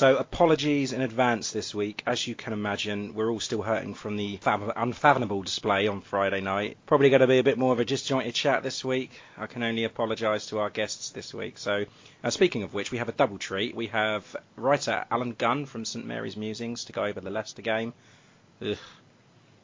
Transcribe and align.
So 0.00 0.16
apologies 0.16 0.94
in 0.94 1.02
advance 1.02 1.50
this 1.50 1.74
week. 1.74 2.02
As 2.06 2.26
you 2.26 2.34
can 2.34 2.54
imagine, 2.54 3.12
we're 3.12 3.30
all 3.30 3.38
still 3.38 3.60
hurting 3.60 3.92
from 3.92 4.16
the 4.16 4.38
unfathomable 4.46 5.42
display 5.42 5.88
on 5.88 6.00
Friday 6.00 6.40
night. 6.40 6.78
Probably 6.86 7.10
going 7.10 7.20
to 7.20 7.26
be 7.26 7.38
a 7.38 7.42
bit 7.42 7.58
more 7.58 7.74
of 7.74 7.80
a 7.80 7.84
disjointed 7.84 8.34
chat 8.34 8.62
this 8.62 8.82
week. 8.82 9.10
I 9.36 9.44
can 9.44 9.62
only 9.62 9.84
apologise 9.84 10.46
to 10.46 10.60
our 10.60 10.70
guests 10.70 11.10
this 11.10 11.34
week. 11.34 11.58
So, 11.58 11.84
uh, 12.24 12.30
speaking 12.30 12.62
of 12.62 12.72
which, 12.72 12.90
we 12.90 12.96
have 12.96 13.10
a 13.10 13.12
double 13.12 13.36
treat. 13.36 13.76
We 13.76 13.88
have 13.88 14.24
writer 14.56 15.04
Allen 15.10 15.34
Gunn 15.36 15.66
from 15.66 15.84
St 15.84 16.06
Mary's 16.06 16.34
Musings 16.34 16.86
to 16.86 16.94
go 16.94 17.04
over 17.04 17.20
the 17.20 17.28
Leicester 17.28 17.60
game. 17.60 17.92
Uh, 18.62 18.74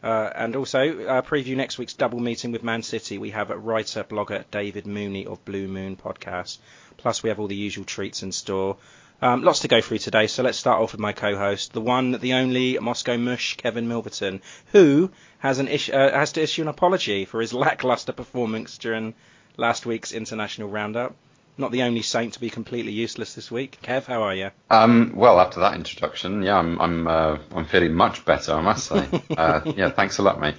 and 0.03 0.55
also 0.55 1.07
uh, 1.07 1.23
preview 1.23 1.57
next 1.57 1.79
week's 1.79 1.95
double 1.95 2.20
meeting 2.20 2.53
with 2.53 2.62
Man 2.62 2.83
City. 2.83 3.17
We 3.17 3.31
have 3.31 3.48
writer 3.48 4.05
blogger 4.05 4.45
David 4.51 4.87
Mooney 4.87 5.25
of 5.25 5.42
Blue 5.47 5.67
Moon 5.67 5.97
Podcast. 5.97 6.59
Plus, 6.98 7.23
we 7.23 7.31
have 7.31 7.41
all 7.41 7.48
the 7.48 7.57
usual 7.57 7.87
treats 7.87 8.23
in 8.23 8.33
store. 8.33 8.77
Um, 9.22 9.42
lots 9.42 9.61
to 9.61 9.69
go 9.69 9.81
through 9.81 9.98
today, 9.98 10.27
so 10.27 10.42
let's 10.42 10.59
start 10.59 10.81
off 10.83 10.92
with 10.92 11.00
my 11.00 11.12
co-host, 11.12 11.72
the 11.72 11.81
one, 11.81 12.12
the 12.12 12.34
only 12.34 12.78
Moscow 12.78 13.17
Mush, 13.17 13.56
Kevin 13.56 13.89
Milverton, 13.89 14.41
who 14.73 15.11
has 15.39 15.58
an 15.58 15.69
issue, 15.69 15.92
uh, 15.92 16.12
has 16.12 16.33
to 16.33 16.42
issue 16.42 16.62
an 16.62 16.69
apology 16.69 17.25
for 17.25 17.41
his 17.41 17.53
lackluster 17.64 18.12
performance 18.12 18.77
during 18.78 19.14
last 19.56 19.86
week's 19.86 20.12
international 20.12 20.69
roundup. 20.69 21.14
Not 21.58 21.73
the 21.73 21.83
only 21.84 22.03
saint 22.03 22.34
to 22.34 22.41
be 22.41 22.50
completely 22.50 22.92
useless 22.92 23.34
this 23.34 23.50
week. 23.50 23.78
Kev, 23.83 24.05
how 24.05 24.23
are 24.23 24.34
you? 24.34 24.50
Um, 24.69 25.14
well, 25.17 25.41
after 25.41 25.61
that 25.61 25.75
introduction, 25.75 26.42
yeah, 26.42 26.58
I'm 26.58 26.78
I'm 26.78 27.06
uh, 27.08 27.39
I'm 27.55 27.64
feeling 27.64 27.95
much 27.95 28.27
better, 28.27 28.53
I 28.53 28.61
must 28.61 28.86
say. 28.89 29.08
uh, 29.36 29.73
yeah, 29.75 29.89
thanks 29.89 30.19
a 30.19 30.23
lot, 30.23 30.39
mate. 30.39 30.56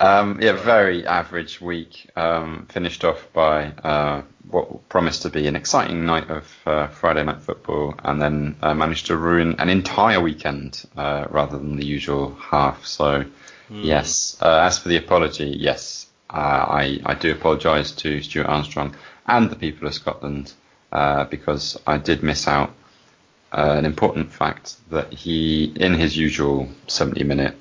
Um, 0.00 0.40
yeah, 0.40 0.52
very 0.52 1.04
average 1.06 1.60
week. 1.60 2.08
Um, 2.14 2.66
finished 2.70 3.04
off 3.04 3.28
by 3.32 3.66
uh, 3.66 4.22
what 4.48 4.88
promised 4.88 5.22
to 5.22 5.28
be 5.28 5.48
an 5.48 5.56
exciting 5.56 6.06
night 6.06 6.30
of 6.30 6.56
uh, 6.64 6.86
Friday 6.86 7.24
night 7.24 7.42
football, 7.42 7.94
and 8.04 8.22
then 8.22 8.56
uh, 8.62 8.74
managed 8.74 9.06
to 9.06 9.16
ruin 9.16 9.56
an 9.58 9.68
entire 9.68 10.20
weekend 10.20 10.84
uh, 10.96 11.26
rather 11.30 11.58
than 11.58 11.76
the 11.76 11.84
usual 11.84 12.34
half. 12.36 12.86
So, 12.86 13.24
mm. 13.24 13.84
yes. 13.84 14.38
Uh, 14.40 14.60
as 14.60 14.78
for 14.78 14.88
the 14.88 14.96
apology, 14.96 15.56
yes, 15.58 16.06
uh, 16.30 16.36
I 16.36 17.00
I 17.04 17.14
do 17.14 17.32
apologise 17.32 17.90
to 17.92 18.22
Stuart 18.22 18.46
Armstrong 18.46 18.94
and 19.26 19.50
the 19.50 19.56
people 19.56 19.88
of 19.88 19.94
Scotland 19.94 20.52
because 21.30 21.78
I 21.86 21.98
did 21.98 22.22
miss 22.22 22.46
out 22.46 22.72
an 23.50 23.84
important 23.84 24.32
fact 24.32 24.76
that 24.90 25.12
he, 25.12 25.72
in 25.76 25.94
his 25.94 26.16
usual 26.16 26.68
70 26.86 27.24
minute 27.24 27.56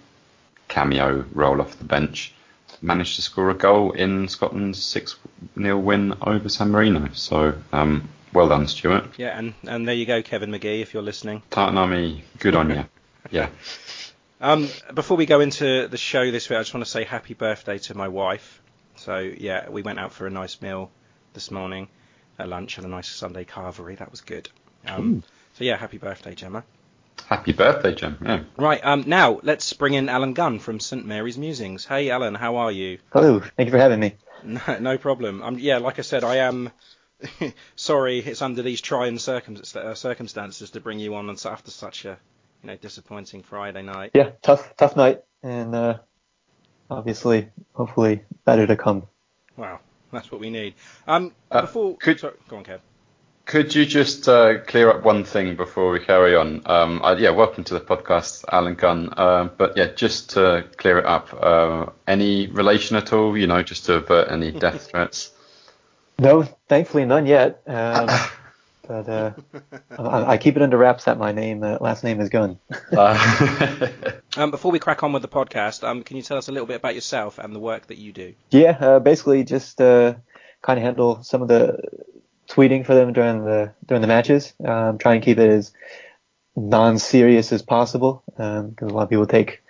cameo 0.68 1.26
role 1.34 1.62
off 1.62 1.78
the 1.78 1.86
bench, 1.86 2.34
managed 2.82 3.16
to 3.16 3.22
score 3.22 3.50
a 3.50 3.54
goal 3.54 3.92
in 3.92 4.28
Scotland's 4.28 4.84
6 4.84 5.16
0 5.56 5.78
win 5.80 6.14
over 6.22 6.50
San 6.50 6.72
Marino. 6.72 7.10
So, 7.14 7.56
um, 7.72 8.10
well 8.34 8.50
done, 8.50 8.68
Stuart. 8.68 9.18
Yeah, 9.18 9.38
and, 9.38 9.54
and 9.64 9.88
there 9.88 9.96
you 9.96 10.06
go, 10.06 10.22
Kevin 10.22 10.52
McGee, 10.52 10.82
if 10.82 10.94
you're 10.94 11.04
listening. 11.04 11.42
Tartan 11.50 11.78
Army, 11.78 12.24
good 12.40 12.56
on 12.56 12.70
you. 12.70 12.86
Yeah. 13.30 13.50
Um, 14.40 14.70
before 14.94 15.18
we 15.18 15.26
go 15.26 15.42
into 15.42 15.90
the 15.90 15.98
show 15.98 16.32
this 16.32 16.50
week, 16.50 16.56
I 16.56 16.62
just 16.62 16.74
want 16.74 16.86
to 16.86 16.90
say 16.90 17.04
happy 17.04 17.34
birthday 17.34 17.78
to 17.80 17.98
my 17.98 18.08
wife. 18.08 18.62
So, 18.96 19.18
yeah, 19.18 19.68
we 19.70 19.82
went 19.82 20.00
out 20.00 20.14
for 20.14 20.28
a 20.28 20.30
nice 20.30 20.62
meal 20.62 20.92
this 21.34 21.52
morning 21.52 21.90
at 22.40 22.48
lunch, 22.48 22.76
had 22.76 22.86
a 22.86 22.88
nice 22.88 23.10
Sunday 23.10 23.44
carvery. 23.44 23.98
That 23.98 24.12
was 24.12 24.22
good. 24.22 24.50
Um, 24.86 25.24
so, 25.56 25.66
yeah, 25.66 25.76
happy 25.76 25.98
birthday, 25.98 26.36
Gemma. 26.36 26.64
Happy 27.28 27.52
birthday, 27.52 27.94
Jim. 27.94 28.18
Yeah. 28.24 28.44
Right. 28.56 28.80
Um, 28.86 29.04
now 29.06 29.42
let's 29.44 29.74
bring 29.74 29.94
in 29.96 30.08
Allen 30.08 30.32
Gunn 30.32 30.60
from 30.60 30.80
St 30.80 31.06
Mary's 31.06 31.38
Musings. 31.38 31.86
Hey, 31.86 32.10
Allen, 32.10 32.34
how 32.36 32.56
are 32.56 32.72
you? 32.72 33.00
Hello. 33.12 33.42
Thank 33.42 33.68
you 33.68 33.72
for 33.72 33.78
having 33.78 34.00
me. 34.00 34.16
No, 34.44 34.62
no 34.80 34.98
problem. 34.98 35.44
Um, 35.44 35.60
yeah, 35.60 35.80
like 35.80 36.00
I 36.00 36.04
said, 36.04 36.24
I 36.24 36.38
am. 36.38 36.72
sorry, 37.76 38.20
it's 38.20 38.42
under 38.42 38.62
these 38.62 38.80
trying 38.80 39.20
circum- 39.20 39.62
uh, 39.76 39.94
circumstances 39.94 40.70
to 40.70 40.80
bring 40.80 41.00
you 41.00 41.16
on 41.16 41.30
after 41.30 41.72
such 41.72 42.06
a, 42.06 42.18
you 42.64 42.68
know, 42.68 42.78
disappointing 42.78 43.44
Friday 43.44 43.82
night. 43.82 44.12
Yeah, 44.14 44.30
tough, 44.42 44.76
tough 44.78 44.96
night, 44.96 45.24
and 45.44 45.76
uh, 45.76 45.98
obviously, 46.90 47.50
hopefully, 47.74 48.24
better 48.46 48.68
to 48.68 48.78
come. 48.78 49.08
Wow, 49.58 49.80
that's 50.14 50.32
what 50.32 50.40
we 50.40 50.50
need. 50.52 50.76
Um, 51.08 51.34
uh, 51.52 51.62
before, 51.62 51.98
could, 51.98 52.20
sorry, 52.20 52.36
go 52.48 52.58
on, 52.58 52.64
Kev. 52.64 52.80
Could 53.48 53.74
you 53.74 53.86
just 53.86 54.28
uh, 54.28 54.60
clear 54.60 54.90
up 54.90 55.04
one 55.04 55.24
thing 55.24 55.56
before 55.56 55.90
we 55.90 56.02
carry 56.02 56.36
on? 56.36 56.64
Um, 56.66 57.02
uh, 57.02 57.16
yeah, 57.18 57.30
welcome 57.30 57.64
to 57.64 57.76
the 57.76 57.80
podcast, 57.80 58.44
Allen 58.52 58.76
Gunn. 58.76 59.14
Uh, 59.16 59.46
but 59.46 59.78
yeah, 59.78 59.86
just 59.86 60.32
to 60.32 60.66
clear 60.76 61.00
it 61.00 61.06
up, 61.06 61.30
uh, 61.34 61.86
any 62.06 62.48
relation 62.48 62.98
at 62.98 63.14
all? 63.14 63.38
You 63.38 63.48
know, 63.48 63.64
just 63.64 63.86
to 63.86 63.94
avert 63.94 64.30
any 64.30 64.52
death 64.60 64.90
threats. 64.90 65.32
No, 66.20 66.44
thankfully 66.68 67.06
none 67.06 67.26
yet. 67.26 67.62
Um, 67.66 68.10
but 68.86 69.08
uh, 69.08 69.32
I, 69.98 70.34
I, 70.34 70.38
keep 70.38 70.58
it 70.58 70.62
under 70.62 70.78
wraps 70.78 71.06
that 71.06 71.18
my 71.18 71.32
name, 71.32 71.64
uh, 71.64 71.78
last 71.80 72.04
name 72.04 72.20
is 72.20 72.28
Gunn. 72.28 72.60
um, 74.36 74.52
before 74.52 74.74
we 74.74 74.80
crack 74.80 75.04
on 75.04 75.14
with 75.14 75.22
the 75.22 75.30
podcast, 75.30 75.88
um, 75.88 76.04
can 76.04 76.18
you 76.18 76.24
tell 76.24 76.38
us 76.38 76.50
a 76.50 76.52
little 76.52 76.68
bit 76.68 76.76
about 76.76 76.96
yourself 76.96 77.40
and 77.40 77.56
the 77.56 77.60
work 77.60 77.88
that 77.88 77.98
you 77.98 78.12
do? 78.12 78.34
Yeah, 78.50 79.00
basically 79.00 79.46
just 79.46 79.78
kind 79.78 80.18
of 80.68 80.80
handle 80.80 81.24
some 81.24 81.42
of 81.42 81.48
the 81.48 81.80
tweeting 82.50 82.86
for 82.86 82.96
them 82.96 83.14
during 83.14 83.44
the 83.44 83.74
during 83.86 84.02
the 84.02 84.08
matches. 84.08 84.54
Um, 84.64 84.98
try 84.98 85.16
and 85.16 85.24
keep 85.24 85.38
it 85.38 85.50
as 85.50 85.74
non-serious 86.56 87.52
as 87.52 87.62
possible 87.62 88.24
because 88.26 88.66
um, 88.82 88.90
a 88.90 88.94
lot 88.94 89.04
of 89.04 89.10
people 89.10 89.28
take 89.28 89.62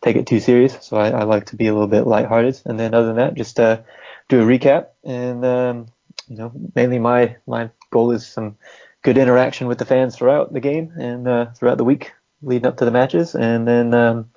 take 0.00 0.16
it 0.16 0.26
too 0.26 0.40
serious. 0.40 0.78
So 0.80 0.96
I, 0.96 1.10
I, 1.10 1.22
like 1.24 1.46
to 1.46 1.56
be 1.56 1.66
a 1.66 1.72
little 1.72 1.88
bit 1.88 2.06
lighthearted. 2.06 2.60
And 2.64 2.78
then 2.78 2.94
other 2.94 3.08
than 3.08 3.16
that, 3.16 3.34
just 3.34 3.58
uh, 3.58 3.80
do 4.28 4.40
a 4.40 4.44
recap. 4.44 4.88
And 5.04 5.44
um, 5.44 5.86
you 6.28 6.36
know, 6.36 6.52
mainly 6.74 6.98
my 6.98 7.36
my 7.46 7.70
goal 7.90 8.12
is 8.12 8.26
some 8.26 8.56
good 9.02 9.18
interaction 9.18 9.66
with 9.66 9.78
the 9.78 9.84
fans 9.84 10.16
throughout 10.16 10.52
the 10.52 10.60
game 10.60 10.92
and 10.96 11.28
uh, 11.28 11.46
throughout 11.52 11.78
the 11.78 11.84
week 11.84 12.12
leading 12.42 12.66
up 12.66 12.78
to 12.78 12.84
the 12.84 12.90
matches. 12.90 13.34
And 13.34 13.66
then 13.66 13.94
um, 13.94 14.30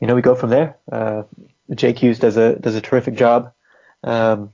you 0.00 0.06
know 0.06 0.14
we 0.14 0.22
go 0.22 0.34
from 0.34 0.50
there. 0.50 0.76
Uh, 0.90 1.24
Jake 1.74 1.98
Hughes 1.98 2.18
does 2.18 2.36
a 2.36 2.56
does 2.56 2.76
a 2.76 2.80
terrific 2.80 3.14
job. 3.14 3.52
Um, 4.04 4.52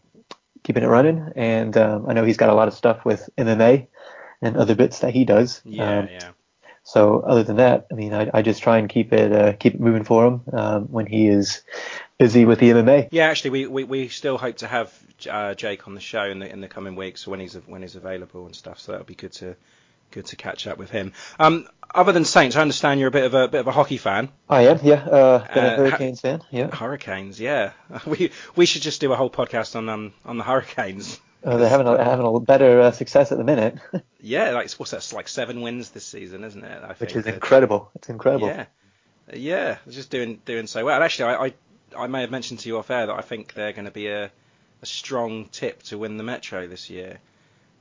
keeping 0.63 0.83
it 0.83 0.89
running. 0.89 1.33
And 1.37 1.77
um, 1.77 2.07
I 2.09 2.13
know 2.13 2.25
he's 2.25 2.37
got 2.37 2.51
a 2.51 2.55
lot 2.55 2.69
of 2.69 2.75
stuff 2.75 3.05
with 3.05 3.29
MMA 3.37 3.89
and 4.41 4.57
other 4.57 4.75
bits 4.75 5.01
that 5.01 5.13
he 5.13 5.25
does. 5.25 5.61
Yeah, 5.65 5.99
um, 5.99 6.09
yeah. 6.11 6.31
So 6.85 7.21
other 7.21 7.45
than 7.45 7.57
that, 7.57 7.87
I 7.93 7.95
mean, 7.95 8.13
I, 8.13 8.29
I 8.35 8.43
just 8.43 8.63
try 8.63 8.79
and 8.79 8.89
keep 8.89 9.13
it 9.13 9.33
uh, 9.33 9.53
keep 9.53 9.75
it 9.75 9.81
moving 9.81 10.05
for 10.05 10.27
him 10.27 10.43
um, 10.53 10.83
when 10.87 11.07
he 11.07 11.29
is 11.29 11.63
busy 12.19 12.45
with 12.45 12.59
the 12.59 12.71
MMA. 12.71 13.09
Yeah, 13.13 13.27
actually, 13.27 13.51
we, 13.51 13.67
we, 13.67 13.85
we 13.85 14.09
still 14.09 14.37
hope 14.37 14.57
to 14.59 14.67
have 14.67 14.93
uh, 15.31 15.55
Jake 15.55 15.87
on 15.87 15.95
the 15.95 16.01
show 16.01 16.25
in 16.25 16.41
the 16.41 16.51
in 16.51 16.61
the 16.61 16.69
coming 16.69 16.97
weeks 16.97 17.27
when 17.27 17.39
he's 17.39 17.55
when 17.55 17.83
he's 17.83 17.95
available 17.95 18.47
and 18.47 18.57
stuff. 18.57 18.81
So 18.81 18.93
that'll 18.93 19.07
be 19.07 19.15
good 19.15 19.33
to 19.35 19.55
good 20.13 20.27
to 20.27 20.37
catch 20.37 20.67
up 20.67 20.79
with 20.79 20.91
him. 20.91 21.13
Um, 21.39 21.67
other 21.95 22.13
than 22.13 22.25
Saints, 22.25 22.57
I 22.57 22.63
understand 22.63 23.01
you're 23.01 23.09
a 23.09 23.13
bit 23.13 23.25
of 23.25 23.35
a 23.35 23.49
bit 23.49 23.61
of 23.61 23.67
a 23.67 23.73
hockey 23.73 23.99
fan. 23.99 24.31
I 24.49 24.63
am, 24.67 24.81
yeah. 24.83 24.95
Uh, 24.95 25.55
been 25.55 25.65
a 25.65 25.69
uh, 25.69 25.77
Hurricanes 25.77 26.21
ha- 26.21 26.29
fan, 26.29 26.43
yeah. 26.51 26.75
Hurricanes, 26.75 27.41
yeah. 27.41 27.73
We 28.07 28.31
we 28.55 28.67
should 28.67 28.83
just 28.83 29.01
do 29.01 29.13
a 29.13 29.17
whole 29.17 29.31
podcast 29.31 29.77
on 29.77 29.89
um 29.89 30.15
on 30.25 30.39
the 30.39 30.45
Hurricanes. 30.45 31.21
Uh, 31.45 31.57
they're 31.57 31.69
having 31.69 31.89
a, 31.89 32.03
having 32.03 32.25
a 32.25 32.41
better 32.41 32.81
uh, 32.81 32.91
success 32.93 33.33
at 33.33 33.39
the 33.39 33.45
minute. 33.45 33.77
yeah, 34.21 34.51
like 34.51 34.71
what's 34.73 34.93
that? 34.93 35.13
Like 35.13 35.29
seven 35.29 35.61
wins 35.61 35.91
this 35.91 36.05
season, 36.05 36.45
isn't 36.45 36.63
it? 36.63 36.83
I 36.83 36.93
Which 36.95 37.17
is 37.17 37.27
incredible. 37.27 37.91
It's 37.97 38.09
incredible. 38.09 38.47
Yeah, 38.47 38.67
yeah. 39.35 39.79
Just 39.89 40.11
doing 40.11 40.41
doing 40.45 40.67
so 40.67 40.85
well. 40.85 40.95
And 40.95 41.05
actually, 41.05 41.35
I, 41.35 41.47
I 41.47 41.55
I 42.05 42.07
may 42.07 42.21
have 42.21 42.31
mentioned 42.31 42.61
to 42.61 42.69
you 42.69 42.79
off 42.79 42.91
air 42.91 43.07
that 43.07 43.15
I 43.15 43.23
think 43.23 43.55
they're 43.55 43.73
going 43.73 43.87
to 43.87 43.91
be 43.91 44.09
a 44.09 44.31
a 44.83 44.87
strong 44.87 45.47
tip 45.47 45.83
to 45.85 45.99
win 45.99 46.17
the 46.17 46.25
Metro 46.25 46.67
this 46.67 46.91
year. 46.91 47.19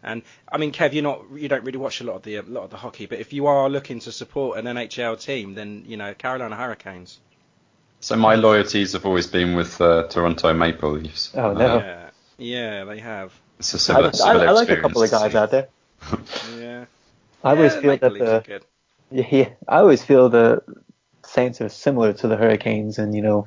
And 0.03 0.23
I 0.51 0.57
mean, 0.57 0.71
Kev, 0.71 0.93
you're 0.93 1.03
not 1.03 1.25
you 1.35 1.47
don't 1.47 1.63
really 1.63 1.77
watch 1.77 2.01
a 2.01 2.03
lot 2.03 2.15
of 2.15 2.23
the 2.23 2.37
a 2.37 2.41
lot 2.43 2.63
of 2.63 2.69
the 2.69 2.77
hockey, 2.77 3.05
but 3.05 3.19
if 3.19 3.33
you 3.33 3.47
are 3.47 3.69
looking 3.69 3.99
to 3.99 4.11
support 4.11 4.57
an 4.57 4.65
NHL 4.65 5.21
team, 5.21 5.53
then 5.53 5.83
you 5.85 5.97
know 5.97 6.13
Carolina 6.13 6.55
Hurricanes. 6.55 7.19
So 7.99 8.15
my 8.15 8.33
loyalties 8.33 8.93
have 8.93 9.05
always 9.05 9.27
been 9.27 9.55
with 9.55 9.79
uh, 9.79 10.07
Toronto 10.07 10.53
Maple 10.53 10.91
Leafs. 10.91 11.31
Oh 11.35 11.53
no. 11.53 11.77
Yeah, 11.77 12.09
yeah, 12.37 12.83
they 12.85 12.99
have. 12.99 13.31
It's 13.59 13.75
a 13.75 13.79
similar, 13.79 14.07
I, 14.07 14.11
similar 14.11 14.45
I, 14.47 14.49
I 14.49 14.51
like 14.51 14.69
a 14.69 14.81
couple 14.81 15.03
of 15.03 15.11
guys 15.11 15.35
out 15.35 15.51
there. 15.51 15.67
yeah. 16.57 16.85
I 17.43 17.51
always 17.51 17.75
yeah, 17.75 17.81
feel 17.81 17.97
that 17.97 18.13
the 18.13 18.61
yeah, 19.11 19.27
yeah, 19.29 19.49
I 19.67 19.77
always 19.79 20.03
feel 20.03 20.29
the 20.29 20.63
Saints 21.23 21.61
are 21.61 21.69
similar 21.69 22.13
to 22.13 22.27
the 22.27 22.37
Hurricanes, 22.37 22.97
and 22.97 23.13
you 23.15 23.21
know, 23.21 23.45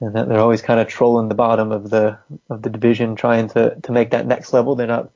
and 0.00 0.14
that 0.14 0.28
they're 0.28 0.40
always 0.40 0.62
kind 0.62 0.80
of 0.80 0.88
trolling 0.88 1.28
the 1.28 1.34
bottom 1.34 1.70
of 1.72 1.90
the 1.90 2.18
of 2.48 2.62
the 2.62 2.70
division, 2.70 3.16
trying 3.16 3.48
to 3.50 3.76
to 3.82 3.92
make 3.92 4.10
that 4.10 4.26
next 4.26 4.52
level. 4.52 4.76
They're 4.76 4.86
not 4.86 5.10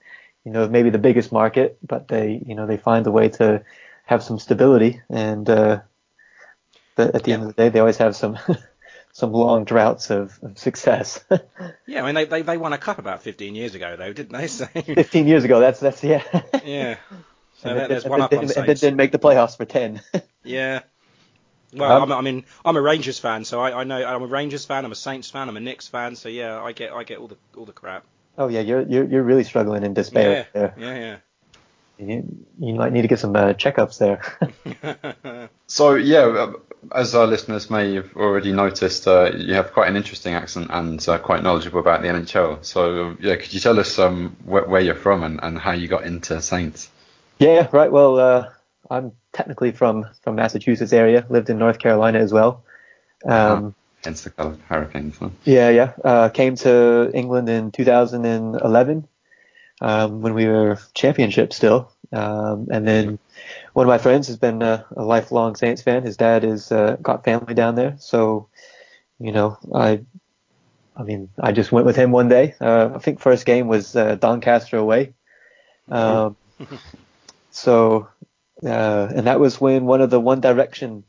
you 0.48 0.54
know 0.54 0.66
maybe 0.66 0.88
the 0.90 0.98
biggest 0.98 1.30
market, 1.30 1.78
but 1.86 2.08
they 2.08 2.42
you 2.46 2.54
know 2.54 2.66
they 2.66 2.78
find 2.78 3.06
a 3.06 3.10
way 3.10 3.28
to 3.28 3.62
have 4.06 4.22
some 4.22 4.38
stability, 4.38 5.02
and 5.10 5.48
uh, 5.50 5.80
the, 6.96 7.14
at 7.14 7.22
the 7.24 7.32
end 7.32 7.42
of 7.42 7.48
the 7.48 7.54
day, 7.54 7.68
they 7.68 7.80
always 7.80 7.98
have 7.98 8.16
some 8.16 8.38
some 9.12 9.32
long 9.32 9.64
droughts 9.64 10.10
of, 10.10 10.38
of 10.42 10.58
success. 10.58 11.22
Yeah, 11.86 12.02
I 12.02 12.06
mean 12.06 12.14
they, 12.14 12.24
they 12.24 12.42
they 12.42 12.56
won 12.58 12.72
a 12.72 12.78
cup 12.78 12.98
about 12.98 13.22
15 13.22 13.54
years 13.54 13.74
ago 13.74 13.96
though, 13.96 14.12
didn't 14.12 14.32
they? 14.32 14.46
So 14.58 14.66
15 14.66 15.26
years 15.26 15.44
ago, 15.44 15.60
that's 15.60 15.80
that's 15.80 16.02
yeah. 16.02 16.22
yeah. 16.64 16.96
So 17.56 17.70
and 17.70 17.78
then, 17.78 17.88
there's 17.88 18.06
one 18.06 18.20
up 18.20 18.36
on 18.36 18.44
and 18.44 18.50
then 18.50 18.66
didn't 18.66 18.96
make 18.96 19.12
the 19.12 19.18
playoffs 19.18 19.56
for 19.56 19.64
10. 19.64 20.00
Yeah. 20.44 20.82
Well, 21.72 21.92
Um, 21.92 22.02
I'm, 22.04 22.12
I 22.12 22.20
mean, 22.22 22.44
I'm 22.64 22.76
a 22.76 22.80
Rangers 22.82 23.18
fan, 23.18 23.44
so 23.44 23.60
I, 23.60 23.80
I 23.80 23.84
know 23.84 24.02
I'm 24.04 24.22
a 24.22 24.26
Rangers 24.26 24.64
fan, 24.64 24.84
I'm 24.84 24.92
a 24.92 24.94
Saints 24.94 25.30
fan, 25.30 25.48
I'm 25.48 25.56
a 25.56 25.60
Knicks 25.60 25.88
fan, 25.88 26.16
so 26.16 26.28
yeah, 26.28 26.62
I 26.62 26.72
get 26.72 26.92
I 26.92 27.04
get 27.04 27.18
all 27.18 27.28
the 27.28 27.36
all 27.56 27.66
the 27.66 27.72
crap. 27.72 28.06
Oh 28.38 28.48
yeah, 28.48 28.60
you're 28.60 28.82
you're 28.82 29.04
you're 29.04 29.22
really 29.22 29.44
struggling 29.44 29.82
in 29.84 29.94
despair 29.94 30.46
yeah, 30.54 30.70
there. 30.74 30.74
yeah, 30.78 31.16
You, 31.98 32.46
you 32.58 32.74
might 32.74 32.92
need 32.92 33.02
to 33.02 33.08
get 33.08 33.18
some 33.18 33.34
uh, 33.36 33.54
checkups 33.54 33.98
there. 33.98 35.48
So 35.66 35.96
yeah, 35.96 36.20
uh, 36.20 36.52
as 36.94 37.14
our 37.14 37.26
listeners 37.26 37.68
may 37.68 37.94
have 37.96 38.16
already 38.16 38.52
noticed, 38.52 39.06
uh, 39.06 39.32
you 39.36 39.54
have 39.54 39.72
quite 39.72 39.88
an 39.88 39.96
interesting 39.96 40.34
accent 40.34 40.68
and 40.70 41.06
uh, 41.06 41.18
quite 41.18 41.42
knowledgeable 41.42 41.80
about 41.80 42.00
the 42.02 42.08
NHL. 42.08 42.64
So 42.64 43.16
yeah, 43.20 43.36
could 43.36 43.52
you 43.52 43.60
tell 43.60 43.78
us 43.78 43.98
um, 43.98 44.36
wh- 44.44 44.66
where 44.68 44.80
you're 44.80 44.94
from 44.94 45.22
and, 45.24 45.40
and 45.42 45.58
how 45.58 45.72
you 45.72 45.86
got 45.88 46.04
into 46.04 46.40
Saints? 46.40 46.88
yeah, 47.38 47.68
right. 47.72 47.92
Well, 47.92 48.18
uh, 48.18 48.48
I'm 48.90 49.12
technically 49.32 49.72
from 49.72 50.06
from 50.22 50.36
Massachusetts 50.36 50.92
area. 50.92 51.26
Lived 51.28 51.50
in 51.50 51.58
North 51.58 51.78
Carolina 51.78 52.18
as 52.18 52.32
well. 52.32 52.64
Um, 53.26 53.74
Hence 54.04 54.22
the 54.22 54.30
colour 54.30 54.56
Hurricanes. 54.68 55.16
Huh? 55.18 55.30
Yeah, 55.44 55.70
yeah. 55.70 55.92
Uh, 56.04 56.28
came 56.28 56.54
to 56.56 57.10
England 57.14 57.48
in 57.48 57.72
2011 57.72 59.08
um, 59.80 60.20
when 60.22 60.34
we 60.34 60.46
were 60.46 60.78
championship 60.94 61.52
still. 61.52 61.92
Um, 62.12 62.68
and 62.70 62.86
then 62.86 63.18
one 63.72 63.86
of 63.86 63.88
my 63.88 63.98
friends 63.98 64.28
has 64.28 64.36
been 64.36 64.62
a, 64.62 64.86
a 64.96 65.02
lifelong 65.02 65.56
Saints 65.56 65.82
fan. 65.82 66.04
His 66.04 66.16
dad 66.16 66.42
has 66.42 66.72
uh, 66.72 66.96
got 67.02 67.24
family 67.24 67.54
down 67.54 67.74
there, 67.74 67.96
so 67.98 68.48
you 69.18 69.32
know, 69.32 69.58
I, 69.74 70.00
I 70.96 71.02
mean, 71.02 71.28
I 71.40 71.52
just 71.52 71.72
went 71.72 71.86
with 71.86 71.96
him 71.96 72.12
one 72.12 72.28
day. 72.28 72.54
Uh, 72.60 72.90
I 72.94 72.98
think 72.98 73.20
first 73.20 73.46
game 73.46 73.68
was 73.68 73.96
uh, 73.96 74.14
Doncaster 74.14 74.76
away. 74.76 75.14
Um, 75.90 76.36
so, 77.50 78.08
uh, 78.64 79.08
and 79.14 79.26
that 79.26 79.40
was 79.40 79.60
when 79.60 79.86
one 79.86 80.00
of 80.00 80.10
the 80.10 80.20
One 80.20 80.40
Direction 80.40 81.04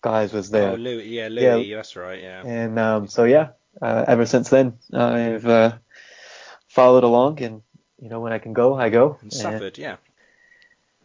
guys 0.00 0.32
was 0.32 0.50
there. 0.50 0.72
Oh, 0.72 0.74
Louis, 0.74 1.08
yeah, 1.08 1.28
Louis, 1.28 1.72
that's 1.72 1.96
right, 1.96 2.22
yeah. 2.22 2.42
And 2.44 2.78
um, 2.78 3.08
so 3.08 3.24
yeah, 3.24 3.50
uh, 3.80 4.04
ever 4.06 4.26
since 4.26 4.48
then 4.48 4.78
I've 4.92 5.46
uh, 5.46 5.76
followed 6.68 7.04
along, 7.04 7.42
and 7.42 7.62
you 8.00 8.08
know 8.08 8.20
when 8.20 8.32
I 8.32 8.38
can 8.38 8.52
go, 8.52 8.74
I 8.74 8.88
go. 8.88 9.18
And 9.20 9.32
suffered, 9.32 9.78
yeah. 9.78 9.96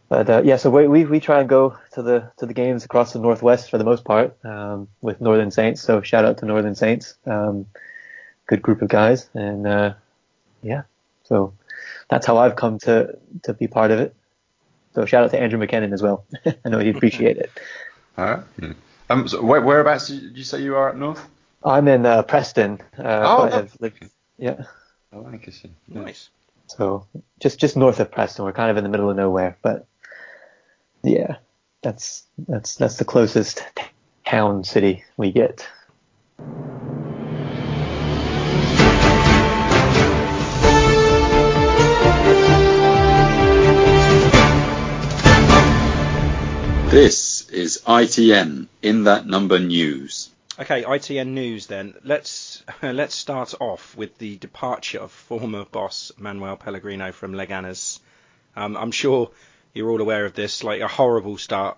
But 0.10 0.30
uh, 0.30 0.42
yeah, 0.44 0.58
so 0.58 0.70
we, 0.70 0.88
we 0.90 1.06
we 1.06 1.20
try 1.22 1.40
and 1.40 1.48
go 1.48 1.78
to 1.94 2.02
the 2.02 2.32
to 2.38 2.46
the 2.46 2.54
games 2.54 2.84
across 2.84 3.14
the 3.14 3.20
northwest 3.20 3.70
for 3.70 3.78
the 3.78 3.86
most 3.86 4.04
part 4.04 4.38
um, 4.44 4.90
with 5.00 5.22
Northern 5.22 5.52
Saints. 5.52 5.82
So 5.82 6.02
shout 6.02 6.26
out 6.26 6.38
to 6.40 6.46
Northern 6.46 6.76
Saints, 6.76 7.16
um, 7.26 7.66
good 8.48 8.62
group 8.62 8.82
of 8.82 8.90
guys, 8.90 9.30
and 9.34 9.66
uh, 9.66 9.94
yeah, 10.62 10.84
so 11.24 11.54
that's 12.10 12.26
how 12.28 12.38
I've 12.38 12.58
come 12.58 12.78
to 12.80 13.18
to 13.44 13.54
be 13.54 13.68
part 13.68 13.92
of 13.92 14.00
it. 14.00 14.14
So 14.94 15.06
shout 15.06 15.24
out 15.24 15.32
to 15.32 15.40
Andrew 15.40 15.58
McKinnon 15.58 15.94
as 15.94 16.02
well. 16.02 16.26
I 16.66 16.70
know 16.70 16.80
he'd 16.80 16.98
appreciate 16.98 17.38
it. 17.38 17.50
All 18.18 18.25
right. 18.25 18.44
Hmm. 18.60 18.72
Um, 19.10 19.28
so 19.28 19.42
where, 19.42 19.62
whereabouts 19.62 20.08
did 20.08 20.38
you 20.38 20.44
say 20.44 20.62
you 20.62 20.75
are 20.75 20.90
up 20.90 20.96
north? 20.96 21.25
I'm 21.63 21.88
in 21.88 22.06
uh, 22.06 22.24
Preston. 22.24 22.80
Uh, 22.98 23.02
Oh, 23.24 23.38
but 23.44 23.54
I've 23.54 23.78
lived, 23.80 24.10
yeah. 24.38 24.63
I 25.13 25.18
like 25.18 25.48
it. 25.48 25.56
Nice. 25.88 26.30
So 26.68 27.06
just 27.42 27.60
just 27.60 27.75
north 27.75 28.00
of 28.00 28.10
Preston, 28.12 28.46
we're 28.46 28.54
kind 28.54 28.72
of 28.72 28.78
in 28.78 28.84
the 28.84 28.90
middle 28.90 29.10
of 29.10 29.18
nowhere, 29.18 29.58
but 29.62 29.86
yeah, 31.04 31.36
that's 31.81 32.24
that's 32.48 32.75
that's 32.75 32.96
the 32.96 33.04
closest 33.06 33.62
town 34.25 34.63
city 34.63 35.04
we 35.18 35.34
get. 35.34 35.68
This 46.92 47.48
is 47.48 47.84
ITN 47.88 48.68
in 48.82 49.06
that 49.06 49.26
number 49.26 49.60
news. 49.60 50.30
Okay, 50.60 50.84
ITN 50.84 51.28
news 51.28 51.68
then. 51.68 51.94
Let's 52.04 52.64
let's 52.82 53.16
start 53.16 53.54
off 53.62 53.96
with 53.96 54.18
the 54.18 54.36
departure 54.36 55.00
of 55.00 55.10
former 55.10 55.64
boss 55.64 56.12
Manuel 56.18 56.58
Pellegrino 56.58 57.14
from 57.14 57.32
Leganes. 57.32 58.02
Um, 58.58 58.76
I'm 58.76 58.92
sure 58.92 59.32
you're 59.74 59.90
all 59.90 60.02
aware 60.02 60.26
of 60.26 60.34
this. 60.34 60.66
Like 60.66 60.82
a 60.82 60.90
horrible 60.90 61.38
start 61.38 61.78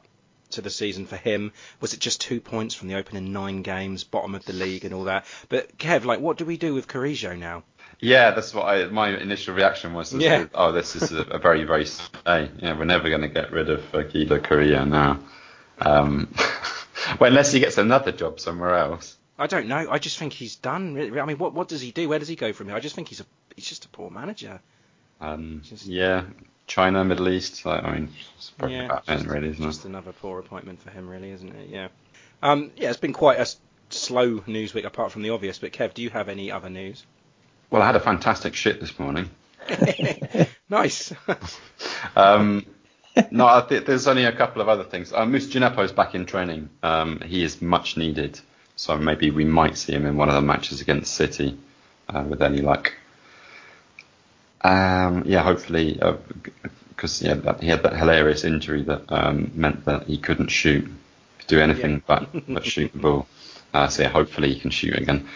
to 0.54 0.62
the 0.62 0.70
season 0.70 1.06
for 1.06 1.16
him. 1.18 1.52
Was 1.82 1.94
it 1.94 2.00
just 2.00 2.22
two 2.22 2.42
points 2.42 2.74
from 2.76 2.88
the 2.88 2.96
opening 2.96 3.32
nine 3.34 3.62
games, 3.62 4.04
bottom 4.04 4.36
of 4.36 4.44
the 4.46 4.54
league, 4.54 4.86
and 4.86 4.94
all 4.94 5.06
that? 5.06 5.26
But 5.50 5.78
Kev, 5.78 6.06
like, 6.06 6.20
what 6.20 6.38
do 6.38 6.46
we 6.46 6.58
do 6.58 6.74
with 6.74 6.88
Carrillo 6.88 7.36
now? 7.36 7.64
Yeah, 8.00 8.32
that's 8.32 8.54
what 8.54 8.64
I. 8.66 8.86
My 8.88 9.10
initial 9.18 9.56
reaction 9.56 9.94
was, 9.94 10.14
Yeah. 10.14 10.46
oh, 10.54 10.72
this 10.72 10.96
is 10.96 11.12
a, 11.12 11.22
a 11.22 11.38
very, 11.40 11.64
very. 11.64 11.86
Hey, 12.26 12.50
yeah, 12.60 12.78
we're 12.78 12.86
never 12.86 13.08
going 13.10 13.22
to 13.22 13.30
get 13.30 13.52
rid 13.52 13.70
of 13.70 13.96
uh, 13.96 14.02
Guido 14.04 14.40
Carrillo 14.40 14.84
now. 14.84 15.20
Um, 15.80 16.34
well, 17.20 17.30
unless 17.30 17.52
he 17.52 17.60
gets 17.60 17.78
another 17.78 18.12
job 18.12 18.40
somewhere 18.40 18.76
else. 18.76 19.18
I 19.38 19.48
don't 19.48 19.68
know. 19.68 19.88
I 19.90 20.00
just 20.00 20.18
think 20.18 20.34
he's 20.34 20.56
done. 20.58 20.94
really. 20.94 21.20
I 21.20 21.26
mean, 21.26 21.38
what 21.38 21.54
what 21.54 21.68
does 21.68 21.82
he 21.82 21.92
do? 21.92 22.08
Where 22.10 22.20
does 22.20 22.28
he 22.28 22.36
go 22.36 22.54
from 22.54 22.68
here? 22.68 22.76
I 22.76 22.80
just 22.80 22.96
think 22.96 23.08
he's 23.08 23.22
a 23.22 23.26
he's 23.56 23.66
just 23.68 23.86
a 23.86 23.90
poor 23.90 24.10
manager. 24.10 24.60
Um, 25.22 25.62
Just- 25.64 25.86
yeah, 25.86 26.26
China, 26.68 27.04
Middle 27.04 27.30
East. 27.30 27.66
Like, 27.66 27.84
I 27.84 27.94
mean, 27.94 28.10
it's 28.38 28.52
probably 28.52 28.78
Yeah, 28.78 28.86
about 28.86 29.06
just, 29.06 29.26
really, 29.26 29.50
isn't 29.50 29.64
just 29.64 29.86
it? 29.86 29.90
another 29.90 30.12
poor 30.14 30.40
appointment 30.40 30.82
for 30.82 30.90
him, 30.92 31.10
really, 31.10 31.32
isn't 31.32 31.54
it? 31.56 31.70
Yeah. 31.70 31.88
Um, 32.42 32.72
yeah, 32.76 32.90
it's 32.90 33.00
been 33.00 33.14
quite 33.14 33.40
a 33.40 33.48
slow 33.90 34.44
news 34.48 34.74
week 34.74 34.86
apart 34.86 35.12
from 35.12 35.22
the 35.22 35.30
obvious. 35.32 35.60
But 35.60 35.72
Kev, 35.74 35.94
do 35.94 36.02
you 36.02 36.10
have 36.10 36.30
any 36.30 36.52
other 36.52 36.70
news? 36.70 37.06
Well, 37.70 37.82
I 37.82 37.86
had 37.86 37.96
a 37.96 38.00
fantastic 38.00 38.56
shit 38.56 38.80
this 38.80 38.98
morning. 39.00 39.30
nice. 40.70 41.14
Um, 42.16 42.66
no, 43.32 43.46
I 43.48 43.62
think 43.62 43.86
there's 43.86 44.08
only 44.08 44.26
a 44.26 44.32
couple 44.32 44.62
of 44.62 44.70
other 44.70 44.84
things. 44.84 45.14
Uh, 45.14 45.26
Moussa 45.26 45.50
Djenepo's 45.50 45.92
back 45.92 46.16
in 46.16 46.26
training. 46.26 46.70
Um, 46.84 47.22
he 47.22 47.44
is 47.44 47.62
much 47.62 47.98
needed, 47.98 48.40
so 48.76 48.98
maybe 48.98 49.32
we 49.32 49.46
might 49.46 49.78
see 49.78 49.94
him 49.94 50.06
in 50.06 50.18
one 50.18 50.30
of 50.30 50.36
the 50.36 50.42
matches 50.42 50.82
against 50.82 51.14
City 51.16 51.58
uh, 52.10 52.24
with 52.28 52.42
any 52.42 52.62
luck. 52.62 52.94
Um, 54.64 55.24
yeah, 55.26 55.44
hopefully, 55.44 56.00
because 56.90 57.22
yeah, 57.22 57.34
that, 57.36 57.62
he 57.62 57.68
had 57.70 57.84
that 57.84 57.98
hilarious 57.98 58.44
injury 58.44 58.84
that 58.84 59.04
um, 59.12 59.52
meant 59.56 59.86
that 59.86 60.04
he 60.08 60.18
couldn't 60.18 60.50
shoot, 60.50 60.90
do 61.48 61.60
anything 61.60 61.92
Yeah. 61.92 62.00
but 62.08 62.48
but 62.48 62.66
shoot 62.66 62.92
the 62.94 63.00
ball. 63.00 63.28
Uh, 63.74 63.88
so 63.88 64.04
yeah, 64.04 64.10
hopefully 64.10 64.54
he 64.54 64.60
can 64.60 64.72
shoot 64.72 64.96
again. 64.96 65.28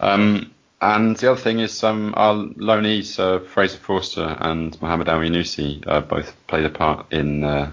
Um, 0.00 0.52
and 0.80 1.16
the 1.16 1.30
other 1.32 1.40
thing 1.40 1.60
is 1.60 1.82
um, 1.82 2.12
our 2.16 2.34
loanees, 2.34 3.18
uh, 3.18 3.38
Fraser 3.38 3.78
Forster 3.78 4.36
and 4.40 4.80
Mohamed 4.82 5.06
Elyounoussi, 5.06 5.82
uh, 5.86 6.00
both 6.02 6.34
played 6.46 6.64
a 6.66 6.70
part 6.70 7.10
in 7.12 7.42
uh, 7.44 7.70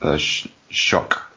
the 0.00 0.18
sh- 0.18 0.48
shock 0.68 1.32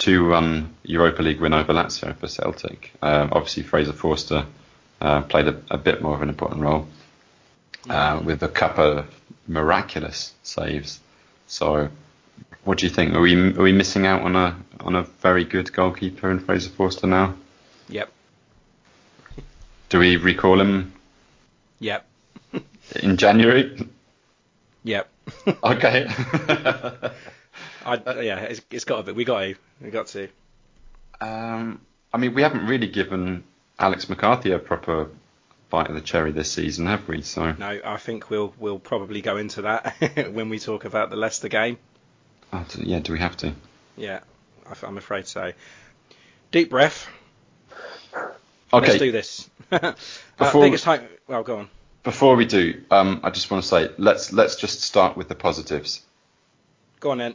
2-1 0.00 0.68
Europa 0.82 1.22
League 1.22 1.40
win 1.40 1.54
over 1.54 1.72
Lazio 1.72 2.14
for 2.16 2.26
Celtic. 2.28 2.92
Um, 3.00 3.30
obviously, 3.32 3.62
Fraser 3.62 3.92
Forster 3.94 4.44
uh, 5.00 5.22
played 5.22 5.46
a, 5.48 5.62
a 5.70 5.78
bit 5.78 6.02
more 6.02 6.14
of 6.14 6.20
an 6.22 6.28
important 6.28 6.60
role 6.60 6.88
uh, 7.88 8.20
with 8.24 8.42
a 8.42 8.48
couple 8.48 8.98
of 8.98 9.06
miraculous 9.46 10.32
saves. 10.42 11.00
So, 11.46 11.88
what 12.64 12.78
do 12.78 12.86
you 12.86 12.92
think? 12.92 13.14
Are 13.14 13.20
we 13.20 13.34
are 13.54 13.62
we 13.62 13.72
missing 13.72 14.06
out 14.06 14.22
on 14.22 14.36
a 14.36 14.56
on 14.80 14.94
a 14.96 15.02
very 15.20 15.44
good 15.44 15.72
goalkeeper 15.72 16.30
in 16.30 16.38
Fraser 16.40 16.70
Forster 16.70 17.06
now? 17.06 17.34
yep. 17.88 18.10
Do 19.88 19.98
we 19.98 20.16
recall 20.16 20.58
him 20.60 20.92
Yep. 21.80 22.06
in 22.96 23.16
January? 23.18 23.86
Yep. 24.84 25.08
Okay. 25.62 26.06
I, 27.84 27.94
yeah, 28.20 28.38
it's, 28.40 28.60
it's 28.70 28.84
got 28.84 28.98
to 28.98 29.02
be. 29.02 29.12
We 29.12 29.24
got 29.24 29.40
to. 29.40 29.54
We 29.80 29.90
got 29.90 30.06
to. 30.08 30.28
um, 31.20 31.80
I 32.12 32.18
mean, 32.18 32.34
we 32.34 32.42
haven't 32.42 32.66
really 32.66 32.86
given 32.88 33.44
Alex 33.78 34.08
McCarthy 34.08 34.52
a 34.52 34.58
proper 34.58 35.08
bite 35.72 35.88
of 35.88 35.94
the 35.94 36.00
cherry 36.02 36.30
this 36.32 36.52
season, 36.52 36.86
have 36.86 37.08
we? 37.08 37.22
So, 37.22 37.50
No, 37.52 37.80
I 37.84 37.96
think 37.96 38.28
we'll 38.30 38.54
we'll 38.58 38.78
probably 38.78 39.22
go 39.22 39.38
into 39.38 39.62
that 39.62 40.28
when 40.32 40.50
we 40.50 40.58
talk 40.60 40.84
about 40.84 41.08
the 41.10 41.16
Leicester 41.16 41.48
game. 41.48 41.78
oh, 42.52 42.64
yeah, 42.78 43.00
do 43.00 43.12
we 43.14 43.18
have 43.18 43.36
to? 43.38 43.54
Yeah, 43.96 44.20
I- 44.68 44.86
I'm 44.86 44.98
afraid 44.98 45.26
so. 45.26 45.52
Deep 46.52 46.68
breath. 46.70 47.08
Okay. 48.72 48.86
Let's 48.86 48.98
do 48.98 49.10
this. 49.12 49.50
uh, 49.72 49.94
Before- 50.38 50.62
biggest 50.62 50.84
home. 50.84 51.00
Well, 51.26 51.42
go 51.42 51.56
on. 51.56 51.70
Before 52.04 52.36
we 52.36 52.44
do, 52.46 52.82
um, 52.90 53.20
I 53.22 53.30
just 53.30 53.50
want 53.50 53.62
to 53.62 53.68
say 53.68 53.88
let's 53.96 54.32
let's 54.32 54.56
just 54.56 54.82
start 54.82 55.16
with 55.16 55.28
the 55.28 55.34
positives. 55.36 56.02
Go 57.00 57.12
on 57.12 57.18
then. 57.18 57.34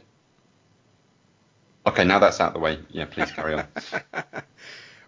Okay, 1.86 2.04
now 2.04 2.18
that's 2.18 2.38
out 2.40 2.48
of 2.48 2.54
the 2.54 2.60
way. 2.60 2.78
Yeah, 2.90 3.06
please 3.06 3.30
carry 3.32 3.54
on. 3.54 3.66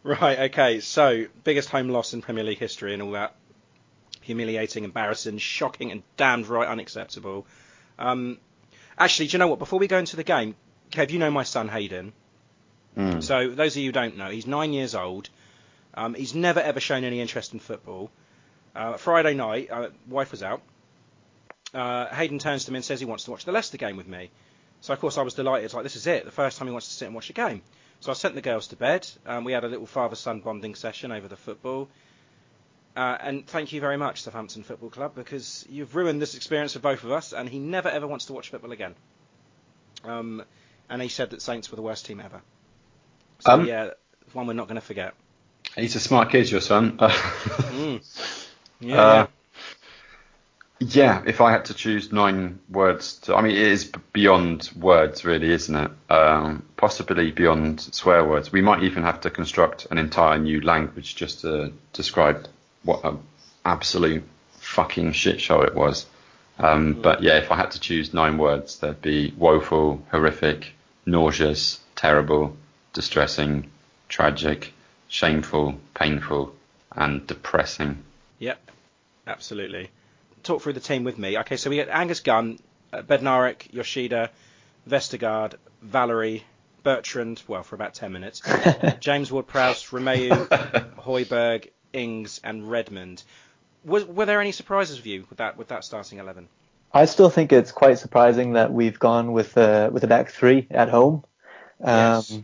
Right, 0.02 0.38
okay, 0.50 0.80
so 0.80 1.26
biggest 1.44 1.68
home 1.68 1.88
loss 1.90 2.14
in 2.14 2.22
Premier 2.22 2.44
League 2.44 2.58
history 2.58 2.94
and 2.94 3.02
all 3.02 3.12
that. 3.12 3.34
humiliating, 4.22 4.84
embarrassing, 4.84 5.38
shocking, 5.38 5.90
and 5.90 6.02
damned 6.16 6.46
right 6.46 6.68
unacceptable. 6.68 7.46
Um, 7.98 8.38
actually, 8.98 9.28
do 9.28 9.32
you 9.32 9.38
know 9.38 9.48
what? 9.48 9.58
Before 9.58 9.78
we 9.78 9.88
go 9.88 9.98
into 9.98 10.16
the 10.16 10.24
game, 10.24 10.54
Kev, 10.90 11.10
you 11.10 11.18
know 11.18 11.30
my 11.30 11.42
son 11.42 11.68
Hayden. 11.68 12.12
Mm. 12.96 13.22
So 13.22 13.50
those 13.50 13.76
of 13.76 13.82
you 13.82 13.88
who 13.88 13.92
don't 13.92 14.16
know, 14.16 14.30
he's 14.30 14.46
nine 14.46 14.72
years 14.72 14.94
old. 14.94 15.28
Um, 15.94 16.14
he's 16.14 16.34
never 16.34 16.60
ever 16.60 16.80
shown 16.80 17.04
any 17.04 17.20
interest 17.20 17.52
in 17.52 17.58
football. 17.60 18.10
Uh, 18.74 18.96
Friday 18.96 19.34
night, 19.34 19.68
uh, 19.70 19.88
wife 20.08 20.30
was 20.30 20.42
out. 20.42 20.62
Uh, 21.74 22.06
Hayden 22.06 22.38
turns 22.38 22.64
to 22.64 22.72
me 22.72 22.76
and 22.76 22.84
says 22.84 23.00
he 23.00 23.06
wants 23.06 23.24
to 23.24 23.30
watch 23.30 23.44
the 23.44 23.52
Leicester 23.52 23.76
game 23.76 23.96
with 23.96 24.08
me. 24.08 24.30
So 24.80 24.92
of 24.92 25.00
course 25.00 25.18
I 25.18 25.22
was 25.22 25.34
delighted. 25.34 25.64
It's 25.64 25.74
like 25.74 25.82
this 25.82 25.96
is 25.96 26.06
it, 26.06 26.24
the 26.24 26.30
first 26.30 26.58
time 26.58 26.68
he 26.68 26.72
wants 26.72 26.88
to 26.88 26.94
sit 26.94 27.06
and 27.06 27.14
watch 27.14 27.30
a 27.30 27.32
game. 27.32 27.62
So 28.00 28.10
I 28.10 28.14
sent 28.14 28.34
the 28.34 28.40
girls 28.40 28.68
to 28.68 28.76
bed. 28.76 29.06
Um, 29.26 29.44
we 29.44 29.52
had 29.52 29.64
a 29.64 29.68
little 29.68 29.86
father-son 29.86 30.40
bonding 30.40 30.74
session 30.74 31.12
over 31.12 31.28
the 31.28 31.36
football. 31.36 31.88
Uh, 32.96 33.16
and 33.20 33.46
thank 33.46 33.72
you 33.72 33.80
very 33.80 33.96
much, 33.96 34.22
Southampton 34.22 34.62
Football 34.62 34.90
Club, 34.90 35.14
because 35.14 35.64
you've 35.68 35.94
ruined 35.94 36.20
this 36.20 36.34
experience 36.34 36.72
for 36.72 36.80
both 36.80 37.04
of 37.04 37.12
us, 37.12 37.32
and 37.32 37.48
he 37.48 37.58
never 37.58 37.88
ever 37.88 38.06
wants 38.06 38.24
to 38.26 38.32
watch 38.32 38.48
football 38.50 38.72
again. 38.72 38.94
Um, 40.04 40.42
and 40.88 41.00
he 41.00 41.08
said 41.08 41.30
that 41.30 41.42
Saints 41.42 41.70
were 41.70 41.76
the 41.76 41.82
worst 41.82 42.06
team 42.06 42.20
ever. 42.20 42.40
So 43.40 43.52
Um, 43.52 43.64
yeah, 43.66 43.90
one 44.32 44.46
we're 44.46 44.54
not 44.54 44.66
going 44.66 44.80
to 44.80 44.86
forget. 44.86 45.14
He's 45.76 45.94
a 45.94 46.00
smart 46.00 46.30
kid, 46.30 46.50
your 46.50 46.60
son. 46.60 46.98
Mm. 47.00 48.02
Yeah, 48.80 49.00
Uh, 49.02 49.26
Yeah, 50.82 51.22
if 51.26 51.42
I 51.42 51.50
had 51.52 51.66
to 51.66 51.74
choose 51.74 52.10
nine 52.10 52.58
words, 52.70 53.18
to, 53.20 53.36
I 53.36 53.42
mean, 53.42 53.52
it 53.52 53.58
is 53.58 53.92
beyond 54.14 54.70
words, 54.74 55.26
really, 55.26 55.50
isn't 55.50 55.76
it? 55.76 55.90
Um, 56.08 56.64
possibly 56.78 57.30
beyond 57.32 57.80
swear 57.80 58.24
words. 58.24 58.50
We 58.50 58.62
might 58.62 58.82
even 58.82 59.02
have 59.02 59.20
to 59.20 59.30
construct 59.30 59.86
an 59.90 59.98
entire 59.98 60.38
new 60.38 60.62
language 60.62 61.16
just 61.16 61.42
to 61.42 61.72
describe 61.92 62.48
what 62.82 63.04
an 63.04 63.18
absolute 63.62 64.24
fucking 64.58 65.12
shit 65.12 65.38
show 65.38 65.60
it 65.60 65.74
was. 65.74 66.06
Um, 66.58 66.94
But 66.94 67.22
yeah, 67.22 67.36
if 67.36 67.50
I 67.52 67.56
had 67.56 67.72
to 67.72 67.80
choose 67.80 68.14
nine 68.14 68.38
words, 68.38 68.78
there'd 68.78 69.02
be 69.02 69.34
woeful, 69.36 70.02
horrific, 70.10 70.72
nauseous, 71.04 71.78
terrible, 71.94 72.56
distressing, 72.94 73.70
tragic, 74.08 74.72
shameful, 75.08 75.78
painful, 75.94 76.54
and 76.92 77.26
depressing. 77.26 78.02
Yep, 78.38 78.70
absolutely. 79.26 79.90
Talk 80.42 80.62
through 80.62 80.72
the 80.74 80.80
team 80.80 81.04
with 81.04 81.18
me. 81.18 81.38
Okay, 81.38 81.56
so 81.56 81.70
we 81.70 81.76
had 81.78 81.88
Angus 81.88 82.20
Gunn, 82.20 82.58
uh, 82.92 83.02
Bednarek, 83.02 83.72
Yoshida, 83.72 84.30
Vestergaard, 84.88 85.54
Valery, 85.82 86.44
Bertrand, 86.82 87.42
well, 87.46 87.62
for 87.62 87.74
about 87.74 87.94
10 87.94 88.12
minutes, 88.12 88.42
James 89.00 89.30
Ward-Prowse, 89.30 89.84
Romeu, 89.90 90.30
Højbjerg, 90.98 91.68
Ings, 91.92 92.40
and 92.42 92.70
Redmond. 92.70 93.22
Was, 93.84 94.04
were 94.04 94.26
there 94.26 94.40
any 94.40 94.52
surprises 94.52 94.98
for 94.98 95.08
you 95.08 95.24
with 95.28 95.38
that 95.38 95.56
with 95.56 95.68
that 95.68 95.84
starting 95.84 96.18
11? 96.18 96.48
I 96.92 97.04
still 97.04 97.30
think 97.30 97.52
it's 97.52 97.72
quite 97.72 97.98
surprising 97.98 98.54
that 98.54 98.72
we've 98.72 98.98
gone 98.98 99.32
with 99.32 99.56
uh, 99.56 99.90
with 99.92 100.04
a 100.04 100.06
back 100.06 100.30
three 100.30 100.66
at 100.70 100.88
home. 100.88 101.24
Um, 101.82 102.22
Yes. 102.28 102.38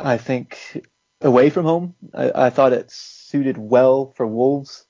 I 0.00 0.18
think 0.18 0.82
away 1.20 1.50
from 1.50 1.64
home, 1.64 1.94
I, 2.12 2.46
I 2.46 2.50
thought 2.50 2.72
it 2.72 2.90
suited 2.90 3.56
well 3.56 4.12
for 4.16 4.26
Wolves, 4.26 4.84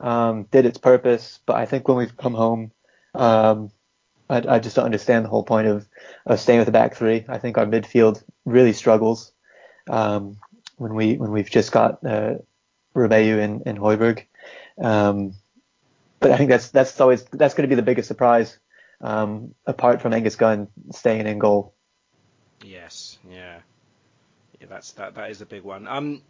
um, 0.00 0.44
did 0.50 0.66
its 0.66 0.78
purpose. 0.78 1.40
But 1.46 1.56
I 1.56 1.66
think 1.66 1.88
when 1.88 1.96
we've 1.96 2.16
come 2.16 2.34
home, 2.34 2.72
um, 3.14 3.70
I, 4.28 4.42
I 4.48 4.58
just 4.58 4.76
don't 4.76 4.84
understand 4.86 5.24
the 5.24 5.28
whole 5.28 5.44
point 5.44 5.68
of, 5.68 5.86
of 6.26 6.40
staying 6.40 6.58
with 6.58 6.66
the 6.66 6.72
back 6.72 6.94
three. 6.94 7.24
I 7.28 7.38
think 7.38 7.58
our 7.58 7.66
midfield 7.66 8.22
really 8.44 8.72
struggles 8.72 9.32
um, 9.88 10.38
when 10.76 10.94
we 10.94 11.16
when 11.16 11.30
we've 11.30 11.50
just 11.50 11.72
got 11.72 12.04
uh, 12.04 12.36
and, 12.94 13.62
and 13.66 13.78
Højbjerg. 13.78 14.24
Um, 14.80 15.34
but 16.20 16.30
I 16.32 16.36
think 16.36 16.50
that's 16.50 16.70
that's 16.70 17.00
always 17.00 17.24
that's 17.24 17.54
going 17.54 17.68
to 17.68 17.74
be 17.74 17.78
the 17.78 17.82
biggest 17.82 18.08
surprise, 18.08 18.58
um, 19.00 19.54
apart 19.66 20.00
from 20.00 20.14
Angus 20.14 20.36
Gunn 20.36 20.68
staying 20.90 21.26
in 21.26 21.38
goal. 21.38 21.74
Yes, 22.62 23.18
yeah, 23.28 23.60
yeah. 24.58 24.66
That's 24.68 24.92
that. 24.92 25.16
That 25.16 25.30
is 25.30 25.42
a 25.42 25.46
big 25.46 25.64
one. 25.64 25.86
Um, 25.86 26.22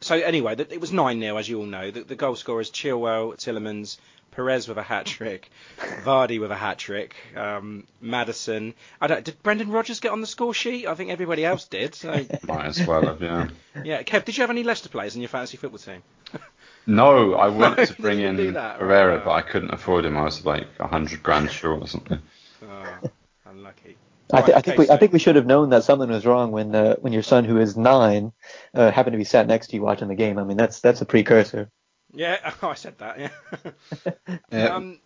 so 0.00 0.16
anyway, 0.16 0.56
th- 0.56 0.70
it 0.70 0.80
was 0.80 0.92
nine 0.92 1.20
0 1.20 1.36
as 1.36 1.48
you 1.48 1.58
all 1.58 1.66
know. 1.66 1.90
The, 1.90 2.02
the 2.02 2.16
goal 2.16 2.36
scorers: 2.36 2.70
Chilwell, 2.70 3.36
Tielemans, 3.36 3.98
Perez 4.30 4.68
with 4.68 4.78
a 4.78 4.82
hat 4.82 5.06
trick, 5.06 5.50
Vardy 6.04 6.40
with 6.40 6.50
a 6.50 6.56
hat 6.56 6.78
trick, 6.78 7.14
um, 7.36 7.86
Maddison. 8.00 8.74
I 9.00 9.06
don't. 9.06 9.24
Did 9.24 9.42
Brendan 9.42 9.70
Rodgers 9.70 10.00
get 10.00 10.12
on 10.12 10.20
the 10.20 10.26
score 10.26 10.54
sheet? 10.54 10.86
I 10.86 10.94
think 10.94 11.10
everybody 11.10 11.44
else 11.44 11.66
did. 11.66 11.94
So 11.94 12.10
Might 12.44 12.66
as 12.66 12.86
well 12.86 13.02
have, 13.02 13.20
yeah. 13.20 13.48
yeah. 13.84 14.02
Kev, 14.02 14.24
did 14.24 14.36
you 14.36 14.42
have 14.42 14.50
any 14.50 14.62
Leicester 14.62 14.88
players 14.88 15.14
in 15.14 15.22
your 15.22 15.28
fantasy 15.28 15.56
football 15.56 15.78
team? 15.78 16.02
No, 16.86 17.34
I 17.34 17.48
wanted 17.48 17.88
to 17.88 18.02
bring 18.02 18.20
in 18.20 18.54
that, 18.54 18.80
Herrera, 18.80 19.16
right. 19.16 19.24
but 19.24 19.30
I 19.32 19.42
couldn't 19.42 19.72
afford 19.72 20.06
him. 20.06 20.16
I 20.16 20.22
was 20.22 20.46
like 20.46 20.66
a 20.78 20.88
hundred 20.88 21.22
grand 21.22 21.50
short 21.50 21.82
or 21.82 21.86
something. 21.86 22.18
Oh, 22.62 23.10
unlucky. 23.44 23.96
I, 24.32 24.42
th- 24.42 24.48
Right, 24.48 24.56
I 24.56 24.60
think 24.60 24.78
okay, 24.78 24.88
we 24.88 24.94
I 24.94 24.96
think 24.98 25.12
we 25.12 25.18
should 25.18 25.36
have 25.36 25.46
known 25.46 25.70
that 25.70 25.84
something 25.84 26.08
was 26.08 26.26
wrong 26.26 26.52
when 26.52 26.74
uh, 26.74 26.96
when 26.96 27.12
your 27.12 27.22
son, 27.22 27.44
who 27.44 27.58
is 27.58 27.76
nine, 27.76 28.32
uh, 28.74 28.90
happened 28.90 29.14
to 29.14 29.18
be 29.18 29.24
sat 29.24 29.46
next 29.46 29.68
to 29.68 29.76
you 29.76 29.82
watching 29.82 30.08
the 30.08 30.14
game. 30.14 30.38
I 30.38 30.44
mean, 30.44 30.56
that's 30.56 30.80
that's 30.80 31.00
a 31.00 31.06
precursor. 31.06 31.70
Yeah, 32.12 32.52
I 32.62 32.74
said 32.74 32.98
that. 32.98 33.18
Yeah. 33.18 34.10
Yeah. 34.52 34.74
Um, 34.74 34.98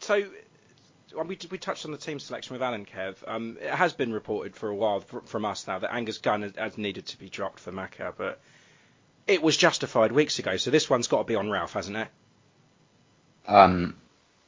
so 0.00 0.22
we 1.14 1.38
we 1.50 1.58
touched 1.58 1.84
on 1.84 1.92
the 1.92 1.98
team 1.98 2.18
selection 2.18 2.54
with 2.54 2.62
Allen 2.62 2.86
Kev. 2.86 3.16
Um, 3.26 3.56
it 3.60 3.70
has 3.70 3.92
been 3.92 4.12
reported 4.12 4.54
for 4.54 4.68
a 4.68 4.74
while 4.74 5.00
from 5.00 5.44
us 5.44 5.66
now 5.66 5.78
that 5.78 5.92
Angus 5.92 6.18
Gunn 6.18 6.42
has, 6.42 6.52
has 6.56 6.78
needed 6.78 7.06
to 7.06 7.18
be 7.18 7.28
dropped 7.28 7.60
for 7.60 7.72
Macca, 7.72 8.12
but 8.16 8.40
it 9.26 9.42
was 9.42 9.56
justified 9.56 10.12
weeks 10.12 10.38
ago. 10.38 10.56
So 10.56 10.70
this 10.70 10.88
one's 10.88 11.08
got 11.08 11.18
to 11.18 11.24
be 11.24 11.34
on 11.34 11.50
Ralph, 11.50 11.72
hasn't 11.72 11.96
it? 11.96 12.08
Um, 13.46 13.96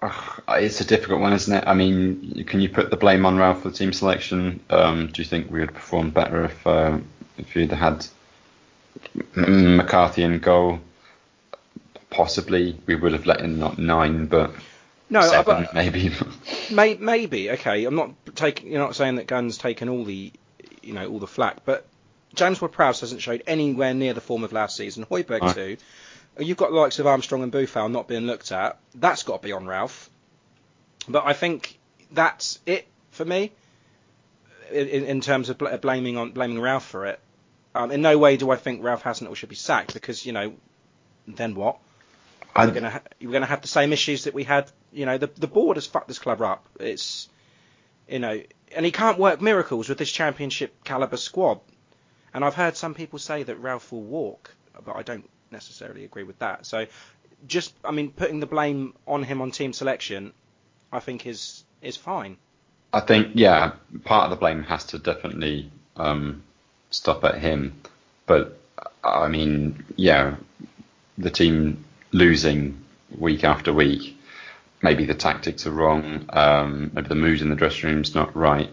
ugh, 0.03 0.43
it's 0.49 0.81
a 0.81 0.85
difficult 0.85 1.21
one, 1.21 1.33
isn't 1.33 1.55
it? 1.55 1.65
I 1.67 1.75
mean, 1.75 2.45
can 2.47 2.61
you 2.61 2.69
put 2.69 2.91
the 2.91 2.97
blame 2.97 3.27
on 3.27 3.37
Ralph 3.37 3.63
for 3.63 3.71
the 3.71 3.77
team 3.77 3.93
selection? 3.93 4.61
Um, 4.71 5.09
do 5.09 5.23
you 5.23 5.27
think 5.29 5.51
we 5.51 5.61
would 5.61 5.75
perform 5.75 6.11
better 6.11 6.45
if 6.45 6.67
uh, 6.67 6.99
if 7.39 7.55
you'd 7.57 7.73
had 7.73 8.07
McCarthy 9.35 10.23
in 10.23 10.39
goal? 10.39 10.81
Possibly, 12.11 12.77
we 12.87 12.97
would 12.97 13.13
have 13.13 13.27
let 13.27 13.41
in 13.41 13.59
not 13.59 13.79
nine, 13.79 14.27
but 14.27 14.53
No, 15.09 15.21
seven 15.23 15.65
but 15.65 15.75
maybe. 15.75 16.13
may, 16.71 16.95
maybe 16.95 17.51
okay. 17.53 17.85
I'm 17.85 17.95
not 17.95 18.11
taking. 18.35 18.71
You're 18.73 18.81
not 18.81 18.97
saying 18.97 19.17
that 19.17 19.29
Gunn's 19.29 19.59
taken 19.59 19.89
all 19.89 20.05
the, 20.05 20.33
you 20.83 20.93
know, 20.93 21.09
all 21.09 21.21
the 21.21 21.29
flack, 21.29 21.65
but 21.65 21.87
James 22.35 22.61
Ward-Prowse 22.61 23.01
hasn't 23.01 23.23
showed 23.23 23.43
anywhere 23.47 23.95
near 23.95 24.13
the 24.13 24.21
form 24.21 24.43
of 24.43 24.53
last 24.53 24.77
season. 24.77 25.05
Højbjerg 25.07 25.41
Right. 25.41 25.55
too. 25.55 25.77
You've 26.39 26.57
got 26.57 26.71
the 26.71 26.77
likes 26.77 26.99
of 26.99 27.07
Armstrong 27.07 27.43
and 27.43 27.53
Boufal 27.53 27.91
not 27.91 28.09
being 28.09 28.27
looked 28.27 28.53
at. 28.53 28.79
That's 28.95 29.23
got 29.25 29.43
to 29.43 29.47
be 29.49 29.53
on 29.53 29.67
Ralph. 29.67 30.09
But 31.09 31.27
I 31.27 31.33
think 31.33 31.79
that's 32.13 32.59
it 32.67 32.87
for 33.11 33.25
me 33.25 33.53
in, 34.71 34.87
in 35.05 35.21
terms 35.21 35.49
of 35.51 35.59
bl- 35.59 35.75
blaming 35.81 36.17
on 36.17 36.31
blaming 36.33 36.61
Ralph 36.61 36.87
for 36.87 37.07
it. 37.07 37.21
Um, 37.75 37.91
in 37.91 38.03
no 38.03 38.19
way 38.19 38.37
do 38.37 38.51
I 38.51 38.57
think 38.57 38.83
Ralph 38.83 39.03
Hasenhüttl 39.03 39.37
should 39.37 39.49
be 39.49 39.55
sacked 39.55 39.95
because 39.95 40.25
you 40.25 40.33
know, 40.33 40.55
then 41.27 41.55
what? 41.55 41.79
I- 42.55 42.67
We're 42.67 42.73
gonna 42.73 42.91
ha- 42.91 43.03
we're 43.21 43.33
gonna 43.33 43.47
have 43.47 43.63
the 43.63 43.69
same 43.69 43.93
issues 43.93 44.25
that 44.25 44.35
we 44.35 44.45
had. 44.45 44.71
You 44.93 45.07
know, 45.07 45.19
the 45.19 45.29
the 45.29 45.47
board 45.47 45.77
has 45.77 45.87
fucked 45.87 46.09
this 46.09 46.19
club 46.19 46.43
up. 46.43 46.67
It's 46.79 47.29
you 48.09 48.19
know, 48.19 48.43
and 48.75 48.85
he 48.85 48.91
can't 48.93 49.19
work 49.19 49.41
miracles 49.41 49.89
with 49.89 49.99
this 49.99 50.11
championship 50.11 50.83
caliber 50.85 51.17
squad. 51.17 51.61
And 52.35 52.45
I've 52.45 52.55
heard 52.55 52.77
some 52.77 52.95
people 52.95 53.19
say 53.19 53.43
that 53.45 53.57
Ralph 53.57 53.91
will 53.93 54.03
walk, 54.03 54.55
but 54.85 54.97
I 54.97 55.03
don't 55.03 55.29
necessarily 55.51 56.05
agree 56.05 56.25
with 56.25 56.39
that. 56.39 56.67
So, 56.67 56.87
just 57.47 57.75
I 57.85 57.91
mean, 57.91 58.11
putting 58.11 58.41
the 58.41 58.47
blame 58.47 58.95
on 59.07 59.23
him 59.23 59.41
on 59.41 59.51
team 59.51 59.73
selection, 59.73 60.33
I 60.93 61.01
think 61.01 61.27
is 61.27 61.65
is 61.83 61.97
fine. 61.97 62.37
I 62.93 63.01
think, 63.01 63.33
yeah, 63.35 63.73
part 64.05 64.25
of 64.25 64.31
the 64.31 64.37
blame 64.37 64.65
has 64.65 64.85
to 64.87 64.99
definitely 64.99 65.71
um, 65.97 66.43
stop 66.91 67.25
at 67.25 67.39
him. 67.39 67.81
But, 68.27 68.59
I 69.05 69.29
mean, 69.29 69.85
yeah, 69.97 70.37
the 71.17 71.31
team 71.31 71.85
losing 72.11 72.85
week 73.17 73.45
after 73.45 73.73
week, 73.73 74.19
maybe 74.83 75.05
the 75.05 75.15
tactics 75.15 75.67
are 75.67 75.71
wrong, 75.71 76.27
um, 76.31 76.91
maybe 76.93 77.09
the 77.09 77.15
mood 77.15 77.41
in 77.41 77.51
the 77.51 77.57
dressing 77.57 77.91
room's 77.91 78.15
not 78.15 78.35
right, 78.35 78.71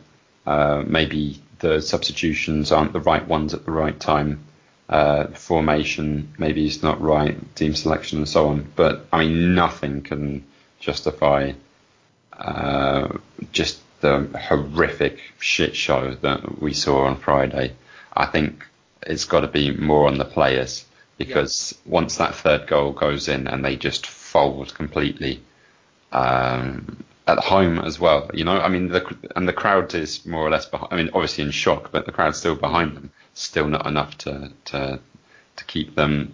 uh, 0.47 0.83
maybe 0.85 1.41
the 1.59 1.81
substitutions 1.81 2.71
aren't 2.71 2.93
the 2.93 2.99
right 2.99 3.27
ones 3.27 3.53
at 3.53 3.65
the 3.65 3.71
right 3.71 3.99
time. 3.99 4.43
Uh, 4.89 5.27
formation 5.27 6.33
maybe 6.37 6.65
is 6.65 6.81
not 6.81 7.01
right, 7.01 7.55
team 7.55 7.75
selection 7.75 8.19
and 8.19 8.29
so 8.29 8.47
on. 8.47 8.71
But 8.75 9.05
I 9.11 9.25
mean, 9.25 9.53
nothing 9.53 10.01
can 10.01 10.45
justify 10.79 11.51
uh, 12.31 13.09
just 13.51 13.79
the 13.99 14.29
horrific 14.39 15.19
shit 15.39 15.75
show 15.75 16.13
that 16.21 16.61
we 16.61 16.73
saw 16.73 17.05
on 17.05 17.17
Friday. 17.17 17.73
I 18.15 18.27
think 18.27 18.65
it's 19.05 19.25
got 19.25 19.41
to 19.41 19.47
be 19.47 19.71
more 19.71 20.07
on 20.07 20.17
the 20.17 20.25
players 20.25 20.85
because 21.17 21.77
once 21.85 22.17
that 22.17 22.35
third 22.35 22.67
goal 22.67 22.91
goes 22.91 23.27
in 23.27 23.47
and 23.47 23.65
they 23.65 23.75
just 23.75 24.05
fold 24.05 24.73
completely 24.73 25.41
um, 26.11 27.03
at 27.27 27.39
home 27.39 27.79
as 27.79 27.99
well, 27.99 28.29
you 28.33 28.43
know, 28.43 28.59
I 28.59 28.69
mean, 28.69 28.87
the, 28.87 29.15
and 29.35 29.47
the 29.47 29.53
crowd 29.53 29.93
is 29.93 30.25
more 30.25 30.41
or 30.41 30.49
less 30.49 30.65
behind. 30.65 30.93
I 30.93 30.95
mean, 30.95 31.09
obviously 31.13 31.43
in 31.43 31.51
shock, 31.51 31.91
but 31.91 32.05
the 32.05 32.11
crowd's 32.11 32.37
still 32.37 32.55
behind 32.55 32.95
them. 32.95 33.11
Still 33.33 33.67
not 33.67 33.85
enough 33.85 34.17
to 34.19 34.51
to 34.65 34.99
to 35.57 35.65
keep 35.65 35.95
them 35.95 36.33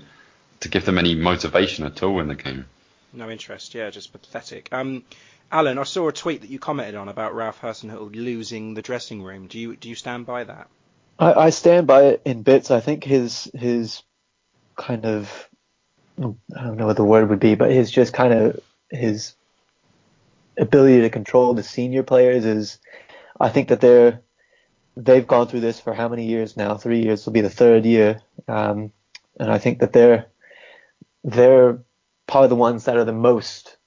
to 0.61 0.69
give 0.69 0.85
them 0.85 0.97
any 0.97 1.15
motivation 1.15 1.85
at 1.85 2.01
all 2.03 2.19
in 2.19 2.27
the 2.27 2.35
game. 2.35 2.65
No 3.11 3.29
interest. 3.29 3.73
Yeah, 3.73 3.89
just 3.89 4.13
pathetic. 4.13 4.69
Um, 4.71 5.03
Allen, 5.51 5.77
I 5.77 5.83
saw 5.83 6.07
a 6.07 6.13
tweet 6.13 6.41
that 6.41 6.49
you 6.49 6.59
commented 6.59 6.95
on 6.95 7.09
about 7.09 7.35
Ralph 7.35 7.59
Hasenhüttl 7.59 8.15
losing 8.15 8.73
the 8.73 8.81
dressing 8.81 9.21
room. 9.21 9.47
Do 9.47 9.59
you 9.59 9.75
do 9.75 9.89
you 9.89 9.95
stand 9.95 10.25
by 10.25 10.45
that? 10.45 10.67
I, 11.19 11.33
I 11.33 11.49
stand 11.49 11.87
by 11.87 12.03
it 12.03 12.21
in 12.25 12.43
bits. 12.43 12.71
I 12.71 12.79
think 12.79 13.03
his 13.03 13.51
his 13.53 14.03
kind 14.75 15.05
of 15.05 15.49
I 16.19 16.63
don't 16.63 16.77
know 16.77 16.87
what 16.87 16.97
the 16.97 17.03
word 17.03 17.29
would 17.29 17.39
be, 17.39 17.55
but 17.55 17.71
his 17.71 17.91
just 17.91 18.13
kind 18.13 18.33
of 18.33 18.59
his 18.89 19.35
ability 20.57 21.01
to 21.01 21.09
control 21.09 21.53
the 21.53 21.63
senior 21.63 22.03
players 22.03 22.45
is 22.45 22.79
I 23.39 23.49
think 23.49 23.69
that 23.69 23.81
they're 23.81 24.21
they've 24.95 25.25
gone 25.27 25.47
through 25.47 25.61
this 25.61 25.79
for 25.79 25.93
how 25.93 26.07
many 26.07 26.25
years 26.25 26.55
now? 26.55 26.75
Three 26.77 27.01
years 27.01 27.25
will 27.25 27.33
be 27.33 27.41
the 27.41 27.49
third 27.49 27.85
year, 27.85 28.21
um, 28.47 28.91
and 29.39 29.51
I 29.51 29.57
think 29.57 29.79
that 29.79 29.93
they're 29.93 30.27
they're 31.23 31.79
probably 32.27 32.49
the 32.49 32.55
ones 32.55 32.85
that 32.85 32.97
are 32.97 33.05
the 33.05 33.13
most 33.13 33.77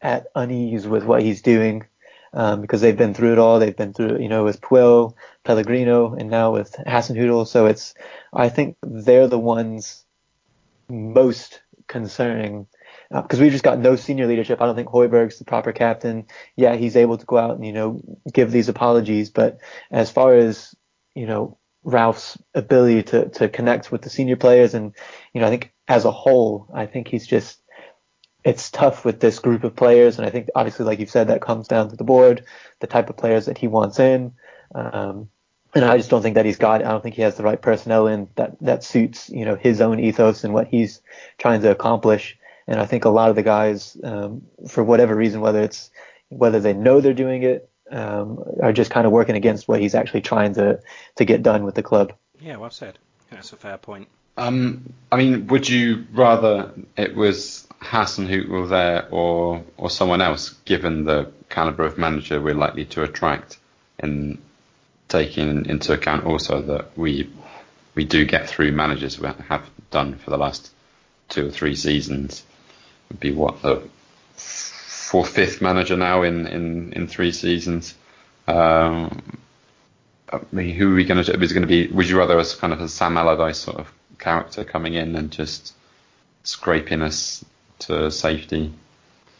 at 0.00 0.28
unease 0.34 0.86
with 0.86 1.04
what 1.04 1.22
he's 1.22 1.42
doing 1.42 1.86
um, 2.32 2.60
because 2.60 2.80
they've 2.80 2.96
been 2.96 3.14
through 3.14 3.32
it 3.32 3.38
all. 3.38 3.58
They've 3.58 3.76
been 3.76 3.92
through, 3.92 4.18
you 4.20 4.28
know, 4.28 4.44
with 4.44 4.60
Puel, 4.60 5.14
Pellegrino, 5.44 6.14
and 6.14 6.30
now 6.30 6.52
with 6.52 6.72
Hasenhüttl. 6.86 7.46
So 7.46 7.66
it's, 7.66 7.94
I 8.32 8.48
think 8.48 8.76
they're 8.82 9.28
the 9.28 9.38
ones 9.38 10.04
most 10.88 11.62
concerning 11.86 12.66
because 13.10 13.40
uh, 13.40 13.42
we've 13.42 13.52
just 13.52 13.64
got 13.64 13.78
no 13.78 13.96
senior 13.96 14.26
leadership. 14.26 14.60
I 14.60 14.66
don't 14.66 14.76
think 14.76 14.88
Højbjerg's 14.88 15.38
the 15.38 15.44
proper 15.44 15.72
captain. 15.72 16.26
Yeah, 16.56 16.76
he's 16.76 16.96
able 16.96 17.16
to 17.18 17.26
go 17.26 17.38
out 17.38 17.56
and 17.56 17.64
you 17.64 17.72
know 17.72 18.02
give 18.32 18.52
these 18.52 18.68
apologies, 18.68 19.30
but 19.30 19.58
as 19.90 20.10
far 20.10 20.34
as 20.34 20.74
you 21.14 21.26
know 21.26 21.58
Ralph's 21.84 22.36
ability 22.54 23.04
to 23.04 23.28
to 23.30 23.48
connect 23.48 23.90
with 23.90 24.02
the 24.02 24.10
senior 24.10 24.36
players 24.36 24.74
and 24.74 24.94
you 25.32 25.40
know 25.40 25.46
I 25.46 25.50
think 25.50 25.72
as 25.88 26.04
a 26.04 26.12
whole, 26.12 26.68
I 26.74 26.86
think 26.86 27.08
he's 27.08 27.26
just 27.26 27.60
it's 28.44 28.70
tough 28.70 29.04
with 29.04 29.20
this 29.20 29.38
group 29.38 29.64
of 29.64 29.74
players, 29.74 30.18
and 30.18 30.26
I 30.26 30.30
think 30.30 30.48
obviously, 30.54 30.84
like 30.84 31.00
you've 31.00 31.10
said, 31.10 31.28
that 31.28 31.42
comes 31.42 31.68
down 31.68 31.90
to 31.90 31.96
the 31.96 32.04
board, 32.04 32.44
the 32.80 32.86
type 32.86 33.10
of 33.10 33.16
players 33.16 33.46
that 33.46 33.58
he 33.58 33.68
wants 33.68 33.98
in. 33.98 34.32
Um, 34.74 35.28
and 35.74 35.84
I 35.84 35.96
just 35.96 36.08
don't 36.08 36.22
think 36.22 36.36
that 36.36 36.46
he's 36.46 36.56
got. 36.56 36.82
I 36.82 36.90
don't 36.90 37.02
think 37.02 37.14
he 37.14 37.22
has 37.22 37.36
the 37.36 37.42
right 37.42 37.60
personnel 37.60 38.06
in 38.06 38.28
that 38.36 38.56
that 38.60 38.84
suits 38.84 39.28
you 39.28 39.44
know 39.44 39.56
his 39.56 39.80
own 39.80 40.00
ethos 40.00 40.44
and 40.44 40.54
what 40.54 40.68
he's 40.68 41.00
trying 41.38 41.60
to 41.62 41.70
accomplish. 41.70 42.38
And 42.68 42.78
I 42.78 42.86
think 42.86 43.06
a 43.06 43.08
lot 43.08 43.30
of 43.30 43.36
the 43.36 43.42
guys, 43.42 43.96
um, 44.04 44.42
for 44.68 44.84
whatever 44.84 45.16
reason, 45.16 45.40
whether 45.40 45.62
it's 45.62 45.90
whether 46.28 46.60
they 46.60 46.74
know 46.74 47.00
they're 47.00 47.14
doing 47.14 47.42
it, 47.42 47.70
um, 47.90 48.44
are 48.62 48.72
just 48.72 48.90
kind 48.90 49.06
of 49.06 49.12
working 49.12 49.36
against 49.36 49.66
what 49.66 49.80
he's 49.80 49.94
actually 49.94 50.20
trying 50.20 50.54
to 50.54 50.80
to 51.16 51.24
get 51.24 51.42
done 51.42 51.64
with 51.64 51.74
the 51.74 51.82
club. 51.82 52.12
Yeah, 52.40 52.58
well 52.58 52.70
said. 52.70 52.98
That's 53.30 53.52
a 53.52 53.56
fair 53.56 53.78
point. 53.78 54.08
Um, 54.36 54.92
I 55.10 55.16
mean, 55.16 55.48
would 55.48 55.68
you 55.68 56.06
rather 56.12 56.72
it 56.96 57.16
was 57.16 57.66
Hasenhüttl 57.80 58.68
there 58.68 59.08
or 59.10 59.64
or 59.78 59.90
someone 59.90 60.20
else, 60.20 60.50
given 60.64 61.04
the 61.04 61.32
caliber 61.48 61.84
of 61.84 61.96
manager 61.96 62.40
we're 62.40 62.54
likely 62.54 62.84
to 62.84 63.02
attract, 63.02 63.58
and 63.98 64.38
taking 65.08 65.64
into 65.66 65.94
account 65.94 66.26
also 66.26 66.60
that 66.60 66.96
we 66.96 67.30
we 67.94 68.04
do 68.04 68.26
get 68.26 68.48
through 68.48 68.72
managers 68.72 69.18
we 69.18 69.28
have 69.48 69.68
done 69.90 70.16
for 70.16 70.30
the 70.30 70.38
last 70.38 70.70
two 71.28 71.48
or 71.48 71.50
three 71.50 71.74
seasons. 71.74 72.44
Would 73.10 73.20
be 73.20 73.32
what 73.32 73.62
the 73.62 73.82
fourth, 74.36 75.30
fifth 75.30 75.62
manager 75.62 75.96
now 75.96 76.22
in 76.22 76.46
in 76.46 76.92
in 76.92 77.06
three 77.06 77.32
seasons. 77.32 77.94
Um, 78.46 79.38
I 80.30 80.40
mean, 80.52 80.74
who 80.74 80.92
are 80.92 80.94
we 80.94 81.04
going 81.04 81.24
to? 81.24 81.40
Is 81.40 81.52
going 81.52 81.62
to 81.62 81.68
be? 81.68 81.88
Would 81.88 82.08
you 82.08 82.18
rather 82.18 82.38
as 82.38 82.54
kind 82.54 82.72
of 82.72 82.80
a 82.80 82.88
Sam 82.88 83.16
Allardyce 83.16 83.58
sort 83.58 83.78
of 83.78 83.92
character 84.18 84.64
coming 84.64 84.94
in 84.94 85.16
and 85.16 85.30
just 85.30 85.72
scraping 86.42 87.02
us 87.02 87.44
to 87.80 88.10
safety? 88.10 88.72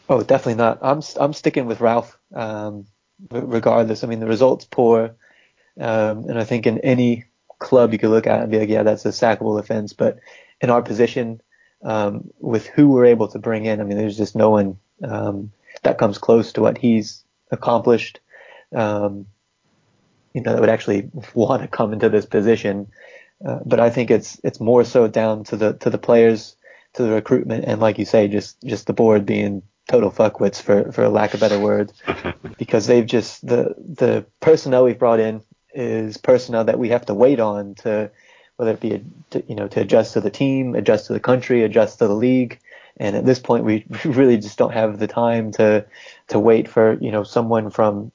Oh, 0.07 0.23
definitely 0.23 0.55
not. 0.55 0.79
I'm 0.81 1.01
I'm 1.19 1.33
sticking 1.33 1.67
with 1.67 1.81
Ralph. 1.81 2.17
Um, 2.33 2.87
regardless, 3.29 4.03
I 4.03 4.07
mean 4.07 4.19
the 4.19 4.27
results 4.27 4.65
poor, 4.65 5.15
um, 5.79 6.25
and 6.25 6.39
I 6.39 6.45
think 6.45 6.65
in 6.65 6.79
any 6.79 7.25
club 7.59 7.93
you 7.93 7.99
could 7.99 8.09
look 8.09 8.25
at 8.25 8.41
and 8.41 8.51
be 8.51 8.59
like, 8.59 8.69
yeah, 8.69 8.83
that's 8.83 9.05
a 9.05 9.09
sackable 9.09 9.59
offense. 9.59 9.93
But 9.93 10.19
in 10.61 10.69
our 10.69 10.81
position, 10.81 11.41
um, 11.83 12.29
with 12.39 12.67
who 12.67 12.89
we're 12.89 13.05
able 13.05 13.27
to 13.29 13.39
bring 13.39 13.65
in, 13.65 13.79
I 13.79 13.83
mean, 13.83 13.97
there's 13.97 14.17
just 14.17 14.35
no 14.35 14.49
one 14.49 14.77
um, 15.03 15.51
that 15.83 15.97
comes 15.97 16.17
close 16.17 16.53
to 16.53 16.61
what 16.61 16.77
he's 16.77 17.23
accomplished. 17.51 18.19
Um, 18.75 19.27
you 20.33 20.41
know, 20.41 20.53
that 20.53 20.61
would 20.61 20.69
actually 20.69 21.09
want 21.33 21.61
to 21.61 21.67
come 21.67 21.93
into 21.93 22.09
this 22.09 22.25
position. 22.25 22.91
Uh, 23.43 23.59
but 23.65 23.79
I 23.79 23.89
think 23.89 24.11
it's 24.11 24.39
it's 24.43 24.59
more 24.59 24.83
so 24.83 25.07
down 25.07 25.45
to 25.45 25.55
the 25.55 25.73
to 25.73 25.89
the 25.89 25.97
players, 25.97 26.57
to 26.93 27.03
the 27.03 27.11
recruitment, 27.11 27.65
and 27.65 27.79
like 27.79 27.97
you 27.97 28.05
say, 28.05 28.27
just 28.27 28.61
just 28.63 28.85
the 28.85 28.93
board 28.93 29.25
being 29.25 29.63
total 29.87 30.11
fuckwits 30.11 30.61
for 30.61 30.91
for 30.91 31.07
lack 31.07 31.33
of 31.33 31.39
better 31.39 31.57
word, 31.59 31.93
because 32.57 32.85
they've 32.87 33.05
just 33.05 33.45
the 33.47 33.75
the 33.77 34.25
personnel 34.41 34.83
we've 34.83 34.99
brought 34.99 35.21
in 35.21 35.41
is 35.73 36.17
personnel 36.17 36.65
that 36.65 36.79
we 36.79 36.89
have 36.89 37.05
to 37.05 37.13
wait 37.13 37.39
on 37.39 37.75
to 37.75 38.11
whether 38.59 38.71
it 38.71 38.81
be 38.81 38.95
a, 38.95 39.01
to, 39.29 39.43
you 39.47 39.55
know 39.55 39.69
to 39.69 39.79
adjust 39.79 40.13
to 40.13 40.21
the 40.21 40.29
team, 40.29 40.75
adjust 40.75 41.07
to 41.07 41.13
the 41.13 41.19
country, 41.21 41.63
adjust 41.63 41.99
to 41.99 42.07
the 42.07 42.13
league. 42.13 42.59
And 42.97 43.15
at 43.15 43.25
this 43.25 43.39
point, 43.39 43.63
we 43.63 43.85
really 44.03 44.35
just 44.37 44.57
don't 44.57 44.73
have 44.73 44.99
the 44.99 45.07
time 45.07 45.53
to 45.53 45.85
to 46.27 46.39
wait 46.39 46.67
for 46.67 46.97
you 46.99 47.11
know 47.11 47.23
someone 47.23 47.69
from 47.69 48.11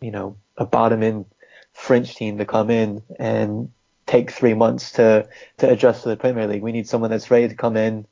you 0.00 0.12
know 0.12 0.36
a 0.56 0.64
bottom 0.64 1.02
end 1.02 1.24
French 1.72 2.14
team 2.14 2.38
to 2.38 2.44
come 2.44 2.70
in 2.70 3.02
and 3.18 3.72
take 4.06 4.30
three 4.30 4.54
months 4.54 4.92
to 4.92 5.28
to 5.56 5.68
adjust 5.68 6.04
to 6.04 6.10
the 6.10 6.16
Premier 6.16 6.46
League. 6.46 6.62
We 6.62 6.70
need 6.70 6.88
someone 6.88 7.10
that's 7.10 7.32
ready 7.32 7.48
to 7.48 7.56
come 7.56 7.76
in, 7.76 8.06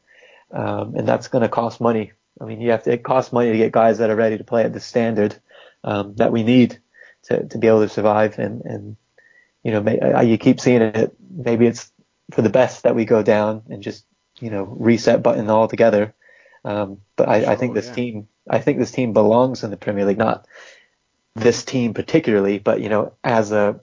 um, 0.51 0.97
and 0.97 1.07
that's 1.07 1.29
going 1.29 1.43
to 1.43 1.49
cost 1.49 1.81
money. 1.81 2.11
I 2.41 2.47
mean, 2.47 2.61
you 2.61 2.73
have 2.73 2.83
to, 2.83 2.93
it 2.95 3.05
costs 3.05 3.33
money 3.33 3.53
to 3.53 3.59
get 3.59 3.71
guys 3.71 3.99
that 3.99 4.11
are 4.11 4.17
ready 4.17 4.39
to 4.39 4.45
play 4.45 4.65
at 4.65 4.73
the 4.73 4.81
standard 4.81 5.37
um, 5.85 6.17
that 6.17 6.33
we 6.33 6.43
need 6.43 6.81
to 7.27 7.47
to 7.47 7.59
be 7.59 7.69
able 7.69 7.83
to 7.83 7.89
survive. 7.89 8.41
And 8.41 8.63
and 8.65 8.97
you 9.63 9.73
know, 9.73 9.83
may, 9.83 9.99
uh, 9.99 10.23
you 10.23 10.39
keep 10.39 10.61
seeing 10.61 10.83
it. 10.83 11.15
Maybe 11.31 11.67
it's 11.67 11.91
for 12.33 12.43
the 12.43 12.51
best 12.51 12.83
that 12.83 12.95
we 12.95 13.05
go 13.05 13.23
down 13.23 13.63
and 13.69 13.83
just 13.83 14.05
you 14.41 14.51
know 14.51 14.65
reset 14.65 15.23
button 15.23 15.49
altogether. 15.51 16.15
Um, 16.65 16.99
but 17.17 17.29
I, 17.29 17.43
sure, 17.43 17.51
I 17.51 17.57
think 17.57 17.75
this 17.75 17.87
yeah. 17.89 17.95
team, 17.95 18.29
I 18.49 18.59
think 18.59 18.79
this 18.79 18.91
team 18.91 19.13
belongs 19.13 19.63
in 19.63 19.71
the 19.71 19.77
Premier 19.77 20.05
League. 20.05 20.19
Not 20.19 20.47
this 21.37 21.65
team 21.65 21.95
particularly, 21.95 22.59
but 22.59 22.81
you 22.81 22.89
know, 22.89 23.13
as 23.23 23.53
a 23.53 23.81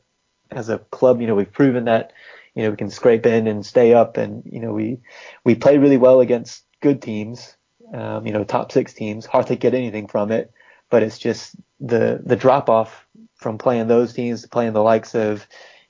as 0.52 0.70
a 0.70 0.80
club, 0.80 1.22
you 1.22 1.28
know, 1.28 1.36
we've 1.36 1.52
proven 1.52 1.86
that, 1.86 2.14
you 2.56 2.64
know, 2.64 2.72
we 2.72 2.78
can 2.78 2.90
scrape 2.90 3.26
in 3.26 3.48
and 3.48 3.66
stay 3.66 3.94
up, 3.94 4.18
and 4.18 4.44
you 4.46 4.60
know, 4.60 4.74
we 4.74 5.00
we 5.44 5.56
play 5.56 5.78
really 5.78 5.98
well 5.98 6.20
against 6.20 6.64
good 6.82 7.02
teams, 7.02 7.56
um, 7.94 8.26
you 8.26 8.34
know, 8.34 8.44
top 8.44 8.72
six 8.72 8.94
teams. 8.94 9.26
Hard 9.26 9.48
to 9.48 9.56
get 9.56 9.74
anything 9.74 10.08
from 10.08 10.32
it, 10.32 10.52
but 10.94 11.02
it's 11.02 11.18
just 11.18 11.56
the 11.80 12.22
the 12.24 12.36
drop 12.36 12.70
off 12.70 13.08
from 13.34 13.58
playing 13.58 13.88
those 13.88 14.14
teams 14.14 14.44
to 14.44 14.48
playing 14.48 14.74
the 14.74 14.84
likes 14.84 15.16
of, 15.16 15.48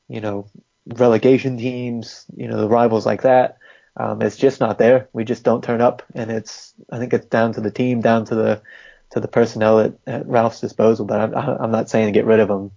you 0.08 0.22
know, 0.22 0.48
relegation 0.88 1.58
teams, 1.58 2.26
you 2.38 2.48
know, 2.48 2.56
the 2.56 2.70
rivals 2.70 3.06
like 3.06 3.24
that. 3.24 3.58
Um, 3.98 4.22
it's 4.22 4.38
just 4.38 4.62
not 4.62 4.78
there. 4.78 5.10
We 5.12 5.26
just 5.26 5.44
don't 5.44 5.62
turn 5.62 5.82
up, 5.82 6.04
and 6.16 6.32
it's 6.32 6.74
I 6.89 7.00
think 7.00 7.12
it's 7.12 7.26
down 7.26 7.52
to 7.56 7.60
the 7.60 7.70
team, 7.70 8.00
down 8.00 8.24
to 8.28 8.36
the 8.36 8.62
to 9.10 9.20
the 9.20 9.28
personnel 9.28 9.82
at, 9.82 9.94
at 10.08 10.26
Ralph's 10.26 10.62
disposal. 10.62 11.04
But 11.04 11.20
I'm, 11.20 11.36
I'm 11.36 11.72
not 11.72 11.89
saying 11.89 12.06
to 12.06 12.18
get 12.18 12.26
rid 12.26 12.39
of 12.39 12.48
them. 12.48 12.72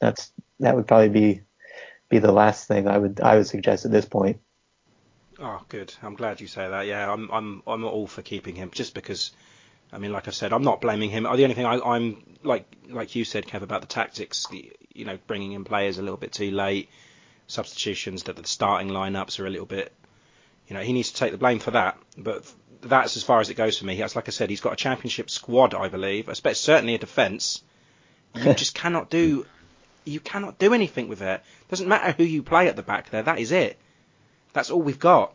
That's 0.00 0.32
that 0.60 0.74
would 0.74 0.86
probably 0.86 1.10
be 1.10 1.42
be 2.08 2.18
the 2.18 2.32
last 2.32 2.66
thing 2.66 2.88
I 2.88 2.96
would 2.96 3.20
I 3.20 3.36
would 3.36 3.46
suggest 3.46 3.84
at 3.84 3.90
this 3.90 4.06
point. 4.06 4.40
Oh, 5.38 5.60
good. 5.68 5.92
I'm 6.02 6.14
glad 6.14 6.40
you 6.40 6.46
say 6.46 6.66
that. 6.66 6.86
Yeah, 6.86 7.12
I'm 7.12 7.30
I'm 7.30 7.62
I'm 7.66 7.84
all 7.84 8.06
for 8.06 8.22
keeping 8.22 8.54
him 8.54 8.70
just 8.72 8.94
because. 8.94 9.32
I 9.92 9.98
mean, 9.98 10.12
like 10.12 10.28
I 10.28 10.32
said, 10.32 10.52
I'm 10.52 10.62
not 10.62 10.80
blaming 10.80 11.10
him. 11.10 11.22
The 11.22 11.30
only 11.30 11.54
thing 11.54 11.66
I, 11.66 11.80
I'm 11.80 12.22
like 12.42 12.66
like 12.88 13.14
you 13.14 13.24
said, 13.24 13.46
Kev, 13.46 13.62
about 13.62 13.80
the 13.80 13.86
tactics. 13.86 14.46
The, 14.50 14.72
you 14.94 15.04
know, 15.04 15.18
bringing 15.26 15.52
in 15.52 15.64
players 15.64 15.98
a 15.98 16.02
little 16.02 16.16
bit 16.16 16.32
too 16.32 16.50
late, 16.50 16.90
substitutions 17.46 18.24
that 18.24 18.36
the 18.36 18.46
starting 18.46 18.88
lineups 18.88 19.40
are 19.40 19.46
a 19.46 19.50
little 19.50 19.66
bit. 19.66 19.92
You 20.66 20.74
know, 20.74 20.82
he 20.82 20.92
needs 20.92 21.12
to 21.12 21.16
take 21.16 21.32
the 21.32 21.38
blame 21.38 21.58
for 21.58 21.70
that. 21.70 21.98
But 22.16 22.50
that's 22.82 23.16
as 23.16 23.22
far 23.22 23.40
as 23.40 23.48
it 23.48 23.54
goes 23.54 23.78
for 23.78 23.86
me. 23.86 23.96
That's 23.96 24.16
like 24.16 24.28
I 24.28 24.32
said, 24.32 24.50
he's 24.50 24.60
got 24.60 24.74
a 24.74 24.76
championship 24.76 25.30
squad, 25.30 25.74
I 25.74 25.88
believe. 25.88 26.28
I 26.28 26.32
expect 26.32 26.58
certainly 26.58 26.94
a 26.94 26.98
defence. 26.98 27.62
You 28.34 28.52
just 28.54 28.74
cannot 28.74 29.08
do 29.08 29.46
you 30.04 30.20
cannot 30.20 30.58
do 30.58 30.74
anything 30.74 31.08
with 31.08 31.22
it. 31.22 31.42
Doesn't 31.68 31.88
matter 31.88 32.12
who 32.12 32.24
you 32.24 32.42
play 32.42 32.68
at 32.68 32.76
the 32.76 32.82
back 32.82 33.10
there. 33.10 33.22
That 33.22 33.38
is 33.38 33.52
it. 33.52 33.78
That's 34.52 34.70
all 34.70 34.80
we've 34.80 34.98
got. 34.98 35.34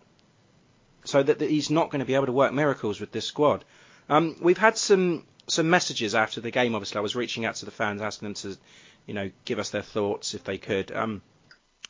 So 1.06 1.22
that, 1.22 1.40
that 1.40 1.50
he's 1.50 1.70
not 1.70 1.90
going 1.90 2.00
to 2.00 2.06
be 2.06 2.16
able 2.16 2.28
to 2.28 2.32
work 2.32 2.54
miracles 2.54 3.00
with 3.00 3.12
this 3.12 3.26
squad. 3.26 3.66
Um, 4.10 4.36
we've 4.42 4.58
had 4.58 4.78
some 4.78 5.26
some 5.48 5.70
messages 5.70 6.16
after 6.16 6.42
the 6.42 6.52
game. 6.52 6.76
Obviously, 6.76 7.00
I 7.00 7.02
was 7.02 7.16
reaching 7.16 7.46
out 7.46 7.56
to 7.56 7.66
the 7.66 7.72
fans, 7.72 8.02
asking 8.02 8.28
them 8.28 8.34
to, 8.36 8.58
you 9.06 9.14
know, 9.14 9.32
give 9.46 9.60
us 9.60 9.70
their 9.70 9.82
thoughts 9.82 10.34
if 10.34 10.44
they 10.44 10.58
could. 10.58 10.92
Um, 10.92 11.22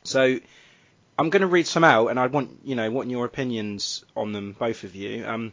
so 0.02 0.38
I'm 1.18 1.30
going 1.30 1.42
to 1.42 1.46
read 1.46 1.66
some 1.66 1.84
out, 1.84 2.08
and 2.08 2.18
I 2.18 2.26
want 2.26 2.60
you 2.64 2.74
know 2.74 2.90
want 2.90 3.10
your 3.10 3.24
opinions 3.24 4.04
on 4.16 4.32
them, 4.32 4.56
both 4.58 4.84
of 4.84 4.94
you. 4.94 5.24
Um, 5.26 5.52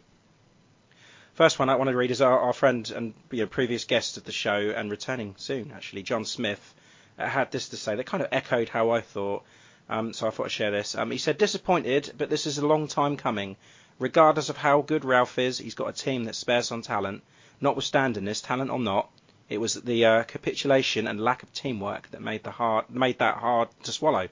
first 1.34 1.60
one 1.60 1.70
I 1.70 1.76
want 1.76 1.90
to 1.90 1.96
read 1.96 2.12
is 2.12 2.22
our, 2.22 2.40
our 2.40 2.54
friend 2.54 2.90
and 2.92 3.14
you 3.32 3.40
know, 3.40 3.48
previous 3.48 3.86
guest 3.86 4.18
of 4.18 4.24
the 4.24 4.32
show 4.32 4.74
and 4.76 4.92
returning 4.92 5.36
soon, 5.38 5.72
actually, 5.74 6.04
John 6.04 6.26
Smith 6.26 6.74
had 7.18 7.52
this 7.52 7.70
to 7.70 7.78
say 7.78 7.96
that 7.96 8.06
kind 8.06 8.24
of 8.24 8.30
echoed 8.32 8.70
how 8.70 8.92
I 8.92 9.02
thought. 9.02 9.44
Um, 9.90 10.14
so 10.14 10.28
I 10.28 10.30
thought 10.30 10.46
I'd 10.46 10.52
share 10.52 10.72
this. 10.72 10.96
Um, 10.96 11.12
he 11.12 11.18
said, 11.18 11.38
disappointed, 11.38 12.14
but 12.18 12.30
this 12.30 12.48
is 12.48 12.58
a 12.58 12.66
long 12.66 12.88
time 12.88 13.18
coming. 13.18 13.58
Regardless 14.02 14.50
of 14.50 14.58
how 14.58 14.82
good 14.82 15.06
Ralph 15.06 15.38
is, 15.38 15.60
he's 15.60 15.76
got 15.76 15.88
a 15.88 15.94
team 15.94 16.26
that 16.26 16.36
spares 16.36 16.72
on 16.72 16.82
talent. 16.82 17.22
Notwithstanding 17.62 18.26
this, 18.26 18.42
talent 18.42 18.72
or 18.72 18.80
not, 18.80 19.10
it 19.48 19.60
was 19.60 19.76
the 19.76 20.06
uh, 20.06 20.24
capitulation 20.24 21.08
and 21.08 21.22
lack 21.22 21.44
of 21.44 21.54
teamwork 21.54 22.10
that 22.12 22.22
made 22.22 22.44
the 22.44 22.52
hard 22.52 22.90
made 22.90 23.20
that 23.20 23.38
hard 23.38 23.70
to 23.84 23.92
swallow. 23.92 24.28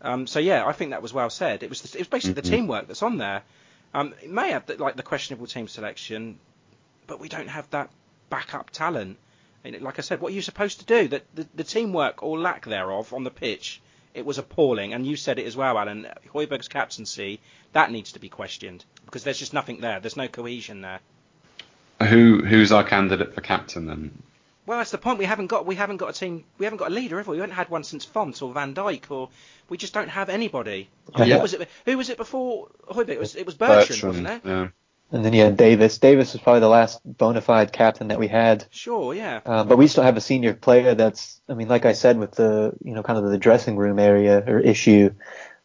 Um, 0.00 0.28
so 0.28 0.38
yeah, 0.38 0.64
I 0.64 0.72
think 0.72 0.92
that 0.92 1.02
was 1.02 1.12
well 1.12 1.30
said. 1.30 1.64
It 1.64 1.68
was 1.68 1.82
the, 1.82 1.98
it 1.98 2.02
was 2.02 2.08
basically 2.08 2.40
Mm-hmm. 2.40 2.50
the 2.50 2.56
teamwork 2.56 2.86
that's 2.86 3.02
on 3.02 3.18
there. 3.18 3.42
Um, 3.92 4.14
it 4.22 4.30
may 4.30 4.52
have 4.52 4.66
the, 4.66 4.76
like 4.76 4.94
the 4.94 5.02
questionable 5.02 5.46
team 5.48 5.66
selection, 5.66 6.38
but 7.08 7.18
we 7.18 7.28
don't 7.28 7.48
have 7.48 7.68
that 7.70 7.90
backup 8.30 8.70
talent. 8.70 9.16
And 9.64 9.80
like 9.80 9.98
I 9.98 10.02
said, 10.02 10.20
what 10.20 10.30
are 10.30 10.34
you 10.36 10.42
supposed 10.42 10.78
to 10.80 10.84
do? 10.86 11.08
That 11.08 11.24
the, 11.34 11.46
the 11.54 11.64
teamwork 11.64 12.22
or 12.22 12.38
lack 12.38 12.64
thereof 12.66 13.12
on 13.12 13.24
the 13.24 13.30
pitch, 13.30 13.80
it 14.18 14.26
was 14.26 14.38
appalling. 14.38 14.92
And 14.92 15.06
you 15.06 15.16
said 15.16 15.38
it 15.38 15.46
as 15.46 15.56
well, 15.56 15.78
Allen. 15.78 16.06
Højbjerg's 16.34 16.68
captaincy 16.68 17.40
that 17.72 17.90
needs 17.90 18.12
to 18.12 18.18
be 18.18 18.28
questioned 18.28 18.84
because 19.04 19.24
there's 19.24 19.38
just 19.38 19.54
nothing 19.54 19.80
there. 19.80 20.00
There's 20.00 20.16
no 20.16 20.28
cohesion 20.28 20.80
there. 20.82 21.00
Who 22.00 22.44
who's 22.44 22.70
our 22.70 22.84
candidate 22.84 23.34
for 23.34 23.40
captain 23.40 23.86
then? 23.86 24.22
Well, 24.66 24.78
that's 24.78 24.90
the 24.90 24.98
point. 24.98 25.18
We 25.18 25.24
haven't 25.24 25.46
got 25.46 25.66
we 25.66 25.74
haven't 25.74 25.96
got 25.96 26.10
a 26.10 26.12
team. 26.12 26.44
We 26.58 26.66
haven't 26.66 26.78
got 26.78 26.90
a 26.90 26.94
leader, 26.94 27.16
have 27.16 27.26
we? 27.26 27.36
We 27.36 27.40
haven't 27.40 27.56
had 27.56 27.70
one 27.70 27.84
since 27.84 28.04
Fonte 28.04 28.42
or 28.42 28.52
Van 28.52 28.74
Dijk, 28.74 29.10
or 29.10 29.30
we 29.68 29.78
just 29.78 29.94
don't 29.94 30.08
have 30.08 30.28
anybody. 30.28 30.90
Yeah. 31.16 31.36
What 31.36 31.42
was 31.42 31.54
it? 31.54 31.68
Who 31.86 31.96
was 31.96 32.10
it 32.10 32.18
before 32.18 32.68
Højbjerg? 32.88 33.08
It 33.08 33.18
was 33.18 33.34
it 33.34 33.46
was 33.46 33.54
Bertrand, 33.54 34.02
wasn't 34.02 34.28
it? 34.28 34.42
Yeah. 34.44 34.68
And 35.10 35.24
then 35.24 35.32
you 35.32 35.42
had 35.42 35.56
Davis. 35.56 35.96
Davis 35.98 36.34
was 36.34 36.42
probably 36.42 36.60
the 36.60 36.68
last 36.68 37.00
bona 37.04 37.40
fide 37.40 37.72
captain 37.72 38.08
that 38.08 38.18
we 38.18 38.28
had. 38.28 38.66
Sure, 38.70 39.14
yeah. 39.14 39.40
Um, 39.46 39.66
but 39.66 39.78
we 39.78 39.86
still 39.86 40.04
have 40.04 40.18
a 40.18 40.20
senior 40.20 40.52
player 40.52 40.94
that's, 40.94 41.40
I 41.48 41.54
mean, 41.54 41.68
like 41.68 41.86
I 41.86 41.94
said, 41.94 42.18
with 42.18 42.32
the, 42.32 42.72
you 42.84 42.94
know, 42.94 43.02
kind 43.02 43.18
of 43.18 43.30
the 43.30 43.38
dressing 43.38 43.76
room 43.76 43.98
area 43.98 44.44
or 44.46 44.60
issue, 44.60 45.10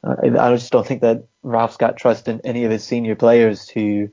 uh, 0.02 0.16
I 0.22 0.56
just 0.56 0.72
don't 0.72 0.88
think 0.88 1.02
that 1.02 1.26
Ralph's 1.44 1.76
got 1.76 1.98
trust 1.98 2.30
in 2.30 2.40
any 2.46 2.64
of 2.64 2.72
his 2.72 2.86
senior 2.86 3.16
players 3.16 3.66
to, 3.68 4.10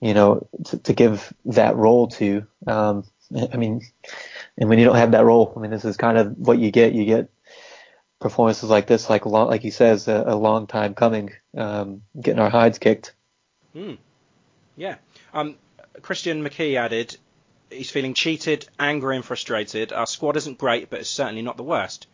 you 0.00 0.14
know, 0.14 0.46
to, 0.64 0.78
to 0.78 0.92
give 0.94 1.32
that 1.44 1.76
role 1.76 2.08
to. 2.08 2.46
Um, 2.66 3.04
I 3.52 3.56
mean, 3.58 3.82
and 4.56 4.68
when 4.70 4.78
you 4.78 4.86
don't 4.86 4.96
have 4.96 5.12
that 5.12 5.24
role, 5.24 5.52
I 5.54 5.60
mean, 5.60 5.70
this 5.70 5.84
is 5.84 5.96
kind 5.98 6.16
of 6.16 6.36
what 6.38 6.58
you 6.58 6.70
get. 6.70 6.94
You 6.94 7.04
get 7.04 7.30
performances 8.20 8.70
like 8.70 8.86
this, 8.86 9.10
like 9.10 9.26
long, 9.26 9.48
like 9.48 9.62
he 9.62 9.70
says, 9.70 10.08
a, 10.08 10.24
a 10.28 10.36
long 10.36 10.66
time 10.66 10.94
coming, 10.94 11.32
um, 11.56 12.02
getting 12.18 12.40
our 12.40 12.50
hides 12.50 12.78
kicked. 12.78 13.14
Hmm. 13.74 13.94
Yeah. 14.76 14.96
Um, 15.32 15.56
Christian 16.00 16.42
McKee 16.42 16.76
added, 16.76 17.16
he's 17.70 17.90
feeling 17.90 18.14
cheated, 18.14 18.68
angry, 18.78 19.16
and 19.16 19.24
frustrated. 19.24 19.92
Our 19.92 20.06
squad 20.06 20.36
isn't 20.36 20.58
great, 20.58 20.90
but 20.90 21.00
it's 21.00 21.10
certainly 21.10 21.42
not 21.42 21.56
the 21.56 21.62
worst. 21.62 22.06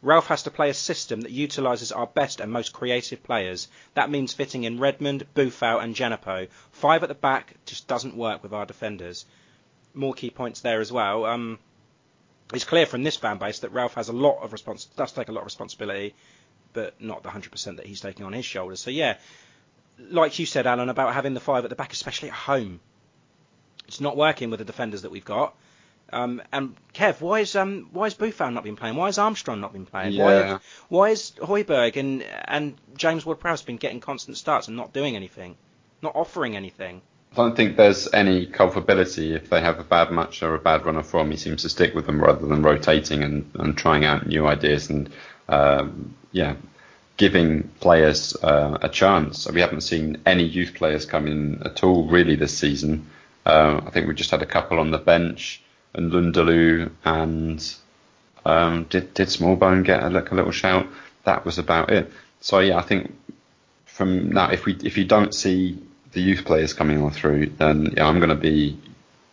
Ralph 0.00 0.28
has 0.28 0.44
to 0.44 0.50
play 0.50 0.70
a 0.70 0.74
system 0.74 1.22
that 1.22 1.32
utilises 1.32 1.90
our 1.90 2.06
best 2.06 2.40
and 2.40 2.52
most 2.52 2.72
creative 2.72 3.22
players. 3.22 3.68
That 3.94 4.10
means 4.10 4.32
fitting 4.32 4.62
in 4.62 4.78
Redmond, 4.78 5.26
Boufal, 5.34 5.82
and 5.82 5.94
Djenepo. 5.94 6.48
Five 6.70 7.02
at 7.02 7.08
the 7.08 7.16
back 7.16 7.54
just 7.66 7.88
doesn't 7.88 8.16
work 8.16 8.42
with 8.42 8.52
our 8.52 8.64
defenders. 8.64 9.26
More 9.94 10.14
key 10.14 10.30
points 10.30 10.60
there 10.60 10.80
as 10.80 10.92
well. 10.92 11.24
Um, 11.24 11.58
it's 12.54 12.64
clear 12.64 12.86
from 12.86 13.02
this 13.02 13.16
fan 13.16 13.38
base 13.38 13.58
that 13.60 13.72
Ralph 13.72 13.94
has 13.94 14.08
a 14.08 14.12
lot 14.12 14.40
of 14.42 14.52
respons- 14.52 14.94
does 14.94 15.12
take 15.12 15.28
a 15.28 15.32
lot 15.32 15.40
of 15.40 15.46
responsibility, 15.46 16.14
but 16.72 17.00
not 17.00 17.24
the 17.24 17.30
100% 17.30 17.76
that 17.76 17.86
he's 17.86 18.00
taking 18.00 18.24
on 18.24 18.32
his 18.32 18.44
shoulders. 18.44 18.78
So 18.78 18.90
yeah, 18.90 19.16
like 20.10 20.38
you 20.38 20.46
said, 20.46 20.66
Allen, 20.66 20.88
about 20.88 21.14
having 21.14 21.34
the 21.34 21.40
five 21.40 21.64
at 21.64 21.70
the 21.70 21.76
back, 21.76 21.92
especially 21.92 22.28
at 22.28 22.34
home. 22.34 22.80
It's 23.86 24.00
not 24.00 24.16
working 24.16 24.50
with 24.50 24.58
the 24.58 24.64
defenders 24.64 25.02
that 25.02 25.10
we've 25.10 25.24
got. 25.24 25.54
Um, 26.10 26.40
and 26.52 26.74
Kev, 26.94 27.20
why 27.20 27.40
is 27.40 27.54
um, 27.54 27.88
why 27.92 28.06
is 28.06 28.14
Boufal 28.14 28.52
not 28.52 28.64
been 28.64 28.76
playing? 28.76 28.96
Why 28.96 29.06
has 29.06 29.18
Armstrong 29.18 29.60
not 29.60 29.72
been 29.72 29.86
playing? 29.86 30.18
Why, 30.18 30.38
Yeah. 30.38 30.58
why 30.88 31.10
is 31.10 31.32
Højbjerg 31.38 31.96
and 31.96 32.22
and 32.22 32.76
James 32.96 33.26
Ward-Prowse 33.26 33.62
been 33.62 33.76
getting 33.76 34.00
constant 34.00 34.36
starts 34.38 34.68
and 34.68 34.76
not 34.76 34.92
doing 34.94 35.16
anything, 35.16 35.56
not 36.02 36.16
offering 36.16 36.56
anything? 36.56 37.02
I 37.32 37.36
don't 37.36 37.54
think 37.54 37.76
there's 37.76 38.08
any 38.14 38.46
culpability 38.46 39.34
if 39.34 39.50
they 39.50 39.60
have 39.60 39.78
a 39.78 39.84
bad 39.84 40.10
match 40.10 40.42
or 40.42 40.54
a 40.54 40.58
bad 40.58 40.86
run 40.86 40.96
of 40.96 41.06
form. 41.06 41.30
He 41.30 41.36
seems 41.36 41.60
to 41.62 41.68
stick 41.68 41.94
with 41.94 42.06
them 42.06 42.20
rather 42.22 42.46
than 42.46 42.62
rotating 42.62 43.22
and, 43.22 43.50
and 43.54 43.76
trying 43.76 44.06
out 44.06 44.26
new 44.26 44.46
ideas 44.46 44.88
and 44.88 45.10
um, 45.46 46.14
yeah, 46.32 46.54
giving 47.18 47.64
players 47.80 48.34
uh, 48.42 48.78
a 48.80 48.88
chance. 48.88 49.50
We 49.50 49.60
haven't 49.60 49.82
seen 49.82 50.22
any 50.24 50.44
youth 50.44 50.74
players 50.74 51.04
come 51.04 51.26
in 51.26 51.62
at 51.64 51.84
all 51.84 52.06
really 52.08 52.36
this 52.36 52.56
season. 52.56 53.10
Uh, 53.44 53.80
I 53.84 53.90
think 53.90 54.08
we 54.08 54.14
just 54.14 54.30
had 54.30 54.40
a 54.40 54.46
couple 54.46 54.78
on 54.78 54.90
the 54.90 54.98
bench 54.98 55.60
and 55.94 56.12
Lundalu 56.12 56.90
and 57.04 57.74
um, 58.46 58.84
did 58.84 59.12
did 59.14 59.28
Smallbone 59.28 59.84
get 59.84 60.02
a, 60.02 60.08
like 60.10 60.30
a 60.30 60.34
little 60.34 60.52
shout? 60.52 60.86
That 61.24 61.44
was 61.44 61.58
about 61.58 61.90
it. 61.90 62.10
So 62.40 62.60
yeah, 62.60 62.78
I 62.78 62.82
think 62.82 63.12
from 63.84 64.30
now 64.30 64.50
if 64.50 64.64
we 64.64 64.74
if 64.84 64.96
you 64.96 65.04
don't 65.04 65.34
see 65.34 65.82
the 66.12 66.20
youth 66.20 66.44
players 66.44 66.72
coming 66.72 67.02
on 67.02 67.10
through, 67.10 67.46
then 67.58 67.94
yeah, 67.96 68.06
I'm 68.06 68.18
going 68.18 68.30
to 68.30 68.36
be 68.36 68.78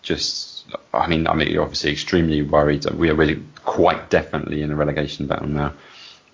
just. 0.02 0.54
I 0.92 1.08
mean, 1.08 1.28
I 1.28 1.36
mean, 1.36 1.56
obviously 1.60 1.92
extremely 1.92 2.42
worried. 2.42 2.90
We 2.90 3.10
are 3.12 3.14
really 3.14 3.44
quite 3.64 4.10
definitely 4.10 4.64
in 4.64 4.72
a 4.72 4.76
relegation 4.76 5.28
battle 5.28 5.48
now. 5.48 5.74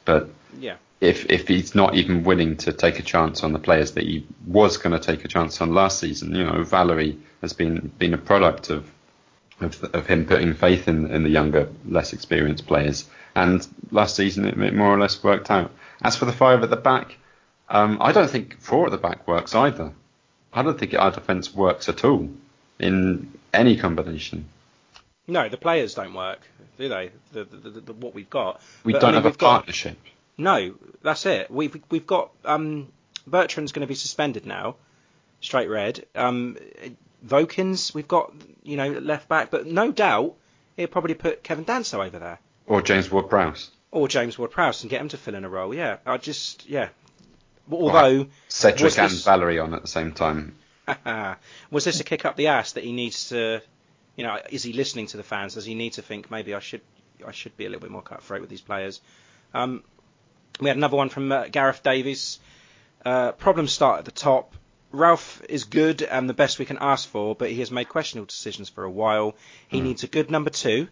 But 0.05 0.29
Yeah. 0.57 0.77
If 1.01 1.25
if 1.31 1.47
he's 1.47 1.73
not 1.73 1.95
even 1.95 2.23
willing 2.23 2.57
to 2.57 2.71
take 2.73 2.99
a 2.99 3.01
chance 3.03 3.43
on 3.43 3.53
the 3.53 3.59
players 3.59 3.93
that 3.93 4.03
he 4.03 4.25
was 4.45 4.77
going 4.77 4.97
to 4.99 5.03
take 5.05 5.25
a 5.25 5.27
chance 5.27 5.59
on 5.59 5.73
last 5.73 5.99
season, 5.99 6.35
you 6.35 6.43
know, 6.43 6.63
Valery 6.63 7.17
has 7.41 7.53
been 7.53 7.91
been 7.97 8.13
a 8.13 8.19
product 8.19 8.69
of 8.69 8.85
of, 9.59 9.83
of 9.95 10.05
him 10.07 10.25
putting 10.25 10.53
faith 10.53 10.87
in, 10.87 11.09
in 11.11 11.23
the 11.23 11.29
younger, 11.29 11.69
less 11.87 12.13
experienced 12.13 12.65
players. 12.67 13.07
And 13.35 13.67
last 13.91 14.15
season, 14.15 14.45
it, 14.45 14.57
it 14.59 14.73
more 14.75 14.93
or 14.93 14.99
less 14.99 15.23
worked 15.23 15.49
out. 15.51 15.71
As 16.03 16.15
for 16.15 16.25
the 16.25 16.31
five 16.33 16.63
at 16.63 16.69
the 16.69 16.75
back, 16.75 17.17
um, 17.69 17.97
I 18.01 18.11
don't 18.11 18.29
think 18.29 18.59
four 18.59 18.85
at 18.85 18.91
the 18.91 18.97
back 18.97 19.27
works 19.27 19.53
either. 19.55 19.93
I 20.53 20.63
don't 20.63 20.77
think 20.79 20.93
our 20.95 21.11
defence 21.11 21.53
works 21.53 21.87
at 21.89 22.03
all 22.03 22.29
in 22.79 23.31
any 23.53 23.77
combination. 23.77 24.45
No, 25.27 25.47
the 25.47 25.57
players 25.57 25.93
don't 25.93 26.13
work, 26.13 26.41
do 26.77 26.89
they? 26.89 27.11
The, 27.31 27.43
the, 27.45 27.69
the, 27.81 27.93
what 27.93 28.13
we've 28.15 28.29
got. 28.29 28.61
We 28.83 28.93
But, 28.93 29.01
don't 29.01 29.13
mean, 29.13 29.23
have 29.23 29.33
a 29.33 29.37
got- 29.37 29.49
partnership. 29.57 29.97
No, 30.41 30.75
that's 31.01 31.25
it. 31.25 31.49
We've 31.51 31.79
we've 31.89 32.07
got 32.07 32.31
um, 32.45 32.91
Bertrand's 33.27 33.71
going 33.71 33.81
to 33.81 33.87
be 33.87 33.95
suspended 33.95 34.45
now, 34.45 34.75
straight 35.39 35.69
red. 35.69 36.05
Um, 36.15 36.57
Vokins, 37.25 37.93
we've 37.93 38.07
got 38.07 38.33
you 38.63 38.77
know 38.77 38.89
left 38.91 39.29
back, 39.29 39.51
but 39.51 39.67
no 39.67 39.91
doubt 39.91 40.35
he'll 40.77 40.87
probably 40.87 41.13
put 41.13 41.43
Kevin 41.43 41.65
Danso 41.65 42.05
over 42.05 42.17
there 42.17 42.39
Or 42.65 42.81
James 42.81 43.11
Ward-Prowse. 43.11 43.69
or 43.91 44.07
James 44.07 44.37
Ward-Prowse 44.39 44.83
and 44.83 44.89
get 44.89 45.01
him 45.01 45.09
to 45.09 45.17
fill 45.17 45.35
in 45.35 45.43
a 45.45 45.49
role. 45.49 45.73
Yeah, 45.73 45.97
I 46.05 46.17
just 46.17 46.67
yeah. 46.67 46.89
Although 47.69 48.27
Cedric 48.47 48.97
and 48.97 49.11
this- 49.11 49.23
Valery 49.23 49.59
on 49.59 49.73
at 49.73 49.81
the 49.81 49.87
same 49.87 50.11
time. 50.13 50.55
was 51.71 51.85
this 51.85 51.99
a 51.99 52.03
kick 52.03 52.25
up 52.25 52.35
the 52.35 52.47
ass 52.47 52.73
that 52.73 52.83
he 52.83 52.91
needs 52.91 53.29
to, 53.29 53.61
you 54.15 54.23
know, 54.25 54.39
is 54.49 54.63
he 54.63 54.73
listening 54.73 55.07
to 55.07 55.17
the 55.17 55.23
fans? 55.23 55.53
Does 55.53 55.65
he 55.65 55.75
need 55.75 55.93
to 55.93 56.01
think 56.01 56.29
maybe 56.31 56.53
I 56.53 56.59
should, 56.59 56.81
I 57.25 57.31
should 57.31 57.55
be 57.55 57.65
a 57.65 57.69
little 57.69 57.81
bit 57.81 57.91
more 57.91 58.01
cutthroat 58.01 58.41
with 58.41 58.49
these 58.49 58.61
players? 58.61 58.99
Um, 59.53 59.83
we 60.59 60.67
had 60.67 60.77
another 60.77 60.97
one 60.97 61.09
from 61.09 61.31
uh, 61.31 61.47
Gareth 61.47 61.83
Davies. 61.83 62.39
Uh, 63.05 63.31
problems 63.33 63.71
start 63.71 63.99
at 63.99 64.05
the 64.05 64.11
top. 64.11 64.53
Ralph 64.91 65.41
is 65.47 65.63
good 65.63 66.01
and 66.01 66.29
the 66.29 66.33
best 66.33 66.59
we 66.59 66.65
can 66.65 66.77
ask 66.81 67.07
for, 67.07 67.33
but 67.33 67.49
he 67.49 67.59
has 67.59 67.71
made 67.71 67.87
questionable 67.89 68.25
decisions 68.27 68.69
for 68.69 68.83
a 68.83 68.89
while. 68.91 69.35
He 69.69 69.79
needs 69.81 70.03
a 70.03 70.07
good 70.07 70.29
number 70.29 70.49
two. 70.49 70.87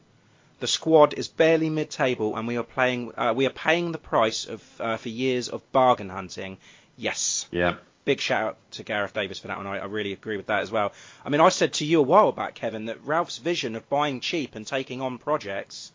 The 0.62 0.68
squad 0.68 1.14
is 1.14 1.28
barely 1.28 1.70
mid-table, 1.70 2.36
and 2.36 2.48
we 2.48 2.58
are 2.58 2.64
playing. 2.64 3.14
Uh, 3.18 3.34
we 3.36 3.46
are 3.46 3.50
paying 3.52 3.92
the 3.92 3.98
price 3.98 4.46
of 4.46 4.64
uh, 4.82 4.98
for 4.98 5.10
years 5.10 5.50
of 5.50 5.70
bargain 5.72 6.10
hunting. 6.10 6.58
Yes, 6.98 7.48
Yeah. 7.52 7.76
big 8.04 8.20
shout 8.20 8.44
out 8.44 8.58
to 8.72 8.84
Gareth 8.84 9.14
Davis 9.14 9.40
for 9.40 9.48
that 9.48 9.58
one. 9.58 9.68
I, 9.68 9.78
I 9.80 9.86
really 9.86 10.12
agree 10.12 10.36
with 10.36 10.48
that 10.48 10.62
as 10.62 10.72
well. 10.72 10.92
I 11.24 11.30
mean, 11.30 11.40
I 11.40 11.48
said 11.50 11.74
to 11.74 11.86
you 11.86 12.00
a 12.00 12.04
while 12.04 12.32
back, 12.34 12.56
Kevin, 12.56 12.86
that 12.86 13.06
Ralph's 13.06 13.38
vision 13.38 13.76
of 13.78 13.88
buying 13.88 14.20
cheap 14.20 14.56
and 14.56 14.68
taking 14.68 15.02
on 15.02 15.18
projects, 15.18 15.94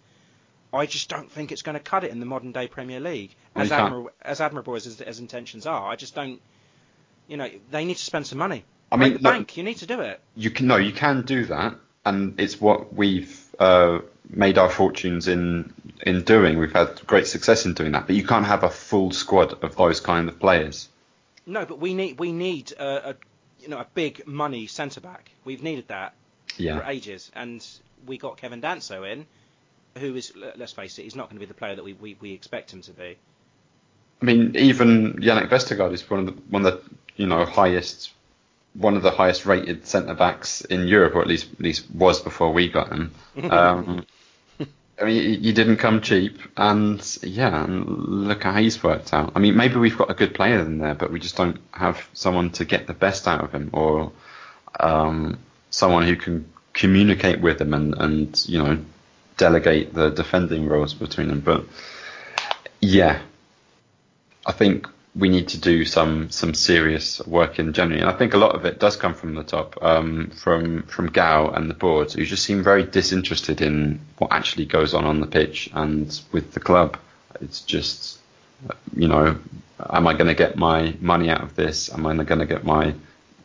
I 0.75 0.87
just 0.87 1.09
don't 1.09 1.31
think 1.31 1.53
it's 1.53 1.63
going 1.63 1.75
to 1.75 1.83
cut 1.83 2.05
it 2.05 2.11
in 2.11 2.21
the 2.21 2.27
modern 2.27 2.53
day 2.53 2.67
Premier 2.67 3.01
League. 3.01 3.35
As, 3.55 3.71
admirable, 3.71 4.11
as 4.21 4.41
admirable 4.41 4.75
as 4.75 5.01
as 5.01 5.19
intentions 5.21 5.67
are, 5.67 5.89
I 5.91 5.97
just 5.97 6.15
don't. 6.15 6.41
You 7.29 7.37
know, 7.37 7.49
they 7.71 7.85
need 7.85 7.97
to 7.97 8.05
spend 8.05 8.27
some 8.27 8.39
money. 8.39 8.65
I 8.93 8.97
mean, 8.97 9.15
the 9.15 9.19
look- 9.21 9.33
bank. 9.33 9.57
You 9.57 9.63
need 9.63 9.79
to 9.79 9.87
do 9.87 10.01
it. 10.01 10.21
You 10.37 10.51
can 10.51 10.67
no, 10.67 10.77
you 10.77 10.93
can 10.93 11.23
do 11.23 11.47
that, 11.47 11.77
and 12.05 12.41
it's 12.41 12.61
what 12.61 12.95
we've 12.95 13.41
uh, 13.59 14.01
made 14.29 14.59
our 14.59 14.71
fortunes 14.71 15.29
in 15.29 15.73
in 16.03 16.23
doing. 16.23 16.59
We've 16.59 16.73
had 16.73 17.07
great 17.07 17.27
success 17.27 17.65
in 17.67 17.75
doing 17.75 17.93
that, 17.93 18.07
but 18.07 18.17
you 18.17 18.27
can't 18.27 18.47
have 18.47 18.65
a 18.65 18.71
full 18.71 19.11
squad 19.11 19.65
of 19.65 19.77
those 19.77 20.01
kind 20.01 20.29
of 20.29 20.39
players. 20.39 20.89
No, 21.47 21.65
but 21.67 21.79
we 21.79 21.95
need 21.95 22.19
we 22.19 22.33
need 22.33 22.73
a, 22.73 23.11
a 23.11 23.15
you 23.61 23.69
know 23.69 23.79
a 23.79 23.87
big 23.95 24.27
money 24.27 24.67
centre 24.67 25.01
back. 25.01 25.31
We've 25.45 25.63
needed 25.63 25.89
that 25.89 26.15
for 26.57 26.85
ages, 26.85 27.31
and 27.35 27.67
we 28.07 28.19
got 28.19 28.37
Kevin 28.37 28.61
Danso 28.61 29.11
in, 29.11 29.27
who 29.99 30.15
is 30.15 30.33
let's 30.57 30.73
face 30.73 30.99
it, 30.99 31.03
he's 31.03 31.17
not 31.17 31.29
going 31.29 31.37
to 31.37 31.41
be 31.41 31.47
the 31.47 31.55
player 31.55 31.75
that 31.77 31.85
we, 31.85 31.93
we, 31.95 32.17
we 32.21 32.33
expect 32.33 32.73
him 32.73 32.83
to 32.83 32.93
be. 32.93 33.17
I 34.23 34.25
mean, 34.25 34.57
even 34.57 35.15
Jannik 35.15 35.49
Vestergaard 35.49 35.93
is 35.93 36.09
one 36.09 36.21
of 36.21 36.27
the 36.27 36.43
one 36.49 36.65
of 36.67 36.73
the 36.73 36.91
you 37.17 37.27
know 37.27 37.45
highest 37.45 38.11
one 38.75 38.97
of 38.97 39.03
the 39.03 39.11
highest 39.11 39.47
rated 39.47 39.87
centre 39.87 40.15
backs 40.15 40.61
in 40.63 40.87
Europe, 40.89 41.15
or 41.15 41.21
at 41.21 41.29
least 41.29 41.53
at 41.53 41.61
least 41.61 41.91
was 41.91 42.21
before 42.21 42.53
we 42.53 42.69
got 42.69 42.91
him. 42.91 43.13
Um, 43.51 44.07
I 45.01 45.07
mean, 45.07 45.43
you- 45.43 45.53
didn't 45.53 45.79
come 45.79 46.01
cheap, 46.01 46.39
and 46.57 47.19
yeah, 47.23 47.67
look 47.69 48.45
how 48.45 48.55
he's 48.55 48.81
worked 48.81 49.13
out. 49.13 49.33
I 49.35 49.41
mean, 49.41 49.57
maybe 49.57 49.75
we've 49.75 49.99
got 49.99 50.09
a 50.09 50.15
good 50.15 50.35
player 50.35 50.61
in 50.61 50.79
there, 50.79 50.95
but 50.95 51.11
we 51.11 51.19
just 51.19 51.37
don't 51.37 51.59
have 51.73 52.09
someone 52.13 52.51
to 52.51 52.65
get 52.65 52.87
the 52.87 52.95
best 52.95 53.27
out 53.27 53.43
of 53.43 53.51
him, 53.51 53.71
or 53.73 54.13
um, 54.79 55.39
someone 55.71 56.05
who 56.05 56.15
can 56.15 56.49
communicate 56.75 57.41
with 57.41 57.61
him 57.61 57.75
and, 57.75 57.95
and 57.99 58.49
you 58.49 58.59
know 58.63 58.79
delegate 59.37 59.95
the 59.95 60.11
defending 60.11 60.69
roles 60.69 60.95
between 60.95 61.29
them. 61.29 61.41
But 61.41 61.65
yeah, 62.81 63.21
I 64.47 64.53
think 64.53 64.89
we 65.17 65.29
need 65.29 65.49
to 65.49 65.59
do 65.59 65.85
some 65.85 66.31
some 66.31 66.55
serious 66.55 67.25
work 67.27 67.59
in 67.59 67.73
general, 67.73 68.01
and 68.01 68.11
I 68.11 68.15
think 68.15 68.35
a 68.35 68.39
lot 68.39 68.55
of 68.55 68.65
it 68.65 68.81
does 68.81 68.97
come 68.97 69.15
from 69.15 69.35
the 69.35 69.45
top, 69.45 69.81
um, 69.83 70.31
from 70.31 70.83
from 70.83 71.07
Gao 71.07 71.51
and 71.51 71.71
the 71.71 71.75
board, 71.75 72.13
who 72.13 72.25
just 72.25 72.45
seem 72.45 72.63
very 72.63 72.85
disinterested 72.85 73.61
in 73.61 74.01
what 74.19 74.33
actually 74.33 74.67
goes 74.67 74.93
on 74.93 75.05
on 75.05 75.21
the 75.21 75.27
pitch 75.27 75.71
and 75.73 76.21
with 76.33 76.53
the 76.53 76.61
club. 76.61 76.99
It's 77.41 77.61
just, 77.61 78.19
you 78.97 79.09
know, 79.09 79.39
am 79.91 80.07
I 80.07 80.15
going 80.15 80.27
to 80.27 80.35
get 80.35 80.57
my 80.57 80.97
money 81.01 81.31
out 81.31 81.43
of 81.43 81.55
this? 81.55 81.93
Am 81.93 82.07
I 82.07 82.15
going 82.25 82.41
to 82.41 82.47
get 82.47 82.65
my, 82.65 82.95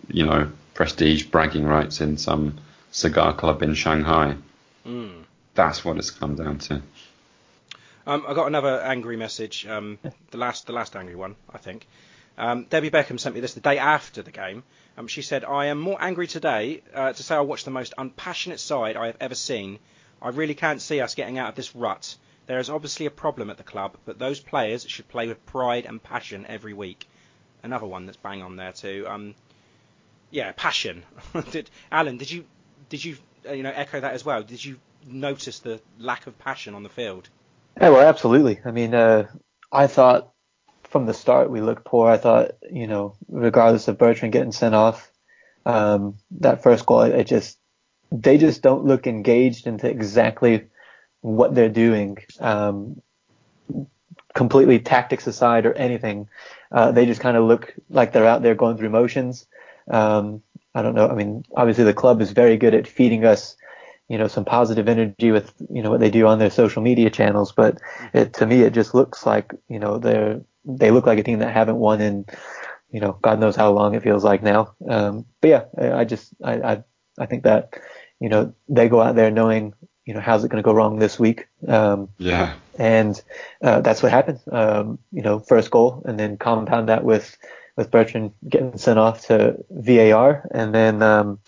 you 0.08 0.25
know, 0.25 0.52
prestige 0.73 1.23
bragging 1.25 1.65
rights 1.65 2.02
in 2.02 2.17
some 2.17 2.60
cigar 2.91 3.34
club 3.34 3.62
in 3.62 3.73
Shanghai? 3.73 4.36
Mm. 4.86 5.23
That's 5.60 5.84
what 5.84 5.98
it's 5.98 6.10
come 6.10 6.36
down 6.36 6.58
to. 6.60 6.82
Um, 8.08 8.24
I 8.26 8.34
got 8.34 8.48
another 8.48 8.80
angry 8.80 9.17
message. 9.17 9.67
Um, 9.67 10.00
the 10.32 10.38
last, 10.38 10.67
the 10.67 10.72
last 10.72 10.95
angry 10.95 11.17
one, 11.17 11.36
I 11.54 11.58
think. 11.58 11.86
Um, 12.38 12.63
Debbie 12.69 12.89
Beckham 12.89 13.19
sent 13.19 13.36
me 13.36 13.41
this 13.41 13.56
the 13.56 13.60
day 13.60 13.78
after 13.78 14.22
the 14.22 14.32
game. 14.32 14.63
Um, 14.98 15.08
she 15.08 15.22
said, 15.22 15.43
"I 15.43 15.65
am 15.65 15.78
more 15.78 15.98
angry 16.00 16.28
today 16.28 16.82
uh, 16.93 17.12
to 17.12 17.24
say 17.24 17.36
I 17.36 17.41
watched 17.41 17.65
the 17.65 17.72
most 17.72 17.93
unpassionate 17.98 18.62
side 18.62 18.95
I 18.95 19.08
have 19.08 19.17
ever 19.19 19.36
seen. 19.36 19.80
I 20.22 20.30
really 20.30 20.56
can't 20.56 20.82
see 20.82 21.02
us 21.02 21.13
getting 21.13 21.38
out 21.38 21.50
of 21.50 21.56
this 21.56 21.76
rut. 21.76 22.15
There 22.45 22.60
is 22.60 22.69
obviously 22.69 23.06
a 23.06 23.12
problem 23.12 23.50
at 23.50 23.58
the 23.58 23.63
club, 23.63 23.98
but 24.06 24.17
those 24.17 24.39
players 24.39 24.88
should 24.88 25.10
play 25.10 25.28
with 25.28 25.45
pride 25.45 25.86
and 25.86 26.02
passion 26.02 26.45
every 26.48 26.74
week." 26.74 27.06
Another 27.63 27.86
one 27.86 28.06
that's 28.06 28.17
bang 28.17 28.41
on 28.41 28.56
there 28.56 28.72
too. 28.72 29.06
Um, 29.10 29.36
yeah, 30.32 30.54
passion. 30.56 31.04
did, 31.52 31.69
Allen, 31.91 32.17
did 32.17 32.32
you 32.32 32.45
did 32.88 33.04
you 33.04 33.17
uh, 33.45 33.52
you 33.52 33.63
know 33.63 33.74
echo 33.76 34.00
that 34.00 34.13
as 34.13 34.24
well? 34.24 34.41
Did 34.41 34.63
you 34.63 34.80
notice 35.05 35.59
the 35.59 35.81
lack 35.97 36.27
of 36.27 36.38
passion 36.39 36.75
on 36.75 36.83
the 36.83 36.89
field? 36.89 37.29
Yeah, 37.79 37.89
well, 37.89 38.07
absolutely. 38.07 38.59
I 38.65 38.71
mean, 38.71 38.93
uh, 38.93 39.27
I 39.71 39.88
thought 39.88 40.31
from 40.83 41.05
the 41.05 41.13
start 41.13 41.49
we 41.49 41.62
looked 41.62 41.85
poor. 41.85 42.09
I 42.09 42.17
thought, 42.17 42.51
you 42.71 42.88
know, 42.88 43.15
regardless 43.27 43.88
of 43.88 43.97
Bertrand 43.97 44.33
getting 44.33 44.51
sent 44.51 44.75
off, 44.75 45.12
um, 45.65 46.15
that 46.39 46.63
first 46.63 46.85
goal, 46.85 47.01
it 47.01 47.25
just 47.25 47.57
they 48.12 48.38
just 48.38 48.62
don't 48.62 48.85
look 48.85 49.05
engaged 49.05 49.67
into 49.67 49.88
exactly 49.88 50.65
what 51.21 51.53
they're 51.53 51.69
doing. 51.69 52.17
Um, 52.39 53.01
completely 54.33 54.79
tactics 54.79 55.27
aside 55.27 55.65
or 55.65 55.73
anything, 55.73 56.27
uh, 56.71 56.91
they 56.91 57.05
just 57.05 57.21
kind 57.21 57.38
of 57.38 57.45
look 57.45 57.75
like 57.89 58.12
they're 58.13 58.25
out 58.25 58.41
there 58.41 58.55
going 58.55 58.77
through 58.77 58.89
motions. 58.89 59.45
Um, 59.89 60.41
I 60.73 60.81
don't 60.81 60.95
know. 60.95 61.07
I 61.07 61.15
mean, 61.15 61.45
obviously 61.55 61.83
the 61.83 61.93
club 61.93 62.21
is 62.21 62.31
very 62.31 62.57
good 62.57 62.73
at 62.73 62.88
feeding 62.88 63.25
us 63.25 63.55
you 64.10 64.17
know 64.17 64.28
some 64.28 64.45
positive 64.45 64.89
energy 64.89 65.32
with 65.32 65.54
you 65.69 65.82
know 65.84 65.89
what 65.91 66.00
they 66.02 66.10
do 66.12 66.28
on 66.28 66.39
their 66.39 66.50
social 66.50 66.82
media 66.82 67.10
channels 67.10 67.52
but 67.54 67.80
it 68.13 68.34
to 68.34 68.45
me 68.45 68.62
it 68.62 68.74
just 68.74 68.93
looks 68.93 69.26
like 69.26 69.54
you 69.69 69.80
know 69.80 69.98
they're 70.00 70.41
they 70.65 70.91
look 70.91 71.06
like 71.06 71.19
a 71.19 71.24
team 71.24 71.39
that 71.39 71.54
haven't 71.54 71.78
won 71.78 72.02
in 72.02 72.26
you 72.91 73.00
know 73.00 73.13
god 73.22 73.39
knows 73.39 73.56
how 73.56 73.72
long 73.72 73.95
it 73.95 74.04
feels 74.04 74.24
like 74.24 74.43
now. 74.43 74.74
Um 74.89 75.26
but 75.41 75.48
yeah 75.48 75.63
i, 75.78 75.91
I 76.02 76.06
just 76.06 76.34
I, 76.43 76.54
I 76.72 76.84
i 77.19 77.26
think 77.26 77.43
that 77.43 77.80
you 78.19 78.30
know 78.30 78.54
they 78.67 78.89
go 78.89 79.02
out 79.02 79.15
there 79.15 79.32
knowing 79.32 79.74
you 80.06 80.13
know 80.13 80.19
how's 80.19 80.43
it 80.43 80.50
going 80.50 80.62
to 80.63 80.67
go 80.67 80.74
wrong 80.74 81.00
this 81.00 81.19
week. 81.19 81.48
Um 81.67 82.10
Yeah. 82.17 82.56
and 82.78 83.22
uh, 83.62 83.82
that's 83.82 84.02
what 84.02 84.12
happened. 84.12 84.39
Um 84.52 85.00
you 85.12 85.22
know 85.22 85.39
first 85.39 85.69
goal 85.72 86.02
and 86.06 86.19
then 86.19 86.38
compound 86.38 86.89
that 86.89 87.04
with 87.04 87.38
with 87.78 87.91
Bertrand 87.91 88.32
getting 88.48 88.78
sent 88.78 89.00
off 89.00 89.28
to 89.28 89.56
VAR 89.69 90.48
and 90.52 90.74
then 90.74 91.02
um 91.04 91.39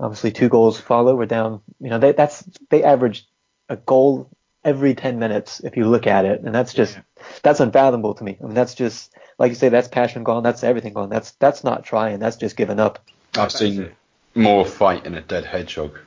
obviously 0.00 0.32
two 0.32 0.48
goals 0.48 0.80
follow. 0.80 1.14
We're 1.16 1.26
down, 1.26 1.60
you 1.80 1.90
know, 1.90 1.98
they, 1.98 2.12
that's 2.12 2.42
they 2.70 2.82
average 2.84 3.26
a 3.68 3.76
goal 3.76 4.30
every 4.64 4.94
10 4.94 5.18
minutes 5.18 5.60
if 5.60 5.76
you 5.76 5.86
look 5.88 6.06
at 6.06 6.24
it, 6.24 6.40
and 6.42 6.54
that's 6.54 6.74
just 6.74 6.94
Yeah. 6.96 7.02
that's 7.42 7.60
unfathomable 7.60 8.14
to 8.14 8.24
me. 8.24 8.36
I 8.40 8.44
mean, 8.44 8.54
that's 8.54 8.74
just 8.74 9.14
like 9.38 9.50
you 9.50 9.54
say, 9.54 9.68
that's 9.68 9.88
passion 9.88 10.24
gone, 10.24 10.42
that's 10.42 10.64
everything 10.64 10.92
gone. 10.94 11.08
That's 11.10 11.32
that's 11.32 11.64
not 11.64 11.84
trying, 11.84 12.18
that's 12.18 12.36
just 12.36 12.56
giving 12.56 12.80
up. 12.80 12.98
I've 13.36 13.52
seen 13.52 13.92
more 14.34 14.64
fight 14.64 15.06
in 15.06 15.14
a 15.14 15.20
dead 15.20 15.44
hedgehog. 15.44 15.98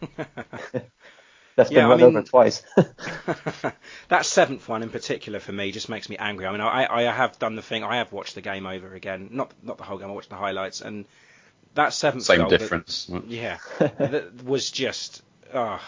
That's 1.54 1.68
been 1.68 1.80
Yeah, 1.80 1.86
I 1.86 1.90
run 1.90 1.98
mean- 1.98 2.06
over 2.16 2.22
twice. 2.22 2.62
that 4.08 4.24
seventh 4.24 4.66
one 4.68 4.82
in 4.82 4.88
particular 4.88 5.38
for 5.38 5.52
me 5.52 5.70
just 5.70 5.88
makes 5.88 6.08
me 6.08 6.16
angry. 6.16 6.46
I 6.46 6.52
mean, 6.52 6.60
I, 6.62 6.86
I 6.90 7.02
have 7.12 7.38
done 7.38 7.56
the 7.56 7.62
thing. 7.62 7.84
I 7.84 7.96
have 7.96 8.10
watched 8.10 8.34
the 8.34 8.40
game 8.40 8.66
over 8.66 8.94
again, 8.94 9.28
not 9.32 9.52
not 9.62 9.76
the 9.76 9.84
whole 9.84 9.98
game. 9.98 10.08
I 10.08 10.12
watched 10.12 10.30
the 10.30 10.36
highlights, 10.36 10.80
and 10.80 11.04
that 11.74 11.92
seventh 11.94 12.24
Same 12.24 12.38
goal 12.38 12.50
that- 12.50 12.58
difference. 12.58 13.10
yeah, 13.26 13.58
that 13.78 14.44
was 14.44 14.70
just. 14.70 15.22
Uh, 15.52 15.78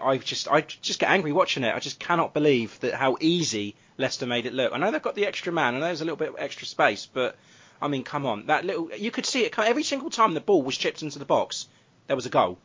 I 0.00 0.18
just 0.18 0.46
I 0.46 0.60
just 0.60 1.00
get 1.00 1.10
angry 1.10 1.32
watching 1.32 1.64
it. 1.64 1.74
I 1.74 1.80
just 1.80 1.98
cannot 1.98 2.32
believe 2.32 2.78
that 2.80 2.94
how 2.94 3.16
easy 3.20 3.74
Leicester 3.98 4.24
made 4.26 4.46
it 4.46 4.52
look. 4.52 4.72
I 4.72 4.78
know 4.78 4.92
they've 4.92 5.02
got 5.02 5.16
the 5.16 5.26
extra 5.26 5.52
man, 5.52 5.74
and 5.74 5.82
there's 5.82 6.00
a 6.00 6.04
little 6.04 6.16
bit 6.16 6.28
of 6.28 6.36
extra 6.38 6.64
space, 6.66 7.06
but 7.12 7.36
I 7.82 7.88
mean, 7.88 8.04
come 8.04 8.24
on, 8.24 8.46
that 8.46 8.64
little 8.64 8.90
you 8.96 9.10
could 9.10 9.26
see 9.26 9.44
it 9.44 9.58
every 9.58 9.82
single 9.82 10.10
time 10.10 10.32
the 10.34 10.40
ball 10.40 10.62
was 10.62 10.76
chipped 10.76 11.02
into 11.02 11.18
the 11.18 11.24
box, 11.24 11.66
there 12.06 12.14
was 12.14 12.26
a 12.26 12.30
goal. 12.30 12.56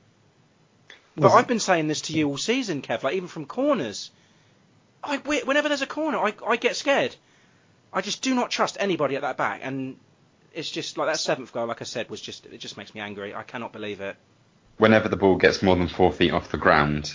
But 1.16 1.32
I've 1.32 1.48
been 1.48 1.60
saying 1.60 1.88
this 1.88 2.02
to 2.02 2.14
you 2.14 2.30
all 2.30 2.38
season, 2.38 2.82
Kev. 2.84 3.02
Like 3.02 3.16
even 3.16 3.28
from 3.28 3.46
corners, 3.48 4.12
I 5.04 5.18
whenever 5.18 5.68
there's 5.68 5.82
a 5.82 5.88
corner, 5.88 6.20
I 6.20 6.34
I 6.46 6.56
get 6.58 6.76
scared. 6.76 7.16
I 7.92 8.02
just 8.02 8.22
do 8.22 8.36
not 8.36 8.52
trust 8.52 8.78
anybody 8.80 9.16
at 9.16 9.24
that 9.24 9.36
back, 9.36 9.62
and 9.64 9.98
it's 10.54 10.70
just 10.70 10.98
like 10.98 11.08
that 11.08 11.20
seventh 11.20 11.52
goal. 11.54 11.68
Like 11.68 11.82
I 11.82 11.86
said, 11.86 12.10
was 12.10 12.22
just 12.22 12.46
it 12.46 12.58
just 12.58 12.78
makes 12.78 12.94
me 12.94 13.02
angry. 13.02 13.34
I 13.34 13.44
cannot 13.44 13.74
believe 13.74 14.02
it. 14.02 14.16
Whenever 14.78 15.10
the 15.10 15.18
ball 15.18 15.36
gets 15.36 15.62
more 15.62 15.76
than 15.76 15.88
four 15.88 16.12
feet 16.12 16.32
off 16.32 16.52
the 16.52 16.58
ground, 16.58 17.14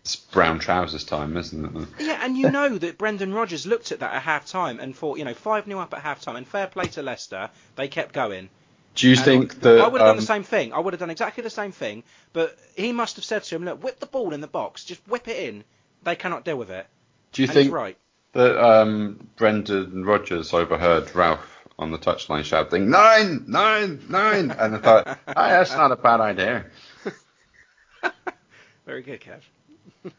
it's 0.00 0.16
brown 0.16 0.58
trousers 0.58 1.04
time, 1.04 1.36
isn't 1.36 1.76
it? 1.76 1.88
Yeah, 1.98 2.20
and 2.22 2.36
you 2.36 2.50
know 2.50 2.78
that 2.78 2.98
Brendan 2.98 3.32
Rodgers 3.32 3.66
looked 3.66 3.92
at 3.92 4.00
that 4.00 4.12
at 4.12 4.22
half 4.22 4.46
time 4.46 4.78
and 4.80 4.96
thought, 4.96 5.18
you 5.18 5.24
know, 5.24 5.34
5 5.34 5.66
0 5.66 5.78
up 5.78 5.94
at 5.94 6.00
half 6.00 6.20
time, 6.20 6.36
and 6.36 6.46
fair 6.46 6.66
play 6.66 6.86
to 6.86 7.02
Leicester, 7.02 7.50
they 7.74 7.88
kept 7.88 8.12
going. 8.12 8.48
Do 8.94 9.08
you 9.08 9.14
And 9.14 9.24
think 9.24 9.60
that 9.60 9.80
I 9.80 9.88
would 9.88 10.00
have 10.00 10.08
done 10.08 10.10
um, 10.10 10.16
the 10.16 10.22
same 10.22 10.42
thing. 10.42 10.72
I 10.72 10.78
would 10.78 10.94
have 10.94 11.00
done 11.00 11.10
exactly 11.10 11.42
the 11.42 11.50
same 11.50 11.72
thing, 11.72 12.04
but 12.32 12.56
he 12.76 12.92
must 12.92 13.16
have 13.16 13.24
said 13.24 13.42
to 13.44 13.56
him, 13.56 13.64
look, 13.64 13.82
whip 13.82 14.00
the 14.00 14.06
ball 14.06 14.32
in 14.32 14.40
the 14.40 14.46
box, 14.46 14.84
just 14.84 15.06
whip 15.06 15.28
it 15.28 15.48
in. 15.48 15.64
They 16.02 16.16
cannot 16.16 16.44
deal 16.44 16.56
with 16.56 16.70
it. 16.70 16.86
Do 17.32 17.42
you 17.42 17.48
and 17.48 17.54
think 17.54 17.72
right. 17.72 17.96
that 18.32 18.64
um, 18.64 19.28
Brendan 19.36 20.04
Rodgers 20.04 20.54
overheard 20.54 21.14
Ralph 21.14 21.55
on 21.78 21.90
the 21.90 21.98
touchline 21.98 22.44
shouting 22.44 22.88
nine, 22.90 23.44
nine, 23.46 24.02
nine, 24.08 24.50
and 24.50 24.76
I 24.76 24.78
thought, 24.78 25.18
oh, 25.28 25.32
that's 25.34 25.72
not 25.72 25.92
a 25.92 25.96
bad 25.96 26.20
idea. 26.20 26.66
Very 28.86 29.02
good, 29.02 29.20
Kev. 29.20 29.40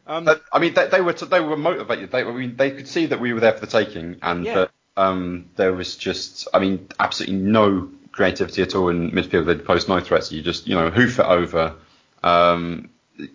Um, 0.06 0.26
But, 0.26 0.44
I 0.52 0.60
mean, 0.60 0.74
they, 0.74 0.88
they 0.88 1.02
were 1.02 1.14
they 1.14 1.40
were 1.40 1.56
motivated. 1.58 2.12
They, 2.12 2.24
I 2.24 2.32
mean, 2.32 2.56
they 2.58 2.72
could 2.72 2.88
see 2.88 3.08
that 3.08 3.20
we 3.20 3.34
were 3.34 3.40
there 3.40 3.54
for 3.54 3.62
the 3.62 3.68
taking, 3.68 4.18
and 4.22 4.46
Yeah. 4.46 4.56
that 4.56 4.72
um, 4.98 5.50
there 5.56 5.74
was 5.74 5.96
just, 5.96 6.48
I 6.54 6.60
mean, 6.60 6.88
absolutely 7.00 7.38
no 7.38 7.90
creativity 8.12 8.62
at 8.64 8.76
all 8.76 8.90
in 8.90 9.12
midfield. 9.12 9.46
They'd 9.46 9.66
pose 9.66 9.88
no 9.88 10.00
threats. 10.00 10.32
You 10.32 10.42
just, 10.42 10.68
you 10.68 10.76
know, 10.76 10.90
hoof 10.90 11.20
it 11.20 11.26
over. 11.26 11.76
Um, 12.24 12.90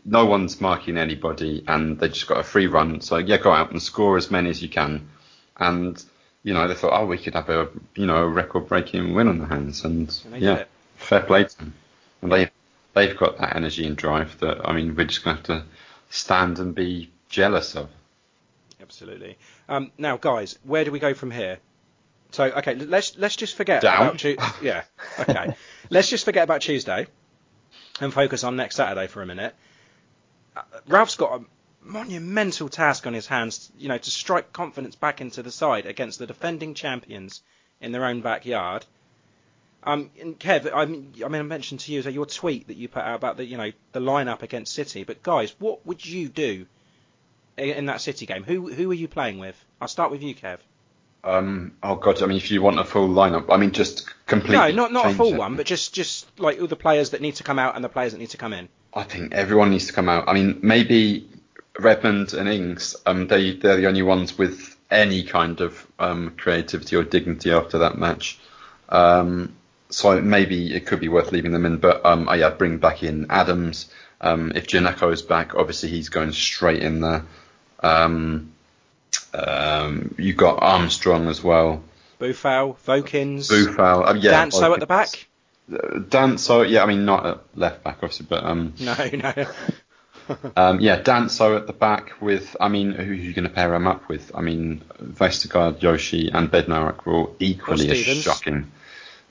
no 0.04 0.26
one's 0.26 0.61
marking 0.61 0.98
anybody, 0.98 1.64
and 1.66 1.98
they 1.98 2.08
just 2.08 2.26
got 2.26 2.38
a 2.38 2.42
free 2.44 2.66
run. 2.66 3.00
So 3.00 3.16
yeah, 3.16 3.38
go 3.38 3.52
out 3.52 3.70
and 3.70 3.82
score 3.82 4.16
as 4.16 4.30
many 4.30 4.50
as 4.50 4.62
you 4.62 4.68
can. 4.68 5.08
And 5.56 6.02
you 6.42 6.55
know, 6.55 6.66
they 6.66 6.74
thought, 6.74 6.98
oh, 6.98 7.07
we 7.07 7.18
could 7.18 7.35
have 7.35 7.48
a, 7.48 7.68
you 7.94 8.07
know, 8.07 8.16
a 8.16 8.28
record-breaking 8.28 9.14
win 9.14 9.28
on 9.28 9.38
the 9.38 9.46
hands, 9.46 9.85
and, 9.85 10.16
And 10.33 10.42
yeah, 10.42 10.64
fair 10.96 11.20
play 11.20 11.44
to 11.44 11.59
them. 11.59 11.74
And 12.20 12.33
they 12.33 12.50
they've 12.94 13.16
got 13.16 13.38
that 13.38 13.57
energy 13.57 13.87
and 13.87 13.96
drive 13.96 14.38
that 14.40 14.68
I 14.68 14.72
mean, 14.72 14.94
we're 14.94 15.07
just 15.07 15.24
going 15.24 15.42
to 15.42 15.52
have 15.52 15.62
to 15.62 15.68
stand 16.11 16.59
and 16.59 16.74
be 16.74 17.11
jealous 17.28 17.74
of. 17.76 17.88
Absolutely. 18.81 19.38
Um, 19.68 19.92
now, 19.96 20.16
guys, 20.16 20.59
where 20.64 20.85
do 20.85 20.92
we 20.92 20.98
go 20.98 21.14
from 21.14 21.31
here? 21.31 21.59
So, 22.33 22.44
okay, 22.44 22.74
let's 22.74 23.16
let's 23.18 23.37
just 23.37 23.57
forget 23.57 23.83
Down. 23.83 24.02
about 24.02 24.18
Tu- 24.18 24.37
yeah. 24.62 24.85
Okay, 25.18 25.55
let's 25.90 26.09
just 26.09 26.24
forget 26.24 26.44
about 26.44 26.62
Tuesday 26.62 27.07
and 28.00 28.12
focus 28.12 28.42
on 28.44 28.57
next 28.57 28.76
Saturday 28.76 29.07
for 29.07 29.22
a 29.22 29.26
minute. 29.26 29.55
Uh, 30.57 30.62
Ralph's 30.88 31.16
got 31.16 31.40
a 31.40 31.44
monumental 31.84 32.68
task 32.68 33.06
on 33.06 33.14
his 33.14 33.26
hands, 33.26 33.70
you 33.78 33.88
know, 33.88 33.98
to 33.98 34.10
strike 34.10 34.52
confidence 34.52 34.96
back 34.96 35.20
into 35.20 35.42
the 35.42 35.50
side 35.50 35.86
against 35.86 36.18
the 36.18 36.26
defending 36.26 36.74
champions 36.74 37.42
in 37.80 37.92
their 37.92 38.04
own 38.04 38.20
backyard. 38.20 38.84
Um, 39.84 40.10
and 40.20 40.38
Kev, 40.38 40.70
I 40.72 40.84
mean, 40.84 41.12
I 41.24 41.28
mean, 41.28 41.40
I 41.40 41.44
mentioned 41.44 41.80
to 41.80 41.92
you 41.92 42.02
that 42.02 42.12
your 42.12 42.26
tweet 42.26 42.68
that 42.68 42.76
you 42.76 42.88
put 42.88 43.02
out 43.02 43.16
about 43.16 43.36
the, 43.36 43.44
you 43.44 43.56
know, 43.56 43.72
the 43.90 44.00
lineup 44.00 44.42
against 44.42 44.74
City. 44.74 45.02
But 45.02 45.22
guys, 45.22 45.54
what 45.58 45.84
would 45.84 46.06
you 46.06 46.28
do 46.28 46.66
in, 47.56 47.70
in 47.70 47.86
that 47.86 48.00
City 48.00 48.26
game? 48.26 48.44
Who 48.44 48.72
who 48.72 48.90
are 48.92 48.94
you 48.94 49.08
playing 49.08 49.40
with? 49.40 49.56
I'll 49.80 49.88
start 49.88 50.12
with 50.12 50.22
you, 50.22 50.36
Kev. 50.36 50.58
Um, 51.24 51.72
oh 51.82 51.96
god, 51.96 52.22
I 52.22 52.26
mean, 52.26 52.36
if 52.36 52.50
you 52.50 52.62
want 52.62 52.78
a 52.78 52.84
full 52.84 53.08
lineup, 53.08 53.46
I 53.48 53.56
mean, 53.56 53.72
just 53.72 54.08
completely. 54.26 54.56
No, 54.56 54.70
not 54.70 54.92
not 54.92 55.06
a 55.06 55.14
full 55.14 55.34
it. 55.34 55.38
one, 55.38 55.56
but 55.56 55.66
just 55.66 55.92
just 55.92 56.26
like 56.38 56.60
all 56.60 56.68
the 56.68 56.76
players 56.76 57.10
that 57.10 57.20
need 57.20 57.36
to 57.36 57.44
come 57.44 57.58
out 57.58 57.74
and 57.74 57.84
the 57.84 57.88
players 57.88 58.12
that 58.12 58.18
need 58.18 58.30
to 58.30 58.36
come 58.36 58.52
in. 58.52 58.68
I 58.94 59.02
think 59.02 59.32
everyone 59.32 59.70
needs 59.70 59.86
to 59.86 59.92
come 59.92 60.08
out. 60.08 60.28
I 60.28 60.34
mean, 60.34 60.60
maybe 60.62 61.28
Redmond 61.78 62.35
and 62.35 62.48
Ings, 62.48 62.96
um, 63.06 63.26
they 63.28 63.52
they're 63.52 63.76
the 63.76 63.87
only 63.87 64.02
ones 64.02 64.37
with 64.37 64.76
any 64.90 65.22
kind 65.22 65.61
of 65.61 65.87
um, 65.98 66.35
creativity 66.37 66.96
or 66.96 67.02
dignity 67.02 67.50
after 67.50 67.78
that 67.78 67.96
match. 67.96 68.38
Um, 68.88 69.54
so 69.88 70.20
maybe 70.20 70.74
it 70.74 70.87
could 70.87 71.00
be 71.00 71.08
worth 71.08 71.32
leaving 71.32 71.52
them 71.52 71.66
in. 71.66 71.78
But 71.78 72.04
um, 72.04 72.28
oh 72.28 72.35
yeah, 72.35 72.50
bring 72.50 72.78
back 72.78 73.02
in 73.02 73.26
Adams. 73.30 73.90
Um, 74.20 74.52
if 74.54 74.66
Djenepo 74.66 75.12
is 75.12 75.22
back, 75.22 75.54
obviously 75.54 75.88
he's 75.88 76.08
going 76.08 76.32
straight 76.32 76.82
in 76.82 77.00
there. 77.00 77.24
Um, 77.80 78.52
um, 79.35 80.14
you've 80.18 80.37
got 80.37 80.62
Armstrong 80.62 81.28
as 81.28 81.42
well. 81.42 81.82
Boufal, 82.20 82.76
Vokins, 82.87 83.50
Boufal, 83.50 84.08
um, 84.08 84.16
yeah, 84.18 84.44
Danso 84.44 84.72
at 84.72 84.80
the 84.80 84.87
back. 84.87 85.26
Uh, 85.72 85.98
Danso, 85.98 86.68
yeah, 86.68 86.85
I 86.85 86.87
mean 86.87 87.04
not 87.04 87.26
at 87.26 87.40
left 87.56 87.82
back 87.82 87.96
obviously, 88.02 88.26
but 88.28 88.44
um, 88.44 88.74
No, 88.78 88.94
no. 89.12 89.46
um, 90.56 90.80
yeah, 90.80 91.00
Danso 91.00 91.56
at 91.56 91.66
the 91.66 91.72
back 91.72 92.20
with, 92.20 92.56
I 92.61 92.68
mean, 92.68 92.92
who 92.92 93.11
are 93.11 93.14
you 93.14 93.32
going 93.32 93.48
to 93.48 93.54
pair 93.54 93.74
him 93.74 93.87
up 93.87 94.08
with? 94.08 94.30
I 94.35 94.40
mean, 94.40 94.82
Vestergaard, 95.02 95.82
Yoshi, 95.82 96.30
and 96.30 96.50
Bednarek 96.50 97.04
were 97.04 97.14
all 97.14 97.37
equally 97.38 97.90
as 97.90 98.22
shocking. 98.22 98.70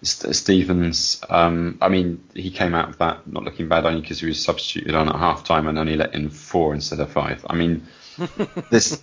St- 0.04 0.36
Stevens, 0.36 1.22
um, 1.30 1.78
I 1.80 1.90
mean, 1.90 2.24
he 2.34 2.50
came 2.50 2.74
out 2.74 2.90
of 2.90 2.98
that 2.98 3.28
not 3.28 3.44
looking 3.44 3.68
bad 3.68 3.86
only 3.86 4.02
because 4.02 4.20
he 4.20 4.26
was 4.26 4.44
substituted 4.44 4.96
on 4.96 5.10
at 5.10 5.16
half 5.16 5.44
time 5.44 5.68
and 5.68 5.78
only 5.78 5.96
let 5.96 6.16
in 6.16 6.30
four 6.30 6.74
instead 6.74 7.00
of 7.00 7.12
five. 7.12 7.46
I 7.48 7.56
mean, 7.56 7.86
this, 8.72 9.02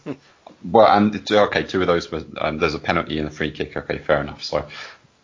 well, 0.64 0.87
and 0.88 1.31
okay, 1.31 1.62
two 1.62 1.81
of 1.81 1.87
those 1.87 2.11
were, 2.11 2.24
um, 2.40 2.59
there's 2.59 2.74
a 2.74 2.81
penalty 2.81 3.18
and 3.18 3.29
a 3.29 3.31
free 3.31 3.53
kick. 3.53 3.77
Okay, 3.77 3.98
fair 3.98 4.20
enough. 4.20 4.42
So, 4.42 4.66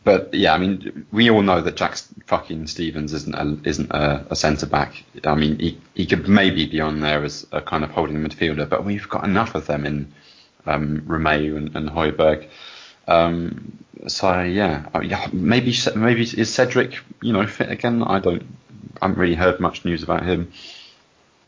but 0.05 0.35
yeah, 0.35 0.53
I 0.53 0.59
mean, 0.59 1.07
we 1.11 1.31
all 1.31 1.43
know 1.43 1.61
that 1.62 1.77
Jack 1.77 1.97
fucking 2.27 2.67
Stevens 2.67 3.12
isn't 3.14 3.35
a, 3.35 3.69
isn't 3.69 3.90
a, 3.90 4.27
a 4.31 4.37
centre 4.37 4.67
back. 4.67 5.03
I 5.25 5.35
mean, 5.35 5.59
he, 5.59 5.81
he 5.95 6.07
could 6.07 6.29
maybe 6.29 6.67
be 6.67 6.81
on 6.81 7.01
there 7.01 7.25
as 7.25 7.47
a 7.53 7.62
kind 7.62 7.83
of 7.83 7.90
holding 7.90 8.17
midfielder, 8.17 8.69
but 8.69 8.85
we've 8.85 9.09
got 9.09 9.25
enough 9.25 9.55
of 9.55 9.67
them 9.67 9.87
in 9.87 10.12
um, 10.67 11.03
Romeu 11.07 11.57
and, 11.57 11.75
and 11.75 11.90
Højbjerg. 11.90 12.49
Um, 13.09 13.79
so 14.07 14.43
yeah, 14.43 14.87
uh, 14.95 15.01
yeah, 15.01 15.29
maybe 15.33 15.75
maybe 15.95 16.23
is 16.23 16.53
Cedric, 16.53 16.99
you 17.23 17.33
know, 17.33 17.47
fit 17.47 17.71
again? 17.71 18.03
I 18.03 18.19
don't, 18.21 18.43
I 19.01 19.07
haven't 19.07 19.19
really 19.19 19.35
heard 19.35 19.61
much 19.61 19.85
news 19.85 20.03
about 20.03 20.25
him. 20.25 20.53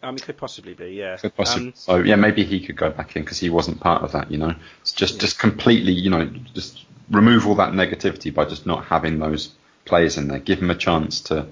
Um, 0.03 0.17
it 0.17 0.23
could 0.23 0.37
possibly 0.37 0.75
be, 0.75 0.91
yeah. 0.91 1.17
Could 1.17 1.37
possibly. 1.37 1.69
Um, 1.69 1.75
so 1.75 1.97
yeah, 1.97 2.17
maybe 2.17 2.45
he 2.45 2.61
could 2.61 2.77
go 2.77 2.91
back 2.91 3.17
in 3.17 3.23
because 3.23 3.39
he 3.39 3.51
wasn't 3.51 3.81
part 3.81 4.03
of 4.03 4.13
that. 4.13 4.31
You 4.31 4.39
know, 4.39 4.55
it's 4.81 4.93
just 4.93 5.21
just 5.21 5.39
completely, 5.39 5.93
you 5.93 6.11
know, 6.11 6.27
just 6.55 6.85
remove 7.11 7.47
all 7.47 7.55
that 7.57 7.73
negativity 7.73 8.33
by 8.35 8.45
just 8.45 8.67
not 8.67 8.85
having 8.87 9.19
those 9.19 9.51
players 9.85 10.17
in 10.19 10.29
there. 10.29 10.39
Give 10.39 10.59
them 10.61 10.71
a 10.71 10.75
chance 10.75 11.21
to, 11.23 11.47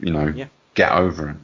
you 0.00 0.12
know, 0.12 0.32
Yeah. 0.34 0.46
get 0.74 0.92
over 0.92 1.30
it. 1.30 1.36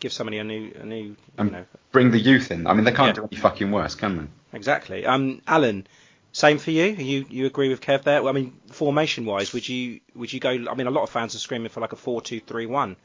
give 0.00 0.12
somebody 0.12 0.38
a 0.38 0.44
new, 0.44 0.72
a 0.80 0.84
new, 0.84 0.96
you 1.04 1.16
Um, 1.38 1.52
know, 1.52 1.64
Bring 1.92 2.10
the 2.10 2.18
youth 2.18 2.50
in. 2.50 2.66
I 2.66 2.74
mean, 2.74 2.82
they 2.84 2.90
can't 2.90 3.08
Yeah. 3.16 3.22
do 3.22 3.28
any 3.30 3.40
fucking 3.40 3.70
worse, 3.70 3.94
can 3.94 4.16
they? 4.16 4.56
exactly. 4.56 5.06
Um, 5.06 5.40
Alan, 5.46 5.86
same 6.32 6.58
for 6.58 6.72
you. 6.72 6.86
You 6.86 7.24
you 7.30 7.46
agree 7.46 7.68
with 7.68 7.80
Kev 7.80 8.02
there? 8.02 8.20
Well, 8.22 8.32
I 8.32 8.34
mean, 8.34 8.52
formation 8.72 9.26
wise, 9.26 9.52
would 9.52 9.68
you 9.68 10.00
would 10.16 10.32
you 10.32 10.40
go? 10.40 10.50
I 10.50 10.74
mean, 10.74 10.88
a 10.88 10.90
lot 10.90 11.02
of 11.04 11.10
fans 11.10 11.36
are 11.36 11.38
screaming 11.38 11.68
for 11.68 11.78
like 11.80 11.92
a 11.92 11.96
four-two-three-one. 11.96 12.96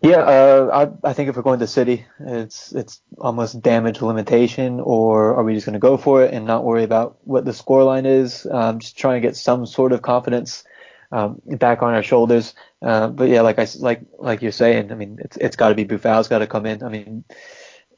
Yeah, 0.00 0.18
uh, 0.18 0.90
I, 1.04 1.08
I 1.08 1.12
think 1.12 1.28
if 1.28 1.36
we're 1.36 1.42
going 1.42 1.58
to 1.58 1.66
City, 1.66 2.06
it's 2.20 2.72
it's 2.72 3.00
almost 3.18 3.60
damage 3.62 4.00
limitation, 4.00 4.78
or 4.78 5.34
are 5.34 5.42
we 5.42 5.54
just 5.54 5.66
going 5.66 5.72
to 5.72 5.80
go 5.80 5.96
for 5.96 6.22
it 6.22 6.32
and 6.32 6.46
not 6.46 6.64
worry 6.64 6.84
about 6.84 7.18
what 7.24 7.44
the 7.44 7.50
scoreline 7.50 8.06
is? 8.06 8.46
Um, 8.46 8.78
just 8.78 8.96
trying 8.96 9.20
to 9.20 9.26
get 9.26 9.36
some 9.36 9.66
sort 9.66 9.90
of 9.92 10.00
confidence 10.02 10.62
um, 11.10 11.40
back 11.44 11.82
on 11.82 11.94
our 11.94 12.04
shoulders. 12.04 12.54
Uh, 12.80 13.08
but 13.08 13.28
yeah, 13.28 13.40
like 13.40 13.58
I 13.58 13.66
like 13.80 14.02
like 14.18 14.40
you're 14.40 14.52
saying, 14.52 14.92
I 14.92 14.94
mean, 14.94 15.18
it's 15.20 15.36
it's 15.36 15.56
got 15.56 15.70
to 15.70 15.74
be 15.74 15.84
Boufal's 15.84 16.28
got 16.28 16.38
to 16.38 16.46
come 16.46 16.66
in. 16.66 16.84
I 16.84 16.88
mean, 16.90 17.24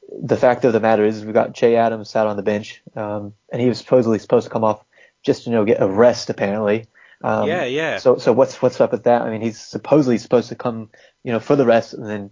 the 0.09 0.37
fact 0.37 0.65
of 0.65 0.73
the 0.73 0.79
matter 0.79 1.05
is, 1.05 1.23
we've 1.23 1.35
got 1.35 1.53
Che 1.53 1.75
Adams 1.75 2.09
sat 2.09 2.25
on 2.25 2.35
the 2.35 2.43
bench, 2.43 2.81
um, 2.95 3.33
and 3.51 3.61
he 3.61 3.67
was 3.69 3.77
supposedly 3.77 4.17
supposed 4.17 4.47
to 4.47 4.51
come 4.51 4.63
off 4.63 4.83
just 5.21 5.43
to 5.43 5.51
you 5.51 5.55
know 5.55 5.65
get 5.65 5.81
a 5.81 5.87
rest 5.87 6.31
apparently. 6.31 6.87
Um, 7.23 7.47
yeah, 7.47 7.65
yeah. 7.65 7.97
so 7.97 8.17
so 8.17 8.31
what's 8.31 8.61
what's 8.61 8.79
up 8.81 8.91
with 8.91 9.03
that? 9.03 9.21
I 9.21 9.29
mean, 9.29 9.41
he's 9.41 9.59
supposedly 9.59 10.17
supposed 10.17 10.49
to 10.49 10.55
come, 10.55 10.89
you 11.23 11.31
know, 11.31 11.39
for 11.39 11.55
the 11.55 11.65
rest, 11.65 11.93
and 11.93 12.05
then 12.05 12.31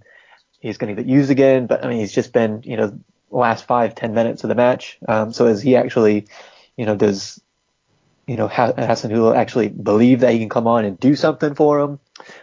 he's 0.59 0.77
going 0.77 0.95
to 0.95 1.01
get 1.01 1.09
used 1.09 1.29
again. 1.29 1.67
But 1.67 1.83
I 1.83 1.87
mean, 1.87 1.99
he's 1.99 2.13
just 2.13 2.33
been, 2.33 2.61
you 2.63 2.77
know, 2.77 2.99
last 3.29 3.65
five 3.65 3.95
ten 3.95 4.13
minutes 4.13 4.43
of 4.43 4.49
the 4.49 4.55
match. 4.55 4.97
Um, 5.07 5.31
so 5.31 5.47
is 5.47 5.61
he 5.61 5.75
actually, 5.75 6.27
you 6.75 6.85
know, 6.85 6.95
does, 6.95 7.41
you 8.27 8.35
know, 8.35 8.47
ha- 8.47 8.73
Hasenhüttl 8.73 9.35
actually 9.35 9.69
believe 9.69 10.21
that 10.21 10.31
he 10.31 10.39
can 10.39 10.49
come 10.49 10.67
on 10.67 10.85
and 10.85 10.99
do 10.99 11.15
something 11.15 11.55
for 11.55 11.79
him? 11.79 11.99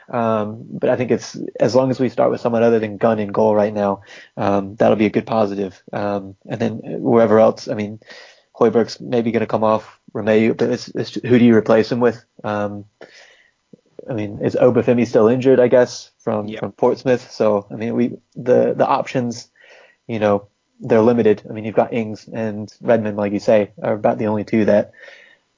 Um, 0.08 0.64
but 0.70 0.88
I 0.88 0.96
think 0.96 1.10
it's 1.10 1.36
as 1.60 1.74
long 1.74 1.90
as 1.90 2.00
we 2.00 2.08
start 2.08 2.30
with 2.30 2.40
someone 2.40 2.62
other 2.62 2.78
than 2.78 2.96
Gunn 2.96 3.18
in 3.18 3.28
goal 3.28 3.54
right 3.54 3.74
now, 3.74 4.02
um, 4.36 4.76
that'll 4.76 4.96
be 4.96 5.06
a 5.06 5.10
good 5.10 5.26
positive. 5.26 5.82
Um, 5.92 6.36
and 6.48 6.60
then 6.60 6.80
wherever 7.02 7.38
else, 7.40 7.68
I 7.68 7.74
mean, 7.74 8.00
Højbjerg's 8.58 9.00
maybe 9.00 9.32
going 9.32 9.40
to 9.40 9.46
come 9.46 9.64
off 9.64 9.95
It's, 10.14 10.88
it's, 10.88 11.14
who 11.14 11.38
do 11.38 11.44
you 11.44 11.54
replace 11.54 11.90
him 11.90 12.00
with? 12.00 12.24
Um, 12.42 12.84
I 14.08 14.12
mean, 14.14 14.40
is 14.42 14.54
Obafemi 14.54 15.06
still 15.06 15.28
injured? 15.28 15.60
I 15.60 15.68
guess 15.68 16.10
from 16.18 16.48
from 16.56 16.72
Portsmouth. 16.72 17.30
So 17.30 17.66
I 17.70 17.74
mean, 17.74 17.94
we 17.94 18.18
the 18.34 18.74
the 18.74 18.86
options, 18.86 19.48
you 20.06 20.18
know, 20.18 20.48
they're 20.80 21.00
limited. 21.00 21.42
I 21.48 21.52
mean, 21.52 21.64
you've 21.64 21.74
got 21.74 21.92
Ings 21.92 22.28
and 22.32 22.72
Redmond, 22.80 23.16
like 23.16 23.32
you 23.32 23.40
say, 23.40 23.72
are 23.82 23.94
about 23.94 24.18
the 24.18 24.26
only 24.26 24.44
two 24.44 24.66
that 24.66 24.92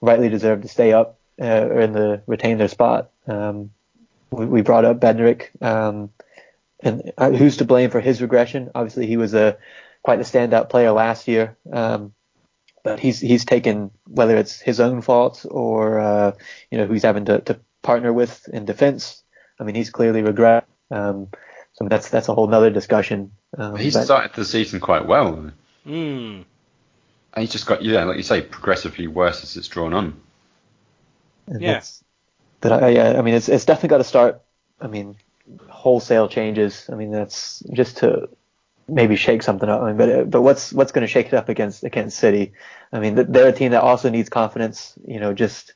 rightly 0.01 0.29
deserve 0.29 0.63
to 0.63 0.69
stay 0.69 0.93
up 0.93 1.19
uh, 1.41 1.45
or 1.45 1.81
in 1.81 1.93
the 1.93 2.23
retain 2.27 2.59
their 2.59 2.69
spot. 2.69 3.11
Um, 3.27 3.71
we, 4.31 4.47
we 4.47 4.63
brought 4.63 4.85
up 4.85 5.01
Bednarek, 5.01 5.63
um, 5.63 6.11
and 6.81 7.13
uh, 7.19 7.31
who's 7.31 7.59
to 7.59 7.65
blame 7.65 7.91
for 7.91 8.01
his 8.01 8.23
regression? 8.23 8.71
Obviously, 8.75 9.07
he 9.07 9.17
was 9.17 9.35
a 9.35 9.59
quite 10.03 10.21
a 10.21 10.25
standout 10.25 10.71
player 10.71 10.93
last 10.93 11.29
year. 11.29 11.57
Um, 11.73 12.15
but 12.91 13.01
he's 13.01 13.21
he's 13.21 13.45
taken 13.45 13.91
whether 14.07 14.37
it's 14.37 14.61
his 14.61 14.81
own 14.81 15.03
fault 15.03 15.45
or 15.51 15.99
uh, 16.01 16.33
you 16.71 16.79
know 16.79 16.87
who 16.87 16.93
he's 16.95 17.03
having 17.03 17.25
to, 17.27 17.41
to 17.41 17.59
partner 17.83 18.13
with 18.13 18.49
in 18.53 18.65
defense. 18.65 19.23
I 19.61 19.65
mean, 19.65 19.75
he's 19.75 19.91
clearly 19.91 20.23
regret. 20.23 20.67
Um, 20.91 21.29
so 21.75 21.87
that's 21.89 22.09
that's 22.11 22.29
a 22.29 22.35
whole 22.35 22.47
nother 22.49 22.71
discussion. 22.71 23.33
Um, 23.57 23.77
He's 23.77 23.95
but- 23.95 24.05
started 24.05 24.33
the 24.35 24.45
season 24.45 24.81
quite 24.81 25.07
well, 25.07 25.35
and 25.35 25.53
Mm. 25.87 26.45
he's 27.37 27.51
just 27.53 27.67
got 27.67 27.83
yeah, 27.83 28.05
like 28.05 28.17
you 28.17 28.23
say, 28.23 28.43
progressively 28.43 29.07
worse 29.07 29.43
as 29.43 29.57
it's 29.57 29.69
drawn 29.69 29.95
on. 29.95 30.21
And 31.47 31.61
Yeah. 31.61 31.69
that's- 31.75 32.03
But 32.61 32.73
I, 32.73 32.97
I 32.97 33.19
I 33.19 33.23
mean, 33.23 33.35
it's 33.35 33.49
it's 33.49 33.65
definitely 33.65 33.91
got 33.91 33.99
to 33.99 34.05
start. 34.05 34.43
I 34.81 34.87
mean, 34.89 35.17
wholesale 35.69 36.29
changes. 36.29 36.89
I 36.93 36.95
mean, 36.97 37.11
that's 37.13 37.63
just 37.73 37.99
to 37.99 38.29
maybe 38.89 39.17
shake 39.17 39.43
something 39.43 39.69
up. 39.69 39.83
I 39.83 39.93
mean, 39.93 39.97
but 39.97 40.31
but 40.31 40.43
what's 40.43 40.73
what's 40.73 40.93
going 40.93 41.07
to 41.07 41.13
shake 41.13 41.27
it 41.27 41.35
up 41.35 41.49
against 41.49 41.85
against 41.85 42.19
City? 42.19 42.53
I 42.93 43.01
mean, 43.01 43.15
they're 43.15 43.49
a 43.49 43.53
team 43.53 43.73
that 43.73 43.83
also 43.83 44.11
needs 44.11 44.29
confidence. 44.29 44.95
You 45.07 45.21
know, 45.21 45.35
just 45.35 45.75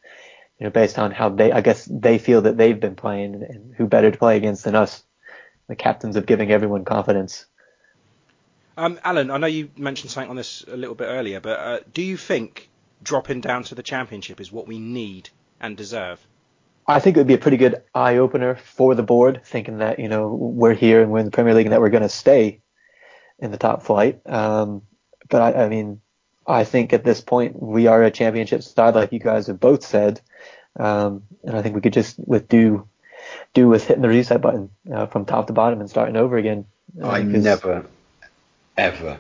you 0.59 0.65
know, 0.65 0.71
based 0.71 0.99
on 0.99 1.11
how 1.11 1.29
they, 1.29 1.53
I 1.53 1.61
guess 1.61 1.85
they 1.91 2.19
feel 2.19 2.43
that 2.43 2.57
they've 2.57 2.79
been 2.79 2.95
playing, 2.95 3.35
and, 3.35 3.43
and 3.43 3.75
who 3.75 3.87
better 3.87 4.11
to 4.11 4.19
play 4.19 4.37
against 4.37 4.65
than 4.65 4.75
us, 4.75 5.03
the 5.69 5.77
captains 5.77 6.17
of 6.17 6.27
giving 6.27 6.51
everyone 6.51 6.85
confidence. 6.85 7.47
Um, 8.77 8.99
Alan, 9.05 9.31
I 9.31 9.37
know 9.37 9.47
you 9.47 9.71
mentioned 9.77 10.11
something 10.11 10.31
on 10.31 10.37
this 10.37 10.65
a 10.67 10.77
little 10.77 10.95
bit 10.95 11.07
earlier, 11.07 11.41
but 11.41 11.59
uh, 11.59 11.81
do 11.93 12.03
you 12.03 12.17
think 12.17 12.71
dropping 13.03 13.41
down 13.41 13.65
to 13.65 13.75
the 13.75 13.83
Championship 13.83 14.41
is 14.41 14.51
what 14.51 14.67
we 14.67 14.79
need 14.79 15.29
and 15.61 15.77
deserve? 15.77 16.27
I 16.87 16.99
think 16.99 17.17
it 17.17 17.21
would 17.21 17.27
be 17.27 17.35
a 17.35 17.39
pretty 17.39 17.59
good 17.59 17.83
eye 17.95 18.17
opener 18.17 18.55
for 18.57 18.95
the 18.95 19.03
board, 19.03 19.43
thinking 19.45 19.79
that 19.79 19.99
you 19.99 20.09
know 20.09 20.29
we're 20.29 20.75
here 20.75 21.03
and 21.03 21.13
we're 21.13 21.19
in 21.19 21.27
the 21.27 21.31
Premier 21.31 21.55
League 21.55 21.67
and 21.67 21.73
that 21.73 21.81
we're 21.81 21.91
going 21.91 22.03
to 22.03 22.09
stay 22.09 22.62
in 23.43 23.51
the 23.51 23.59
top 23.59 23.83
flight. 23.83 24.21
Um, 24.25 24.83
but 25.29 25.43
I, 25.43 25.65
I 25.65 25.69
mean, 25.69 26.01
I 26.47 26.65
think 26.65 26.93
at 26.93 27.05
this 27.05 27.21
point 27.21 27.61
we 27.61 27.89
are 27.89 28.03
a 28.03 28.11
championship 28.11 28.63
side, 28.63 28.95
like 28.95 29.13
you 29.13 29.19
guys 29.19 29.49
have 29.49 29.61
both 29.61 29.85
said, 29.85 30.21
um, 30.79 31.25
and 31.45 31.57
I 31.57 31.61
think 31.61 31.75
we 31.75 31.81
could 31.81 31.93
just 31.93 32.17
with 32.19 32.49
do 32.49 32.89
do 33.53 33.69
with 33.69 33.87
hitting 33.87 34.03
the 34.03 34.09
reset 34.09 34.41
button 34.41 34.71
uh, 34.93 35.07
from 35.07 35.25
top 35.25 35.49
to 35.49 35.53
bottom 35.53 35.81
and 35.81 35.91
starting 35.91 36.17
over 36.17 36.37
again. 36.37 36.67
Uh, 37.01 37.09
I 37.09 37.23
never, 37.23 37.87
ever 38.77 39.19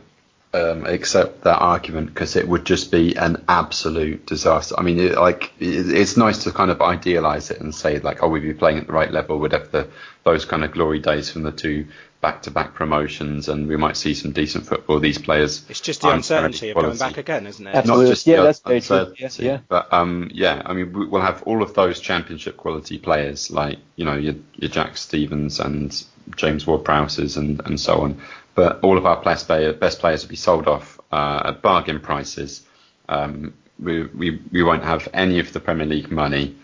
um, 0.54 0.86
accept 0.86 1.44
that 1.44 1.58
argument 1.58 2.08
because 2.08 2.36
it 2.36 2.46
would 2.46 2.64
just 2.64 2.90
be 2.90 3.16
an 3.16 3.44
absolute 3.48 4.26
disaster. 4.26 4.74
I 4.78 4.82
mean, 4.82 4.98
it, 4.98 5.16
like 5.16 5.52
it, 5.58 5.92
it's 5.92 6.16
nice 6.16 6.44
to 6.44 6.52
kind 6.52 6.70
of 6.70 6.80
idealize 6.80 7.50
it 7.50 7.60
and 7.60 7.74
say 7.74 7.98
like, 7.98 8.22
oh, 8.22 8.28
we'd 8.28 8.40
be 8.40 8.54
playing 8.54 8.78
at 8.78 8.86
the 8.86 8.92
right 8.92 9.10
level. 9.10 9.38
We'd 9.38 9.52
have 9.52 9.70
the 9.70 9.88
those 10.24 10.44
kind 10.44 10.64
of 10.64 10.72
glory 10.72 11.00
days 11.00 11.30
from 11.30 11.42
the 11.42 11.52
two 11.52 11.88
back-to-back 12.22 12.72
promotions, 12.74 13.48
and 13.48 13.66
we 13.68 13.76
might 13.76 13.96
see 13.96 14.14
some 14.14 14.30
decent 14.30 14.64
football. 14.66 15.00
These 15.00 15.18
players. 15.18 15.68
It's 15.68 15.80
just 15.80 16.00
the 16.02 16.10
uncertainty 16.10 16.70
of 16.70 16.76
very 16.76 16.86
going 16.86 16.98
back 16.98 17.18
again, 17.18 17.46
isn't 17.48 17.66
it? 17.66 17.74
Absolutely. 17.74 18.04
not 18.04 18.10
just 18.10 18.26
Yeah, 18.26 18.42
that's 18.42 18.60
very 18.60 18.80
true. 18.80 19.14
Yeah, 19.18 19.28
yeah. 19.38 19.58
But 19.68 19.92
um, 19.92 20.30
yeah, 20.32 20.62
I 20.64 20.72
mean, 20.72 20.92
we- 20.92 21.06
we'll 21.06 21.20
have 21.20 21.42
all 21.42 21.62
of 21.62 21.74
those 21.74 22.00
championship 22.00 22.56
quality 22.56 22.98
players, 22.98 23.50
like 23.50 23.78
you 23.96 24.04
know 24.04 24.14
your, 24.14 24.36
your 24.54 24.70
Jack 24.70 24.96
Stevens 24.96 25.58
and 25.60 26.02
James 26.36 26.66
Ward-Prowses 26.66 27.36
and 27.36 27.60
and 27.66 27.78
so 27.78 28.00
on. 28.02 28.22
But 28.54 28.80
all 28.84 28.96
of 28.98 29.04
our 29.04 29.20
best 29.22 29.46
player, 29.46 29.72
best 29.72 29.98
players 29.98 30.22
will 30.22 30.30
be 30.30 30.36
sold 30.36 30.68
off 30.68 31.00
uh, 31.10 31.42
at 31.46 31.62
bargain 31.62 31.98
prices. 32.00 32.62
Um, 33.08 33.54
we, 33.80 34.04
we 34.04 34.40
we 34.52 34.62
won't 34.62 34.84
have 34.84 35.08
any 35.12 35.40
of 35.40 35.52
the 35.52 35.58
Premier 35.58 35.86
League 35.86 36.10
money, 36.12 36.54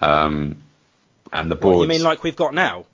um, 0.00 0.58
and 1.32 1.50
the 1.50 1.56
board. 1.56 1.82
you 1.82 1.88
mean 1.88 2.04
like 2.04 2.22
we've 2.22 2.36
got 2.36 2.54
now? 2.54 2.86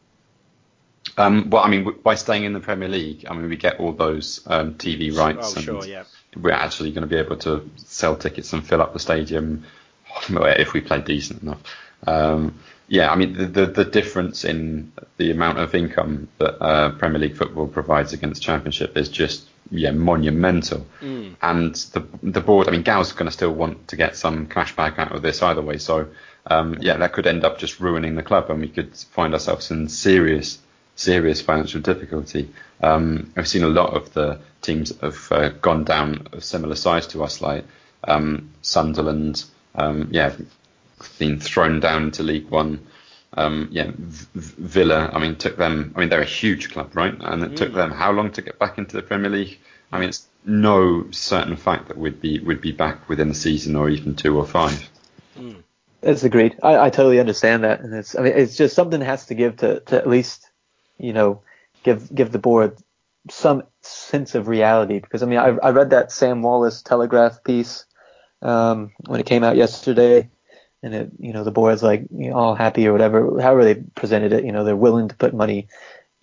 Um, 1.17 1.51
well, 1.51 1.63
I 1.63 1.69
mean, 1.69 1.95
by 2.03 2.15
staying 2.17 2.45
in 2.45 2.53
the 2.53 2.61
Premier 2.61 2.89
League, 2.89 3.25
I 3.29 3.35
mean 3.35 3.49
we 3.49 3.57
get 3.57 3.79
all 3.81 3.93
those 3.93 4.41
um, 4.47 4.75
TV 4.75 5.17
rights, 5.17 5.53
Oh, 5.53 5.57
and 5.57 5.65
sure, 5.65 5.87
yeah. 5.87 6.05
we're 6.37 6.51
actually 6.53 6.91
going 6.93 7.03
to 7.03 7.09
be 7.09 7.17
able 7.17 7.37
to 7.39 7.71
sell 7.77 8.17
tickets 8.17 8.53
and 8.53 8.67
fill 8.67 8.83
up 8.83 8.93
the 8.93 8.99
stadium 8.99 9.65
if 10.29 10.73
we 10.73 10.81
play 10.81 11.01
decent 11.01 11.43
enough. 11.43 11.61
Um, 12.07 12.59
yeah, 12.89 13.11
I 13.11 13.17
mean 13.17 13.33
the, 13.35 13.47
the 13.47 13.67
the 13.67 13.85
difference 13.85 14.45
in 14.45 14.93
the 15.17 15.31
amount 15.31 15.59
of 15.59 15.75
income 15.75 16.29
that 16.39 16.63
uh, 16.63 16.91
Premier 16.93 17.19
League 17.21 17.37
football 17.37 17.67
provides 17.69 18.13
against 18.13 18.43
Championship 18.43 18.97
is 18.97 19.09
just 19.09 19.49
yeah 19.71 19.93
monumental. 19.93 20.85
And 21.41 21.75
the 21.75 22.07
the 22.23 22.41
board, 22.41 22.69
I 22.69 22.73
mean, 22.73 22.83
Gao's 22.83 23.13
going 23.13 23.27
to 23.27 23.33
still 23.33 23.53
want 23.55 23.89
to 23.89 23.97
get 23.97 24.17
some 24.17 24.47
cash 24.47 24.77
back 24.77 24.99
out 24.99 25.13
of 25.13 25.23
this 25.23 25.43
either 25.43 25.63
way. 25.63 25.79
So 25.79 26.09
um, 26.47 26.77
yeah, 26.81 26.97
that 26.99 27.13
could 27.15 27.27
end 27.27 27.45
up 27.45 27.59
just 27.59 27.81
ruining 27.81 28.17
the 28.17 28.23
club, 28.23 28.51
and 28.51 28.61
we 28.61 28.69
could 28.69 28.95
find 28.95 29.33
ourselves 29.33 29.71
in 29.71 29.89
serious 29.89 30.59
serious 30.97 31.41
financial 31.41 31.81
difficulty. 31.81 32.51
Um, 32.83 33.33
I've 33.37 33.49
seen 33.49 33.65
a 33.65 33.69
lot 33.69 33.95
of 33.95 34.13
the 34.13 34.41
teams 34.63 34.91
that 34.91 35.01
have 35.01 35.33
uh, 35.33 35.49
gone 35.51 35.85
down 35.85 36.29
of 36.33 36.45
similar 36.45 36.75
size 36.77 37.07
to 37.09 37.23
us, 37.25 37.41
like 37.41 37.65
um, 38.07 38.51
Sunderland, 38.63 39.45
um, 39.75 40.09
yeah, 40.11 40.35
been 41.19 41.41
thrown 41.41 41.81
down 41.81 42.11
to 42.13 42.23
League 42.23 42.49
One. 42.49 42.87
Um, 43.37 43.69
yeah, 43.73 43.91
v- 43.91 44.27
v- 44.35 44.55
Villa. 44.59 45.11
I 45.13 45.19
mean, 45.19 45.35
took 45.37 45.57
them. 45.57 45.93
I 45.97 46.01
mean, 46.01 46.09
they're 46.09 46.21
a 46.21 46.25
huge 46.25 46.71
club, 46.71 46.95
right? 46.95 47.15
And 47.19 47.43
it 47.43 47.57
took 47.57 47.75
them 47.75 47.91
how 47.91 48.13
long 48.13 48.31
to 48.33 48.43
get 48.43 48.59
back 48.59 48.79
into 48.79 48.95
the 48.97 49.03
Premier 49.03 49.31
League? 49.31 49.59
I 49.91 49.99
mean, 49.99 50.09
it's 50.11 50.27
no 50.45 51.11
certain 51.11 51.57
fact 51.57 51.89
that 51.89 51.99
we'd 51.99 52.21
be 52.21 52.39
would 52.39 52.61
be 52.61 52.73
back 52.73 53.09
within 53.09 53.31
a 53.31 53.35
season 53.35 53.77
or 53.77 53.89
even 53.89 54.15
two 54.15 54.37
or 54.39 54.47
five. 54.47 54.89
That's 56.01 56.23
agreed. 56.23 56.59
I, 56.63 56.79
I 56.79 56.91
totally 56.91 57.19
understand 57.19 57.65
that, 57.65 57.81
and 57.81 57.95
it's 57.95 58.17
I 58.17 58.23
mean 58.23 58.35
it's 58.37 58.57
just 58.57 58.77
something 58.77 59.01
has 59.01 59.27
to 59.27 59.35
give 59.35 59.57
to, 59.59 59.81
to 59.81 59.97
at 59.97 60.09
least 60.09 60.49
you 60.99 61.13
know 61.13 61.43
give 61.83 62.15
give 62.15 62.33
the 62.33 62.39
board 62.39 62.79
some 63.31 63.63
sense 63.83 64.35
of 64.35 64.49
reality. 64.49 64.99
Because 64.99 65.23
I 65.23 65.27
mean 65.27 65.39
I, 65.39 65.57
I 65.63 65.71
read 65.71 65.91
that 65.91 66.13
Sam 66.13 66.43
Wallace 66.43 66.83
Telegraph 66.83 67.43
piece 67.45 67.85
um, 68.43 68.93
when 69.07 69.21
it 69.21 69.27
came 69.27 69.45
out 69.45 69.57
yesterday, 69.57 70.29
and 70.83 70.95
it 70.95 71.11
you 71.19 71.33
know 71.33 71.45
the 71.45 71.51
board's 71.51 71.83
like 71.83 72.07
you 72.15 72.31
know, 72.31 72.37
all 72.37 72.55
happy 72.55 72.87
or 72.87 72.93
whatever 72.93 73.41
however 73.41 73.65
they 73.65 73.77
presented 73.95 74.33
it 74.33 74.45
you 74.45 74.53
know 74.53 74.65
they're 74.65 74.77
willing 74.77 75.09
to 75.09 75.17
put 75.17 75.35
money 75.35 75.69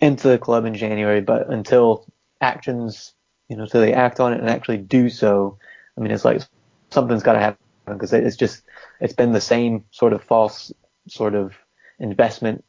into 0.00 0.28
the 0.28 0.38
club 0.38 0.64
in 0.64 0.74
January, 0.74 1.20
but 1.20 1.50
until 1.50 2.06
actions 2.40 3.14
you 3.48 3.56
know 3.56 3.66
so 3.66 3.80
they 3.80 3.92
act 3.92 4.20
on 4.20 4.32
it 4.32 4.40
and 4.40 4.50
actually 4.50 4.78
do 4.78 5.08
so, 5.08 5.58
I 5.96 6.00
mean 6.00 6.10
it's 6.10 6.24
like 6.24 6.42
something's 6.90 7.22
got 7.22 7.34
to 7.34 7.40
happen 7.40 7.58
because 7.86 8.12
it's 8.12 8.36
just 8.36 8.62
it's 9.00 9.14
been 9.14 9.32
the 9.32 9.40
same 9.40 9.84
sort 9.90 10.12
of 10.12 10.22
false 10.22 10.72
sort 11.08 11.34
of 11.34 11.54
investment 11.98 12.64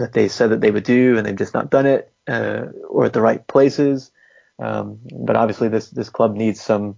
that 0.00 0.12
they 0.12 0.28
said 0.28 0.50
that 0.50 0.60
they 0.60 0.70
would 0.70 0.84
do 0.84 1.16
and 1.16 1.26
they've 1.26 1.36
just 1.36 1.54
not 1.54 1.70
done 1.70 1.86
it 1.86 2.12
uh, 2.26 2.66
or 2.88 3.04
at 3.04 3.12
the 3.12 3.20
right 3.20 3.46
places. 3.46 4.10
Um, 4.58 4.98
but 5.12 5.36
obviously 5.36 5.68
this 5.68 5.88
this 5.90 6.10
club 6.10 6.34
needs 6.34 6.60
some 6.60 6.96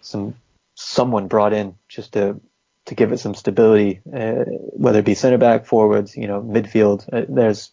some 0.00 0.34
someone 0.74 1.28
brought 1.28 1.52
in 1.52 1.76
just 1.88 2.14
to 2.14 2.40
to 2.86 2.94
give 2.94 3.12
it 3.12 3.18
some 3.18 3.34
stability, 3.34 4.00
uh, 4.12 4.44
whether 4.72 4.98
it 4.98 5.04
be 5.04 5.14
center 5.14 5.38
back, 5.38 5.64
forwards, 5.66 6.16
you 6.16 6.26
know, 6.26 6.42
midfield. 6.42 7.08
Uh, 7.10 7.24
there's, 7.28 7.70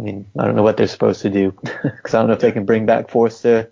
I 0.00 0.02
mean, 0.02 0.26
I 0.36 0.44
don't 0.44 0.56
know 0.56 0.64
what 0.64 0.76
they're 0.76 0.88
supposed 0.88 1.22
to 1.22 1.30
do 1.30 1.52
because 1.62 2.14
I 2.14 2.18
don't 2.18 2.26
know 2.28 2.34
if 2.34 2.40
they 2.40 2.52
can 2.52 2.64
bring 2.64 2.86
back 2.86 3.08
Forster 3.08 3.70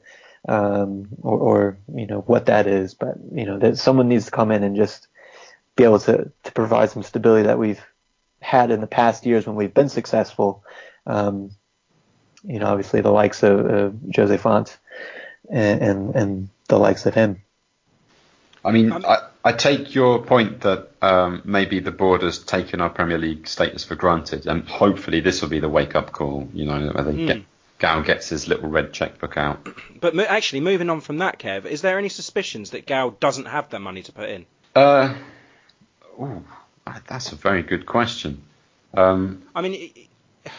um, 0.48 1.08
or, 1.22 1.38
or 1.38 1.78
you 1.94 2.06
know 2.06 2.20
what 2.20 2.46
that 2.46 2.66
is, 2.66 2.94
but 2.94 3.16
you 3.32 3.46
know, 3.46 3.58
that 3.58 3.78
someone 3.78 4.08
needs 4.08 4.26
to 4.26 4.30
come 4.30 4.52
in 4.52 4.62
and 4.62 4.76
just 4.76 5.08
be 5.76 5.84
able 5.84 5.98
to, 6.00 6.30
to 6.44 6.52
provide 6.52 6.90
some 6.90 7.02
stability 7.02 7.46
that 7.46 7.58
we've 7.58 7.84
had 8.44 8.70
in 8.70 8.80
the 8.80 8.86
past 8.86 9.26
years 9.26 9.46
when 9.46 9.56
we've 9.56 9.74
been 9.74 9.88
successful. 9.88 10.62
Um, 11.06 11.50
you 12.44 12.58
know, 12.58 12.66
obviously 12.66 13.00
the 13.00 13.10
likes 13.10 13.42
of 13.42 13.66
uh, 13.66 13.90
Jose 14.14 14.36
Fonte 14.36 14.76
and, 15.50 15.82
and, 15.82 16.14
and 16.14 16.48
the 16.68 16.78
likes 16.78 17.06
of 17.06 17.14
him. 17.14 17.42
I 18.64 18.70
mean, 18.70 18.92
Um, 18.92 19.04
I, 19.06 19.18
I 19.44 19.52
take 19.52 19.94
your 19.94 20.22
point 20.22 20.60
that 20.62 20.88
um, 21.02 21.42
maybe 21.44 21.80
the 21.80 21.90
board 21.90 22.22
has 22.22 22.38
taken 22.38 22.80
our 22.80 22.88
Premier 22.90 23.18
League 23.18 23.46
status 23.46 23.84
for 23.84 23.94
granted, 23.94 24.46
and 24.46 24.66
hopefully 24.66 25.20
this 25.20 25.42
will 25.42 25.50
be 25.50 25.60
the 25.60 25.68
wake 25.68 25.94
up 25.94 26.12
call. 26.12 26.48
You 26.54 26.64
know, 26.64 26.88
where 26.92 27.04
they 27.04 27.26
get, 27.26 27.42
Gao 27.78 28.00
gets 28.00 28.30
his 28.30 28.48
little 28.48 28.70
red 28.70 28.92
checkbook 28.94 29.36
out. 29.36 29.68
But 30.00 30.14
mo- 30.14 30.24
actually, 30.24 30.60
moving 30.60 30.90
on 30.90 31.00
from 31.00 31.18
that, 31.18 31.38
Kev, 31.38 31.64
is 31.66 31.80
there 31.82 31.98
any 31.98 32.08
suspicions 32.10 32.70
that 32.70 32.86
Gao 32.86 33.10
doesn't 33.20 33.46
have 33.46 33.68
the 33.70 33.78
money 33.78 34.02
to 34.02 34.12
put 34.12 34.28
in? 34.28 34.46
Uh, 34.74 35.14
ooh, 36.20 36.44
that's 37.06 37.32
a 37.32 37.36
very 37.36 37.62
good 37.62 37.86
question. 37.86 38.42
Um, 38.94 39.42
I 39.54 39.62
mean, 39.62 39.72
i- 39.74 40.00
i- 40.46 40.50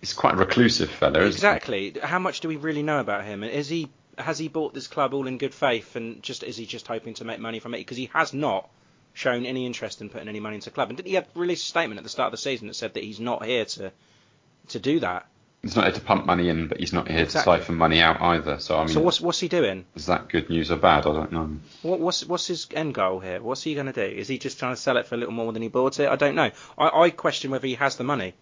he's 0.00 0.12
quite 0.12 0.34
a 0.34 0.36
reclusive 0.36 0.90
fellow. 0.90 1.20
isn't 1.20 1.32
exactly. 1.32 1.94
How 2.02 2.18
much 2.18 2.40
do 2.40 2.48
we 2.48 2.56
really 2.56 2.82
know 2.82 3.00
about 3.00 3.24
him? 3.24 3.42
Is 3.44 3.68
he 3.68 3.88
has 4.18 4.38
he 4.38 4.48
bought 4.48 4.74
this 4.74 4.88
club 4.88 5.14
all 5.14 5.26
in 5.28 5.38
good 5.38 5.54
faith, 5.54 5.94
and 5.96 6.22
just 6.22 6.42
is 6.42 6.56
he 6.56 6.66
just 6.66 6.86
hoping 6.88 7.14
to 7.14 7.24
make 7.24 7.38
money 7.38 7.60
from 7.60 7.74
it? 7.74 7.78
Because 7.78 7.96
he 7.96 8.10
has 8.12 8.34
not 8.34 8.68
shown 9.14 9.46
any 9.46 9.64
interest 9.66 10.00
in 10.00 10.08
putting 10.10 10.28
any 10.28 10.40
money 10.40 10.56
into 10.56 10.70
the 10.70 10.74
club. 10.74 10.88
And 10.90 10.96
didn't 10.96 11.08
he 11.08 11.14
have 11.14 11.26
release 11.34 11.62
a 11.62 11.66
statement 11.66 11.98
at 11.98 12.04
the 12.04 12.10
start 12.10 12.26
of 12.28 12.32
the 12.32 12.36
season 12.38 12.66
that 12.68 12.74
said 12.74 12.94
that 12.94 13.02
he's 13.04 13.20
not 13.20 13.44
here 13.44 13.64
to 13.64 13.92
to 14.68 14.78
do 14.78 15.00
that? 15.00 15.26
He? 15.62 15.68
He's 15.68 15.76
not 15.76 15.84
here 15.86 15.92
to 15.94 16.00
pump 16.00 16.24
money 16.26 16.48
in, 16.48 16.68
but 16.68 16.78
he's 16.78 16.92
not 16.92 17.08
here 17.08 17.20
Exactly. 17.24 17.56
to 17.56 17.60
siphon 17.62 17.74
money 17.76 18.00
out 18.00 18.20
either. 18.20 18.58
So 18.60 18.76
I 18.76 18.84
mean, 18.84 18.94
So 18.94 19.00
what's 19.00 19.20
what's 19.20 19.40
he 19.40 19.48
doing? 19.48 19.84
is 19.96 20.06
that 20.06 20.28
good 20.28 20.48
news 20.50 20.70
or 20.70 20.76
bad? 20.76 21.06
I 21.06 21.12
don't 21.12 21.32
know. 21.32 21.56
What, 21.82 22.00
what's 22.00 22.24
what's 22.24 22.46
his 22.46 22.66
end 22.74 22.94
goal 22.94 23.20
here? 23.20 23.42
What's 23.42 23.62
he 23.62 23.74
going 23.74 23.86
to 23.86 23.92
do? 23.92 24.02
Is 24.02 24.28
he 24.28 24.38
just 24.38 24.58
trying 24.58 24.74
to 24.74 24.80
sell 24.80 24.96
it 24.96 25.06
for 25.06 25.14
a 25.14 25.18
little 25.18 25.34
more 25.34 25.52
than 25.52 25.62
he 25.62 25.68
bought 25.68 25.98
it? 26.00 26.08
I 26.08 26.16
don't 26.16 26.34
know. 26.34 26.50
I, 26.76 26.88
I 26.88 27.10
question 27.10 27.50
whether 27.50 27.66
he 27.66 27.74
has 27.74 27.96
the 27.96 28.04
money. 28.04 28.34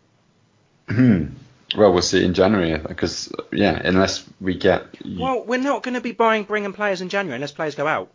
Well, 0.89 1.93
we'll 1.93 2.03
see 2.03 2.25
in 2.25 2.35
January 2.35 2.79
because 2.79 3.33
yeah, 3.53 3.81
unless 3.83 4.25
we 4.41 4.57
get 4.57 4.87
Well, 5.05 5.45
we're 5.45 5.59
not 5.59 5.83
going 5.83 5.95
to 5.95 6.01
be 6.01 6.13
buying 6.13 6.45
bringing 6.45 6.73
players 6.73 7.01
in 7.01 7.09
January 7.09 7.35
unless 7.37 7.53
players 7.53 7.75
go 7.75 7.87
out. 7.87 8.11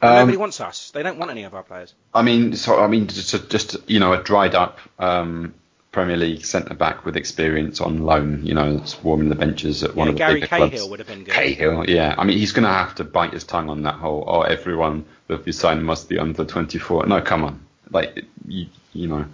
Um, 0.00 0.14
Nobody 0.14 0.36
wants 0.36 0.60
us. 0.60 0.90
They 0.92 1.02
don't 1.02 1.18
want 1.18 1.30
any 1.32 1.44
of 1.44 1.54
our 1.54 1.62
players. 1.64 1.94
I 2.14 2.22
mean, 2.22 2.54
so 2.54 2.78
I 2.78 2.86
mean, 2.86 3.08
just, 3.08 3.48
just 3.50 3.76
you 3.88 3.98
know, 3.98 4.12
a 4.12 4.22
dried 4.22 4.54
up 4.54 4.78
um, 4.98 5.54
Premier 5.96 6.18
League 6.18 6.44
centre 6.44 6.74
back 6.74 7.06
with 7.06 7.16
experience 7.16 7.80
on 7.80 8.02
loan, 8.02 8.44
you 8.44 8.52
know, 8.52 8.76
that's 8.76 9.02
warming 9.02 9.30
the 9.30 9.34
benches 9.34 9.82
at 9.82 9.94
one 9.96 10.08
Yeah, 10.08 10.10
of 10.10 10.14
the 10.16 10.18
Gary 10.18 10.34
bigger 10.34 10.46
Cahill 10.48 10.68
clubs. 10.68 10.84
would 10.90 10.98
have 10.98 11.08
been 11.08 11.24
good. 11.24 11.32
Cahill, 11.32 11.88
yeah. 11.88 12.14
I 12.18 12.24
mean, 12.24 12.36
he's 12.36 12.52
going 12.52 12.64
to 12.64 12.68
have 12.68 12.96
to 12.96 13.04
bite 13.04 13.32
his 13.32 13.44
tongue 13.44 13.70
on 13.70 13.82
that 13.84 13.94
whole. 13.94 14.22
Oh, 14.26 14.42
everyone 14.42 15.06
that 15.28 15.46
we 15.46 15.52
sign 15.52 15.82
must 15.82 16.10
be 16.10 16.18
under 16.18 16.44
24. 16.44 17.06
No, 17.06 17.22
come 17.22 17.44
on, 17.44 17.64
like 17.90 18.24
you, 18.46 18.66
you 18.92 19.08
know, 19.08 19.24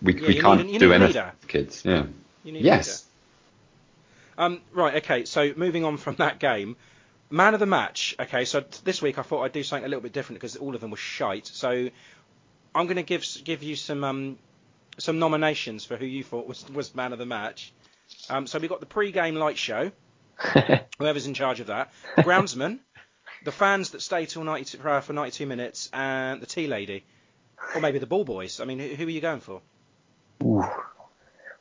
we 0.00 0.14
Yeah, 0.18 0.26
we 0.28 0.40
can't 0.40 0.66
need- 0.66 0.78
do 0.80 0.94
anything, 0.94 1.24
kids. 1.46 1.84
Yeah. 1.84 2.06
You 2.42 2.52
need 2.52 2.62
a 2.62 2.64
Yes. 2.64 3.04
Um, 4.38 4.62
right. 4.72 4.94
Okay. 4.96 5.26
So 5.26 5.52
moving 5.56 5.84
on 5.84 5.98
from 5.98 6.14
that 6.16 6.38
game, 6.38 6.76
man 7.30 7.52
of 7.52 7.60
the 7.60 7.66
match. 7.66 8.16
Okay. 8.18 8.46
So 8.46 8.64
this 8.84 9.02
week 9.02 9.18
I 9.18 9.22
thought 9.22 9.42
I'd 9.42 9.52
do 9.52 9.62
something 9.62 9.84
a 9.84 9.88
little 9.88 10.00
bit 10.02 10.14
different 10.14 10.40
because 10.40 10.56
all 10.56 10.74
of 10.74 10.80
them 10.80 10.90
were 10.90 10.96
shite. 10.96 11.46
So 11.48 11.90
I'm 12.74 12.86
going 12.86 12.96
to 12.96 13.02
give 13.02 13.26
give 13.44 13.62
you 13.62 13.76
some 13.76 14.02
um, 14.04 14.38
some 14.98 15.18
nominations 15.18 15.84
for 15.84 15.96
who 15.96 16.06
you 16.06 16.22
thought 16.24 16.46
was 16.46 16.68
was 16.70 16.94
man 16.94 17.12
of 17.12 17.18
the 17.18 17.26
match. 17.26 17.72
Um, 18.28 18.46
so 18.46 18.58
we 18.58 18.68
got 18.68 18.80
the 18.80 18.86
pre-game 18.86 19.34
light 19.36 19.58
show. 19.58 19.90
whoever's 20.98 21.26
in 21.26 21.34
charge 21.34 21.60
of 21.60 21.68
that, 21.68 21.92
the 22.16 22.22
groundsman, 22.22 22.78
the 23.44 23.52
fans 23.52 23.90
that 23.90 24.02
stay 24.02 24.26
till 24.26 24.44
92, 24.44 24.82
uh, 24.86 25.00
for 25.00 25.12
92 25.12 25.46
minutes, 25.46 25.88
and 25.92 26.40
the 26.40 26.46
tea 26.46 26.66
lady, 26.66 27.04
or 27.74 27.80
maybe 27.80 27.98
the 27.98 28.06
ball 28.06 28.24
boys. 28.24 28.60
I 28.60 28.64
mean, 28.64 28.78
who, 28.78 28.88
who 28.88 29.06
are 29.06 29.10
you 29.10 29.20
going 29.20 29.40
for? 29.40 29.60
Ooh, 30.42 30.64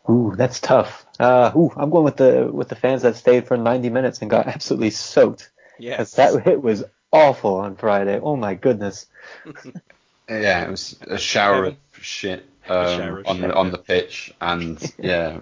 ooh, 0.10 0.34
that's 0.36 0.60
tough. 0.60 1.06
Uh, 1.20 1.52
ooh, 1.56 1.72
I'm 1.76 1.90
going 1.90 2.04
with 2.04 2.18
the 2.18 2.50
with 2.52 2.70
the 2.70 2.76
fans 2.76 3.04
that 3.04 3.16
stayed 3.16 3.48
for 3.48 3.58
90 3.58 3.90
minutes 3.90 4.22
and 4.22 4.30
got 4.30 4.48
absolutely 4.48 4.92
soaked. 4.92 5.52
Yeah, 5.78 5.98
'Cause 5.98 6.14
that 6.14 6.44
hit 6.44 6.62
was 6.62 6.84
awful 7.12 7.56
on 7.56 7.76
Friday. 7.76 8.20
Oh 8.22 8.36
my 8.36 8.56
goodness. 8.56 9.06
Yeah, 10.30 10.64
it 10.64 10.72
was 10.72 10.98
a 11.02 11.18
shower 11.18 11.64
Kevin? 11.64 11.78
of 11.98 12.04
shit 12.04 12.51
um, 12.70 13.24
on 13.26 13.41
the 13.41 13.53
on 13.53 13.72
the 13.72 13.78
pitch, 13.78 14.34
and 14.39 14.80
yeah, 14.99 15.39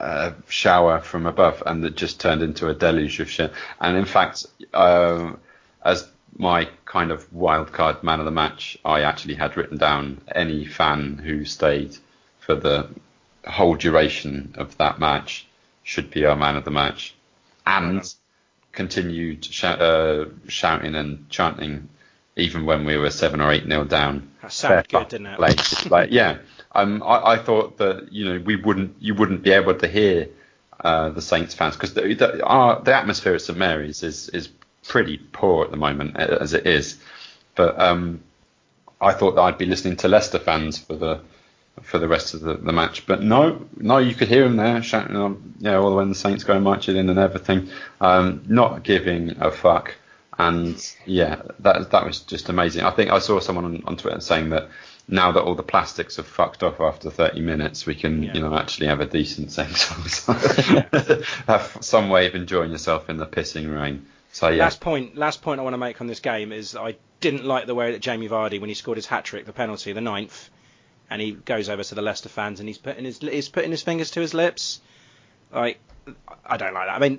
a 0.00 0.34
shower 0.48 1.00
from 1.00 1.26
above, 1.26 1.62
and 1.66 1.84
it 1.84 1.96
just 1.96 2.20
turned 2.20 2.42
into 2.42 2.68
a 2.68 2.74
deluge 2.74 3.20
of 3.20 3.30
shit. 3.30 3.52
And 3.80 3.96
in 3.96 4.04
fact, 4.04 4.46
um, 4.74 5.40
as 5.84 6.08
my 6.36 6.68
kind 6.84 7.10
of 7.10 7.32
wild 7.32 7.72
card 7.72 8.02
man 8.02 8.20
of 8.20 8.24
the 8.24 8.30
match, 8.30 8.78
I 8.84 9.02
actually 9.02 9.34
had 9.34 9.56
written 9.56 9.78
down 9.78 10.20
any 10.34 10.64
fan 10.64 11.18
who 11.18 11.44
stayed 11.44 11.96
for 12.38 12.54
the 12.54 12.88
whole 13.46 13.74
duration 13.74 14.54
of 14.56 14.76
that 14.78 14.98
match 14.98 15.46
should 15.82 16.10
be 16.10 16.24
our 16.26 16.36
man 16.36 16.56
of 16.56 16.64
the 16.64 16.70
match, 16.70 17.14
and 17.66 18.02
continued 18.72 19.48
uh, 19.64 20.26
shouting 20.46 20.94
and 20.94 21.28
chanting 21.30 21.88
even 22.38 22.64
when 22.64 22.84
we 22.84 22.96
were 22.96 23.10
seven 23.10 23.40
or 23.40 23.52
eight 23.52 23.66
nil 23.66 23.84
down. 23.84 24.30
That 24.42 24.52
sounded 24.52 24.88
good, 24.88 25.08
didn't 25.08 25.26
it? 25.26 25.40
Like 25.40 25.58
yeah, 26.10 26.38
um, 26.72 27.02
I, 27.02 27.32
I 27.32 27.36
thought 27.38 27.78
that 27.78 28.12
you 28.12 28.24
know 28.24 28.42
we 28.44 28.56
wouldn't 28.56 28.96
you 29.00 29.14
wouldn't 29.14 29.42
be 29.42 29.50
able 29.50 29.74
to 29.74 29.88
hear 29.88 30.28
uh, 30.80 31.10
the 31.10 31.22
Saints 31.22 31.54
fans 31.54 31.74
because 31.74 31.94
the, 31.94 32.14
the, 32.14 32.44
our, 32.44 32.80
the 32.80 32.94
atmosphere 32.94 33.34
at 33.34 33.42
St 33.42 33.58
Mary's 33.58 34.02
is 34.02 34.28
is 34.30 34.48
pretty 34.86 35.18
poor 35.18 35.64
at 35.64 35.70
the 35.70 35.76
moment 35.76 36.16
as 36.16 36.54
it 36.54 36.66
is, 36.66 36.98
but 37.54 37.78
um, 37.78 38.20
I 39.00 39.12
thought 39.12 39.34
that 39.34 39.42
I'd 39.42 39.58
be 39.58 39.66
listening 39.66 39.96
to 39.96 40.08
Leicester 40.08 40.38
fans 40.38 40.78
for 40.78 40.94
the 40.94 41.20
for 41.82 41.98
the 41.98 42.08
rest 42.08 42.34
of 42.34 42.40
the, 42.40 42.54
the 42.54 42.72
match. 42.72 43.06
But 43.06 43.22
no, 43.22 43.66
no, 43.76 43.98
you 43.98 44.14
could 44.14 44.28
hear 44.28 44.44
them 44.44 44.56
there 44.56 44.82
shouting, 44.82 45.16
um, 45.16 45.54
yeah, 45.58 45.76
all 45.76 45.90
the 45.90 45.96
way 45.96 46.02
when 46.02 46.08
the 46.08 46.14
Saints 46.14 46.44
go 46.44 46.58
marching 46.58 46.96
in 46.96 47.08
and 47.08 47.18
everything, 47.18 47.70
um, 48.00 48.44
not 48.48 48.82
giving 48.82 49.40
a 49.40 49.50
fuck. 49.50 49.94
And 50.38 50.76
yeah, 51.04 51.42
that 51.60 51.90
that 51.90 52.04
was 52.06 52.20
just 52.20 52.48
amazing. 52.48 52.84
I 52.84 52.90
think 52.92 53.10
I 53.10 53.18
saw 53.18 53.40
someone 53.40 53.64
on, 53.64 53.82
on 53.86 53.96
Twitter 53.96 54.20
saying 54.20 54.50
that 54.50 54.68
now 55.08 55.32
that 55.32 55.42
all 55.42 55.54
the 55.56 55.62
plastics 55.64 56.16
have 56.16 56.26
fucked 56.26 56.62
off 56.62 56.80
after 56.80 57.10
30 57.10 57.40
minutes, 57.40 57.86
we 57.86 57.94
can, 57.94 58.22
Yeah. 58.22 58.34
you 58.34 58.40
know, 58.42 58.54
actually 58.56 58.86
have 58.86 59.00
a 59.00 59.06
decent 59.06 59.50
song. 59.50 59.66
have 61.46 61.76
some 61.80 62.08
way 62.10 62.26
of 62.26 62.34
enjoying 62.34 62.70
yourself 62.70 63.08
in 63.10 63.16
the 63.16 63.26
pissing 63.26 63.74
rain. 63.74 64.06
So 64.32 64.48
yeah, 64.48 64.64
Last 64.64 64.80
point, 64.80 65.16
last 65.16 65.40
point 65.42 65.58
I 65.60 65.62
want 65.64 65.74
to 65.74 65.78
make 65.78 66.00
on 66.00 66.06
this 66.06 66.20
game 66.20 66.52
is 66.52 66.76
I 66.76 66.96
didn't 67.20 67.44
like 67.44 67.66
the 67.66 67.74
way 67.74 67.92
that 67.92 68.00
Jamie 68.00 68.28
Vardy, 68.28 68.60
when 68.60 68.68
he 68.68 68.74
scored 68.74 68.98
his 68.98 69.06
hat 69.06 69.24
trick, 69.24 69.46
the 69.46 69.52
penalty, 69.52 69.92
the 69.92 70.00
ninth, 70.02 70.50
and 71.10 71.20
he 71.22 71.32
goes 71.32 71.68
over 71.70 71.82
to 71.82 71.94
the 71.94 72.02
Leicester 72.02 72.28
fans 72.28 72.60
and 72.60 72.68
he's 72.68 72.78
putting 72.78 73.04
his 73.04 73.18
he's 73.18 73.48
putting 73.48 73.70
his 73.70 73.82
fingers 73.82 74.10
to 74.12 74.20
his 74.20 74.34
lips. 74.34 74.80
Like, 75.50 75.80
I 76.44 76.56
don't 76.56 76.74
like 76.74 76.86
that. 76.86 76.96
I 76.96 76.98
mean, 76.98 77.18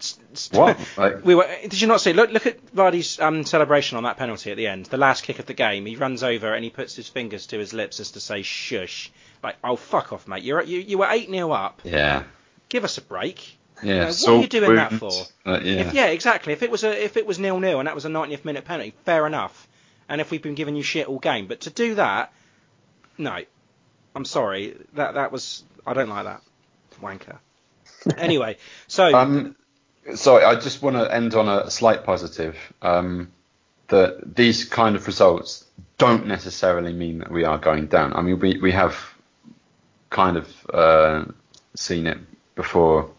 What? 0.52 0.78
Like- 0.98 1.26
we 1.26 1.36
were. 1.36 1.48
Did 1.62 1.80
you 1.82 1.88
not 1.88 2.02
see? 2.02 2.14
Look, 2.14 2.32
look 2.32 2.46
at 2.46 2.66
Vardy's 2.74 3.20
um, 3.20 3.44
celebration 3.46 3.98
on 3.98 4.04
that 4.04 4.18
penalty 4.18 4.52
at 4.52 4.58
the 4.58 4.68
end, 4.68 4.86
the 4.88 4.98
last 4.98 5.24
kick 5.24 5.40
of 5.40 5.46
the 5.46 5.54
game. 5.54 5.86
He 5.86 5.96
runs 5.96 6.24
over 6.24 6.54
and 6.54 6.64
he 6.64 6.70
puts 6.70 6.96
his 6.96 7.08
fingers 7.08 7.48
to 7.48 7.60
his 7.60 7.74
lips 7.74 8.00
as 8.00 8.12
to 8.12 8.20
say 8.20 8.42
shush. 8.42 9.12
Like, 9.44 9.56
oh 9.64 9.76
fuck 9.76 10.12
off, 10.14 10.28
mate. 10.28 10.44
You're 10.44 10.62
you 10.64 10.80
you 10.80 10.98
were 10.98 11.08
eight 11.10 11.30
0 11.30 11.52
up. 11.52 11.82
yeah, 11.84 12.24
Give 12.70 12.84
us 12.84 12.98
a 12.98 13.02
break. 13.02 13.58
yeah. 13.82 14.00
know, 14.00 14.06
what 14.08 14.28
are 14.28 14.42
you 14.42 14.48
doing 14.48 14.76
that 14.76 14.94
for? 14.94 15.12
uh, 15.46 15.60
yeah. 15.64 15.74
If, 15.82 15.94
yeah, 15.94 16.06
exactly. 16.08 16.54
If 16.54 16.64
it 16.64 16.72
was 16.72 16.84
a 16.84 17.04
if 17.04 17.16
it 17.18 17.26
was 17.26 17.40
nil 17.40 17.60
nil 17.60 17.80
and 17.80 17.88
that 17.88 17.96
was 17.96 18.06
a 18.06 18.10
90th 18.10 18.44
minute 18.46 18.66
penalty, 18.66 18.94
fair 19.06 19.26
enough. 19.26 19.68
And 20.10 20.20
if 20.20 20.32
we've 20.32 20.42
been 20.42 20.56
giving 20.56 20.76
you 20.76 20.84
shit 20.84 21.08
all 21.08 21.20
game, 21.20 21.48
but 21.48 21.62
to 21.62 21.70
do 21.70 21.96
that, 21.96 22.34
no, 23.18 23.40
I'm 24.16 24.26
sorry. 24.26 24.76
That 24.94 25.14
that 25.14 25.32
was 25.32 25.64
I 25.86 25.94
don't 25.94 26.10
like 26.10 26.26
that 26.26 26.42
wanker. 27.02 27.38
anyway, 28.18 28.58
so 28.88 29.14
Um, 29.16 29.56
sorry, 30.16 30.44
I 30.44 30.56
just 30.56 30.82
want 30.82 30.96
to 30.96 31.14
end 31.14 31.34
on 31.36 31.48
a 31.48 31.70
slight 31.70 32.04
positive. 32.04 32.58
Um, 32.82 33.32
that 33.88 34.36
these 34.36 34.66
kind 34.66 34.96
of 34.96 35.08
results 35.08 35.66
don't 35.98 36.28
necessarily 36.28 36.94
mean 36.94 37.20
that 37.20 37.32
we 37.32 37.44
are 37.44 37.58
going 37.58 37.88
down. 37.88 38.14
I 38.14 38.22
mean, 38.22 38.40
we 38.40 38.58
we 38.58 38.72
have 38.72 38.96
kind 40.10 40.38
of 40.38 40.66
uh, 40.72 41.26
seen 41.76 42.08
it 42.08 42.20
before 42.56 43.10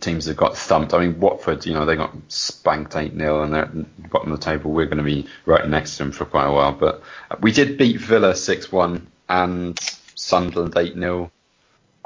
teams 0.00 0.26
have 0.26 0.36
got 0.36 0.56
thumped. 0.56 0.94
I 0.94 1.00
mean, 1.00 1.20
Watford, 1.20 1.66
you 1.66 1.74
know, 1.74 1.84
they 1.84 1.96
got 1.96 2.14
spanked 2.28 2.96
8 2.96 3.16
0 3.16 3.42
and 3.42 3.52
they're 3.52 3.64
at 3.64 3.74
the 3.74 4.08
bottom 4.08 4.32
of 4.32 4.40
the 4.40 4.44
table. 4.44 4.70
We're 4.70 4.86
going 4.86 4.98
to 4.98 5.04
be 5.04 5.26
right 5.44 5.66
next 5.68 5.96
to 5.96 6.04
them 6.04 6.12
for 6.12 6.24
quite 6.24 6.46
a 6.46 6.52
while. 6.52 6.72
But 6.72 7.02
we 7.40 7.52
did 7.52 7.78
beat 7.78 8.00
Villa 8.00 8.34
6 8.34 8.72
1 8.72 9.06
and 9.28 9.78
Sunderland 10.14 10.74
8 10.76 10.94
0. 10.94 11.30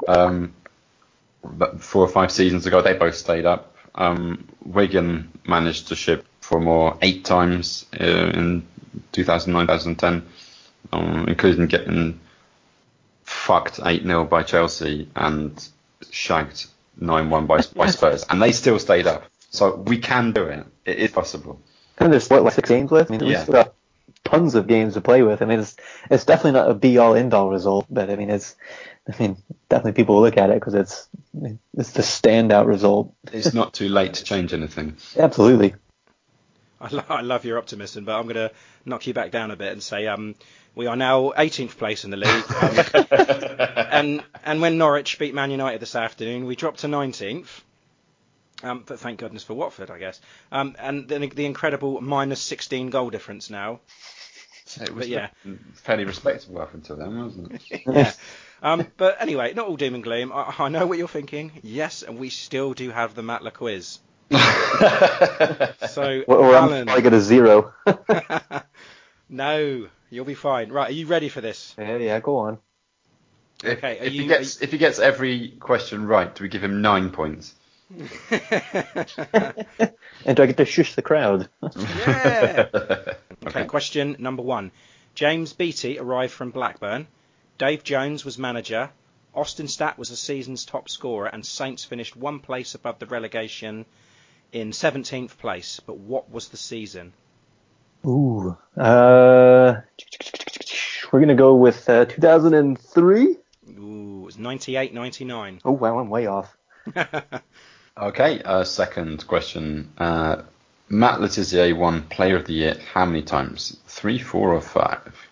Um, 0.07 0.53
but 1.51 1.81
four 1.81 2.03
or 2.03 2.07
five 2.07 2.31
seasons 2.31 2.65
ago, 2.65 2.81
they 2.81 2.93
both 2.93 3.15
stayed 3.15 3.45
up. 3.45 3.75
Um, 3.95 4.47
Wigan 4.63 5.31
managed 5.47 5.87
to 5.89 5.95
ship 5.95 6.25
for 6.41 6.59
more 6.59 6.97
eight 7.01 7.25
times 7.25 7.85
uh, 7.99 8.03
in 8.03 8.67
2009 9.11 9.67
2010, 9.67 10.25
um, 10.93 11.25
including 11.27 11.67
getting 11.67 12.19
fucked 13.23 13.79
8 13.83 14.03
0 14.03 14.25
by 14.25 14.43
Chelsea 14.43 15.09
and 15.15 15.67
shagged 16.11 16.65
9 16.99 17.29
1 17.29 17.45
by, 17.45 17.59
by 17.75 17.85
Spurs. 17.87 18.25
And 18.29 18.41
they 18.41 18.51
still 18.51 18.79
stayed 18.79 19.07
up. 19.07 19.25
So 19.49 19.75
we 19.75 19.97
can 19.97 20.31
do 20.33 20.43
it. 20.45 20.65
It 20.85 20.97
is 20.99 21.11
possible. 21.11 21.59
And 21.97 22.13
there's 22.13 22.29
what 22.29 22.43
like 22.43 22.53
six 22.53 22.69
games 22.69 22.91
left. 22.91 23.09
I 23.11 23.17
mean, 23.17 23.25
we 23.25 23.33
Yeah. 23.33 23.43
still 23.43 23.53
got 23.53 23.73
tons 24.23 24.55
of 24.55 24.67
games 24.67 24.93
to 24.93 25.01
play 25.01 25.23
with. 25.23 25.41
I 25.41 25.45
mean, 25.45 25.59
it's 25.59 25.75
it's 26.09 26.25
definitely 26.25 26.59
not 26.59 26.69
a 26.69 26.73
be 26.73 26.97
all 26.97 27.15
end 27.15 27.33
all 27.33 27.49
result, 27.49 27.87
but 27.89 28.09
I 28.09 28.15
mean, 28.15 28.29
it's 28.29 28.55
I 29.07 29.15
mean, 29.21 29.37
definitely 29.69 29.93
people 29.93 30.15
will 30.15 30.21
look 30.21 30.37
at 30.37 30.49
it 30.49 30.55
because 30.59 30.73
it's 30.73 31.07
it's 31.77 31.91
the 31.91 32.01
standout 32.01 32.67
result. 32.67 33.13
It's 33.31 33.53
not 33.53 33.73
too 33.73 33.89
late 33.89 34.15
to 34.15 34.23
change 34.23 34.53
anything. 34.53 34.97
Absolutely. 35.17 35.75
I, 36.79 36.89
lo- 36.91 37.03
I 37.09 37.21
love 37.21 37.45
your 37.45 37.57
optimism, 37.57 38.05
but 38.05 38.15
I'm 38.17 38.23
going 38.23 38.35
to 38.35 38.51
knock 38.85 39.07
you 39.07 39.13
back 39.13 39.31
down 39.31 39.49
a 39.51 39.55
bit 39.55 39.71
and 39.71 39.81
say 39.81 40.05
um, 40.07 40.35
we 40.75 40.85
are 40.85 40.95
now 40.95 41.31
18th 41.31 41.77
place 41.77 42.03
in 42.05 42.11
the 42.11 42.17
league. 42.17 42.43
Um, 43.09 43.87
and 43.91 44.23
and 44.45 44.61
when 44.61 44.77
Norwich 44.77 45.17
beat 45.17 45.33
Man 45.33 45.49
United 45.51 45.79
this 45.79 45.95
afternoon, 45.95 46.45
we 46.45 46.55
dropped 46.55 46.79
to 46.79 46.87
19th. 46.87 47.47
Um, 48.63 48.83
but 48.85 48.99
thank 48.99 49.19
goodness 49.19 49.43
for 49.43 49.53
Watford, 49.53 49.89
I 49.91 49.99
guess. 49.99 50.19
Um, 50.51 50.75
and 50.79 51.07
then 51.07 51.21
the 51.33 51.45
incredible 51.45 52.01
minus 52.01 52.41
16 52.41 52.89
goal 52.89 53.09
difference 53.09 53.49
now. 53.49 53.79
So 54.65 54.83
it 54.83 54.93
was 54.93 55.05
But 55.05 55.09
yeah. 55.09 55.29
fairly 55.75 56.05
respectable 56.05 56.61
up 56.61 56.73
until 56.73 56.95
then, 56.97 57.23
wasn't 57.23 57.51
it? 57.53 57.81
yeah. 57.87 58.11
Um, 58.61 58.87
but 58.97 59.17
anyway, 59.21 59.53
not 59.53 59.67
all 59.67 59.77
doom 59.77 59.95
and 59.95 60.03
gloom. 60.03 60.31
I, 60.33 60.53
I 60.59 60.69
know 60.69 60.85
what 60.87 60.97
you're 60.97 61.07
thinking. 61.07 61.51
Yes, 61.63 62.03
and 62.03 62.17
we 62.17 62.29
still 62.29 62.73
do 62.73 62.89
have 62.89 63.15
the 63.15 63.23
Matt 63.23 63.43
Le 63.43 63.51
quiz. 63.51 63.99
So, 64.31 64.37
Or, 66.27 66.37
or 66.37 66.55
I'm 66.55 66.69
Alan, 66.69 66.85
probably 66.87 67.03
get 67.03 67.13
a 67.13 67.21
zero. 67.21 67.73
no, 69.29 69.87
you'll 70.09 70.25
be 70.25 70.33
fine. 70.35 70.71
Right, 70.71 70.89
are 70.89 70.93
you 70.93 71.05
ready 71.07 71.29
for 71.29 71.41
this? 71.41 71.75
yeah, 71.77 71.97
yeah, 71.97 72.19
go 72.19 72.37
on. 72.37 72.57
If, 73.63 73.77
Okay, 73.79 73.97
if 74.01 74.13
you- 74.13 74.21
he 74.23 74.27
gets 74.27 74.61
if 74.61 74.71
he 74.71 74.77
gets 74.77 74.99
every 74.99 75.49
question 75.59 76.05
right, 76.07 76.33
do 76.33 76.43
we 76.43 76.49
give 76.49 76.63
him 76.63 76.81
nine 76.81 77.09
points? 77.11 77.53
And 78.29 80.35
do 80.35 80.43
I 80.43 80.45
get 80.45 80.57
to 80.57 80.65
shush 80.65 80.95
the 80.95 81.01
crowd? 81.01 81.47
Yeah. 81.77 82.67
Okay, 83.45 83.65
question 83.65 84.15
number 84.19 84.43
one. 84.43 84.71
James 85.15 85.53
Beattie 85.53 85.99
arrived 85.99 86.33
from 86.33 86.51
Blackburn. 86.51 87.07
Dave 87.57 87.83
Jones 87.83 88.23
was 88.25 88.37
manager. 88.37 88.89
Østenstad 89.35 89.97
was 89.97 90.09
the 90.09 90.15
season's 90.15 90.65
top 90.65 90.89
scorer, 90.89 91.27
and 91.27 91.45
Saints 91.45 91.83
finished 91.83 92.15
one 92.15 92.39
place 92.39 92.75
above 92.75 92.99
the 92.99 93.05
relegation 93.05 93.85
in 94.51 94.71
17th 94.71 95.37
place. 95.37 95.79
But 95.79 95.97
what 95.97 96.29
was 96.31 96.49
the 96.49 96.57
season? 96.57 97.13
Ooh. 98.05 98.57
Uh, 98.75 99.81
we're 101.11 101.19
gonna 101.19 101.35
go 101.35 101.55
with 101.55 101.89
uh, 101.89 102.05
2003. 102.05 103.37
Ooh, 103.69 104.19
it 104.21 104.25
was 104.25 104.37
98 104.37 104.93
99. 104.93 105.61
Oh 105.65 105.71
wow, 105.71 105.99
I'm 105.99 106.09
way 106.09 106.27
off. 106.27 106.57
Okay, 107.99 108.43
uh, 108.43 108.63
second 108.63 109.25
question. 109.25 109.91
Uh, 109.97 110.43
Matt 110.87 111.19
Le 111.19 111.29
Tissier 111.29 111.75
won 111.75 112.03
Player 112.03 112.35
of 112.35 112.45
the 112.45 112.53
Year 112.53 112.77
how 112.93 113.05
many 113.05 113.23
times? 113.23 113.75
Three, 113.87 114.19
four, 114.19 114.53
or 114.53 114.61
five? 114.61 115.26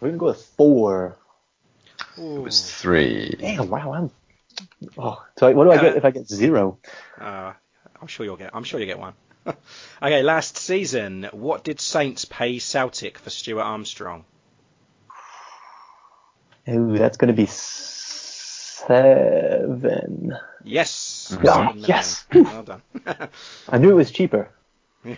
We're 0.00 0.08
gonna 0.08 0.18
go 0.18 0.26
with 0.26 0.42
four. 0.56 1.16
It 2.18 2.40
was 2.42 2.70
three. 2.72 3.34
Damn, 3.38 3.68
wow, 3.70 3.92
I'm. 3.92 4.10
Oh, 4.98 5.22
so 5.38 5.50
what 5.52 5.64
do 5.64 5.70
I 5.72 5.78
get 5.78 5.96
if 5.96 6.04
I 6.04 6.10
get 6.10 6.28
zero? 6.28 6.78
Uh, 7.20 7.52
I'm 8.00 8.06
sure 8.06 8.24
you'll 8.26 8.36
get. 8.36 8.50
I'm 8.54 8.64
sure 8.64 8.80
you 8.80 8.86
get 8.86 8.98
one. 8.98 9.14
okay, 10.02 10.22
last 10.22 10.56
season, 10.58 11.28
what 11.32 11.62
did 11.64 11.80
Saints 11.80 12.24
pay 12.24 12.58
Celtic 12.58 13.18
for 13.18 13.30
Stuart 13.30 13.62
Armstrong? 13.62 14.24
Ooh, 16.68 16.98
that's 16.98 17.16
gonna 17.16 17.32
be 17.32 17.46
seven. 18.86 20.36
Yes. 20.64 21.28
Oh, 21.32 21.44
seven 21.44 21.64
million. 21.66 21.84
yes. 21.88 22.26
Well 22.34 22.62
done. 22.64 22.82
I 23.68 23.78
knew 23.78 23.90
it 23.90 23.94
was 23.94 24.10
cheaper. 24.10 24.50
They, 25.04 25.16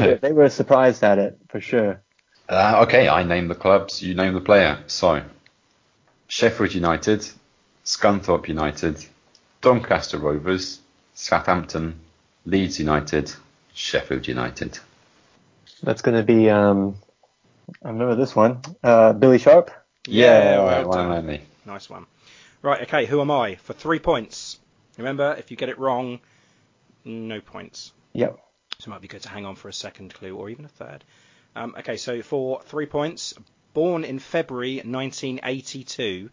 were- 0.00 0.18
they 0.20 0.32
were 0.32 0.48
surprised 0.48 1.04
at 1.04 1.18
it 1.18 1.38
for 1.48 1.60
sure. 1.60 2.02
Uh, 2.50 2.82
okay, 2.82 3.08
I 3.08 3.22
name 3.22 3.46
the 3.46 3.54
clubs, 3.54 4.02
you 4.02 4.14
name 4.14 4.34
the 4.34 4.40
player. 4.40 4.82
So, 4.88 5.22
Sheffield 6.26 6.74
United, 6.74 7.24
Scunthorpe 7.84 8.48
United, 8.48 9.06
Doncaster 9.60 10.18
Rovers, 10.18 10.80
Southampton, 11.14 12.00
Leeds 12.44 12.80
United, 12.80 13.32
Sheffield 13.72 14.26
United. 14.26 14.80
That's 15.84 16.02
gonna 16.02 16.24
be 16.24 16.50
um. 16.50 16.96
I 17.84 17.90
remember 17.90 18.16
this 18.16 18.34
one. 18.34 18.62
Uh, 18.82 19.12
Billy 19.12 19.38
Sharp. 19.38 19.70
Yeah, 20.08 20.56
all 20.58 20.66
well 20.66 20.76
right, 20.78 20.86
one 20.88 20.98
done. 20.98 21.18
only. 21.18 21.42
Nice 21.64 21.88
one. 21.88 22.06
Right, 22.62 22.82
okay, 22.82 23.06
who 23.06 23.20
am 23.20 23.30
I? 23.30 23.54
For 23.54 23.74
three 23.74 24.00
points. 24.00 24.58
Remember, 24.98 25.36
if 25.38 25.52
you 25.52 25.56
get 25.56 25.68
it 25.68 25.78
wrong, 25.78 26.18
no 27.04 27.40
points. 27.40 27.92
Yep. 28.14 28.40
So 28.80 28.88
it 28.88 28.90
might 28.90 29.02
be 29.02 29.08
good 29.08 29.22
to 29.22 29.28
hang 29.28 29.46
on 29.46 29.54
for 29.54 29.68
a 29.68 29.72
second 29.72 30.12
clue 30.12 30.36
or 30.36 30.50
even 30.50 30.64
a 30.64 30.68
third. 30.68 31.04
Um, 31.60 31.74
okay, 31.78 31.98
so 31.98 32.22
for 32.22 32.62
three 32.62 32.86
points, 32.86 33.34
born 33.74 34.04
in 34.04 34.18
February 34.18 34.76
1982, 34.76 36.30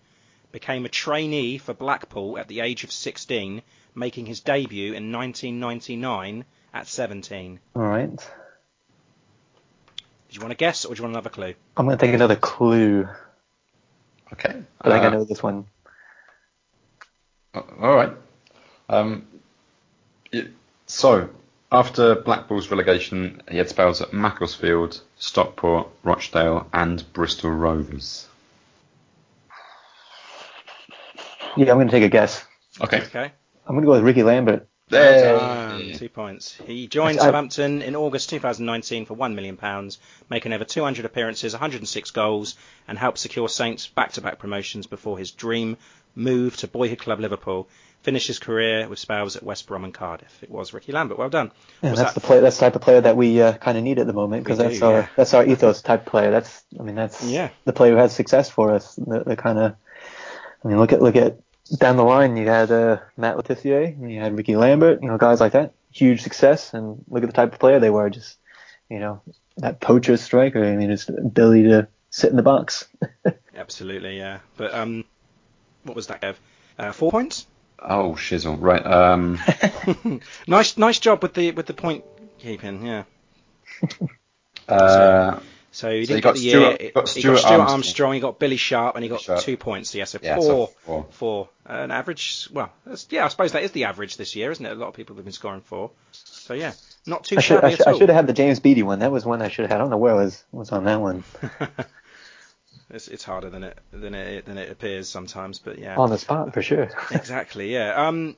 became 0.53 0.85
a 0.85 0.89
trainee 0.89 1.57
for 1.57 1.73
Blackpool 1.73 2.37
at 2.37 2.47
the 2.47 2.61
age 2.61 2.85
of 2.85 2.93
16, 2.93 3.61
making 3.93 4.25
his 4.25 4.39
debut 4.39 4.93
in 4.93 5.11
1999 5.11 6.45
at 6.73 6.87
17. 6.87 7.59
All 7.75 7.81
right. 7.81 8.15
Do 8.15 8.23
you 10.29 10.39
want 10.39 10.51
to 10.51 10.57
guess 10.57 10.85
or 10.85 10.95
do 10.95 10.99
you 10.99 11.03
want 11.03 11.15
another 11.15 11.29
clue? 11.29 11.55
I'm 11.75 11.85
gonna 11.85 11.97
take 11.97 12.13
another 12.13 12.37
clue. 12.37 13.09
Okay. 14.31 14.63
I 14.79 14.89
think 14.89 15.03
I 15.03 15.07
uh, 15.07 15.09
know 15.09 15.23
this 15.25 15.43
one. 15.43 15.65
All 17.53 17.95
right. 17.95 18.13
Um, 18.87 19.27
y- 20.31 20.47
so, 20.85 21.29
after 21.71 22.15
Blackpool's 22.15 22.69
relegation, 22.71 23.41
he 23.49 23.57
had 23.57 23.69
spells 23.69 24.01
at 24.01 24.13
Macclesfield, 24.13 25.01
Stockport, 25.17 25.87
Rochdale, 26.03 26.67
and 26.73 27.03
Bristol 27.13 27.51
Rovers. 27.51 28.27
Yeah, 31.57 31.71
I'm 31.71 31.77
going 31.77 31.87
to 31.87 31.91
take 31.91 32.03
a 32.03 32.09
guess. 32.09 32.45
Okay. 32.81 33.01
Okay. 33.01 33.31
I'm 33.65 33.75
going 33.75 33.81
to 33.81 33.87
go 33.87 33.93
with 33.93 34.03
Ricky 34.03 34.23
Lambert. 34.23 34.67
Well 34.89 35.39
done. 35.39 35.93
Two 35.93 36.07
points. 36.07 36.53
He 36.65 36.87
joined 36.87 37.19
I- 37.19 37.23
Southampton 37.23 37.81
in 37.81 37.95
August 37.95 38.29
2019 38.29 39.05
for 39.05 39.17
£1 39.17 39.35
million, 39.35 39.57
making 40.29 40.53
over 40.53 40.63
200 40.63 41.03
appearances, 41.03 41.53
106 41.53 42.11
goals, 42.11 42.55
and 42.87 42.97
helped 42.97 43.17
secure 43.17 43.49
Saints 43.49 43.87
back-to-back 43.87 44.39
promotions 44.39 44.87
before 44.87 45.17
his 45.17 45.31
dream 45.31 45.75
move 46.15 46.55
to 46.57 46.67
boyhood 46.67 46.99
club 46.99 47.19
Liverpool. 47.19 47.67
Finished 48.03 48.27
his 48.27 48.39
career 48.39 48.87
with 48.87 48.99
spells 48.99 49.35
at 49.35 49.43
West 49.43 49.67
Brom 49.67 49.83
and 49.83 49.93
Cardiff. 49.93 50.41
It 50.41 50.49
was 50.49 50.71
Ricky 50.73 50.93
Lambert. 50.93 51.17
Well 51.17 51.29
done. 51.29 51.51
Yeah, 51.81 51.89
Was 51.89 51.99
that's 51.99 52.13
that- 52.13 52.21
the 52.21 52.25
play. 52.25 52.39
That's 52.39 52.55
the 52.57 52.65
type 52.65 52.75
of 52.75 52.81
player 52.81 53.01
that 53.01 53.17
we 53.17 53.41
uh, 53.41 53.53
kind 53.53 53.77
of 53.77 53.83
need 53.83 53.99
at 53.99 54.07
the 54.07 54.13
moment 54.13 54.43
because 54.45 54.59
that's 54.59 54.79
do, 54.79 54.85
our 54.85 54.93
yeah. 54.99 55.07
that's 55.17 55.33
our 55.33 55.45
ethos 55.45 55.81
type 55.81 56.05
player. 56.05 56.31
That's 56.31 56.63
I 56.79 56.83
mean 56.83 56.95
that's 56.95 57.23
Yeah. 57.23 57.49
the 57.65 57.73
player 57.73 57.91
who 57.93 57.97
has 57.97 58.15
success 58.15 58.49
for 58.49 58.71
us. 58.71 58.95
The, 58.95 59.23
the 59.25 59.35
kind 59.35 59.59
of 59.59 59.75
I 60.63 60.67
mean 60.67 60.77
look 60.77 60.93
at 60.93 61.01
look 61.01 61.15
at 61.17 61.39
down 61.79 61.97
the 61.97 62.03
line 62.03 62.37
you 62.37 62.47
had 62.47 62.71
uh, 62.71 62.99
Matt 63.17 63.35
Le 63.35 63.43
Tissier, 63.43 63.83
and 63.87 64.09
you 64.09 64.21
had 64.21 64.37
Ricky 64.37 64.55
Lambert, 64.55 65.01
you 65.01 65.09
know 65.09 65.17
guys 65.17 65.41
like 65.41 65.51
that, 65.51 65.73
huge 65.91 66.21
success, 66.21 66.73
and 66.73 67.03
look 67.09 67.23
at 67.23 67.27
the 67.29 67.33
type 67.35 67.51
of 67.51 67.59
player 67.59 67.79
they 67.79 67.89
were. 67.89 68.09
Just 68.09 68.37
you 68.89 68.99
know 68.99 69.21
that 69.57 69.81
poacher 69.81 70.15
striker. 70.15 70.63
I 70.63 70.77
mean 70.77 70.91
his 70.91 71.09
ability 71.09 71.63
to 71.63 71.89
sit 72.09 72.29
in 72.29 72.37
the 72.37 72.43
box. 72.43 72.87
Absolutely, 73.55 74.17
yeah. 74.17 74.39
But 74.55 74.73
um, 74.73 75.03
what 75.83 75.95
was 75.95 76.07
that, 76.07 76.21
Kev? 76.21 76.35
Uh, 76.79 76.91
four 76.93 77.11
points. 77.11 77.47
Oh, 77.79 78.13
shizzle. 78.13 78.57
Right. 78.59 78.85
Um, 78.85 79.39
nice, 80.47 80.77
nice 80.77 80.99
job 80.99 81.21
with 81.21 81.33
the 81.33 81.51
with 81.51 81.65
the 81.67 81.73
point 81.73 82.03
keeping. 82.39 82.85
Yeah. 82.85 83.03
uh, 84.67 85.39
So 85.71 85.91
he 85.91 86.05
So 86.05 86.07
didn't 86.07 86.09
you 86.09 86.15
get 86.15 86.23
got 86.23 86.33
the 86.35 86.49
Stuart- 86.49 86.81
year. 86.81 86.91
got 86.93 87.15
you 87.15 87.21
Stuart 87.21 87.33
got 87.33 87.39
Stuart 87.39 87.51
Armstrong. 87.51 87.69
Armstrong. 87.69 88.15
You 88.15 88.21
got 88.21 88.39
Billy 88.39 88.57
Sharp, 88.57 88.95
and 88.95 89.03
he 89.03 89.09
got 89.09 89.21
Sharp. 89.21 89.41
two 89.41 89.57
points. 89.57 89.93
Yeah, 89.93 90.05
so 90.05 90.19
Yeah, 90.21 90.39
so 90.39 90.41
four, 90.47 90.67
four. 90.85 91.05
four. 91.11 91.49
An 91.65 91.91
average. 91.91 92.47
Well, 92.51 92.71
that's, 92.85 93.05
yeah, 93.11 93.25
I 93.25 93.27
suppose 93.27 93.51
that 93.51 93.63
is 93.63 93.71
the 93.73 93.83
average 93.85 94.17
this 94.17 94.35
year, 94.35 94.49
isn't 94.51 94.65
it? 94.65 94.71
A 94.71 94.75
lot 94.75 94.87
of 94.87 94.93
people 94.95 95.15
have 95.17 95.25
been 95.25 95.33
scoring 95.33 95.61
four. 95.61 95.91
So 96.11 96.53
yeah, 96.53 96.73
not 97.05 97.25
too 97.25 97.37
I 97.37 97.41
should 97.41 97.55
shabby 97.57 97.67
I 97.67 97.69
should, 97.71 97.81
at 97.81 97.87
I 97.87 97.97
should 97.97 98.09
have 98.09 98.15
had 98.15 98.27
the 98.27 98.33
James 98.33 98.59
Beattie 98.59 98.83
one. 98.83 98.99
That 98.99 99.11
was 99.11 99.25
one 99.25 99.41
I 99.41 99.49
should 99.49 99.63
have 99.63 99.71
had. 99.71 99.75
I 99.75 99.79
don't 99.79 99.89
know 99.91 99.97
where 99.97 100.13
I 100.13 100.23
was 100.23 100.43
was 100.51 100.71
on 100.71 100.85
that 100.85 100.99
one. 101.01 101.23
it's, 102.89 103.07
it's 103.07 103.23
harder 103.23 103.49
than 103.49 103.63
it 103.63 103.77
than 103.91 104.13
it 104.13 104.45
than 104.45 104.57
it 104.57 104.71
appears 104.71 105.09
sometimes, 105.09 105.59
but 105.59 105.79
yeah. 105.79 105.95
On 105.97 106.09
the 106.09 106.17
spot 106.17 106.53
for 106.53 106.61
sure. 106.61 106.89
Exactly, 107.11 107.73
yeah. 107.73 108.07
Um, 108.07 108.35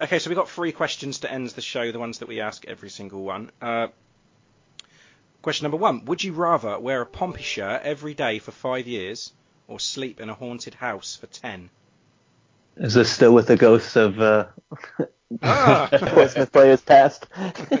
okay, 0.00 0.18
so 0.18 0.30
we've 0.30 0.36
got 0.36 0.48
three 0.48 0.72
questions 0.72 1.20
to 1.20 1.32
end 1.32 1.48
the 1.50 1.60
show, 1.60 1.90
the 1.92 1.98
ones 1.98 2.18
that 2.18 2.28
we 2.28 2.40
ask 2.40 2.64
every 2.66 2.90
single 2.90 3.22
one. 3.22 3.50
Uh, 3.60 3.88
question 5.42 5.64
number 5.64 5.76
one 5.78 6.04
Would 6.04 6.22
you 6.22 6.32
rather 6.32 6.78
wear 6.78 7.02
a 7.02 7.06
Pompey 7.06 7.42
shirt 7.42 7.82
every 7.82 8.14
day 8.14 8.38
for 8.38 8.52
five 8.52 8.86
years 8.86 9.32
or 9.66 9.80
sleep 9.80 10.20
in 10.20 10.30
a 10.30 10.34
haunted 10.34 10.74
house 10.74 11.16
for 11.16 11.26
ten? 11.26 11.70
Is 12.76 12.94
this 12.94 13.10
still 13.10 13.34
with 13.34 13.48
the 13.48 13.56
ghosts 13.56 13.96
of 13.96 14.20
uh, 14.20 14.46
Ah. 15.42 15.88
Portsmouth 15.92 16.52
players 16.52 16.80
past? 16.80 17.26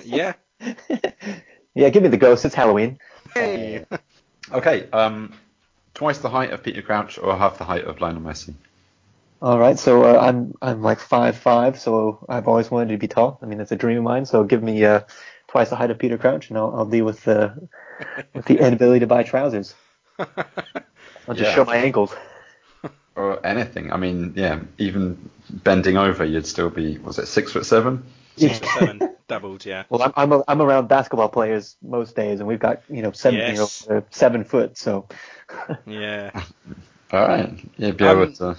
yeah. 0.04 0.34
yeah, 1.74 1.88
give 1.90 2.02
me 2.02 2.08
the 2.08 2.16
ghost. 2.16 2.44
It's 2.44 2.54
Halloween. 2.54 2.98
Hey. 3.34 3.84
okay. 4.52 4.88
Um, 4.90 5.34
twice 5.94 6.18
the 6.18 6.30
height 6.30 6.50
of 6.52 6.62
Peter 6.62 6.82
Crouch 6.82 7.18
or 7.18 7.36
half 7.36 7.58
the 7.58 7.64
height 7.64 7.84
of 7.84 8.00
Lionel 8.00 8.22
Messi. 8.22 8.54
All 9.40 9.58
right, 9.58 9.78
so 9.78 10.04
uh, 10.04 10.20
I'm 10.20 10.54
I'm 10.62 10.82
like 10.82 11.00
five 11.00 11.36
five, 11.36 11.78
so 11.80 12.24
I've 12.28 12.46
always 12.46 12.70
wanted 12.70 12.90
to 12.92 12.98
be 12.98 13.08
tall. 13.08 13.38
I 13.42 13.46
mean, 13.46 13.60
it's 13.60 13.72
a 13.72 13.76
dream 13.76 13.98
of 13.98 14.04
mine. 14.04 14.24
So 14.24 14.44
give 14.44 14.62
me 14.62 14.84
uh, 14.84 15.00
twice 15.48 15.68
the 15.70 15.76
height 15.76 15.90
of 15.90 15.98
Peter 15.98 16.16
Crouch, 16.16 16.48
and 16.48 16.58
I'll, 16.58 16.72
I'll 16.76 16.86
deal 16.86 17.04
with 17.04 17.24
the 17.24 17.68
with 18.34 18.44
the 18.44 18.58
inability 18.58 19.00
to 19.00 19.06
buy 19.08 19.24
trousers. 19.24 19.74
I'll 20.18 21.34
just 21.34 21.50
Yeah. 21.50 21.54
show 21.54 21.64
my 21.64 21.76
ankles. 21.76 22.14
Or 23.14 23.44
anything. 23.44 23.92
I 23.92 23.98
mean, 23.98 24.32
yeah, 24.36 24.60
even 24.78 25.28
bending 25.50 25.98
over, 25.98 26.24
you'd 26.24 26.46
still 26.46 26.70
be, 26.70 26.96
was 26.96 27.18
it 27.18 27.26
six 27.26 27.52
foot 27.52 27.66
seven? 27.66 28.04
Six 28.36 28.58
foot 28.58 28.68
seven, 28.70 29.11
doubled, 29.28 29.64
yeah. 29.66 29.84
Well, 29.88 30.02
I'm 30.02 30.12
I'm, 30.16 30.32
a, 30.32 30.44
I'm 30.48 30.62
around 30.62 30.88
basketball 30.88 31.28
players 31.28 31.76
most 31.82 32.14
days, 32.16 32.40
and 32.40 32.48
we've 32.48 32.58
got 32.60 32.82
you 32.88 33.02
know 33.02 33.12
seven 33.12 33.38
year 33.40 33.60
olds 33.60 33.60
Yes. 33.60 33.84
that 33.86 33.94
are 33.94 34.04
seven 34.10 34.44
foot. 34.44 34.76
So 34.78 35.08
Yeah. 35.86 36.30
All 37.12 37.26
right. 37.28 37.58
You'd 37.76 37.96
be 37.96 38.04
Um, 38.06 38.22
able 38.22 38.32
to 38.34 38.56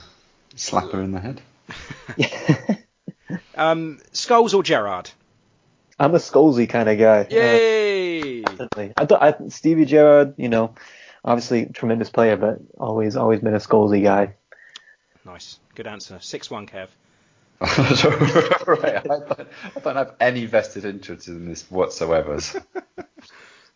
slap 0.56 0.92
her 0.92 1.02
in 1.02 1.12
the 1.12 1.20
head. 1.20 1.42
Um, 3.56 4.00
Scholes 4.14 4.54
or 4.54 4.62
Gerrard? 4.64 5.10
I'm 6.00 6.14
a 6.14 6.18
Scholesy 6.18 6.68
kind 6.70 6.90
of 6.90 6.98
guy. 7.00 7.22
Uh, 7.22 7.28
Yay! 7.30 8.42
Definitely. 8.42 8.94
I 8.98 9.06
thought 9.06 9.24
I, 9.24 9.48
Stevie 9.50 9.86
Gerrard, 9.86 10.36
you 10.38 10.50
know, 10.50 10.76
obviously 11.24 11.66
tremendous 11.68 12.10
player, 12.10 12.36
but 12.36 12.60
always 12.78 13.16
always 13.16 13.40
been 13.40 13.54
a 13.56 13.60
Scholesy 13.60 14.04
guy. 14.04 14.36
nice. 15.26 15.60
Good 15.76 15.88
answer. 15.88 16.20
6 16.20 16.52
1, 16.52 16.68
Kev. 16.68 16.88
right. 18.68 18.98
I 18.98 19.02
don't, 19.02 19.48
I 19.76 19.80
don't 19.80 19.96
have 19.96 20.16
any 20.20 20.46
vested 20.46 20.86
interest 20.86 21.28
in 21.28 21.48
this 21.48 21.70
whatsoever. 21.72 22.40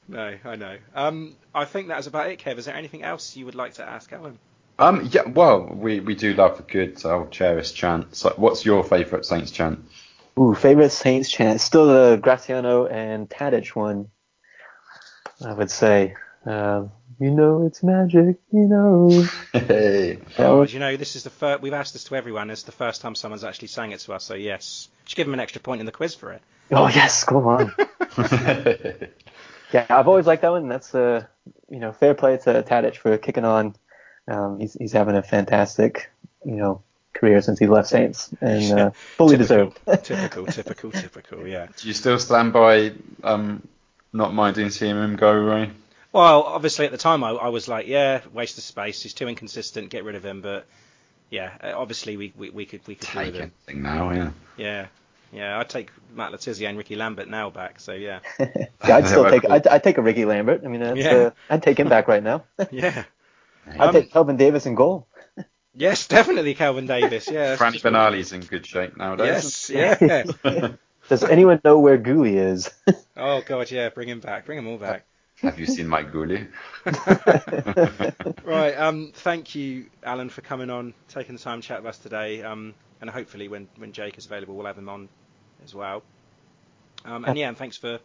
No, 0.10 0.36
I 0.46 0.56
know. 0.56 0.78
Um, 0.96 1.36
I 1.54 1.66
think 1.66 1.90
that's 1.90 2.08
about 2.08 2.30
it, 2.30 2.40
Kev. 2.40 2.58
Is 2.58 2.66
there 2.66 2.76
anything 2.76 3.04
else 3.04 3.36
you 3.36 3.46
would 3.46 3.56
like 3.56 3.74
to 3.74 3.84
ask 3.84 4.12
Alan? 4.14 4.40
Um, 4.80 5.10
yeah, 5.12 5.24
well, 5.24 5.66
we, 5.66 6.00
we 6.00 6.16
do 6.16 6.34
love 6.34 6.60
a 6.60 6.64
good 6.64 7.04
old 7.06 7.32
cherished 7.32 7.76
chant. 7.76 8.16
So 8.16 8.34
what's 8.38 8.64
your 8.64 8.84
favourite 8.84 9.26
Saints 9.26 9.52
chant? 9.52 9.80
Ooh, 10.40 10.54
favorite 10.54 10.92
Saints 10.92 11.30
chant. 11.30 11.60
Still 11.60 11.88
the 11.88 12.18
Graziano 12.22 12.86
and 12.86 13.30
Tadic 13.30 13.76
one. 13.76 14.10
I 15.44 15.54
would 15.54 15.72
say. 15.72 16.16
Um, 16.48 16.92
you 17.20 17.32
know 17.32 17.66
it's 17.66 17.82
magic, 17.84 18.38
you 18.52 18.68
know. 18.68 19.26
Hey. 19.54 20.20
Oh, 20.38 20.58
That 20.60 20.64
as 20.64 20.74
you 20.74 20.80
know, 20.80 20.96
this 20.98 21.16
is 21.16 21.24
the 21.24 21.30
first. 21.30 21.62
We've 21.62 21.74
asked 21.74 21.94
this 21.94 22.04
to 22.06 22.16
everyone. 22.16 22.50
It's 22.52 22.64
the 22.64 22.72
first 22.72 23.02
time 23.02 23.16
someone's 23.16 23.44
actually 23.44 23.70
sang 23.70 23.92
it 23.92 24.00
to 24.02 24.14
us. 24.14 24.24
So 24.24 24.36
yes, 24.36 24.88
should 25.06 25.18
give 25.18 25.28
him 25.28 25.34
an 25.34 25.40
extra 25.40 25.60
point 25.62 25.80
in 25.80 25.86
the 25.86 25.92
quiz 25.92 26.16
for 26.16 26.32
it. 26.32 26.42
Oh 26.72 26.88
yes, 26.88 27.24
come 27.24 27.48
on. 27.48 27.74
yeah, 29.74 29.86
I've 29.90 30.08
always 30.08 30.26
liked 30.28 30.42
that 30.44 30.52
one. 30.52 30.68
That's 30.70 30.94
uh, 30.94 31.26
you 31.70 31.80
know, 31.80 31.92
fair 31.92 32.14
play 32.14 32.38
to 32.38 32.64
Tadic 32.64 32.96
for 32.98 33.18
kicking 33.18 33.46
on. 33.46 33.76
Um, 34.28 34.60
he's 34.60 34.74
he's 34.74 34.92
having 34.92 35.16
a 35.16 35.24
fantastic, 35.24 36.10
you 36.46 36.56
know, 36.56 36.82
career 37.14 37.42
since 37.42 37.60
he 37.60 37.68
left 37.68 37.90
Saints, 37.90 38.30
and 38.42 38.80
uh, 38.80 38.92
fully 38.92 39.38
Typical, 39.38 39.74
deserved. 39.88 40.06
typical, 40.06 40.46
typical, 40.46 40.92
typical. 40.92 41.48
Yeah. 41.48 41.68
do 41.76 41.88
you 41.88 41.94
still 41.94 42.20
stand 42.20 42.54
by 42.54 42.92
um, 43.24 43.68
not 44.14 44.34
minding 44.34 44.70
seeing 44.70 44.96
him 44.96 45.16
go, 45.16 45.32
Ray? 45.34 45.72
Well, 46.14 46.44
obviously 46.44 46.86
at 46.86 46.92
the 46.92 46.98
time 46.98 47.24
I, 47.24 47.32
I 47.32 47.50
was 47.50 47.68
like, 47.68 47.88
yeah, 47.88 48.22
waste 48.34 48.58
of 48.58 48.64
space. 48.64 49.02
He's 49.04 49.14
too 49.14 49.28
inconsistent. 49.28 49.90
Get 49.90 50.04
rid 50.04 50.16
of 50.16 50.26
him. 50.26 50.42
But 50.42 50.66
yeah, 51.30 51.52
uh, 51.62 51.74
obviously 51.76 52.18
we, 52.18 52.34
we, 52.38 52.50
we 52.50 52.66
could 52.66 52.82
we 52.88 52.96
could 52.96 53.08
Take 53.08 53.34
with 53.34 53.52
him. 53.68 53.84
now, 53.84 54.12
yeah. 54.12 54.32
Yeah. 54.58 54.88
Yeah, 55.34 55.60
I'd 55.60 55.68
take 55.68 55.92
Matt 56.16 56.32
Le 56.32 56.38
Tissier 56.38 56.70
and 56.70 56.78
Ricky 56.78 56.96
Lambert 56.96 57.28
now 57.28 57.50
back. 57.50 57.82
So 57.82 57.92
yeah, 57.92 58.20
yeah, 58.40 58.46
I'd 58.82 59.08
still 59.08 59.30
take 59.30 59.42
cool. 59.42 59.52
I'd, 59.52 59.68
I'd 59.68 59.84
take 59.84 59.98
a 59.98 60.02
Ricky 60.02 60.24
Lambert. 60.24 60.62
I 60.64 60.70
mean, 60.70 60.80
that's, 60.80 60.98
Yeah. 61.00 61.12
uh, 61.12 61.32
I'd 61.50 61.62
take 61.64 61.78
him 61.78 61.90
back 61.90 62.08
right 62.08 62.24
now. 62.24 62.46
yeah. 62.72 63.04
I'd 63.70 63.82
Um, 63.82 63.94
take 63.94 64.12
Kelvin 64.12 64.38
Davis 64.38 64.66
in 64.66 64.76
goal. 64.76 65.06
Yes, 65.76 66.08
definitely 66.08 66.54
Kelvin 66.56 66.88
Davis. 66.88 67.30
Yeah. 67.30 67.50
that's 67.56 67.62
Franny 67.62 67.74
just 67.74 67.84
Benali's 67.86 68.32
in 68.32 68.40
good 68.42 68.66
shape 68.66 68.96
nowadays. 68.98 69.70
Yes. 69.72 70.02
Yeah. 70.44 70.70
Does 71.10 71.24
anyone 71.24 71.60
know 71.64 71.78
where 71.80 71.98
Gooley 71.98 72.38
is? 72.38 72.70
oh 73.18 73.42
god, 73.46 73.70
yeah. 73.70 73.90
Bring 73.90 74.08
him 74.08 74.22
back. 74.22 74.46
Bring 74.46 74.58
him 74.58 74.68
all 74.68 74.78
back. 74.78 75.06
Have 75.42 75.60
you 75.60 75.66
seen 75.68 75.88
Mike 75.88 76.12
Gooley? 76.12 76.48
Right. 78.44 78.74
Um. 78.78 79.12
Thank 79.14 79.56
you, 79.56 79.88
Alan, 80.04 80.30
for 80.30 80.42
coming 80.42 80.70
on, 80.70 80.94
taking 81.10 81.36
the 81.36 81.42
time 81.42 81.62
to 81.62 81.68
chat 81.68 81.84
with 81.84 81.90
us 81.90 81.98
today. 81.98 82.42
Um. 82.44 82.74
And 83.02 83.10
hopefully, 83.10 83.48
when 83.48 83.68
when 83.78 83.92
Jake 83.92 84.18
is 84.18 84.26
available, 84.26 84.56
we'll 84.56 84.66
have 84.66 84.78
him 84.78 84.90
on 84.90 85.10
as 85.64 85.76
well. 85.76 86.02
Um. 87.06 87.26
And 87.26 87.38
yeah, 87.38 87.50
and 87.50 87.58
thanks 87.58 87.78
for 87.78 88.00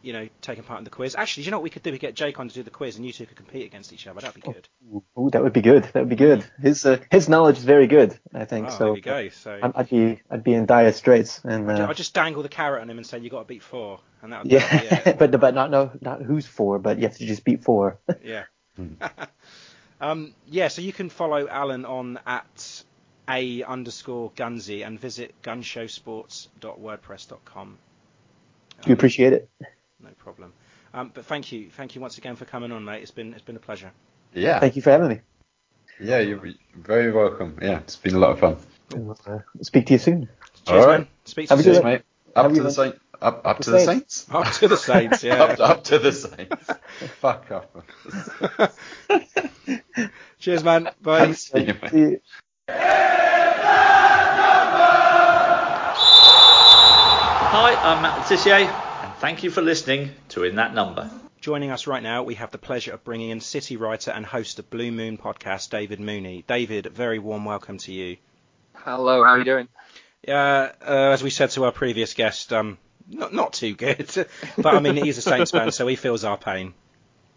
you 0.00 0.12
know 0.12 0.28
taking 0.40 0.64
part 0.64 0.78
in 0.78 0.84
the 0.84 0.90
quiz. 0.90 1.14
Actually, 1.16 1.42
do 1.42 1.46
you 1.46 1.50
know 1.50 1.58
what 1.58 1.64
we 1.64 1.70
could 1.70 1.82
do? 1.82 1.90
We 1.90 1.98
could 1.98 2.06
get 2.08 2.14
Jake 2.14 2.38
on 2.38 2.48
to 2.48 2.54
do 2.54 2.62
the 2.62 2.70
quiz, 2.70 2.96
and 2.96 3.04
you 3.04 3.12
two 3.12 3.26
could 3.26 3.36
compete 3.36 3.66
against 3.66 3.92
each 3.92 4.06
other. 4.06 4.20
That'd 4.20 4.42
be 4.42 4.52
good. 4.52 4.68
Ooh, 5.18 5.30
that 5.30 5.42
would 5.42 5.52
be 5.52 5.60
good. 5.60 5.84
That 5.92 6.00
would 6.00 6.08
be 6.08 6.16
good. 6.16 6.44
His 6.60 6.86
uh, 6.86 6.98
his 7.10 7.28
knowledge 7.28 7.58
is 7.58 7.64
very 7.64 7.88
good. 7.88 8.16
I 8.32 8.44
think 8.44 8.68
Oh, 8.68 8.70
so. 8.70 8.84
there 8.84 8.92
we 8.94 9.00
go. 9.00 9.28
So 9.30 9.52
I'm- 9.60 9.72
I'd 9.74 9.90
be 9.90 10.20
I'd 10.30 10.44
be 10.44 10.54
in 10.54 10.66
dire 10.66 10.92
straits, 10.92 11.40
and 11.44 11.70
I'll 11.70 11.90
uh, 11.90 11.94
just 11.94 12.14
dangle 12.14 12.42
the 12.42 12.48
carrot 12.48 12.80
on 12.82 12.88
him 12.90 12.98
and 12.98 13.06
say 13.06 13.18
you 13.18 13.28
got 13.28 13.40
to 13.40 13.44
beat 13.48 13.62
four, 13.62 14.00
and 14.22 14.32
that 14.32 14.44
would 14.44 14.52
yeah, 14.52 14.80
be 14.80 14.86
it. 15.10 15.18
but 15.18 15.38
but 15.38 15.54
not 15.54 15.70
no 15.70 15.90
not 16.00 16.22
who's 16.22 16.46
for, 16.46 16.78
but 16.78 16.96
you 16.98 17.02
have 17.04 17.18
to 17.18 17.26
just 17.26 17.44
beat 17.44 17.62
four. 17.64 17.98
Yeah. 18.24 18.44
um, 20.00 20.32
yeah, 20.48 20.68
so 20.68 20.80
you 20.80 20.94
can 20.94 21.10
follow 21.10 21.46
Alan 21.48 21.84
on 21.84 22.18
at 22.26 22.84
a 23.28 23.62
underscore 23.64 24.30
gunzy 24.30 24.86
and 24.86 24.98
visit 24.98 25.34
gunshowsports.wordpress.com. 25.42 27.78
we 28.86 28.92
appreciate 28.92 29.34
it. 29.34 29.50
No 30.02 30.08
problem. 30.18 30.54
Um, 30.94 31.10
but 31.12 31.26
thank 31.26 31.52
you, 31.52 31.68
thank 31.70 31.94
you 31.94 32.00
once 32.00 32.16
again 32.18 32.34
for 32.36 32.46
coming 32.46 32.72
on, 32.72 32.84
mate. 32.84 33.02
It's 33.02 33.10
been 33.10 33.34
it's 33.34 33.42
been 33.42 33.56
a 33.56 33.60
pleasure. 33.60 33.90
Yeah. 34.34 34.60
Thank 34.60 34.76
you 34.76 34.82
for 34.82 34.90
having 34.90 35.08
me. 35.08 35.20
Yeah, 36.00 36.20
you're 36.20 36.40
very 36.74 37.12
welcome. 37.12 37.58
Yeah, 37.60 37.78
it's 37.78 37.96
been 37.96 38.14
a 38.14 38.18
lot 38.18 38.30
of 38.32 38.40
fun. 38.40 38.56
And, 38.94 39.10
uh, 39.26 39.38
speak 39.60 39.86
to 39.86 39.92
you 39.94 39.98
soon. 39.98 40.28
Cheers, 40.66 40.80
All 40.80 40.86
right. 40.86 41.00
man. 41.00 41.08
Speak 41.24 41.48
to 41.48 41.56
Have 41.56 41.64
you 41.64 41.74
soon. 41.74 41.84
Mate. 41.84 42.02
Up 42.34 42.44
Have 42.44 42.52
to 42.54 42.58
the 42.60 42.62
been- 42.64 42.70
Saints. 42.72 42.98
Up, 43.20 43.42
up 43.46 43.58
The 43.58 43.64
to 43.64 43.70
the 43.70 43.78
Saints. 43.80 44.16
Saints. 44.16 44.26
Up 44.34 44.52
to 44.54 44.68
the 44.68 44.76
Saints, 44.76 45.22
yeah. 45.22 45.42
up, 45.44 45.60
up 45.60 45.84
to 45.84 45.98
the 46.00 46.10
Saints. 46.12 46.66
Fuck 47.20 47.52
off. 47.52 47.66
Cheers, 50.40 50.64
man. 50.64 50.90
Bye. 51.00 51.30
See 51.32 51.60
you, 51.66 51.74
mate. 51.92 52.20
Hi, 57.54 57.74
I'm 57.74 58.02
Matt 58.02 58.28
Le 58.30 58.54
and 58.56 59.14
thank 59.20 59.44
you 59.44 59.50
for 59.50 59.62
listening 59.62 60.10
to 60.30 60.42
In 60.42 60.56
That 60.56 60.74
Number. 60.74 61.08
Joining 61.40 61.70
us 61.70 61.86
right 61.86 62.02
now, 62.02 62.24
we 62.24 62.34
have 62.36 62.50
the 62.50 62.58
pleasure 62.58 62.92
of 62.94 63.04
bringing 63.04 63.30
in 63.30 63.40
City 63.40 63.76
writer 63.76 64.10
and 64.10 64.26
host 64.26 64.58
of 64.58 64.68
Blue 64.70 64.90
Moon 64.90 65.16
podcast, 65.18 65.70
David 65.70 66.00
Mooney. 66.00 66.44
David, 66.48 66.86
very 66.86 67.18
warm 67.20 67.44
welcome 67.44 67.78
to 67.78 67.92
you. 67.92 68.16
Hello, 68.74 69.22
how 69.22 69.30
are 69.30 69.38
you 69.38 69.44
doing? 69.44 69.68
Yeah, 70.26 70.72
uh, 70.80 71.10
as 71.12 71.22
we 71.22 71.30
said 71.30 71.50
to 71.50 71.64
our 71.64 71.72
previous 71.72 72.14
guest, 72.14 72.52
um, 72.52 72.78
not 73.08 73.32
not 73.32 73.52
too 73.52 73.74
good, 73.74 74.08
but 74.56 74.74
I 74.74 74.80
mean 74.80 74.96
he's 74.96 75.18
a 75.18 75.22
Saints 75.22 75.50
fan, 75.50 75.72
so 75.72 75.86
he 75.86 75.96
feels 75.96 76.24
our 76.24 76.36
pain. 76.38 76.74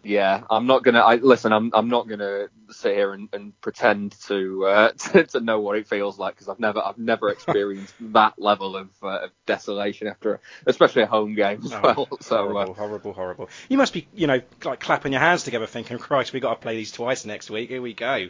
Yeah, 0.04 0.44
I'm 0.48 0.68
not 0.68 0.84
gonna. 0.84 1.00
I, 1.00 1.16
listen, 1.16 1.52
I'm 1.52 1.72
I'm 1.74 1.88
not 1.88 2.08
gonna 2.08 2.46
sit 2.70 2.94
here 2.94 3.12
and, 3.12 3.28
and 3.32 3.60
pretend 3.60 4.12
to, 4.28 4.64
uh, 4.66 4.92
to, 5.12 5.24
to 5.24 5.40
know 5.40 5.58
what 5.58 5.76
it 5.76 5.88
feels 5.88 6.16
like 6.16 6.36
because 6.36 6.48
I've 6.48 6.60
never 6.60 6.80
I've 6.80 6.98
never 6.98 7.28
experienced 7.30 7.92
that 8.12 8.34
level 8.38 8.76
of, 8.76 8.88
uh, 9.02 9.24
of 9.24 9.30
desolation 9.46 10.06
after, 10.06 10.40
especially 10.64 11.02
a 11.02 11.06
home 11.06 11.34
game 11.34 11.62
as 11.64 11.72
Oh, 11.72 11.80
well. 11.82 12.08
So 12.20 12.36
horrible, 12.36 12.72
uh, 12.72 12.74
horrible, 12.74 13.12
horrible. 13.14 13.48
You 13.68 13.78
must 13.78 13.92
be, 13.92 14.06
you 14.14 14.28
know, 14.28 14.40
like 14.64 14.78
clapping 14.78 15.10
your 15.10 15.20
hands 15.20 15.42
together, 15.42 15.66
thinking, 15.66 15.98
"Christ, 15.98 16.32
we 16.32 16.38
got 16.38 16.54
to 16.54 16.60
play 16.60 16.76
these 16.76 16.92
twice 16.92 17.24
next 17.24 17.50
week. 17.50 17.68
Here 17.68 17.82
we 17.82 17.92
go." 17.92 18.28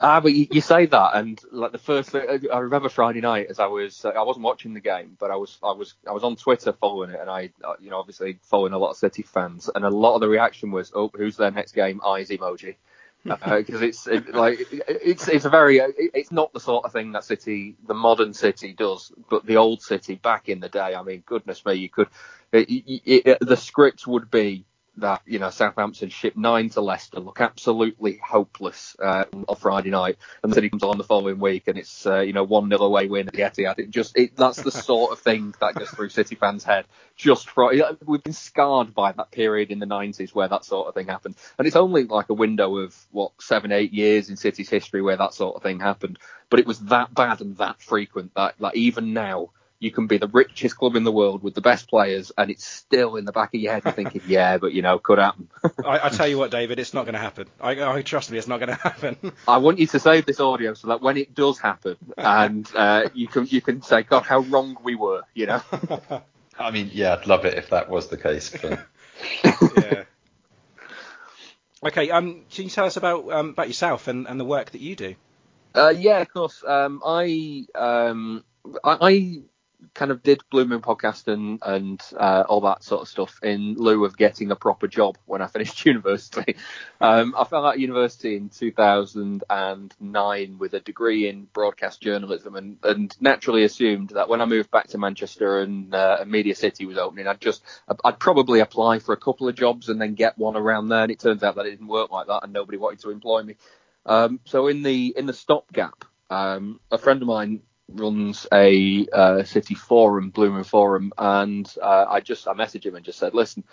Ah, 0.00 0.20
but 0.20 0.32
you, 0.32 0.46
you 0.50 0.60
say 0.60 0.86
that, 0.86 1.16
and 1.16 1.40
like 1.50 1.72
the 1.72 1.78
first, 1.78 2.10
thing, 2.10 2.46
I 2.52 2.58
remember 2.58 2.88
Friday 2.88 3.20
night 3.20 3.46
as 3.50 3.58
I 3.58 3.66
was, 3.66 4.04
uh, 4.04 4.10
I 4.10 4.22
wasn't 4.22 4.44
watching 4.44 4.74
the 4.74 4.80
game, 4.80 5.16
but 5.18 5.30
I 5.30 5.36
was 5.36 5.58
I 5.62 5.72
was 5.72 5.94
I 6.08 6.12
was 6.12 6.24
on 6.24 6.36
Twitter 6.36 6.72
following 6.72 7.10
it, 7.10 7.20
and 7.20 7.30
I, 7.30 7.50
uh, 7.64 7.74
you 7.80 7.90
know, 7.90 7.98
obviously 7.98 8.38
following 8.42 8.72
a 8.72 8.78
lot 8.78 8.90
of 8.90 8.96
City 8.96 9.22
fans, 9.22 9.70
and 9.74 9.84
a 9.84 9.90
lot 9.90 10.14
of 10.14 10.20
the 10.20 10.28
reaction 10.28 10.70
was, 10.70 10.92
oh, 10.94 11.10
who's 11.14 11.36
their 11.36 11.50
next 11.50 11.72
game? 11.72 12.00
Eyes 12.04 12.30
emoji. 12.30 12.76
because 13.24 13.82
it's 13.82 14.06
it, 14.06 14.32
like 14.32 14.60
it's 14.70 15.26
it's 15.26 15.44
a 15.44 15.50
very 15.50 15.78
it's 15.78 16.30
not 16.30 16.52
the 16.52 16.60
sort 16.60 16.84
of 16.84 16.92
thing 16.92 17.12
that 17.12 17.24
City 17.24 17.74
the 17.86 17.94
modern 17.94 18.32
City 18.32 18.72
does, 18.72 19.12
but 19.28 19.44
the 19.44 19.56
old 19.56 19.82
City 19.82 20.14
back 20.14 20.48
in 20.48 20.60
the 20.60 20.68
day. 20.68 20.94
I 20.94 21.02
mean, 21.02 21.24
goodness 21.26 21.66
me, 21.66 21.74
you 21.74 21.88
could 21.88 22.08
it, 22.52 22.70
it, 22.70 23.22
it, 23.26 23.38
the 23.40 23.56
script 23.56 24.06
would 24.06 24.30
be 24.30 24.64
that 25.00 25.22
you 25.26 25.38
know 25.38 25.50
Southampton 25.50 26.08
ship 26.10 26.36
nine 26.36 26.70
to 26.70 26.80
Leicester, 26.80 27.20
look 27.20 27.40
absolutely 27.40 28.20
hopeless 28.22 28.96
uh, 29.02 29.24
on 29.48 29.56
Friday 29.56 29.90
night, 29.90 30.16
and 30.42 30.52
then 30.52 30.56
City 30.56 30.70
comes 30.70 30.82
on 30.82 30.98
the 30.98 31.04
following 31.04 31.38
week 31.38 31.68
and 31.68 31.78
it's 31.78 32.06
uh, 32.06 32.20
you 32.20 32.32
know 32.32 32.44
one 32.44 32.68
nil 32.68 32.82
away 32.82 33.06
win 33.06 33.28
at 33.28 33.34
the 33.34 33.42
Etihad. 33.42 33.78
It 33.78 33.90
just 33.90 34.16
it, 34.16 34.36
that's 34.36 34.62
the 34.62 34.70
sort 34.70 35.12
of 35.12 35.20
thing 35.20 35.54
that 35.60 35.74
goes 35.74 35.90
through 35.90 36.08
City 36.10 36.34
fans' 36.34 36.64
head. 36.64 36.86
Just 37.16 37.50
for 37.50 37.72
we've 38.06 38.22
been 38.22 38.32
scarred 38.32 38.94
by 38.94 39.12
that 39.12 39.30
period 39.30 39.70
in 39.70 39.78
the 39.78 39.86
90s 39.86 40.34
where 40.34 40.48
that 40.48 40.64
sort 40.64 40.88
of 40.88 40.94
thing 40.94 41.06
happened, 41.06 41.36
and 41.58 41.66
it's 41.66 41.76
only 41.76 42.04
like 42.04 42.28
a 42.28 42.34
window 42.34 42.76
of 42.76 42.96
what 43.10 43.32
seven 43.40 43.72
eight 43.72 43.92
years 43.92 44.30
in 44.30 44.36
City's 44.36 44.68
history 44.68 45.02
where 45.02 45.16
that 45.16 45.34
sort 45.34 45.56
of 45.56 45.62
thing 45.62 45.80
happened, 45.80 46.18
but 46.50 46.60
it 46.60 46.66
was 46.66 46.80
that 46.80 47.12
bad 47.14 47.40
and 47.40 47.56
that 47.58 47.80
frequent 47.80 48.34
that 48.34 48.54
that 48.60 48.76
even 48.76 49.12
now 49.12 49.50
you 49.80 49.90
can 49.90 50.06
be 50.06 50.18
the 50.18 50.28
richest 50.28 50.76
club 50.76 50.96
in 50.96 51.04
the 51.04 51.12
world 51.12 51.42
with 51.42 51.54
the 51.54 51.60
best 51.60 51.88
players, 51.88 52.32
and 52.36 52.50
it's 52.50 52.66
still 52.66 53.16
in 53.16 53.24
the 53.24 53.32
back 53.32 53.54
of 53.54 53.60
your 53.60 53.72
head. 53.72 53.82
You're 53.84 53.92
thinking, 53.92 54.22
yeah, 54.26 54.58
but 54.58 54.72
you 54.72 54.82
know, 54.82 54.98
could 54.98 55.18
happen. 55.18 55.48
I, 55.84 56.06
I 56.06 56.08
tell 56.08 56.26
you 56.26 56.38
what, 56.38 56.50
David, 56.50 56.78
it's 56.78 56.94
not 56.94 57.04
going 57.04 57.14
to 57.14 57.20
happen. 57.20 57.48
I, 57.60 57.82
I 57.82 58.02
trust 58.02 58.30
me, 58.30 58.38
it's 58.38 58.48
not 58.48 58.58
going 58.58 58.68
to 58.76 58.82
happen. 58.82 59.32
I 59.46 59.58
want 59.58 59.78
you 59.78 59.86
to 59.88 60.00
save 60.00 60.26
this 60.26 60.40
audio 60.40 60.74
so 60.74 60.88
that 60.88 61.00
when 61.00 61.16
it 61.16 61.34
does 61.34 61.58
happen, 61.58 61.96
and 62.16 62.68
uh, 62.74 63.08
you 63.14 63.28
can 63.28 63.46
you 63.46 63.60
can 63.60 63.82
say, 63.82 64.02
God, 64.02 64.24
how 64.24 64.40
wrong 64.40 64.76
we 64.82 64.94
were, 64.94 65.22
you 65.34 65.46
know. 65.46 65.62
I 66.58 66.70
mean, 66.72 66.90
yeah, 66.92 67.14
I'd 67.14 67.26
love 67.26 67.44
it 67.44 67.54
if 67.54 67.70
that 67.70 67.88
was 67.88 68.08
the 68.08 68.16
case. 68.16 68.50
But 68.60 68.80
yeah. 69.76 70.04
Okay, 71.84 72.10
um, 72.10 72.42
can 72.50 72.64
you 72.64 72.70
tell 72.70 72.86
us 72.86 72.96
about 72.96 73.30
um, 73.30 73.50
about 73.50 73.68
yourself 73.68 74.08
and, 74.08 74.26
and 74.26 74.40
the 74.40 74.44
work 74.44 74.72
that 74.72 74.80
you 74.80 74.96
do? 74.96 75.14
Uh, 75.74 75.94
yeah, 75.96 76.18
of 76.20 76.32
course. 76.32 76.64
Um, 76.66 77.00
I, 77.06 77.66
um, 77.76 78.44
I 78.82 78.96
I 79.00 79.42
kind 79.94 80.10
of 80.10 80.22
did 80.22 80.42
Moon 80.52 80.80
podcast 80.80 81.28
and 81.28 81.60
and 81.62 82.02
uh, 82.16 82.44
all 82.48 82.62
that 82.62 82.82
sort 82.82 83.02
of 83.02 83.08
stuff 83.08 83.38
in 83.42 83.74
lieu 83.74 84.04
of 84.04 84.16
getting 84.16 84.50
a 84.50 84.56
proper 84.56 84.88
job 84.88 85.16
when 85.24 85.42
I 85.42 85.46
finished 85.46 85.84
university. 85.86 86.56
Um, 87.00 87.34
I 87.36 87.44
fell 87.44 87.64
out 87.64 87.76
of 87.76 87.80
university 87.80 88.36
in 88.36 88.48
2009 88.48 90.58
with 90.58 90.74
a 90.74 90.80
degree 90.80 91.28
in 91.28 91.46
broadcast 91.52 92.00
journalism, 92.00 92.56
and, 92.56 92.78
and 92.82 93.16
naturally 93.20 93.64
assumed 93.64 94.10
that 94.10 94.28
when 94.28 94.40
I 94.40 94.46
moved 94.46 94.70
back 94.70 94.88
to 94.88 94.98
Manchester 94.98 95.60
and 95.60 95.94
uh, 95.94 96.24
Media 96.26 96.54
City 96.54 96.86
was 96.86 96.98
opening, 96.98 97.26
I'd 97.26 97.40
just 97.40 97.62
I'd 98.04 98.18
probably 98.18 98.60
apply 98.60 98.98
for 98.98 99.12
a 99.12 99.18
couple 99.18 99.48
of 99.48 99.54
jobs 99.54 99.88
and 99.88 100.00
then 100.00 100.14
get 100.14 100.38
one 100.38 100.56
around 100.56 100.88
there. 100.88 101.02
And 101.02 101.12
it 101.12 101.20
turns 101.20 101.42
out 101.42 101.56
that 101.56 101.66
it 101.66 101.70
didn't 101.70 101.88
work 101.88 102.10
like 102.10 102.26
that, 102.26 102.40
and 102.42 102.52
nobody 102.52 102.78
wanted 102.78 103.00
to 103.00 103.10
employ 103.10 103.42
me. 103.42 103.56
Um, 104.06 104.40
so 104.44 104.68
in 104.68 104.82
the 104.82 105.14
in 105.16 105.26
the 105.26 105.32
stopgap, 105.32 106.04
um, 106.30 106.80
a 106.90 106.98
friend 106.98 107.22
of 107.22 107.28
mine 107.28 107.62
runs 107.88 108.46
a 108.52 109.06
uh, 109.12 109.42
city 109.44 109.74
forum, 109.74 110.32
Moon 110.36 110.64
Forum, 110.64 111.12
and 111.16 111.72
uh, 111.82 112.06
I 112.08 112.20
just 112.20 112.46
I 112.46 112.52
messaged 112.52 112.84
him 112.84 112.94
and 112.94 113.04
just 113.04 113.18
said, 113.18 113.34
listen, 113.34 113.64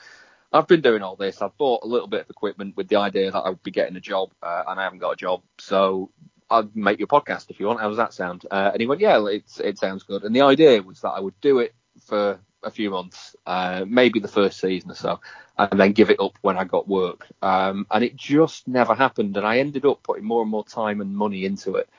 I've 0.51 0.67
been 0.67 0.81
doing 0.81 1.01
all 1.01 1.15
this. 1.15 1.41
I've 1.41 1.57
bought 1.57 1.83
a 1.83 1.87
little 1.87 2.07
bit 2.07 2.21
of 2.21 2.29
equipment 2.29 2.77
with 2.77 2.87
the 2.87 2.97
idea 2.97 3.31
that 3.31 3.37
I 3.37 3.49
would 3.49 3.63
be 3.63 3.71
getting 3.71 3.95
a 3.97 4.01
job, 4.01 4.31
uh, 4.41 4.63
and 4.67 4.79
I 4.79 4.83
haven't 4.83 4.99
got 4.99 5.11
a 5.11 5.17
job, 5.17 5.41
so 5.57 6.11
I'll 6.49 6.69
make 6.73 6.99
you 6.99 7.05
a 7.05 7.07
podcast 7.07 7.49
if 7.49 7.59
you 7.59 7.67
want. 7.67 7.81
How 7.81 7.89
does 7.89 7.97
that 7.97 8.13
sound? 8.13 8.45
Uh, 8.49 8.71
and 8.71 8.79
he 8.79 8.87
went, 8.87 9.01
yeah, 9.01 9.25
it's, 9.27 9.59
it 9.59 9.77
sounds 9.77 10.03
good. 10.03 10.23
And 10.23 10.35
the 10.35 10.41
idea 10.41 10.81
was 10.81 11.01
that 11.01 11.09
I 11.09 11.19
would 11.19 11.39
do 11.41 11.59
it 11.59 11.73
for 12.05 12.39
a 12.63 12.71
few 12.71 12.89
months, 12.89 13.35
uh, 13.45 13.85
maybe 13.87 14.19
the 14.19 14.27
first 14.27 14.59
season 14.59 14.91
or 14.91 14.95
so, 14.95 15.19
and 15.57 15.79
then 15.79 15.93
give 15.93 16.09
it 16.09 16.19
up 16.19 16.37
when 16.41 16.57
I 16.57 16.63
got 16.63 16.87
work. 16.87 17.27
Um, 17.41 17.87
and 17.89 18.03
it 18.03 18.15
just 18.15 18.67
never 18.67 18.93
happened. 18.95 19.37
And 19.37 19.45
I 19.45 19.59
ended 19.59 19.85
up 19.85 20.03
putting 20.03 20.25
more 20.25 20.41
and 20.41 20.51
more 20.51 20.65
time 20.65 21.01
and 21.01 21.15
money 21.15 21.45
into 21.45 21.75
it. 21.75 21.89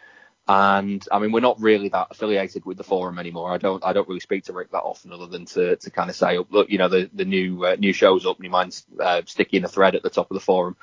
And 0.49 1.05
I 1.11 1.19
mean, 1.19 1.33
we're 1.33 1.41
not 1.41 1.61
really 1.61 1.89
that 1.89 2.09
affiliated 2.13 2.65
with 2.65 2.77
the 2.77 2.85
forum 2.85 3.19
anymore. 3.19 3.53
I 3.53 3.59
don't, 3.59 3.85
I 3.85 3.93
don't 3.93 4.07
really 4.07 4.21
speak 4.21 4.45
to 4.45 4.53
Rick 4.53 4.71
that 4.71 4.83
often, 4.83 5.13
other 5.13 5.27
than 5.27 5.45
to, 5.47 5.77
to 5.77 5.91
kind 5.91 6.09
of 6.09 6.15
say, 6.15 6.39
look, 6.51 6.71
you 6.71 6.79
know, 6.79 6.89
the 6.89 7.11
the 7.13 7.25
new 7.25 7.65
uh, 7.65 7.77
new 7.77 7.93
show's 7.93 8.25
up, 8.25 8.37
and 8.37 8.45
you 8.45 8.51
mind 8.51 8.81
uh, 9.01 9.23
sticking 9.27 9.65
a 9.65 9.69
thread 9.69 9.97
at 9.97 10.03
the 10.05 10.11
top 10.11 10.31
of 10.31 10.37
the 10.37 10.41
forum. 10.41 10.77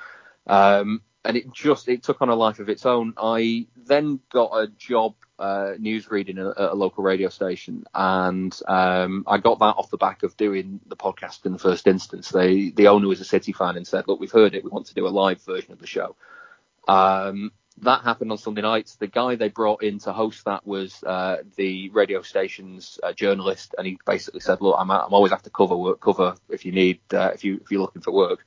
Um, 0.46 1.00
and 1.24 1.36
it 1.38 1.50
just 1.52 1.88
it 1.88 2.02
took 2.02 2.20
on 2.20 2.28
a 2.28 2.34
life 2.34 2.58
of 2.58 2.68
its 2.68 2.84
own. 2.84 3.14
I 3.16 3.66
then 3.86 4.20
got 4.30 4.52
a 4.52 4.66
job 4.66 5.14
uh, 5.38 5.72
news 5.78 6.10
reading 6.10 6.38
at, 6.38 6.46
at 6.46 6.72
a 6.72 6.74
local 6.74 7.02
radio 7.02 7.30
station, 7.30 7.84
and 7.94 8.54
um, 8.68 9.24
I 9.26 9.38
got 9.38 9.58
that 9.60 9.76
off 9.78 9.90
the 9.90 9.96
back 9.96 10.22
of 10.22 10.36
doing 10.36 10.80
the 10.86 10.96
podcast 10.96 11.46
in 11.46 11.52
the 11.52 11.58
first 11.58 11.86
instance. 11.86 12.28
They 12.28 12.68
the 12.68 12.88
owner 12.88 13.08
was 13.08 13.22
a 13.22 13.24
City 13.24 13.52
fan 13.52 13.76
and 13.76 13.86
said, 13.86 14.06
look, 14.06 14.20
we've 14.20 14.30
heard 14.30 14.54
it, 14.54 14.62
we 14.62 14.70
want 14.70 14.86
to 14.86 14.94
do 14.94 15.06
a 15.06 15.08
live 15.08 15.40
version 15.42 15.72
of 15.72 15.78
the 15.78 15.86
show. 15.86 16.14
Um, 16.86 17.52
that 17.82 18.02
happened 18.02 18.30
on 18.30 18.38
Sunday 18.38 18.62
nights. 18.62 18.96
The 18.96 19.06
guy 19.06 19.34
they 19.34 19.48
brought 19.48 19.82
in 19.82 19.98
to 20.00 20.12
host 20.12 20.44
that 20.44 20.66
was 20.66 21.02
uh, 21.02 21.38
the 21.56 21.90
radio 21.90 22.22
station's 22.22 22.98
uh, 23.02 23.12
journalist, 23.12 23.74
and 23.76 23.86
he 23.86 23.98
basically 24.06 24.40
said, 24.40 24.60
"Look, 24.60 24.76
I'm, 24.78 24.90
I'm 24.90 25.12
always 25.12 25.32
after 25.32 25.50
cover 25.50 25.76
work, 25.76 26.00
cover 26.00 26.36
if 26.48 26.64
you 26.64 26.72
need, 26.72 27.00
uh, 27.12 27.30
if 27.34 27.44
you 27.44 27.60
if 27.62 27.70
you're 27.70 27.80
looking 27.80 28.02
for 28.02 28.12
work." 28.12 28.44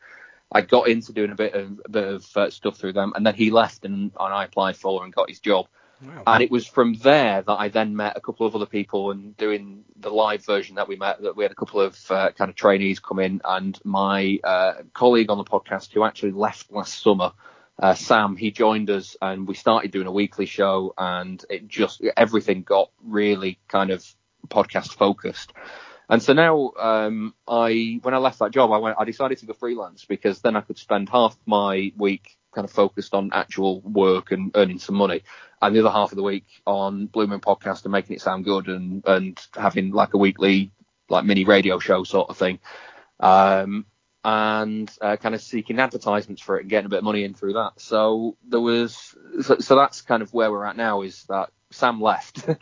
I 0.49 0.61
got 0.61 0.87
into 0.87 1.11
doing 1.11 1.31
a 1.31 1.35
bit 1.35 1.53
of 1.53 1.81
a 1.85 1.89
bit 1.89 2.07
of 2.07 2.37
uh, 2.37 2.49
stuff 2.49 2.77
through 2.77 2.93
them, 2.93 3.13
and 3.15 3.25
then 3.25 3.35
he 3.35 3.51
left, 3.51 3.83
and, 3.83 4.11
and 4.17 4.33
I 4.33 4.45
applied 4.45 4.77
for 4.77 5.03
and 5.03 5.13
got 5.13 5.29
his 5.29 5.39
job. 5.39 5.67
Wow. 6.01 6.23
And 6.27 6.43
it 6.43 6.51
was 6.51 6.67
from 6.67 6.93
there 6.93 7.41
that 7.41 7.53
I 7.53 7.69
then 7.69 7.95
met 7.95 8.17
a 8.17 8.21
couple 8.21 8.45
of 8.45 8.55
other 8.55 8.67
people 8.67 9.09
and 9.09 9.35
doing 9.35 9.83
the 9.95 10.11
live 10.11 10.45
version 10.45 10.75
that 10.75 10.87
we 10.87 10.95
met, 10.95 11.21
that 11.23 11.35
we 11.35 11.43
had 11.43 11.51
a 11.51 11.55
couple 11.55 11.81
of 11.81 11.99
uh, 12.11 12.31
kind 12.31 12.49
of 12.49 12.55
trainees 12.55 12.99
come 12.99 13.19
in 13.19 13.41
and 13.43 13.79
my 13.83 14.39
uh, 14.43 14.73
colleague 14.93 15.31
on 15.31 15.39
the 15.39 15.43
podcast 15.43 15.91
who 15.93 16.03
actually 16.03 16.33
left 16.33 16.71
last 16.71 17.01
summer, 17.01 17.31
uh, 17.79 17.93
Sam, 17.93 18.35
he 18.35 18.51
joined 18.51 18.89
us 18.89 19.15
and 19.21 19.47
we 19.47 19.53
started 19.53 19.91
doing 19.91 20.07
a 20.07 20.11
weekly 20.11 20.45
show 20.45 20.93
and 20.97 21.43
it 21.49 21.67
just, 21.67 22.01
everything 22.15 22.63
got 22.63 22.89
really 23.03 23.59
kind 23.67 23.91
of 23.91 24.05
podcast 24.47 24.93
focused. 24.93 25.53
And 26.09 26.23
so 26.23 26.33
now, 26.33 26.71
um, 26.79 27.33
I 27.47 27.99
when 28.01 28.13
I 28.13 28.17
left 28.17 28.39
that 28.39 28.51
job, 28.51 28.71
I 28.71 28.77
went. 28.77 28.95
I 28.97 29.03
decided 29.03 29.39
to 29.39 29.45
go 29.45 29.53
freelance 29.53 30.05
because 30.05 30.39
then 30.39 30.55
I 30.55 30.61
could 30.61 30.77
spend 30.77 31.09
half 31.09 31.37
my 31.45 31.91
week 31.97 32.37
kind 32.53 32.63
of 32.63 32.71
focused 32.71 33.13
on 33.13 33.31
actual 33.33 33.81
work 33.81 34.31
and 34.31 34.51
earning 34.55 34.79
some 34.79 34.95
money, 34.95 35.23
and 35.61 35.75
the 35.75 35.81
other 35.81 35.91
half 35.91 36.13
of 36.13 36.15
the 36.15 36.23
week 36.23 36.45
on 36.65 37.07
Blue 37.07 37.27
Moon 37.27 37.41
podcast 37.41 37.83
and 37.83 37.91
making 37.91 38.15
it 38.15 38.21
sound 38.21 38.45
good 38.45 38.67
and 38.67 39.03
and 39.05 39.37
having 39.53 39.91
like 39.91 40.13
a 40.13 40.17
weekly 40.17 40.71
like 41.09 41.25
mini 41.25 41.43
radio 41.43 41.77
show 41.77 42.03
sort 42.03 42.29
of 42.29 42.37
thing, 42.37 42.59
um, 43.19 43.85
and 44.27 44.91
uh, 44.99 45.15
kind 45.15 45.33
of 45.33 45.41
seeking 45.41 45.79
advertisements 45.79 46.41
for 46.41 46.57
it 46.57 46.61
and 46.63 46.69
getting 46.69 46.85
a 46.85 46.89
bit 46.89 46.97
of 46.97 47.05
money 47.05 47.23
in 47.23 47.33
through 47.33 47.53
that. 47.53 47.71
So 47.77 48.35
there 48.45 48.59
was 48.59 49.15
so, 49.41 49.59
so 49.59 49.77
that's 49.77 50.01
kind 50.01 50.21
of 50.21 50.33
where 50.33 50.51
we're 50.51 50.65
at 50.65 50.75
now 50.75 51.01
is 51.01 51.23
that 51.29 51.49
Sam 51.71 52.01
left. 52.01 52.47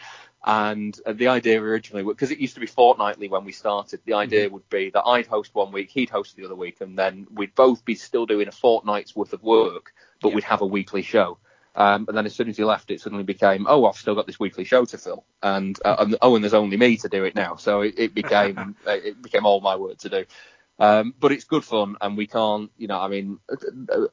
And 0.47 0.95
uh, 1.07 1.13
the 1.13 1.30
idea 1.30 1.59
originally, 1.59 2.03
because 2.03 2.30
it 2.30 2.38
used 2.38 2.53
to 2.53 2.59
be 2.59 2.68
fortnightly 2.68 3.30
when 3.30 3.45
we 3.45 3.51
started, 3.51 4.01
the 4.05 4.13
idea 4.13 4.47
would 4.47 4.70
be 4.70 4.91
that 4.91 5.01
I'd 5.01 5.26
host 5.26 5.55
one 5.55 5.72
week, 5.72 5.89
he'd 5.89 6.11
host 6.11 6.36
the 6.36 6.45
other 6.45 6.53
week, 6.53 6.82
and 6.82 6.95
then 6.95 7.26
we'd 7.34 7.55
both 7.55 7.84
be 7.84 7.95
still 7.95 8.28
doing 8.28 8.47
a 8.47 8.51
fortnight's 8.51 9.16
worth 9.16 9.34
of 9.34 9.41
work, 9.41 9.91
but 10.22 10.30
Yeah. 10.30 10.36
we'd 10.36 10.43
have 10.43 10.61
a 10.61 10.68
weekly 10.68 11.01
show. 11.01 11.39
Um, 11.76 12.05
and 12.07 12.16
then 12.16 12.28
as 12.28 12.36
soon 12.36 12.47
as 12.47 12.57
he 12.57 12.63
left, 12.63 12.91
it 12.91 13.01
suddenly 13.01 13.24
became, 13.24 13.66
oh, 13.68 13.86
I've 13.86 13.95
still 13.95 14.13
got 14.13 14.28
this 14.28 14.39
weekly 14.39 14.66
show 14.66 14.86
to 14.86 14.99
fill, 14.99 15.26
and, 15.41 15.80
uh, 15.84 15.95
and 15.97 16.16
oh, 16.22 16.36
and 16.36 16.43
there's 16.43 16.53
only 16.53 16.78
me 16.78 16.97
to 16.97 17.09
do 17.09 17.24
it 17.24 17.34
now. 17.34 17.55
So 17.55 17.82
it, 17.82 17.95
it 17.97 18.13
became 18.13 18.76
it 18.86 19.20
became 19.24 19.47
all 19.47 19.61
my 19.61 19.76
work 19.76 19.97
to 19.99 20.09
do. 20.09 20.26
Um, 20.78 21.13
but 21.19 21.32
it's 21.32 21.45
good 21.45 21.63
fun, 21.63 21.95
and 22.01 22.17
we 22.17 22.28
can't, 22.28 22.69
you 22.78 22.88
know, 22.88 22.99
I 22.99 23.07
mean, 23.07 23.39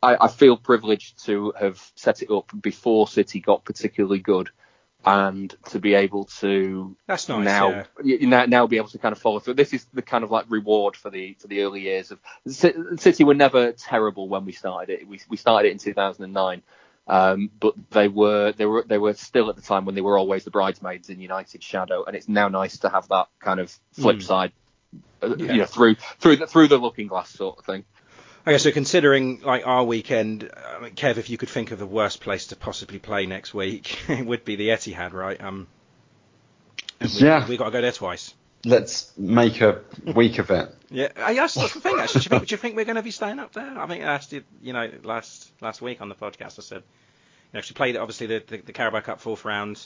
I, 0.02 0.16
I 0.20 0.28
feel 0.28 0.56
privileged 0.56 1.24
to 1.26 1.52
have 1.58 1.82
set 1.96 2.22
it 2.22 2.30
up 2.30 2.52
before 2.60 3.08
City 3.08 3.40
got 3.40 3.64
particularly 3.64 4.20
good 4.20 4.50
and 5.04 5.52
to 5.70 5.80
be 5.80 5.94
able 5.94 6.26
to 6.26 6.96
That's 7.08 7.28
nice. 7.28 7.44
now, 7.44 7.84
yeah. 8.04 8.16
now 8.20 8.44
now 8.46 8.66
be 8.68 8.76
able 8.76 8.86
to 8.90 8.98
kind 8.98 9.12
of 9.12 9.18
follow 9.20 9.40
through. 9.40 9.54
This 9.54 9.72
is 9.72 9.84
the 9.92 10.02
kind 10.02 10.22
of 10.22 10.30
like 10.30 10.44
reward 10.48 10.94
for 10.94 11.10
the 11.10 11.34
for 11.40 11.48
the 11.48 11.62
early 11.62 11.80
years 11.80 12.12
of 12.12 12.20
Ci- 12.48 12.72
City 12.98 13.24
were 13.24 13.34
never 13.34 13.72
terrible 13.72 14.28
when 14.28 14.44
we 14.44 14.52
started 14.52 14.92
it. 15.00 15.08
We 15.08 15.18
we 15.28 15.36
started 15.36 15.70
it 15.70 15.72
in 15.72 15.78
2009. 15.78 16.62
Um, 17.08 17.50
but 17.58 17.74
they 17.90 18.06
were 18.06 18.52
they 18.52 18.64
were 18.66 18.84
they 18.86 18.98
were 18.98 19.14
still 19.14 19.50
at 19.50 19.56
the 19.56 19.62
time 19.62 19.84
when 19.86 19.96
they 19.96 20.00
were 20.00 20.16
always 20.16 20.44
the 20.44 20.52
bridesmaids 20.52 21.10
in 21.10 21.18
United's 21.18 21.64
shadow, 21.64 22.04
and 22.04 22.14
it's 22.14 22.28
now 22.28 22.46
nice 22.46 22.78
to 22.78 22.88
have 22.88 23.08
that 23.08 23.26
kind 23.40 23.58
of 23.58 23.76
flip 23.94 24.18
Mm. 24.18 24.22
side, 24.22 24.52
Yeah. 25.22 25.28
you 25.36 25.58
know, 25.58 25.64
through 25.66 25.94
through 26.18 26.36
the, 26.36 26.46
through 26.46 26.68
the 26.68 26.78
looking 26.78 27.06
glass 27.06 27.30
sort 27.30 27.58
of 27.58 27.64
thing. 27.64 27.84
Okay, 28.46 28.58
so 28.58 28.72
considering 28.72 29.40
like 29.42 29.64
our 29.66 29.84
weekend, 29.84 30.50
I 30.76 30.80
mean, 30.82 30.92
Kev, 30.94 31.16
if 31.16 31.30
you 31.30 31.38
could 31.38 31.48
think 31.48 31.70
of 31.70 31.78
the 31.78 31.86
worst 31.86 32.20
place 32.20 32.48
to 32.48 32.56
possibly 32.56 32.98
play 32.98 33.24
next 33.26 33.54
week, 33.54 33.98
it 34.08 34.26
would 34.26 34.44
be 34.44 34.56
the 34.56 34.70
Etihad, 34.70 35.12
right? 35.12 35.40
Um, 35.40 35.68
and 36.98 37.10
we, 37.12 37.20
Yeah. 37.26 37.46
we 37.48 37.56
got 37.56 37.66
to 37.66 37.70
go 37.70 37.80
there 37.80 37.92
twice. 37.92 38.34
Let's 38.64 39.12
make 39.16 39.60
a 39.60 39.80
week 40.14 40.38
of 40.38 40.50
it. 40.50 40.74
Yeah, 40.94 41.08
uh, 41.16 41.32
that's 41.32 41.54
that's 41.54 41.72
the 41.72 41.80
thing. 41.80 41.98
Actually, 41.98 42.20
do 42.20 42.24
you 42.24 42.28
think, 42.28 42.48
do 42.48 42.52
you 42.52 42.56
think 42.58 42.76
we're 42.76 42.84
going 42.84 42.96
to 42.96 43.02
be 43.02 43.12
staying 43.12 43.38
up 43.38 43.54
there? 43.54 43.78
I 43.78 43.86
think 43.86 44.04
I 44.04 44.08
asked 44.12 44.30
you, 44.34 44.44
you 44.60 44.74
know, 44.74 44.90
last 45.04 45.50
last 45.62 45.80
week 45.80 46.02
on 46.02 46.10
the 46.10 46.14
podcast. 46.14 46.58
I 46.58 46.62
said, 46.62 46.82
you 46.82 47.56
know, 47.56 47.60
she 47.62 47.72
played 47.72 47.96
obviously 47.96 48.26
the, 48.26 48.42
the 48.46 48.58
the 48.58 48.72
Carabao 48.74 49.00
Cup 49.00 49.18
fourth 49.22 49.46
round 49.46 49.80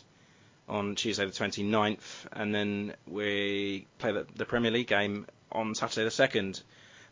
on 0.69 0.95
Tuesday 0.95 1.25
the 1.25 1.33
29th, 1.33 2.27
and 2.33 2.55
then 2.55 2.95
we 3.07 3.87
play 3.99 4.13
the, 4.13 4.27
the 4.37 4.45
Premier 4.45 4.71
League 4.71 4.89
game 4.89 5.27
on 5.53 5.75
Saturday 5.75 6.05
the 6.05 6.11
second. 6.11 6.61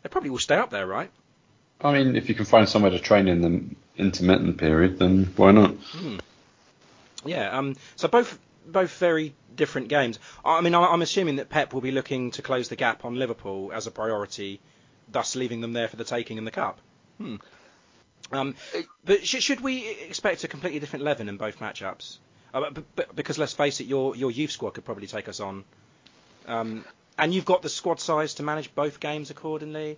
They 0.03 0.09
probably 0.09 0.29
will 0.29 0.39
stay 0.39 0.55
up 0.55 0.69
there, 0.69 0.85
right? 0.85 1.09
I 1.81 1.91
mean, 1.93 2.15
if 2.15 2.29
you 2.29 2.35
can 2.35 2.45
find 2.45 2.67
somewhere 2.69 2.91
to 2.91 2.99
train 2.99 3.27
in 3.27 3.41
the 3.41 3.63
intermittent 4.01 4.57
period, 4.57 4.99
then 4.99 5.25
why 5.35 5.51
not? 5.51 5.75
Yeah. 7.25 7.57
Um. 7.57 7.75
So 7.95 8.07
both 8.07 8.37
both 8.67 8.97
very 8.97 9.33
different 9.55 9.87
games. 9.87 10.19
I 10.43 10.61
mean, 10.61 10.75
I- 10.75 10.87
I'm 10.87 11.01
assuming 11.01 11.37
that 11.37 11.49
Pep 11.49 11.73
will 11.73 11.81
be 11.81 11.91
looking 11.91 12.31
to 12.31 12.41
close 12.41 12.67
the 12.69 12.75
gap 12.75 13.05
on 13.05 13.15
Liverpool 13.15 13.71
as 13.73 13.87
a 13.87 13.91
priority, 13.91 14.59
thus 15.11 15.35
leaving 15.35 15.61
them 15.61 15.73
there 15.73 15.87
for 15.87 15.95
the 15.95 16.03
taking 16.03 16.37
in 16.37 16.45
the 16.45 16.51
cup. 16.51 16.79
Hmm. 17.17 17.35
Um. 18.31 18.55
But 19.03 19.25
sh- 19.25 19.41
should 19.43 19.61
we 19.61 19.87
expect 19.87 20.43
a 20.43 20.47
completely 20.47 20.79
different 20.79 21.01
eleven 21.03 21.29
in 21.29 21.37
both 21.37 21.59
matchups? 21.59 22.17
Uh, 22.55 22.69
but, 22.71 22.95
but, 22.95 23.15
because 23.15 23.37
let's 23.37 23.53
face 23.53 23.81
it, 23.81 23.85
your 23.85 24.15
your 24.15 24.31
youth 24.31 24.51
squad 24.51 24.71
could 24.71 24.85
probably 24.85 25.07
take 25.07 25.27
us 25.27 25.39
on. 25.39 25.63
Um. 26.47 26.85
And 27.17 27.33
you've 27.33 27.45
got 27.45 27.61
the 27.61 27.69
squad 27.69 28.01
size 28.01 28.33
to 28.35 28.43
manage 28.43 28.75
both 28.75 28.99
games 28.99 29.29
accordingly. 29.29 29.97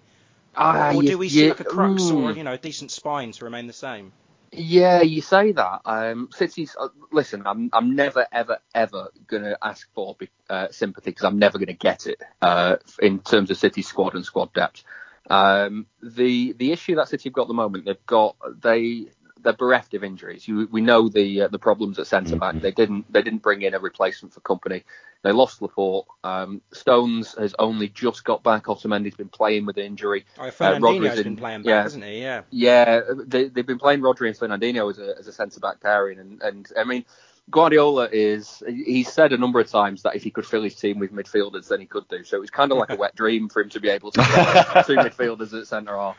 Ah, 0.55 0.93
or 0.93 1.01
you- 1.03 1.09
do 1.09 1.17
we 1.17 1.29
see 1.29 1.43
you- 1.43 1.49
like 1.49 1.59
a 1.59 1.63
crux 1.63 2.11
or 2.11 2.31
mm. 2.31 2.37
you 2.37 2.43
know 2.43 2.53
a 2.53 2.57
decent 2.57 2.91
spine 2.91 3.31
to 3.31 3.45
remain 3.45 3.67
the 3.67 3.73
same? 3.73 4.11
Yeah, 4.51 5.01
you 5.01 5.21
say 5.21 5.51
that. 5.51 5.81
Um, 5.85 6.29
City's 6.31 6.75
uh, 6.79 6.87
listen. 7.11 7.43
I'm 7.45 7.69
I'm 7.73 7.95
never 7.95 8.25
ever 8.31 8.59
ever 8.73 9.09
gonna 9.27 9.57
ask 9.61 9.87
for 9.93 10.15
uh, 10.49 10.67
sympathy 10.71 11.11
because 11.11 11.25
I'm 11.25 11.37
never 11.37 11.59
gonna 11.59 11.73
get 11.73 12.07
it 12.07 12.21
uh, 12.41 12.77
in 12.99 13.19
terms 13.19 13.51
of 13.51 13.57
City 13.57 13.81
squad 13.81 14.15
and 14.15 14.23
squad 14.25 14.53
depth. 14.53 14.83
Um, 15.29 15.87
the 16.01 16.53
the 16.53 16.71
issue 16.71 16.95
that 16.95 17.09
City 17.09 17.29
have 17.29 17.33
got 17.33 17.41
at 17.43 17.47
the 17.49 17.53
moment, 17.55 17.85
they've 17.85 18.05
got 18.05 18.37
they 18.61 19.07
they're 19.47 19.55
bereft 19.55 19.93
of 19.93 20.03
injuries. 20.03 20.45
You, 20.45 20.67
we 20.69 20.81
know 20.81 21.07
the 21.07 21.43
uh, 21.43 21.47
the 21.47 21.57
problems 21.57 21.97
at 21.99 22.07
centre 22.07 22.35
back. 22.35 22.59
They 22.59 22.71
didn't 22.71 23.11
they 23.11 23.21
didn't 23.21 23.41
bring 23.41 23.61
in 23.61 23.73
a 23.73 23.79
replacement 23.79 24.33
for 24.33 24.41
Kompany. 24.41 24.83
They 25.23 25.31
lost 25.31 25.61
Laporte. 25.61 26.05
Um, 26.21 26.61
Stones 26.73 27.33
has 27.37 27.55
only 27.57 27.87
just 27.87 28.25
got 28.25 28.43
back. 28.43 28.65
Otamendi's 28.65 29.15
been 29.15 29.29
playing 29.29 29.65
with 29.65 29.77
injury. 29.77 30.25
Oh, 30.37 30.43
Uh, 30.47 30.51
Fernandinho's 30.51 30.81
Rodri's 30.81 31.23
been 31.23 31.37
playing 31.37 31.61
back, 31.61 31.69
yeah. 31.69 31.81
hasn't 31.81 32.03
he? 32.03 32.21
Yeah. 32.21 32.41
Yeah, 32.51 33.01
they, 33.25 33.45
they've 33.45 33.65
been 33.65 33.79
playing 33.79 34.01
Rodri 34.01 34.27
and 34.27 34.37
Fernandinho 34.37 34.91
as 34.91 34.99
a, 34.99 35.17
as 35.17 35.27
a 35.27 35.31
centre 35.31 35.61
back 35.61 35.79
pairing, 35.79 36.19
and, 36.19 36.41
and 36.41 36.67
I 36.77 36.83
mean, 36.83 37.05
Guardiola 37.49 38.09
is 38.11 38.61
he's 38.67 39.09
said 39.11 39.31
a 39.31 39.37
number 39.37 39.61
of 39.61 39.69
times 39.69 40.03
that 40.03 40.15
if 40.17 40.23
he 40.23 40.29
could 40.29 40.45
fill 40.45 40.63
his 40.63 40.75
team 40.75 40.99
with 40.99 41.13
midfielders, 41.13 41.69
then 41.69 41.79
he 41.79 41.85
could 41.85 42.07
do. 42.09 42.25
So 42.25 42.35
it 42.35 42.41
was 42.41 42.49
kind 42.49 42.73
of 42.73 42.77
like 42.77 42.89
a 42.89 42.95
wet 43.03 43.15
dream 43.15 43.47
for 43.47 43.61
him 43.61 43.69
to 43.69 43.79
be 43.79 43.87
able 43.87 44.11
to 44.11 44.21
play 44.21 44.83
two 44.85 44.95
midfielders 44.97 45.57
at 45.57 45.67
centre 45.67 45.95
half, 45.95 46.17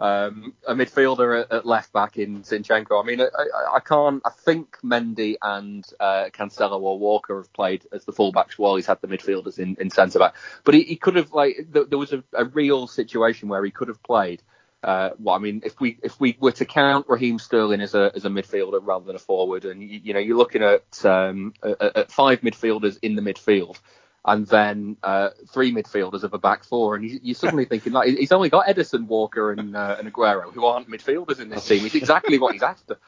um, 0.00 0.54
a 0.66 0.74
midfielder 0.74 1.42
at, 1.42 1.52
at 1.52 1.66
left 1.66 1.92
back 1.92 2.16
in 2.16 2.42
Zinchenko. 2.42 3.02
I 3.02 3.06
mean, 3.06 3.20
I, 3.20 3.24
I, 3.24 3.76
I 3.76 3.80
can't. 3.80 4.22
I 4.24 4.30
think 4.30 4.78
Mendy 4.82 5.36
and 5.40 5.86
uh, 6.00 6.30
Cancelo 6.32 6.80
or 6.80 6.98
Walker 6.98 7.36
have 7.36 7.52
played 7.52 7.86
as 7.92 8.04
the 8.04 8.12
fullbacks 8.12 8.52
while 8.52 8.76
he's 8.76 8.86
had 8.86 9.00
the 9.00 9.08
midfielders 9.08 9.58
in, 9.58 9.76
in 9.78 9.90
centre 9.90 10.18
back. 10.18 10.34
But 10.64 10.74
he, 10.74 10.82
he 10.82 10.96
could 10.96 11.16
have 11.16 11.32
like 11.32 11.56
th- 11.72 11.88
there 11.88 11.98
was 11.98 12.12
a, 12.12 12.24
a 12.32 12.44
real 12.46 12.86
situation 12.86 13.48
where 13.48 13.64
he 13.64 13.70
could 13.70 13.88
have 13.88 14.02
played. 14.02 14.42
Uh, 14.82 15.10
well, 15.18 15.34
I 15.34 15.38
mean, 15.38 15.60
if 15.64 15.78
we 15.78 15.98
if 16.02 16.18
we 16.18 16.36
were 16.40 16.52
to 16.52 16.64
count 16.64 17.06
Raheem 17.08 17.38
Sterling 17.38 17.82
as 17.82 17.94
a 17.94 18.10
as 18.14 18.24
a 18.24 18.30
midfielder 18.30 18.80
rather 18.82 19.04
than 19.04 19.16
a 19.16 19.18
forward, 19.18 19.66
and 19.66 19.82
you, 19.82 20.00
you 20.02 20.14
know 20.14 20.20
you're 20.20 20.38
looking 20.38 20.62
at 20.62 21.04
um, 21.04 21.52
at, 21.62 21.96
at 21.96 22.10
five 22.10 22.40
midfielders 22.40 22.98
in 23.02 23.14
the 23.14 23.22
midfield, 23.22 23.78
and 24.24 24.46
then 24.46 24.96
uh, 25.02 25.30
three 25.48 25.72
midfielders 25.72 26.22
of 26.22 26.34
a 26.34 26.38
back 26.38 26.64
four, 26.64 26.94
and 26.94 27.08
you, 27.08 27.20
you're 27.22 27.34
suddenly 27.34 27.64
thinking 27.64 27.92
like 27.92 28.08
he's 28.08 28.32
only 28.32 28.50
got 28.50 28.66
Ederson, 28.66 29.06
Walker, 29.06 29.52
and 29.52 29.74
uh, 29.76 29.96
and 29.98 30.12
Aguero, 30.12 30.52
who 30.52 30.64
aren't 30.66 30.90
midfielders 30.90 31.40
in 31.40 31.48
this 31.48 31.66
team. 31.66 31.86
It's 31.86 31.94
exactly 31.94 32.38
what 32.38 32.52
he's 32.52 32.62
after. 32.62 32.98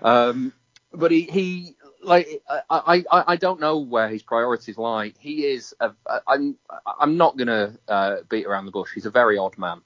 Um, 0.00 0.52
but 0.92 1.10
he, 1.10 1.22
he 1.22 1.76
like 2.02 2.42
I, 2.70 3.04
I 3.10 3.24
I 3.26 3.36
don't 3.36 3.60
know 3.60 3.78
where 3.78 4.08
his 4.08 4.22
priorities 4.22 4.78
lie. 4.78 5.12
He 5.18 5.44
is 5.44 5.74
a, 5.80 5.92
I'm 6.26 6.56
I'm 6.98 7.16
not 7.16 7.36
gonna 7.36 7.76
uh, 7.88 8.16
beat 8.28 8.46
around 8.46 8.64
the 8.64 8.70
bush. 8.70 8.90
He's 8.94 9.06
a 9.06 9.10
very 9.10 9.36
odd 9.36 9.58
man. 9.58 9.82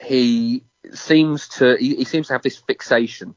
He 0.00 0.62
seems 0.92 1.48
to 1.48 1.76
he, 1.76 1.96
he 1.96 2.04
seems 2.04 2.28
to 2.28 2.34
have 2.34 2.42
this 2.42 2.56
fixation 2.56 3.36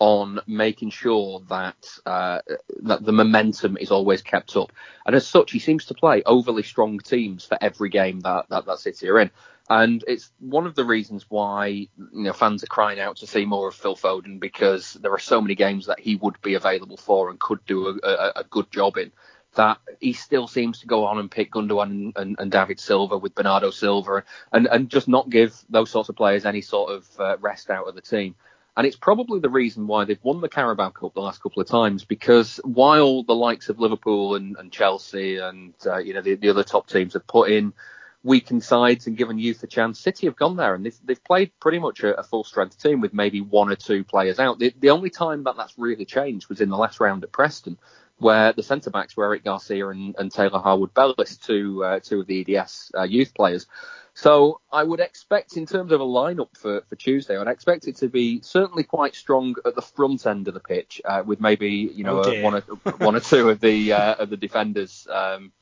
on 0.00 0.40
making 0.46 0.90
sure 0.90 1.42
that 1.48 1.76
uh, 2.06 2.40
that 2.82 3.04
the 3.04 3.12
momentum 3.12 3.76
is 3.76 3.90
always 3.90 4.22
kept 4.22 4.56
up, 4.56 4.72
and 5.06 5.14
as 5.14 5.26
such, 5.26 5.52
he 5.52 5.58
seems 5.58 5.84
to 5.84 5.94
play 5.94 6.22
overly 6.24 6.62
strong 6.62 6.98
teams 6.98 7.44
for 7.44 7.58
every 7.60 7.90
game 7.90 8.20
that 8.20 8.48
that, 8.48 8.64
that 8.66 8.78
City 8.80 9.08
are 9.08 9.20
in. 9.20 9.30
And 9.68 10.02
it's 10.08 10.32
one 10.40 10.66
of 10.66 10.74
the 10.74 10.84
reasons 10.84 11.26
why 11.28 11.66
you 11.66 11.88
know 12.12 12.32
fans 12.32 12.64
are 12.64 12.68
crying 12.68 12.98
out 12.98 13.16
to 13.18 13.26
see 13.26 13.44
more 13.44 13.68
of 13.68 13.74
Phil 13.74 13.94
Foden 13.94 14.40
because 14.40 14.94
there 14.94 15.12
are 15.12 15.18
so 15.18 15.40
many 15.40 15.54
games 15.54 15.86
that 15.86 16.00
he 16.00 16.16
would 16.16 16.40
be 16.42 16.54
available 16.54 16.96
for 16.96 17.30
and 17.30 17.38
could 17.38 17.64
do 17.66 17.86
a, 17.88 18.08
a, 18.08 18.32
a 18.36 18.44
good 18.44 18.70
job 18.72 18.96
in. 18.96 19.12
That 19.56 19.78
he 19.98 20.12
still 20.12 20.46
seems 20.46 20.78
to 20.80 20.86
go 20.86 21.04
on 21.04 21.18
and 21.18 21.30
pick 21.30 21.52
Gundogan 21.52 21.90
and, 21.90 22.12
and, 22.16 22.36
and 22.38 22.52
David 22.52 22.78
Silva 22.78 23.18
with 23.18 23.34
Bernardo 23.34 23.70
Silva 23.70 24.22
and, 24.52 24.68
and 24.68 24.88
just 24.88 25.08
not 25.08 25.28
give 25.28 25.60
those 25.68 25.90
sorts 25.90 26.08
of 26.08 26.14
players 26.14 26.46
any 26.46 26.60
sort 26.60 26.92
of 26.92 27.20
uh, 27.20 27.36
rest 27.40 27.68
out 27.68 27.88
of 27.88 27.96
the 27.96 28.00
team. 28.00 28.36
And 28.80 28.86
it's 28.86 28.96
probably 28.96 29.40
the 29.40 29.50
reason 29.50 29.86
why 29.86 30.06
they've 30.06 30.22
won 30.22 30.40
the 30.40 30.48
Carabao 30.48 30.88
Cup 30.88 31.12
the 31.12 31.20
last 31.20 31.42
couple 31.42 31.60
of 31.60 31.68
times 31.68 32.06
because 32.06 32.58
while 32.64 33.22
the 33.22 33.34
likes 33.34 33.68
of 33.68 33.78
Liverpool 33.78 34.36
and, 34.36 34.56
and 34.56 34.72
Chelsea 34.72 35.36
and 35.36 35.74
uh, 35.84 35.98
you 35.98 36.14
know 36.14 36.22
the, 36.22 36.34
the 36.36 36.48
other 36.48 36.64
top 36.64 36.88
teams 36.88 37.12
have 37.12 37.26
put 37.26 37.50
in 37.50 37.74
weakened 38.22 38.64
sides 38.64 39.06
and 39.06 39.18
given 39.18 39.38
youth 39.38 39.62
a 39.62 39.66
chance. 39.66 40.00
City 40.00 40.26
have 40.28 40.36
gone 40.36 40.56
there 40.56 40.74
and 40.74 40.86
they've, 40.86 40.98
they've 41.04 41.22
played 41.22 41.52
pretty 41.60 41.78
much 41.78 42.02
a, 42.04 42.18
a 42.18 42.22
full 42.22 42.42
strength 42.42 42.82
team 42.82 43.02
with 43.02 43.12
maybe 43.12 43.42
one 43.42 43.70
or 43.70 43.76
two 43.76 44.02
players 44.02 44.38
out. 44.38 44.58
The, 44.58 44.72
the 44.80 44.88
only 44.88 45.10
time 45.10 45.44
that 45.44 45.58
that's 45.58 45.76
really 45.76 46.06
changed 46.06 46.48
was 46.48 46.62
in 46.62 46.70
the 46.70 46.78
last 46.78 47.00
round 47.00 47.22
at 47.22 47.32
Preston, 47.32 47.76
where 48.16 48.54
the 48.54 48.62
centre 48.62 48.88
backs 48.88 49.14
were 49.14 49.26
Eric 49.26 49.44
Garcia 49.44 49.88
and, 49.88 50.16
and 50.18 50.32
Taylor 50.32 50.58
Harwood 50.58 50.94
Bellis, 50.94 51.36
two 51.36 51.84
uh, 51.84 52.00
two 52.00 52.20
of 52.20 52.26
the 52.26 52.56
EDS 52.56 52.92
uh, 52.96 53.02
youth 53.02 53.34
players. 53.34 53.66
So 54.14 54.60
I 54.72 54.82
would 54.82 55.00
expect, 55.00 55.56
in 55.56 55.66
terms 55.66 55.92
of 55.92 56.00
a 56.00 56.04
lineup 56.04 56.56
for, 56.56 56.82
for 56.88 56.96
Tuesday, 56.96 57.36
I'd 57.36 57.46
expect 57.46 57.86
it 57.88 57.96
to 57.96 58.08
be 58.08 58.40
certainly 58.42 58.82
quite 58.82 59.14
strong 59.14 59.54
at 59.64 59.74
the 59.74 59.82
front 59.82 60.26
end 60.26 60.48
of 60.48 60.54
the 60.54 60.60
pitch, 60.60 61.00
uh, 61.04 61.22
with 61.24 61.40
maybe 61.40 61.90
you 61.94 62.04
know 62.04 62.22
Oh, 62.22 62.38
uh, 62.38 62.42
one 62.42 62.54
or 62.54 62.60
one 62.98 63.16
or 63.16 63.20
two 63.20 63.48
of 63.48 63.60
the 63.60 63.92
uh, 63.92 64.14
of 64.16 64.30
the 64.30 64.36
defenders. 64.36 65.06
Um, 65.10 65.52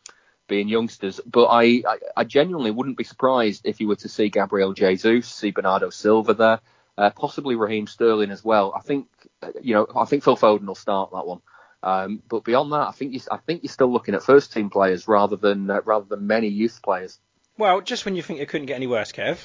being 0.49 0.69
youngsters. 0.69 1.21
But 1.25 1.45
I, 1.45 1.83
I, 1.87 1.99
I 2.17 2.25
genuinely 2.25 2.71
wouldn't 2.71 2.97
be 2.97 3.05
surprised 3.05 3.67
if 3.67 3.81
you 3.81 3.87
were 3.87 3.97
to 3.97 4.09
see 4.09 4.31
Gabriel 4.31 4.73
Jesus, 4.73 5.29
see 5.29 5.51
Bernardo 5.51 5.91
Silva 5.91 6.35
there, 6.35 6.61
uh, 6.97 7.11
possibly 7.11 7.55
Raheem 7.55 7.87
Sterling 7.87 8.31
as 8.31 8.43
well. 8.43 8.73
I 8.75 8.81
think, 8.81 9.09
uh, 9.43 9.51
you 9.61 9.75
know, 9.75 9.87
I 9.95 10.07
think 10.07 10.25
Phil 10.25 10.37
Foden 10.37 10.67
will 10.67 10.75
start 10.75 11.11
that 11.13 11.27
one. 11.27 11.41
Um, 11.83 12.23
but 12.29 12.43
beyond 12.43 12.73
that, 12.73 12.89
I 12.89 12.93
think 12.93 13.13
you, 13.13 13.21
I 13.31 13.37
think 13.37 13.63
you're 13.63 13.71
still 13.71 13.93
looking 13.93 14.15
at 14.15 14.23
first 14.23 14.53
team 14.53 14.69
players 14.69 15.07
rather 15.07 15.37
than 15.37 15.71
uh, 15.71 15.81
rather 15.85 16.07
than 16.07 16.27
many 16.27 16.49
youth 16.49 16.81
players. 16.83 17.21
Well, 17.59 17.81
just 17.81 18.05
when 18.05 18.15
you 18.15 18.23
think 18.23 18.41
it 18.41 18.49
couldn't 18.49 18.67
get 18.67 18.77
any 18.77 18.87
worse, 18.87 19.13
Kev. 19.13 19.39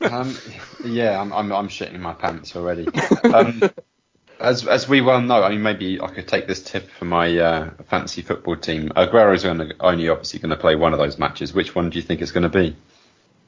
um, 0.00 0.36
yeah, 0.84 1.20
I'm, 1.20 1.32
I'm, 1.32 1.52
I'm 1.52 1.68
shitting 1.68 2.00
my 2.00 2.12
pants 2.12 2.56
already. 2.56 2.88
Um, 3.22 3.62
as, 4.40 4.66
as 4.66 4.88
we 4.88 5.00
well 5.00 5.20
know, 5.20 5.44
I 5.44 5.50
mean, 5.50 5.62
maybe 5.62 6.00
I 6.00 6.08
could 6.08 6.26
take 6.26 6.48
this 6.48 6.60
tip 6.62 6.90
for 6.90 7.04
my 7.04 7.38
uh, 7.38 7.70
fantasy 7.88 8.22
football 8.22 8.56
team. 8.56 8.90
Aguero's 8.96 9.44
only, 9.44 9.72
only 9.78 10.08
obviously 10.08 10.40
going 10.40 10.50
to 10.50 10.56
play 10.56 10.74
one 10.74 10.92
of 10.92 10.98
those 10.98 11.18
matches. 11.18 11.54
Which 11.54 11.74
one 11.74 11.90
do 11.90 11.98
you 11.98 12.02
think 12.02 12.20
it's 12.20 12.32
going 12.32 12.42
to 12.42 12.48
be? 12.48 12.76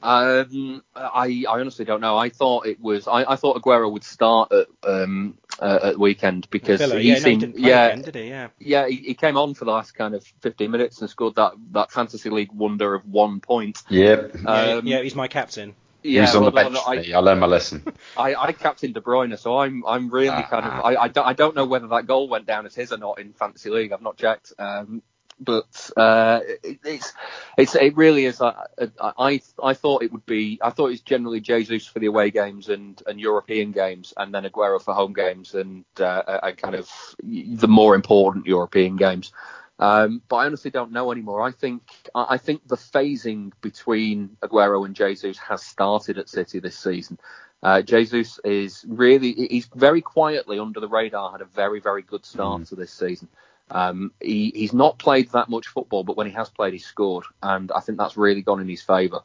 Um, 0.05 0.83
I, 0.95 1.45
I 1.49 1.59
honestly 1.59 1.83
don't 1.85 2.01
know. 2.01 2.17
I 2.17 2.29
thought 2.29 2.67
it 2.67 2.79
was. 2.79 3.07
I, 3.07 3.23
I 3.31 3.35
thought 3.35 3.61
Aguero 3.61 3.91
would 3.91 4.03
start 4.03 4.51
at 4.51 4.67
um 4.83 5.37
uh, 5.59 5.79
at 5.83 5.99
weekend 5.99 6.47
because 6.51 6.79
Villa. 6.79 6.99
he 6.99 7.07
yeah, 7.09 7.13
no, 7.13 7.17
he 7.19 7.21
seemed 7.23 7.41
didn't 7.41 7.59
yeah 7.59 7.85
again, 7.87 8.01
did 8.03 8.15
he? 8.15 8.29
Yeah. 8.29 8.47
yeah 8.59 8.87
he, 8.87 8.95
he 8.97 9.13
came 9.15 9.37
on 9.37 9.53
for 9.55 9.65
the 9.65 9.71
last 9.71 9.93
kind 9.95 10.13
of 10.13 10.23
15 10.41 10.69
minutes 10.69 11.01
and 11.01 11.09
scored 11.09 11.35
that 11.35 11.53
that 11.71 11.91
fantasy 11.91 12.29
league 12.29 12.51
wonder 12.51 12.93
of 12.93 13.05
one 13.05 13.39
point. 13.39 13.81
Yep. 13.89 14.35
Yeah, 14.43 14.49
Um, 14.49 14.87
yeah, 14.87 15.01
he's 15.01 15.15
my 15.15 15.27
captain. 15.27 15.75
Yeah, 16.03 16.21
Who's 16.27 16.35
on 16.35 16.41
well, 16.43 16.51
the 16.51 16.55
bench? 16.55 16.73
no, 16.73 16.79
no, 16.81 16.85
I- 16.85 16.95
Me, 17.01 17.13
I 17.13 17.17
learned 17.19 17.39
my 17.41 17.47
lesson. 17.47 17.83
I, 18.17 18.35
I 18.35 18.51
captained 18.51 18.93
De 18.93 19.01
Bruyne, 19.01 19.35
so 19.39 19.57
I'm 19.57 19.83
I'm 19.87 20.09
really 20.11 20.27
Ah. 20.29 20.43
kind 20.47 20.65
of 20.65 20.73
I, 20.85 20.95
I, 20.95 21.07
don't, 21.07 21.25
I 21.25 21.33
don't 21.33 21.55
know 21.55 21.65
whether 21.65 21.87
that 21.87 22.05
goal 22.05 22.29
went 22.29 22.45
down 22.45 22.67
as 22.67 22.75
his 22.75 22.91
or 22.91 22.97
not 22.97 23.17
in 23.19 23.33
fantasy 23.33 23.71
league. 23.71 23.91
I've 23.91 24.03
not 24.03 24.15
checked, 24.17 24.53
um, 24.59 25.01
but 25.39 25.91
uh, 25.97 26.39
it, 26.63 26.79
it's 26.83 27.13
it's 27.57 27.75
it 27.75 27.95
really 27.97 28.25
is. 28.25 28.41
I, 28.41 28.65
I 28.99 29.41
I 29.61 29.73
thought 29.73 30.03
it 30.03 30.11
would 30.11 30.25
be 30.25 30.59
I 30.61 30.69
thought 30.69 30.91
it's 30.91 31.01
generally 31.01 31.41
Jesus 31.41 31.85
for 31.85 31.99
the 31.99 32.07
away 32.07 32.31
games 32.31 32.69
and, 32.69 33.01
and 33.07 33.19
European 33.19 33.71
games, 33.71 34.13
and 34.17 34.33
then 34.33 34.43
Aguero 34.45 34.81
for 34.81 34.93
home 34.93 35.13
games 35.13 35.53
and 35.53 35.85
uh, 35.99 36.39
and 36.43 36.57
kind 36.57 36.75
of 36.75 36.89
the 37.21 37.67
more 37.67 37.95
important 37.95 38.45
European 38.45 38.95
games. 38.95 39.31
Um, 39.77 40.21
but 40.29 40.37
I 40.37 40.45
honestly 40.45 40.71
don't 40.71 40.93
know 40.93 41.11
anymore. 41.11 41.41
I 41.41 41.51
think 41.51 41.83
I 42.13 42.25
I 42.35 42.37
think 42.37 42.67
the 42.67 42.77
phasing 42.77 43.51
between 43.61 44.37
Aguero 44.41 44.85
and 44.85 44.95
Jesus 44.95 45.37
has 45.39 45.63
started 45.63 46.17
at 46.17 46.29
City 46.29 46.59
this 46.59 46.77
season. 46.77 47.19
Uh, 47.61 47.81
Jesus 47.81 48.39
is 48.43 48.85
really 48.87 49.33
he's 49.33 49.67
very 49.73 50.01
quietly 50.01 50.59
under 50.59 50.79
the 50.79 50.87
radar 50.87 51.31
had 51.31 51.41
a 51.41 51.45
very 51.45 51.79
very 51.79 52.03
good 52.03 52.25
start 52.25 52.65
to 52.65 52.75
this 52.75 52.91
season. 52.91 53.27
Um, 53.71 54.11
he, 54.21 54.51
he's 54.53 54.73
not 54.73 54.99
played 54.99 55.31
that 55.31 55.49
much 55.49 55.67
football, 55.67 56.03
but 56.03 56.17
when 56.17 56.27
he 56.27 56.33
has 56.33 56.49
played, 56.49 56.73
he's 56.73 56.85
scored, 56.85 57.25
and 57.41 57.71
I 57.71 57.79
think 57.79 57.97
that's 57.97 58.17
really 58.17 58.41
gone 58.41 58.61
in 58.61 58.69
his 58.69 58.81
favour. 58.81 59.21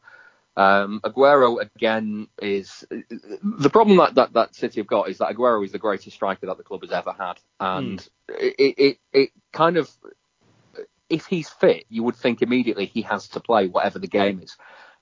Um, 0.57 0.99
Aguero 1.03 1.61
again 1.61 2.27
is 2.41 2.83
the 2.89 3.69
problem 3.69 3.97
that, 3.97 4.15
that 4.15 4.33
that 4.33 4.55
City 4.55 4.81
have 4.81 4.87
got 4.87 5.09
is 5.09 5.19
that 5.19 5.33
Aguero 5.33 5.63
is 5.63 5.71
the 5.71 5.79
greatest 5.79 6.15
striker 6.15 6.47
that 6.47 6.57
the 6.57 6.63
club 6.63 6.81
has 6.81 6.91
ever 6.91 7.13
had, 7.17 7.39
and 7.59 8.05
it, 8.27 8.55
it 8.57 8.75
it 8.77 8.97
it 9.13 9.29
kind 9.53 9.77
of 9.77 9.89
if 11.09 11.25
he's 11.25 11.49
fit, 11.49 11.85
you 11.89 12.03
would 12.03 12.15
think 12.15 12.41
immediately 12.41 12.85
he 12.85 13.01
has 13.03 13.27
to 13.29 13.39
play 13.39 13.67
whatever 13.67 13.99
the 13.99 14.07
game 14.07 14.41
is. 14.41 14.57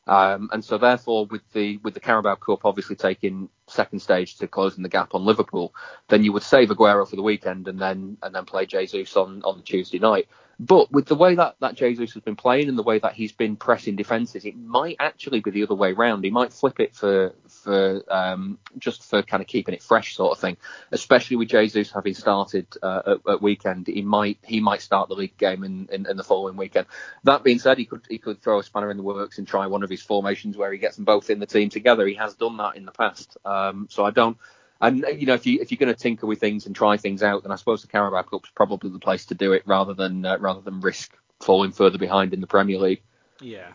Um, 0.10 0.50
and 0.54 0.66
so 0.66 0.80
therefore, 0.80 1.28
with 1.28 1.44
the 1.54 1.78
with 1.80 1.96
the 1.96 2.02
Carabao 2.02 2.36
Cup 2.38 2.66
obviously 2.66 2.98
taking 2.98 3.50
second 3.68 4.02
stage 4.02 4.38
to 4.40 4.48
closing 4.48 4.84
the 4.84 4.90
gap 4.90 5.16
on 5.16 5.26
Liverpool, 5.26 5.74
then 6.10 6.26
you 6.26 6.34
would 6.34 6.44
save 6.44 6.70
Aguero 6.70 7.10
for 7.10 7.18
the 7.18 7.24
weekend 7.24 7.70
and 7.70 7.80
then 7.80 8.18
and 8.24 8.36
then 8.36 8.46
play 8.46 8.68
Jesus 8.68 9.16
on 9.18 9.44
on 9.46 9.64
Tuesday 9.64 10.00
night. 10.00 10.28
But 10.60 10.92
with 10.92 11.06
the 11.06 11.16
way 11.16 11.36
that 11.36 11.56
that 11.62 11.76
Jesus 11.76 12.14
has 12.14 12.24
been 12.24 12.36
playing 12.36 12.68
and 12.68 12.78
the 12.78 12.84
way 12.84 13.00
that 13.00 13.14
he's 13.14 13.32
been 13.32 13.56
pressing 13.56 13.96
defences, 13.96 14.44
it 14.44 14.58
might 14.58 14.98
actually 15.00 15.40
be 15.40 15.52
the 15.52 15.64
other 15.64 15.76
way 15.76 15.94
round. 15.94 16.26
He 16.26 16.32
might 16.32 16.52
flip 16.52 16.82
it 16.82 16.94
for 16.94 17.34
for 17.48 18.04
um, 18.12 18.60
just 18.78 19.04
for 19.10 19.24
kind 19.24 19.42
of 19.42 19.48
keeping 19.48 19.74
it 19.74 19.82
fresh, 19.82 20.16
sort 20.16 20.34
of 20.34 20.40
thing. 20.40 20.58
Especially 20.92 21.38
with 21.38 21.48
Jesus 21.48 21.92
having 21.92 22.14
started 22.14 22.68
uh, 22.84 23.02
at, 23.08 23.32
at 23.32 23.42
weekend, 23.42 23.88
he 23.88 24.02
might 24.02 24.40
he 24.44 24.60
might 24.60 24.82
start 24.82 25.08
the 25.08 25.16
league 25.16 25.38
game 25.38 25.64
in, 25.64 25.88
in, 25.94 26.06
in 26.06 26.18
the 26.18 26.26
following 26.26 26.58
weekend. 26.58 26.88
That 27.24 27.46
being 27.46 27.60
said, 27.60 27.78
he 27.78 27.86
could 27.86 28.02
he 28.10 28.18
could 28.18 28.42
throw 28.42 28.60
a 28.60 28.64
spanner 28.64 28.92
in 28.92 28.98
the 28.98 29.04
works 29.04 29.38
and 29.38 29.48
try 29.48 29.68
one 29.68 29.84
of 29.84 29.90
his 29.90 30.02
formations 30.02 30.58
where 30.58 30.74
he 30.74 30.78
gets 30.78 30.98
them 30.98 31.06
both 31.06 31.30
in 31.30 31.40
the 31.40 31.46
team 31.46 31.70
together. 31.70 32.06
He 32.06 32.16
has 32.16 32.34
done 32.34 32.58
that 32.58 32.76
in 32.76 32.86
the 32.86 32.92
past. 32.92 33.38
Um, 33.46 33.88
so 33.90 34.04
I 34.04 34.12
don't. 34.12 34.38
And 34.82 35.06
you 35.18 35.26
know, 35.26 35.34
if 35.34 35.46
you 35.46 35.60
if 35.62 35.72
you're 35.72 35.78
going 35.78 35.94
to 35.94 36.00
tinker 36.00 36.26
with 36.26 36.40
things 36.40 36.66
and 36.66 36.76
try 36.76 36.98
things 36.98 37.22
out, 37.22 37.44
then 37.44 37.52
I 37.52 37.56
suppose 37.56 37.82
the 37.82 37.88
Carabao 37.88 38.22
Cup's 38.24 38.50
probably 38.56 38.90
the 38.92 39.00
place 39.00 39.26
to 39.26 39.36
do 39.36 39.54
it 39.54 39.64
rather 39.66 39.94
than 39.94 40.26
uh, 40.26 40.38
rather 40.40 40.62
than 40.62 40.80
risk 40.80 41.14
falling 41.42 41.72
further 41.72 41.98
behind 41.98 42.34
in 42.34 42.42
the 42.42 42.48
Premier 42.48 42.80
League. 42.80 43.02
Yeah, 43.42 43.68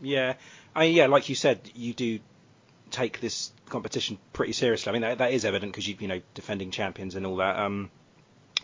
yeah, 0.00 0.34
I 0.74 0.84
yeah, 0.84 1.06
like 1.06 1.28
you 1.28 1.34
said, 1.34 1.60
you 1.74 1.94
do 1.94 2.20
take 2.90 3.20
this 3.20 3.52
competition 3.70 4.18
pretty 4.32 4.52
seriously. 4.52 4.90
I 4.90 4.92
mean, 4.92 5.02
that, 5.02 5.18
that 5.18 5.32
is 5.32 5.44
evident 5.44 5.72
because 5.72 5.88
you 5.88 5.96
you 5.98 6.08
know 6.08 6.20
defending 6.34 6.70
champions 6.70 7.16
and 7.16 7.26
all 7.26 7.36
that. 7.36 7.58
Um, 7.58 7.90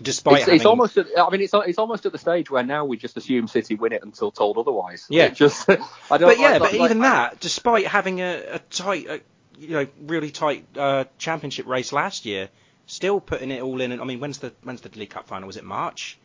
despite 0.01 0.35
It's, 0.35 0.43
having, 0.43 0.57
it's 0.57 0.67
almost 0.67 0.99
at, 0.99 1.07
I 1.19 1.31
mean 1.31 1.41
it's 1.41 1.55
it's 1.55 1.79
almost 1.79 2.07
at 2.07 2.13
the 2.13 2.19
stage 2.19 2.49
where 2.51 2.63
now 2.63 2.85
we 2.85 2.97
just 2.97 3.17
assume 3.17 3.49
City 3.49 3.75
win 3.75 3.93
it 3.93 4.03
until 4.05 4.31
told 4.31 4.59
otherwise. 4.59 5.07
Yeah. 5.09 5.25
It 5.27 5.35
just 5.35 5.69
I 5.69 5.75
don't. 6.19 6.21
but 6.29 6.39
yeah, 6.39 6.51
like- 6.51 6.61
but 6.61 6.73
like- 6.75 6.91
even 6.91 7.01
that, 7.01 7.41
despite 7.41 7.87
having 7.87 8.21
a, 8.21 8.43
a 8.53 8.59
tight, 8.71 9.07
a, 9.09 9.21
you 9.59 9.71
know, 9.71 9.87
really 10.03 10.31
tight 10.31 10.65
uh, 10.77 11.05
championship 11.19 11.67
race 11.67 11.93
last 11.93 12.27
year, 12.27 12.49
still 12.87 13.21
putting 13.21 13.51
it 13.51 13.63
all 13.63 13.81
in. 13.81 13.93
And 13.93 14.01
I 14.01 14.05
mean, 14.05 14.21
when's 14.21 14.39
the 14.39 14.53
when's 14.63 14.81
the 14.81 14.91
League 14.99 15.11
Cup 15.11 15.27
final? 15.27 15.47
Was 15.47 15.57
it 15.57 15.65
March? 15.65 16.19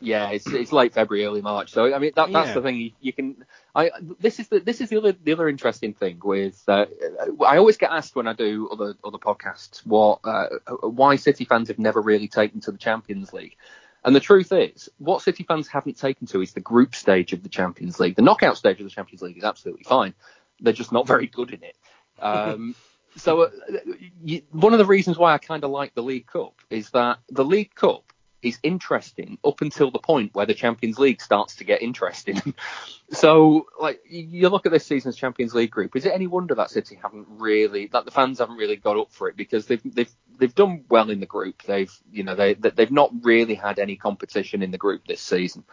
Yeah, 0.00 0.30
it's 0.30 0.46
it's 0.46 0.70
late 0.70 0.94
February, 0.94 1.26
early 1.26 1.42
March. 1.42 1.70
So 1.72 1.92
I 1.92 1.98
mean 1.98 2.12
that 2.14 2.32
that's 2.32 2.48
Yeah. 2.48 2.54
the 2.54 2.62
thing. 2.62 2.76
You, 2.76 2.90
you 3.00 3.12
can. 3.12 3.44
I 3.74 3.90
this 4.20 4.38
is 4.38 4.46
the 4.48 4.60
this 4.60 4.80
is 4.80 4.90
the 4.90 4.98
other 4.98 5.12
the 5.12 5.32
other 5.32 5.48
interesting 5.48 5.92
thing 5.92 6.20
with. 6.22 6.62
Uh, 6.68 6.86
I 7.44 7.56
always 7.56 7.78
get 7.78 7.90
asked 7.90 8.14
when 8.14 8.28
I 8.28 8.32
do 8.32 8.68
other 8.70 8.94
other 9.02 9.18
podcasts 9.18 9.78
what 9.84 10.20
uh, 10.22 10.46
why 10.82 11.16
City 11.16 11.44
fans 11.44 11.66
have 11.68 11.80
never 11.80 12.00
really 12.00 12.28
taken 12.28 12.60
to 12.60 12.70
the 12.70 12.78
Champions 12.78 13.32
League. 13.32 13.56
And 14.04 14.14
the 14.14 14.20
truth 14.20 14.52
is, 14.52 14.88
what 14.98 15.22
City 15.22 15.42
fans 15.42 15.66
haven't 15.66 15.98
taken 15.98 16.28
to 16.28 16.40
is 16.40 16.52
the 16.52 16.60
group 16.60 16.94
stage 16.94 17.32
of 17.32 17.42
the 17.42 17.48
Champions 17.48 17.98
League. 17.98 18.14
The 18.14 18.22
knockout 18.22 18.56
stage 18.56 18.78
of 18.78 18.84
the 18.84 18.90
Champions 18.90 19.22
League 19.22 19.36
is 19.36 19.44
absolutely 19.44 19.82
fine. 19.82 20.14
They're 20.60 20.72
just 20.72 20.92
not 20.92 21.08
very 21.08 21.26
good 21.26 21.50
in 21.50 21.64
it. 21.64 21.76
Um, 22.20 22.74
so 23.16 23.42
uh, 23.42 23.50
you, 24.22 24.42
one 24.50 24.72
of 24.72 24.78
the 24.78 24.84
reasons 24.84 25.18
why 25.18 25.34
I 25.34 25.38
kind 25.38 25.64
of 25.64 25.70
like 25.70 25.94
the 25.94 26.02
League 26.02 26.26
Cup 26.26 26.54
is 26.70 26.90
that 26.90 27.18
the 27.28 27.44
League 27.44 27.74
Cup 27.74 28.12
is 28.40 28.58
interesting 28.62 29.38
up 29.44 29.60
until 29.62 29.90
the 29.90 29.98
point 29.98 30.34
where 30.34 30.46
the 30.46 30.54
Champions 30.54 30.98
League 30.98 31.20
starts 31.20 31.56
to 31.56 31.64
get 31.64 31.82
interesting. 31.82 32.54
so, 33.10 33.66
like, 33.80 34.00
you 34.08 34.48
look 34.48 34.64
at 34.64 34.72
this 34.72 34.86
season's 34.86 35.16
Champions 35.16 35.54
League 35.54 35.70
group. 35.70 35.96
Is 35.96 36.06
it 36.06 36.12
any 36.14 36.28
wonder 36.28 36.54
that 36.54 36.70
City 36.70 36.98
haven't 37.02 37.26
really, 37.28 37.88
that 37.88 38.04
the 38.04 38.10
fans 38.10 38.38
haven't 38.38 38.56
really 38.56 38.76
got 38.76 38.96
up 38.96 39.12
for 39.12 39.28
it 39.28 39.36
because 39.36 39.66
they've 39.66 39.82
they've 39.84 40.10
they've 40.38 40.54
done 40.54 40.84
well 40.88 41.10
in 41.10 41.20
the 41.20 41.26
group. 41.26 41.62
They've 41.64 41.92
you 42.12 42.22
know 42.22 42.36
they 42.36 42.54
they've 42.54 42.90
not 42.90 43.10
really 43.22 43.54
had 43.54 43.78
any 43.78 43.96
competition 43.96 44.62
in 44.62 44.70
the 44.70 44.78
group 44.78 45.06
this 45.06 45.20
season. 45.20 45.64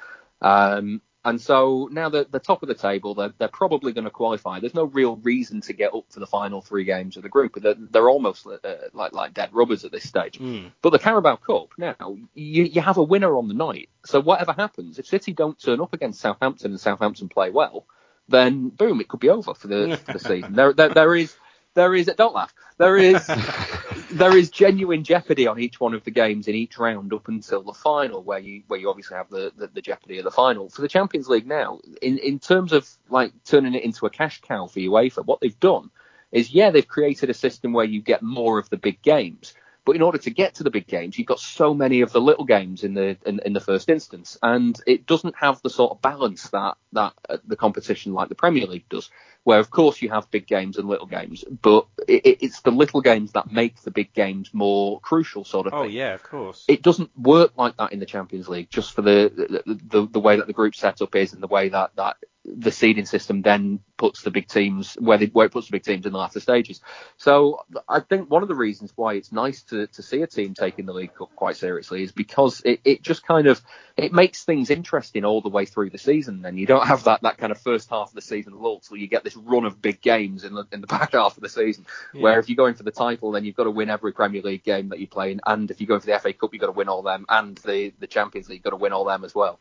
Um, 0.42 1.02
and 1.26 1.42
so 1.42 1.90
now 1.92 2.08
they're 2.10 2.26
the 2.26 2.40
top 2.40 2.62
of 2.62 2.70
the 2.70 2.76
table. 2.76 3.16
They're, 3.16 3.34
they're 3.40 3.48
probably 3.48 3.94
going 3.94 4.06
to 4.06 4.12
qualify. 4.12 4.60
There's 4.60 4.76
no 4.76 4.84
real 4.84 5.16
reason 5.18 5.60
to 5.62 5.74
get 5.74 5.92
up 5.96 6.06
for 6.12 6.20
the 6.20 6.28
final 6.28 6.62
three 6.62 6.84
games 6.84 7.18
of 7.18 7.24
the 7.24 7.30
group. 7.30 7.56
They're, 7.56 7.74
they're 7.76 8.08
almost 8.08 8.46
uh, 8.46 8.58
like 8.94 9.12
like 9.12 9.34
dead 9.34 9.50
rubbers 9.52 9.84
at 9.86 9.92
this 9.92 10.08
stage. 10.08 10.38
Mm. 10.38 10.72
But 10.84 10.92
the 10.92 11.00
Carabao 11.00 11.38
Cup 11.38 11.70
now, 11.80 12.18
you, 12.36 12.64
you 12.66 12.80
have 12.80 12.98
a 12.98 13.04
winner 13.04 13.36
on 13.38 13.48
the 13.48 13.56
night. 13.56 13.90
So 14.06 14.22
whatever 14.22 14.54
happens, 14.54 15.00
if 15.00 15.08
City 15.08 15.34
don't 15.34 15.60
turn 15.60 15.82
up 15.82 15.94
against 15.94 16.22
Southampton 16.22 16.72
and 16.72 16.80
Southampton 16.80 17.28
play 17.28 17.50
well, 17.50 17.88
then 18.30 18.70
boom, 18.70 19.02
it 19.02 19.08
could 19.08 19.20
be 19.20 19.30
over 19.30 19.56
for 19.56 19.68
the, 19.68 20.00
for 20.06 20.14
the 20.14 20.20
season. 20.20 20.54
There, 20.56 20.74
there, 20.74 20.90
there 20.90 21.16
is, 21.16 21.36
there 21.74 21.96
is. 21.96 22.06
Don't 22.16 22.36
laugh. 22.36 22.54
There 22.78 22.98
is, 22.98 23.28
there 24.16 24.38
is 24.38 24.50
genuine 24.50 25.04
jeopardy 25.04 25.46
on 25.46 25.60
each 25.60 25.80
one 25.80 25.94
of 25.94 26.04
the 26.06 26.12
games 26.12 26.48
in 26.48 26.56
each 26.56 26.78
round 26.78 27.14
up 27.14 27.28
until 27.28 27.62
the 27.62 27.74
final, 27.74 28.24
where 28.24 28.40
you, 28.40 28.64
where 28.68 28.80
you 28.80 28.90
obviously 28.90 29.18
have 29.18 29.30
the, 29.30 29.52
the, 29.58 29.68
the 29.68 29.82
jeopardy 29.82 30.18
of 30.20 30.24
the 30.24 30.32
final. 30.32 30.70
For 30.70 30.82
the 30.82 30.88
Champions 30.88 31.28
League 31.28 31.46
now, 31.46 31.80
in, 32.02 32.18
in 32.20 32.40
terms 32.40 32.72
of 32.72 32.90
like 33.10 33.34
turning 33.44 33.74
it 33.74 33.84
into 33.84 34.06
a 34.06 34.10
cash 34.10 34.42
cow 34.42 34.68
for 34.68 34.80
UEFA, 34.80 35.26
what 35.26 35.42
they've 35.42 35.60
done 35.60 35.92
is 36.32 36.52
yeah, 36.52 36.70
they've 36.72 36.88
created 36.88 37.30
a 37.30 37.34
system 37.34 37.74
where 37.74 37.86
you 37.86 38.02
get 38.02 38.22
more 38.22 38.58
of 38.58 38.70
the 38.70 38.78
big 38.78 39.02
games. 39.02 39.54
But 39.86 39.96
in 39.96 40.02
order 40.02 40.18
to 40.18 40.30
get 40.32 40.56
to 40.56 40.64
the 40.64 40.72
big 40.72 40.88
games, 40.88 41.18
you've 41.18 41.28
got 41.28 41.40
so 41.40 41.74
many 41.76 42.02
of 42.02 42.12
the 42.12 42.20
little 42.20 42.44
games 42.46 42.84
in 42.84 42.96
the 42.96 43.18
in, 43.26 43.40
in 43.46 43.54
the 43.54 43.60
first 43.60 43.90
instance, 43.90 44.38
and 44.42 44.80
it 44.88 45.06
doesn't 45.06 45.36
have 45.36 45.62
the 45.62 45.70
sort 45.70 45.92
of 45.92 46.02
balance 46.02 46.50
that 46.50 46.76
that 46.94 47.14
uh, 47.30 47.38
the 47.46 47.56
competition 47.56 48.14
like 48.14 48.30
the 48.30 48.36
Premier 48.36 48.66
League 48.66 48.90
does, 48.90 49.12
where 49.44 49.60
of 49.60 49.70
course 49.70 50.02
you 50.02 50.10
have 50.10 50.30
big 50.32 50.48
games 50.48 50.78
and 50.78 50.88
little 50.90 51.06
games, 51.06 51.44
but 51.62 51.86
it, 52.08 52.26
it- 52.26 52.38
it's 52.42 52.62
the 52.62 52.72
little 52.72 53.02
games 53.02 53.34
that 53.34 53.52
make 53.52 53.80
the 53.84 53.92
big 53.92 54.12
games 54.14 54.50
more 54.54 55.00
crucial, 55.02 55.44
sort 55.46 55.68
of 55.68 55.74
Oh 55.74 55.84
thing 55.84 55.92
yeah, 55.92 56.14
of 56.16 56.24
course. 56.24 56.66
it 56.68 56.82
doesn't 56.82 57.12
work 57.18 57.52
like 57.56 57.78
that 57.78 57.94
in 57.94 58.00
the 58.00 58.06
Champions 58.08 58.50
League, 58.50 58.70
just 58.72 58.94
for 58.94 59.04
the 59.04 59.62
the, 59.66 59.76
the, 59.76 60.08
the 60.08 60.20
way 60.20 60.38
that 60.38 60.48
the 60.48 60.54
group 60.54 60.76
setup 60.76 61.16
is 61.16 61.34
and 61.34 61.44
the 61.44 61.48
way 61.48 61.70
that, 61.70 61.92
that 61.96 62.18
the 62.46 62.72
seeding 62.72 63.06
system 63.06 63.42
then 63.42 63.80
puts 63.98 64.22
the 64.22 64.32
big 64.32 64.48
teams 64.48 64.96
where, 64.96 65.18
they, 65.18 65.26
where 65.28 65.48
it 65.48 65.52
puts 65.52 65.68
the 65.68 65.72
big 65.72 65.84
teams 65.84 66.06
in 66.06 66.12
the 66.12 66.18
latter 66.18 66.40
stages. 66.40 66.82
So 67.18 67.66
I 67.90 68.02
think 68.02 68.30
one 68.30 68.44
of 68.44 68.50
the 68.50 68.56
reasons 68.56 68.92
why 68.96 69.14
it's 69.16 69.32
nice 69.32 69.64
to, 69.64 69.88
to 69.88 70.04
see 70.04 70.22
a 70.22 70.28
team 70.28 70.54
taking 70.54 70.86
the 70.86 70.94
League 70.94 71.16
Cup 71.16 71.36
quite 71.36 71.58
seriously 71.58 72.04
is 72.04 72.12
because 72.12 72.62
it, 72.64 72.82
it 72.84 73.02
just 73.02 73.26
kind 73.26 73.48
of 73.48 73.62
it 73.98 74.12
makes 74.12 74.44
things 74.44 74.70
interesting 74.70 75.24
all 75.24 75.42
the 75.42 75.50
way 75.50 75.66
through 75.66 75.90
the 75.90 75.98
season. 75.98 76.46
And 76.46 76.60
you 76.60 76.66
don't 76.66 76.86
have 76.86 77.06
that, 77.06 77.22
that 77.22 77.38
kind 77.38 77.52
of 77.52 77.60
first 77.60 77.90
half 77.90 78.10
of 78.10 78.14
the 78.14 78.22
season 78.22 78.54
lull 78.54 78.82
till 78.82 78.98
you 78.98 79.08
get 79.08 79.24
this 79.24 79.38
run 79.38 79.66
of 79.66 79.82
big 79.82 80.02
games 80.02 80.44
in 80.44 80.54
the 80.54 80.66
in 80.72 80.82
the 80.82 80.88
back 80.96 81.14
half 81.14 81.38
of 81.38 81.42
the 81.42 81.50
season. 81.50 81.86
Where 82.14 82.40
if 82.40 82.50
you're 82.50 82.58
going 82.58 82.76
for 82.76 82.84
the 82.84 82.92
title, 82.92 83.32
then 83.32 83.46
you've 83.46 83.56
got 83.56 83.64
to 83.64 83.72
win 83.72 83.90
every 83.90 84.12
Premier 84.12 84.42
League 84.42 84.64
game 84.64 84.90
that 84.90 85.00
you 85.00 85.08
play 85.08 85.32
in, 85.32 85.42
and 85.46 85.72
if 85.72 85.80
you're 85.80 85.88
going 85.88 86.02
for 86.02 86.08
the 86.08 86.20
FA 86.20 86.34
Cup, 86.34 86.54
you've 86.54 86.62
got 86.62 86.68
to 86.68 86.74
win 86.74 86.90
all 86.90 87.02
them, 87.02 87.26
and 87.30 87.58
the 87.60 87.94
the 88.00 88.08
Champions 88.08 88.50
League, 88.50 88.58
you've 88.58 88.64
got 88.64 88.72
to 88.72 88.76
win 88.76 88.94
all 88.94 89.06
them 89.06 89.24
as 89.24 89.34
well. 89.34 89.60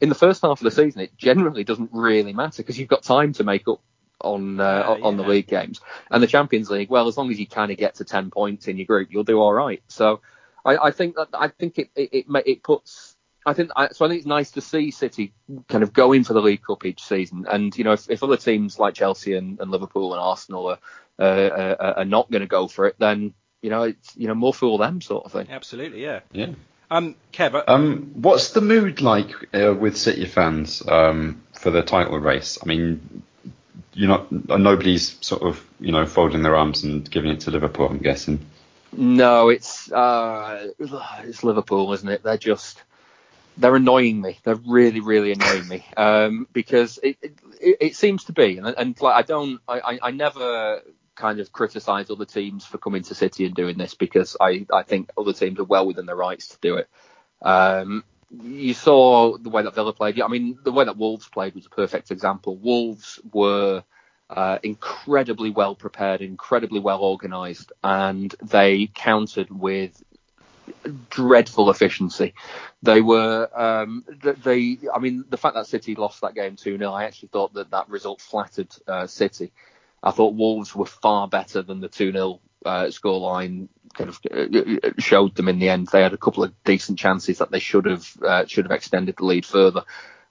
In 0.00 0.08
the 0.08 0.14
first 0.14 0.42
half 0.42 0.60
of 0.60 0.64
the 0.64 0.70
season, 0.70 1.00
it 1.00 1.16
generally 1.16 1.64
doesn't 1.64 1.90
really 1.92 2.32
matter 2.32 2.62
because 2.62 2.78
you've 2.78 2.88
got 2.88 3.02
time 3.02 3.32
to 3.34 3.44
make 3.44 3.66
up 3.66 3.80
on 4.20 4.60
uh, 4.60 4.96
Yeah, 4.98 5.04
on 5.04 5.16
the 5.16 5.22
league 5.22 5.46
games. 5.46 5.80
And 6.10 6.22
the 6.22 6.26
Champions 6.26 6.70
League, 6.70 6.90
well, 6.90 7.08
as 7.08 7.16
long 7.16 7.30
as 7.30 7.38
you 7.38 7.46
kind 7.46 7.70
of 7.70 7.78
get 7.78 7.96
to 7.96 8.04
ten 8.04 8.30
points 8.30 8.68
in 8.68 8.76
your 8.76 8.86
group, 8.86 9.08
you'll 9.10 9.24
do 9.24 9.40
all 9.40 9.52
right. 9.52 9.82
So 9.88 10.20
I, 10.64 10.76
I 10.76 10.90
think 10.90 11.16
that 11.16 11.28
I 11.32 11.48
think 11.48 11.78
it 11.78 11.90
it 11.94 12.10
it, 12.12 12.26
it 12.46 12.62
puts. 12.62 13.16
I 13.44 13.52
think 13.52 13.70
I, 13.76 13.88
so. 13.88 14.04
I 14.04 14.08
think 14.08 14.18
it's 14.18 14.26
nice 14.26 14.50
to 14.52 14.60
see 14.60 14.90
City 14.90 15.32
kind 15.68 15.84
of 15.84 15.92
go 15.92 16.12
in 16.12 16.24
for 16.24 16.32
the 16.32 16.42
League 16.42 16.62
Cup 16.62 16.84
each 16.84 17.02
season, 17.02 17.46
and 17.48 17.76
you 17.76 17.84
know 17.84 17.92
if, 17.92 18.10
if 18.10 18.22
other 18.22 18.36
teams 18.36 18.78
like 18.78 18.94
Chelsea 18.94 19.34
and, 19.34 19.60
and 19.60 19.70
Liverpool 19.70 20.12
and 20.12 20.20
Arsenal 20.20 20.66
are 20.66 20.78
uh, 21.18 21.22
uh, 21.22 21.94
are 21.98 22.04
not 22.04 22.30
going 22.30 22.40
to 22.40 22.48
go 22.48 22.66
for 22.66 22.86
it, 22.86 22.96
then 22.98 23.34
you 23.62 23.70
know 23.70 23.84
it's 23.84 24.16
you 24.16 24.26
know 24.26 24.34
more 24.34 24.52
fool 24.52 24.78
them 24.78 25.00
sort 25.00 25.24
of 25.24 25.32
thing. 25.32 25.46
Absolutely, 25.48 26.02
yeah. 26.02 26.20
Yeah. 26.32 26.52
Um, 26.90 27.16
Kev, 27.32 27.54
uh, 27.54 27.64
Um, 27.66 28.12
what's 28.14 28.50
the 28.50 28.60
mood 28.60 29.00
like 29.00 29.30
uh, 29.54 29.74
with 29.74 29.96
City 29.96 30.26
fans 30.26 30.82
um, 30.86 31.42
for 31.52 31.70
the 31.70 31.82
title 31.82 32.18
race? 32.18 32.58
I 32.62 32.66
mean, 32.66 33.22
you're 33.92 34.08
not 34.08 34.30
nobody's 34.30 35.16
sort 35.20 35.42
of 35.42 35.64
you 35.80 35.92
know 35.92 36.06
folding 36.06 36.42
their 36.42 36.56
arms 36.56 36.84
and 36.84 37.08
giving 37.10 37.30
it 37.30 37.40
to 37.40 37.50
Liverpool. 37.50 37.88
I'm 37.88 37.98
guessing. 37.98 38.44
No, 38.92 39.48
it's 39.48 39.90
uh, 39.90 40.68
it's 40.78 41.42
Liverpool, 41.42 41.92
isn't 41.92 42.08
it? 42.08 42.22
They're 42.22 42.38
just 42.38 42.82
they're 43.56 43.76
annoying 43.76 44.20
me. 44.20 44.38
They're 44.44 44.54
really, 44.54 45.00
really 45.00 45.32
annoying 45.32 45.66
me 45.68 45.84
um, 45.96 46.46
because 46.52 46.98
it, 47.02 47.16
it, 47.22 47.76
it 47.80 47.96
seems 47.96 48.24
to 48.24 48.32
be, 48.32 48.58
and, 48.58 48.66
and 48.66 49.00
like 49.00 49.14
I 49.14 49.22
don't, 49.22 49.60
I, 49.66 49.98
I 50.02 50.10
never 50.10 50.82
kind 51.16 51.40
of 51.40 51.52
criticise 51.52 52.10
other 52.10 52.24
teams 52.24 52.64
for 52.64 52.78
coming 52.78 53.02
to 53.04 53.14
City 53.14 53.46
and 53.46 53.54
doing 53.54 53.78
this 53.78 53.94
because 53.94 54.36
I, 54.40 54.66
I 54.72 54.82
think 54.82 55.10
other 55.18 55.32
teams 55.32 55.58
are 55.58 55.64
well 55.64 55.86
within 55.86 56.06
their 56.06 56.16
rights 56.16 56.48
to 56.48 56.58
do 56.60 56.76
it. 56.76 56.88
Um, 57.42 58.04
you 58.30 58.74
saw 58.74 59.36
the 59.38 59.50
way 59.50 59.62
that 59.62 59.74
Villa 59.74 59.92
played. 59.92 60.20
I 60.20 60.28
mean, 60.28 60.58
the 60.62 60.72
way 60.72 60.84
that 60.84 60.96
Wolves 60.96 61.28
played 61.28 61.54
was 61.54 61.66
a 61.66 61.70
perfect 61.70 62.10
example. 62.10 62.56
Wolves 62.56 63.20
were 63.32 63.82
uh, 64.28 64.58
incredibly 64.62 65.50
well 65.50 65.74
prepared, 65.74 66.20
incredibly 66.20 66.80
well 66.80 67.02
organised, 67.02 67.72
and 67.82 68.34
they 68.42 68.90
countered 68.92 69.50
with 69.50 70.02
dreadful 71.10 71.70
efficiency. 71.70 72.34
They 72.82 73.00
were, 73.00 73.48
um, 73.54 74.04
they, 74.22 74.78
I 74.92 74.98
mean, 74.98 75.24
the 75.28 75.36
fact 75.36 75.54
that 75.54 75.66
City 75.66 75.94
lost 75.94 76.20
that 76.20 76.34
game 76.34 76.56
2 76.56 76.78
0, 76.78 76.90
I 76.90 77.04
actually 77.04 77.28
thought 77.28 77.54
that 77.54 77.70
that 77.70 77.88
result 77.88 78.20
flattered 78.20 78.68
uh, 78.86 79.06
City. 79.06 79.52
I 80.02 80.10
thought 80.10 80.34
Wolves 80.34 80.74
were 80.74 80.86
far 80.86 81.28
better 81.28 81.62
than 81.62 81.80
the 81.80 81.88
2 81.88 82.12
0 82.12 82.40
uh, 82.64 82.84
scoreline 82.86 83.68
kind 83.94 84.10
of 84.10 84.20
uh, 84.30 84.90
showed 84.98 85.34
them 85.34 85.48
in 85.48 85.58
the 85.58 85.68
end. 85.68 85.88
They 85.88 86.02
had 86.02 86.12
a 86.12 86.18
couple 86.18 86.44
of 86.44 86.52
decent 86.64 86.98
chances 86.98 87.38
that 87.38 87.50
they 87.50 87.58
should 87.58 87.86
have 87.86 88.16
uh, 88.22 88.46
should 88.46 88.66
have 88.66 88.72
extended 88.72 89.16
the 89.16 89.24
lead 89.24 89.46
further. 89.46 89.84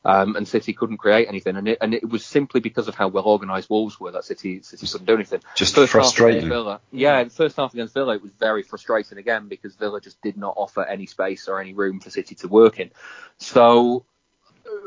Um, 0.04 0.36
and 0.36 0.48
City 0.48 0.74
couldn't 0.74 0.98
create 0.98 1.28
anything, 1.28 1.56
and 1.56 1.68
it, 1.68 1.80
and 1.82 1.96
it 1.96 2.08
was 2.08 2.24
simply 2.24 2.62
because 2.62 2.88
of 2.88 2.94
how 2.94 3.08
well 3.08 3.26
organised 3.26 3.72
Wolves 3.72 4.00
were 4.00 4.12
that 4.12 4.24
City 4.24 4.62
City 4.62 4.86
couldn't 4.86 5.08
do 5.08 5.16
anything. 5.16 5.42
Just 5.56 5.74
first 5.74 5.92
frustrating. 5.92 6.48
Villa, 6.48 6.80
yeah, 6.92 7.24
the 7.24 7.32
first 7.32 7.56
half 7.56 7.74
against 7.74 7.96
Villa 7.96 8.14
it 8.14 8.22
was 8.22 8.32
very 8.34 8.62
frustrating 8.62 9.18
again 9.18 9.48
because 9.48 9.74
Villa 9.76 10.00
just 10.00 10.22
did 10.22 10.38
not 10.38 10.54
offer 10.58 10.84
any 10.84 11.08
space 11.08 11.48
or 11.48 11.60
any 11.60 11.74
room 11.74 12.00
for 12.00 12.12
City 12.12 12.36
to 12.36 12.48
work 12.48 12.80
in. 12.80 12.92
So 13.40 14.06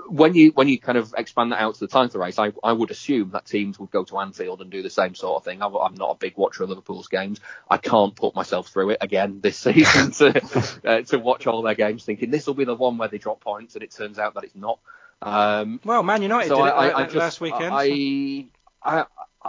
when 0.08 0.34
you 0.34 0.50
when 0.52 0.68
you 0.68 0.78
kind 0.78 0.98
of 0.98 1.14
expand 1.16 1.52
that 1.52 1.60
out 1.60 1.74
to 1.74 1.80
the 1.80 1.88
title 1.88 2.20
race, 2.20 2.38
I, 2.38 2.52
I 2.64 2.72
would 2.72 2.90
assume 2.90 3.30
that 3.30 3.46
teams 3.46 3.78
would 3.78 3.90
go 3.90 4.04
to 4.04 4.18
Anfield 4.18 4.60
and 4.60 4.70
do 4.70 4.82
the 4.82 4.90
same 4.90 5.14
sort 5.14 5.36
of 5.36 5.44
thing. 5.44 5.62
I'm, 5.62 5.74
I'm 5.74 5.94
not 5.94 6.10
a 6.10 6.14
big 6.14 6.36
watcher 6.36 6.64
of 6.64 6.70
Liverpool's 6.70 7.08
games. 7.08 7.40
I 7.70 7.76
can't 7.76 8.14
put 8.14 8.34
myself 8.34 8.68
through 8.68 8.90
it 8.90 8.98
again 9.00 9.40
this 9.40 9.56
season 9.58 10.12
to 10.12 10.80
uh, 10.84 11.02
to 11.02 11.18
watch 11.18 11.46
all 11.46 11.62
their 11.62 11.74
games, 11.74 12.04
thinking 12.04 12.30
this 12.30 12.46
will 12.46 12.54
be 12.54 12.64
the 12.64 12.74
one 12.74 12.98
where 12.98 13.08
they 13.08 13.18
drop 13.18 13.40
points, 13.40 13.74
and 13.74 13.82
it 13.82 13.90
turns 13.90 14.18
out 14.18 14.34
that 14.34 14.44
it's 14.44 14.56
not. 14.56 14.78
Um, 15.20 15.80
well, 15.84 16.02
Man 16.02 16.22
United 16.22 16.48
so 16.48 16.56
did 16.56 16.62
I, 16.62 16.86
it 16.86 16.90
I, 16.90 16.98
I 16.98 17.04
just, 17.04 17.16
last 17.16 17.40
weekend. 17.40 17.72
I, 17.72 18.46
I, 18.82 19.04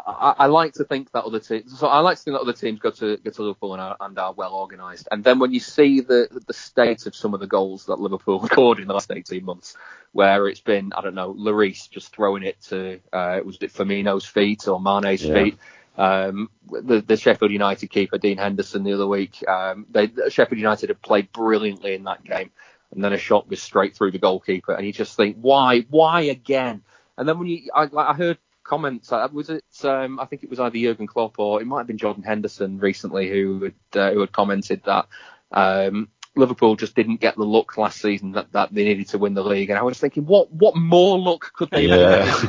I, 0.05 0.35
I, 0.39 0.45
like 0.47 0.73
to 0.73 0.83
think 0.83 1.11
that 1.11 1.23
other 1.23 1.39
teams. 1.39 1.77
So 1.79 1.87
I 1.87 1.99
like 1.99 2.17
to 2.17 2.23
think 2.23 2.35
that 2.35 2.41
other 2.41 2.53
teams 2.53 2.79
go 2.79 2.91
to 2.91 3.17
go 3.17 3.31
to 3.31 3.41
Liverpool 3.41 3.73
and 3.73 3.81
are, 3.81 3.97
and 3.99 4.17
are 4.17 4.33
well 4.33 4.53
organised. 4.53 5.07
And 5.11 5.23
then 5.23 5.39
when 5.39 5.53
you 5.53 5.59
see 5.59 6.01
the 6.01 6.27
the 6.47 6.53
state 6.53 7.05
of 7.05 7.15
some 7.15 7.33
of 7.33 7.39
the 7.39 7.47
goals 7.47 7.85
that 7.85 7.99
Liverpool 7.99 8.45
scored 8.45 8.79
in 8.79 8.87
the 8.87 8.93
last 8.93 9.11
18 9.11 9.43
months, 9.43 9.75
where 10.11 10.47
it's 10.47 10.61
been 10.61 10.91
I 10.95 11.01
don't 11.01 11.15
know, 11.15 11.33
Lloris 11.33 11.89
just 11.89 12.13
throwing 12.13 12.43
it 12.43 12.61
to 12.63 12.99
uh, 13.13 13.35
it 13.37 13.45
was 13.45 13.57
it 13.61 13.73
Firmino's 13.73 14.25
feet 14.25 14.67
or 14.67 14.79
Mane's 14.79 15.23
yeah. 15.23 15.33
feet. 15.33 15.57
Um, 15.97 16.49
the, 16.69 17.01
the, 17.01 17.17
Sheffield 17.17 17.51
United 17.51 17.87
keeper 17.87 18.17
Dean 18.17 18.37
Henderson 18.37 18.83
the 18.83 18.93
other 18.93 19.07
week, 19.07 19.45
um, 19.49 19.85
they, 19.91 20.09
Sheffield 20.29 20.57
United 20.57 20.87
had 20.87 21.01
played 21.01 21.29
brilliantly 21.33 21.93
in 21.93 22.05
that 22.05 22.23
game, 22.23 22.51
and 22.91 23.03
then 23.03 23.11
a 23.11 23.17
shot 23.17 23.49
was 23.49 23.61
straight 23.61 23.97
through 23.97 24.11
the 24.11 24.17
goalkeeper, 24.17 24.71
and 24.71 24.85
you 24.85 24.93
just 24.93 25.17
think, 25.17 25.35
why, 25.41 25.81
why 25.89 26.21
again? 26.21 26.83
And 27.17 27.27
then 27.27 27.37
when 27.37 27.49
you, 27.49 27.69
I, 27.75 27.89
I 27.97 28.13
heard 28.13 28.37
comments. 28.69 29.11
Uh, 29.11 29.27
was 29.33 29.49
it? 29.49 29.65
Um, 29.83 30.19
I 30.19 30.25
think 30.25 30.43
it 30.43 30.49
was 30.49 30.59
either 30.59 30.77
Jurgen 30.77 31.07
Klopp 31.07 31.39
or 31.39 31.59
it 31.59 31.65
might 31.65 31.79
have 31.79 31.87
been 31.87 31.97
Jordan 31.97 32.23
Henderson 32.23 32.77
recently 32.77 33.29
who 33.29 33.63
had 33.63 33.99
uh, 33.99 34.11
who 34.13 34.19
had 34.19 34.31
commented 34.31 34.83
that 34.85 35.07
um, 35.51 36.09
Liverpool 36.39 36.75
just 36.75 36.95
didn't 36.95 37.17
get 37.17 37.35
the 37.35 37.43
look 37.43 37.77
last 37.77 38.01
season 38.01 38.31
that, 38.31 38.51
that 38.53 38.73
they 38.73 38.83
needed 38.85 39.09
to 39.09 39.17
win 39.17 39.33
the 39.33 39.43
league. 39.43 39.69
And 39.69 39.77
I 39.77 39.83
was 39.83 39.99
thinking, 39.99 40.25
what 40.25 40.51
what 40.51 40.75
more 40.75 41.19
luck 41.19 41.53
could 41.53 41.69
they 41.69 41.87
yeah. 41.87 42.25
have? 42.25 42.41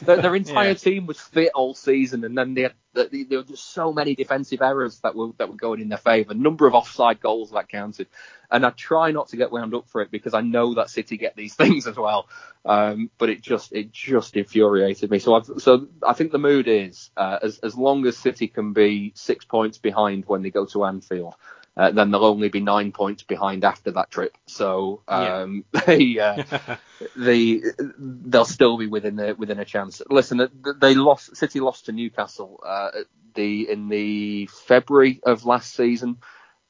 You 0.00 0.06
their, 0.06 0.22
their, 0.22 0.34
entire 0.36 0.68
yeah. 0.68 0.74
team 0.74 1.06
was 1.06 1.18
fit 1.18 1.50
all 1.54 1.74
season, 1.74 2.24
and 2.24 2.36
then 2.36 2.54
they 2.54 2.62
had, 2.62 2.74
they, 2.94 3.24
there 3.24 3.38
were 3.38 3.44
just 3.44 3.72
so 3.72 3.92
many 3.92 4.14
defensive 4.14 4.62
errors 4.62 5.00
that 5.00 5.14
were 5.14 5.30
that 5.38 5.48
were 5.48 5.56
going 5.56 5.80
in 5.80 5.88
their 5.88 5.98
favour. 5.98 6.34
Number 6.34 6.66
of 6.66 6.74
offside 6.74 7.20
goals 7.20 7.50
that 7.50 7.68
counted, 7.68 8.06
and 8.50 8.64
I 8.64 8.70
try 8.70 9.10
not 9.10 9.28
to 9.28 9.36
get 9.36 9.50
wound 9.50 9.74
up 9.74 9.88
for 9.88 10.02
it 10.02 10.10
because 10.10 10.34
I 10.34 10.40
know 10.40 10.74
that 10.74 10.90
City 10.90 11.16
get 11.16 11.34
these 11.34 11.54
things 11.56 11.86
as 11.86 11.96
well. 11.96 12.28
Um, 12.64 13.10
but 13.18 13.30
it 13.30 13.40
just 13.40 13.72
it 13.72 13.92
just 13.92 14.36
infuriated 14.36 15.10
me. 15.10 15.18
So 15.18 15.34
I've, 15.34 15.46
so 15.58 15.88
I 16.06 16.12
think 16.12 16.32
the 16.32 16.38
mood 16.38 16.68
is 16.68 17.10
uh, 17.16 17.38
as 17.42 17.58
as 17.58 17.76
long 17.76 18.06
as 18.06 18.16
City 18.16 18.48
can 18.48 18.72
be 18.72 19.12
six 19.14 19.44
points 19.44 19.78
behind 19.78 20.24
when 20.26 20.42
they 20.42 20.50
go 20.50 20.66
to 20.66 20.84
Anfield 20.84 21.34
uh, 21.78 21.92
then 21.92 22.10
they'll 22.10 22.24
only 22.24 22.48
be 22.48 22.60
nine 22.60 22.90
points 22.90 23.22
behind 23.22 23.64
after 23.64 23.92
that 23.92 24.10
trip. 24.10 24.36
So 24.46 25.02
um, 25.06 25.64
yeah. 25.72 25.82
they, 25.86 26.18
uh, 26.18 26.76
they 27.16 27.62
they'll 27.98 28.44
still 28.44 28.76
be 28.76 28.88
within 28.88 29.14
the, 29.14 29.36
within 29.38 29.60
a 29.60 29.64
chance. 29.64 30.02
Listen, 30.10 30.48
they 30.80 30.94
lost. 30.94 31.36
City 31.36 31.60
lost 31.60 31.86
to 31.86 31.92
Newcastle 31.92 32.60
uh, 32.66 32.90
the 33.34 33.70
in 33.70 33.88
the 33.88 34.46
February 34.46 35.20
of 35.24 35.46
last 35.46 35.74
season. 35.74 36.18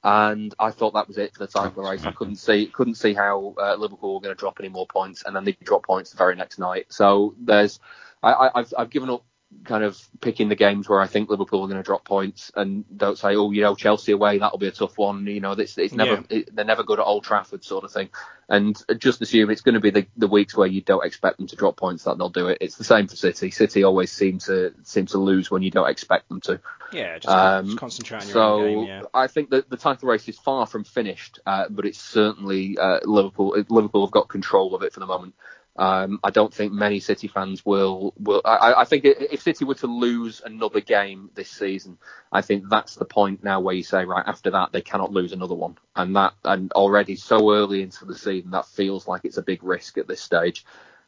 And 0.04 0.54
I 0.60 0.70
thought 0.70 0.94
that 0.94 1.08
was 1.08 1.18
it 1.18 1.34
for 1.34 1.40
the 1.40 1.48
title 1.48 1.82
race. 1.82 2.04
I 2.04 2.12
couldn't 2.12 2.36
see 2.36 2.66
couldn't 2.66 2.94
see 2.94 3.14
how 3.14 3.54
uh, 3.60 3.74
Liverpool 3.74 4.14
were 4.14 4.20
going 4.20 4.34
to 4.34 4.38
drop 4.38 4.58
any 4.60 4.68
more 4.68 4.86
points, 4.86 5.24
and 5.24 5.34
then 5.34 5.44
they 5.44 5.56
drop 5.64 5.84
points 5.84 6.10
the 6.10 6.18
very 6.18 6.36
next 6.36 6.58
night. 6.58 6.86
So 6.90 7.34
there's 7.40 7.80
I, 8.22 8.50
have 8.54 8.74
I've 8.78 8.90
given 8.90 9.10
up 9.10 9.24
kind 9.64 9.82
of 9.82 9.98
picking 10.20 10.48
the 10.48 10.54
games 10.54 10.88
where 10.88 11.00
I 11.00 11.06
think 11.06 11.30
Liverpool 11.30 11.62
are 11.62 11.68
going 11.68 11.78
to 11.78 11.82
drop 11.82 12.04
points 12.04 12.52
and 12.54 12.84
don't 12.94 13.18
say, 13.18 13.34
oh, 13.36 13.50
you 13.50 13.62
know, 13.62 13.74
Chelsea 13.74 14.12
away, 14.12 14.38
that'll 14.38 14.58
be 14.58 14.66
a 14.66 14.72
tough 14.72 14.98
one. 14.98 15.26
You 15.26 15.40
know, 15.40 15.52
it's, 15.52 15.78
it's 15.78 15.94
never, 15.94 16.24
yeah. 16.28 16.38
it, 16.38 16.54
they're 16.54 16.64
never 16.64 16.84
good 16.84 16.98
at 16.98 17.04
Old 17.06 17.24
Trafford 17.24 17.64
sort 17.64 17.84
of 17.84 17.92
thing. 17.92 18.10
And 18.48 18.80
just 18.98 19.20
assume 19.20 19.50
it's 19.50 19.60
going 19.60 19.74
to 19.74 19.80
be 19.80 19.90
the, 19.90 20.06
the 20.16 20.28
weeks 20.28 20.56
where 20.56 20.66
you 20.66 20.80
don't 20.80 21.04
expect 21.04 21.36
them 21.36 21.46
to 21.48 21.56
drop 21.56 21.76
points 21.76 22.04
that 22.04 22.16
they'll 22.16 22.30
do 22.30 22.48
it. 22.48 22.58
It's 22.60 22.76
the 22.76 22.84
same 22.84 23.06
for 23.06 23.16
City. 23.16 23.50
City 23.50 23.84
always 23.84 24.10
seem 24.10 24.38
to 24.40 24.72
seem 24.84 25.06
to 25.06 25.18
lose 25.18 25.50
when 25.50 25.62
you 25.62 25.70
don't 25.70 25.88
expect 25.88 26.28
them 26.28 26.40
to. 26.42 26.60
Yeah, 26.90 27.18
just, 27.18 27.28
um, 27.28 27.66
just 27.66 27.78
concentrate 27.78 28.22
on 28.22 28.26
your 28.26 28.32
so 28.32 28.64
game, 28.64 28.84
yeah. 28.84 29.02
I 29.12 29.26
think 29.26 29.50
that 29.50 29.68
the 29.68 29.76
title 29.76 30.08
race 30.08 30.26
is 30.28 30.38
far 30.38 30.66
from 30.66 30.84
finished, 30.84 31.40
uh, 31.44 31.66
but 31.68 31.84
it's 31.84 32.00
certainly 32.00 32.78
uh, 32.78 33.00
Liverpool. 33.04 33.54
Liverpool 33.68 34.06
have 34.06 34.12
got 34.12 34.28
control 34.28 34.74
of 34.74 34.82
it 34.82 34.94
for 34.94 35.00
the 35.00 35.06
moment. 35.06 35.34
Um, 35.78 36.18
I 36.24 36.30
don't 36.30 36.52
think 36.52 36.72
many 36.72 36.98
City 36.98 37.28
fans 37.28 37.64
will. 37.64 38.12
will 38.18 38.42
I, 38.44 38.74
I, 38.78 38.84
think 38.84 39.04
if 39.04 39.42
City 39.42 39.64
were 39.64 39.76
to 39.76 39.86
lose 39.86 40.42
another 40.44 40.80
game 40.80 41.30
this 41.34 41.50
season, 41.50 41.98
I 42.32 42.42
think 42.42 42.68
that's 42.68 42.96
the 42.96 43.04
point 43.04 43.44
now 43.44 43.60
where 43.60 43.76
you 43.76 43.84
say, 43.84 44.04
right, 44.04 44.24
after 44.26 44.50
that 44.50 44.72
they 44.72 44.80
cannot 44.80 45.12
lose 45.12 45.32
another 45.32 45.54
one, 45.54 45.78
and 45.94 46.16
that 46.16 46.34
and 46.44 46.72
already 46.72 47.14
so 47.14 47.54
early 47.54 47.82
into 47.82 48.06
the 48.06 48.18
season 48.18 48.50
that 48.50 48.66
feels 48.66 49.06
like 49.06 49.24
it's 49.24 49.36
a 49.36 49.42
big 49.42 49.62
risk 49.62 49.98
at 49.98 50.08
this 50.08 50.20
stage. 50.20 50.64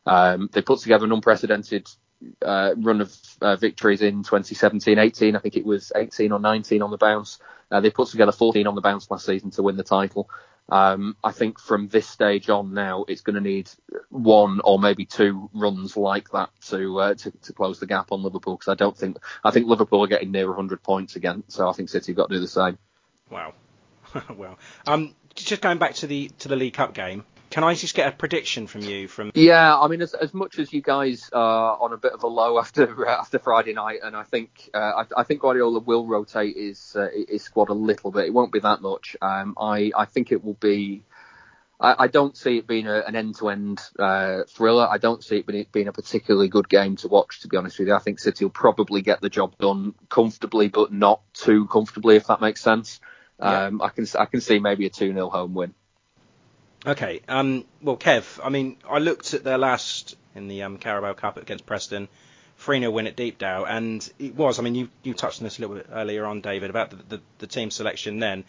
Um, 0.07 0.49
they 0.53 0.63
put 0.63 0.79
together 0.79 1.05
an 1.05 1.13
unprecedented 1.13 1.89
uh, 2.41 2.75
run 2.77 3.01
of 3.01 3.17
uh, 3.41 3.57
victories 3.57 4.03
in 4.03 4.23
2017-18. 4.23 5.37
I 5.37 5.39
think 5.41 5.57
it 5.57 5.67
was 5.67 5.91
18 5.97 6.31
or 6.31 6.39
19 6.39 6.81
on 6.81 6.93
the 6.93 6.97
bounce. 6.97 7.41
Uh, 7.71 7.81
they 7.81 7.91
put 7.91 8.09
together 8.09 8.33
14 8.33 8.67
on 8.67 8.75
the 8.75 8.81
bounce 8.81 9.11
last 9.11 9.27
season 9.27 9.51
to 9.53 9.63
win 9.63 9.77
the 9.77 9.83
title. 9.83 10.29
Um, 10.71 11.17
I 11.23 11.33
think 11.33 11.59
from 11.59 11.89
this 11.89 12.07
stage 12.07 12.49
on 12.49 12.75
now, 12.75 13.05
it's 13.09 13.23
going 13.23 13.35
to 13.35 13.41
need 13.41 13.71
one 14.09 14.61
or 14.63 14.79
maybe 14.79 15.05
two 15.05 15.51
runs 15.53 15.97
like 15.97 16.31
that 16.31 16.51
to 16.69 17.01
uh, 17.01 17.15
to, 17.15 17.31
to, 17.31 17.53
close 17.53 17.81
the 17.81 17.87
gap 17.87 18.13
on 18.13 18.23
Liverpool 18.23 18.57
because 18.57 18.71
I 18.71 18.77
don't 18.77 18.97
think 18.97 19.19
I 19.43 19.51
think 19.51 19.67
Liverpool 19.67 20.05
are 20.05 20.09
getting 20.09 20.31
near 20.31 20.47
100 20.47 20.83
points 20.83 21.17
again, 21.17 21.43
so 21.49 21.69
I 21.69 21.73
think 21.73 21.89
City 21.89 22.13
have 22.13 22.17
got 22.17 22.29
to 22.29 22.37
do 22.37 22.41
the 22.41 22.49
same. 22.49 22.79
Wow, 23.31 23.55
well, 24.37 24.59
um, 24.87 25.15
just 25.35 25.63
going 25.63 25.79
back 25.79 25.95
to 25.97 26.07
the 26.07 26.31
to 26.41 26.49
the 26.49 26.57
League 26.57 26.75
Cup 26.75 26.95
game. 26.95 27.25
Can 27.51 27.65
I 27.65 27.75
just 27.75 27.97
get 27.97 28.07
a 28.07 28.13
prediction 28.13 28.69
from 28.69 28.83
you? 28.83 29.09
From 29.09 29.33
yeah, 29.35 29.77
I 29.77 29.89
mean, 29.89 30.03
as, 30.03 30.15
as 30.15 30.33
much 30.33 30.61
as 30.61 30.73
you 30.73 30.81
guys 30.81 31.29
are 31.33 31.77
on 31.81 31.93
a 31.93 31.97
bit 31.97 32.13
of 32.13 32.23
a 32.23 32.29
low 32.29 32.59
after 32.59 33.09
uh, 33.09 33.11
after 33.21 33.41
Friday 33.41 33.73
night, 33.73 34.01
and 34.05 34.17
I 34.17 34.23
think 34.23 34.71
uh, 34.73 34.79
I, 35.03 35.21
I, 35.21 35.25
think 35.25 35.41
Guardiola 35.41 35.81
will 35.81 36.07
rotate 36.07 36.57
his 36.57 36.95
uh, 36.97 37.09
his 37.29 37.43
squad 37.43 37.69
a 37.69 37.75
little 37.75 38.13
bit. 38.13 38.27
It 38.27 38.33
won't 38.33 38.53
be 38.53 38.61
that 38.61 38.83
much. 38.83 39.17
Um, 39.21 39.55
I 39.61 39.91
I 39.97 40.05
think 40.05 40.31
it 40.31 40.45
will 40.45 40.55
be. 40.55 41.03
I, 41.81 42.05
I 42.05 42.07
don't 42.07 42.37
see 42.37 42.59
it 42.59 42.69
being 42.69 42.87
a, 42.87 43.01
an 43.01 43.17
end-to-end 43.17 43.81
uh, 43.99 44.43
thriller. 44.47 44.87
I 44.89 44.99
don't 44.99 45.25
see 45.25 45.39
it 45.39 45.47
being, 45.47 45.67
being 45.73 45.89
a 45.89 45.93
particularly 45.93 46.49
good 46.49 46.69
game 46.69 46.97
to 46.97 47.09
watch. 47.09 47.41
To 47.41 47.49
be 47.49 47.57
honest 47.57 47.79
with 47.79 47.89
you, 47.89 47.95
I 47.95 48.01
think 48.01 48.21
City 48.21 48.45
will 48.45 48.51
probably 48.51 49.03
get 49.03 49.23
the 49.23 49.31
job 49.31 49.57
done 49.59 49.95
comfortably, 50.09 50.69
but 50.69 50.93
not 50.93 51.23
too 51.33 51.67
comfortably, 51.67 52.17
if 52.17 52.27
that 52.27 52.41
makes 52.41 52.61
sense. 52.61 53.01
Um, 53.41 53.79
yeah. 53.81 53.87
I 53.87 53.89
can 53.89 54.07
I 54.19 54.27
can 54.27 54.41
see 54.41 54.61
maybe 54.61 54.87
a 54.87 54.91
two 54.91 55.13
0 55.13 55.31
home 55.31 55.55
win. 55.55 55.75
Okay. 56.87 57.21
Um, 57.29 57.65
well, 57.83 57.97
Kev, 57.97 58.41
I 58.43 58.49
mean, 58.49 58.77
I 58.89 58.99
looked 58.99 59.35
at 59.35 59.45
their 59.45 59.59
last 59.59 60.17
in 60.35 60.49
the 60.49 60.63
um, 60.63 60.79
Carabao 60.79 61.15
Cup 61.15 61.37
against 61.37 61.67
Preston, 61.67 62.09
3 62.59 62.81
0 62.81 62.91
win 62.91 63.07
at 63.07 63.17
Deepdale, 63.17 63.65
and 63.65 64.09
it 64.19 64.35
was, 64.35 64.59
I 64.59 64.63
mean, 64.63 64.75
you, 64.75 64.89
you 65.03 65.15
touched 65.15 65.41
on 65.41 65.45
this 65.45 65.59
a 65.59 65.61
little 65.63 65.77
bit 65.77 65.87
earlier 65.93 66.25
on, 66.25 66.41
David, 66.41 66.71
about 66.71 66.91
the, 66.91 66.97
the, 66.97 67.23
the 67.39 67.47
team 67.47 67.71
selection 67.71 68.19
then. 68.19 68.45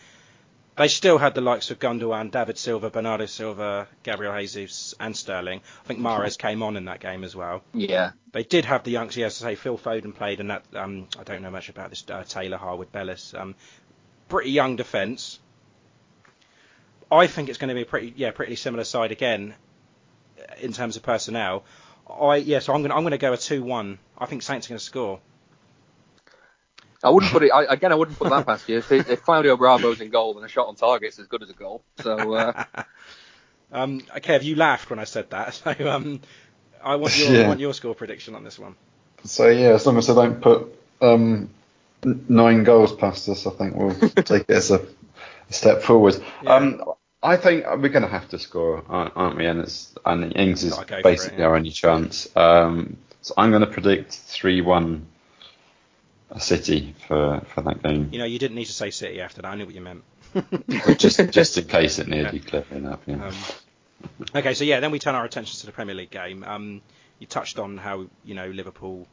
They 0.78 0.88
still 0.88 1.18
had 1.18 1.36
the 1.36 1.42
likes 1.42 1.70
of 1.70 1.80
Gundogan, 1.80 2.32
David 2.32 2.58
Silva, 2.58 2.90
Bernardo 2.90 3.26
Silva, 3.26 3.90
Gabriel 4.04 4.36
Jesus, 4.40 4.96
and 5.00 5.16
Sterling. 5.16 5.62
I 5.84 5.88
think 5.88 6.00
Mahrez 6.00 6.38
came 6.38 6.64
on 6.64 6.78
in 6.78 6.86
that 6.86 7.02
game 7.02 7.26
as 7.26 7.36
well. 7.36 7.62
Yeah. 7.74 8.12
They 8.32 8.44
did 8.44 8.64
have 8.66 8.84
the 8.84 8.92
youngsters. 8.92 9.18
Yes, 9.18 9.38
to 9.38 9.44
say 9.44 9.56
Phil 9.56 9.78
Foden 9.78 10.16
played, 10.16 10.40
and 10.40 10.50
that 10.50 10.64
um, 10.74 11.08
I 11.20 11.24
don't 11.24 11.42
know 11.42 11.52
much 11.52 11.68
about 11.68 11.90
this 11.90 12.06
uh, 12.10 12.24
Taylor 12.24 12.58
Harwood 12.58 12.92
Bellis. 12.92 13.34
Um, 13.34 13.56
pretty 14.30 14.52
young 14.52 14.78
defence. 14.78 15.40
I 17.12 17.28
think 17.28 17.50
it's 17.50 17.58
going 17.58 17.70
to 17.70 17.76
be 17.76 17.82
a 17.82 17.86
pretty 17.86 18.14
yeah 18.16 18.32
pretty 18.32 18.56
similar 18.56 18.84
side 18.84 19.12
again 19.12 19.54
uh, 20.40 20.54
in 20.62 20.74
terms 20.74 20.96
of 20.96 21.04
personnel. 21.04 21.64
I 22.10 22.38
yeah, 22.38 22.60
so 22.60 22.74
I'm 22.74 22.82
going 22.82 22.90
to, 22.92 22.96
I'm 22.96 23.04
going 23.04 23.12
to 23.12 23.18
go 23.18 23.34
a 23.34 23.38
two-one. 23.38 24.00
I 24.18 24.26
think 24.26 24.42
Saints 24.42 24.68
are 24.68 24.70
going 24.70 24.80
to 24.80 24.84
score. 24.84 25.20
I 27.04 27.10
wouldn't 27.10 27.32
put 27.32 27.44
it 27.44 27.52
I, 27.52 27.64
again. 27.64 27.92
I 27.92 27.96
wouldn't 27.96 28.18
put 28.18 28.30
that 28.30 28.46
past 28.46 28.70
you. 28.70 28.78
If, 28.78 28.92
it, 28.92 29.10
if 29.10 29.24
Claudio 29.24 29.58
Bravo's 29.58 30.02
in 30.02 30.10
goal, 30.12 30.36
then 30.36 30.44
a 30.44 30.48
shot 30.48 30.68
on 30.68 30.76
target's 30.76 31.18
as 31.18 31.28
good 31.28 31.42
as 31.42 31.50
a 31.50 31.54
goal. 31.54 31.84
So 32.00 32.36
uh, 32.36 32.64
Um, 33.72 34.02
okay, 34.18 34.34
have 34.34 34.44
you 34.44 34.56
laughed 34.56 34.90
when 34.90 35.00
I 35.00 35.06
said 35.06 35.30
that? 35.30 35.54
So 35.64 35.90
um, 35.90 36.22
I 36.84 36.96
want 36.96 37.18
your 37.18 37.32
Yeah. 37.32 37.46
I 37.46 37.48
want 37.48 37.60
your 37.60 37.74
score 37.74 37.96
prediction 37.96 38.36
on 38.36 38.44
this 38.44 38.60
one. 38.60 38.76
So 39.24 39.48
yeah, 39.48 39.70
as 39.70 39.86
long 39.86 39.98
as 39.98 40.10
I 40.10 40.16
don't 40.16 40.42
put 40.42 40.76
um, 41.02 41.50
nine 42.04 42.64
goals 42.64 42.94
past 42.94 43.30
us, 43.30 43.46
I 43.46 43.52
think 43.52 43.76
we'll 43.76 43.94
take 44.16 44.44
it 44.48 44.50
as 44.50 44.72
a, 44.72 44.86
a 45.50 45.54
step 45.54 45.84
forward. 45.84 46.16
Yeah. 46.44 46.56
Um, 46.56 46.84
I 47.24 47.38
think 47.38 47.66
we're 47.66 47.90
going 47.90 48.04
to 48.04 48.10
have 48.10 48.30
to 48.30 48.40
score, 48.40 48.84
aren't 48.88 49.16
aren't 49.16 49.38
we? 49.38 49.46
And 49.46 49.62
it's 49.62 49.94
and 50.06 50.36
Ings 50.36 50.64
is 50.64 50.74
Gotta 50.74 50.86
go 50.86 50.96
for 50.96 51.00
it, 51.00 51.04
basically 51.04 51.40
yeah. 51.40 51.46
our 51.46 51.56
only 51.56 51.72
chance. 51.72 52.28
Um, 52.36 52.98
so 53.22 53.36
I'm 53.38 53.52
going 53.52 53.62
to 53.62 53.68
predict 53.68 54.14
three-one 54.14 55.06
City 56.40 56.96
for, 57.08 57.42
for 57.54 57.62
that 57.62 57.84
game, 57.84 58.10
You 58.12 58.20
know, 58.20 58.26
you 58.26 58.40
didn't 58.40 58.56
need 58.56 58.66
to 58.66 58.74
say 58.74 58.90
City 58.90 59.20
after 59.20 59.42
that. 59.42 59.50
I 59.50 59.56
knew 59.56 59.66
what 59.66 59.76
you 59.76 59.82
meant. 59.82 60.04
just 60.98 61.20
just 61.32 61.58
in 61.58 61.66
case 61.66 62.00
it 62.00 62.08
needed 62.08 62.28
to 62.28 62.32
be 62.32 62.40
clear 62.40 62.66
enough. 62.72 63.00
Yeah. 63.06 63.28
Um, 63.28 63.36
okay, 64.36 64.54
so 64.54 64.64
yeah, 64.64 64.80
then 64.80 64.92
we 64.92 65.00
turn 65.00 65.16
our 65.16 65.26
attention 65.26 65.60
to 65.60 65.66
the 65.66 65.74
Premier 65.74 65.94
League 65.94 66.10
game. 66.10 66.46
Um, 66.46 66.82
you 67.20 67.28
touched 67.28 67.60
on 67.60 67.78
how 67.78 68.06
you 68.24 68.34
know 68.34 68.48
Liverpool, 68.48 69.08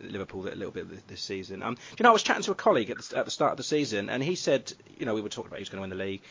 Liverpool 0.00 0.48
a 0.48 0.56
little 0.56 0.70
bit 0.70 1.06
this 1.06 1.20
season. 1.20 1.62
Um, 1.62 1.74
do 1.74 1.80
you 1.98 2.04
know 2.04 2.10
I 2.10 2.12
was 2.14 2.22
chatting 2.22 2.44
to 2.44 2.52
a 2.52 2.54
colleague 2.54 2.88
at 2.90 2.98
the, 2.98 3.18
at 3.18 3.24
the 3.26 3.30
start 3.30 3.52
of 3.52 3.58
the 3.58 3.62
season, 3.62 4.08
and 4.08 4.22
he 4.22 4.34
said, 4.34 4.72
you 4.98 5.04
know, 5.04 5.14
we 5.14 5.20
were 5.20 5.28
talking 5.28 5.48
about 5.48 5.58
who's 5.58 5.68
going 5.68 5.82
to 5.82 5.88
win 5.88 5.90
the 5.90 6.02
league. 6.02 6.22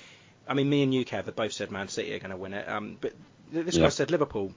I 0.49 0.53
mean, 0.53 0.69
me 0.69 0.83
and 0.83 0.93
you, 0.93 1.03
Kev, 1.05 1.25
have 1.25 1.35
both 1.35 1.51
said 1.53 1.71
Man 1.71 1.87
City 1.87 2.13
are 2.15 2.19
going 2.19 2.31
to 2.31 2.37
win 2.37 2.53
it. 2.53 2.67
Um, 2.67 2.97
but 2.99 3.13
th- 3.53 3.65
this 3.65 3.77
guy 3.77 3.89
said 3.89 4.11
Liverpool. 4.11 4.53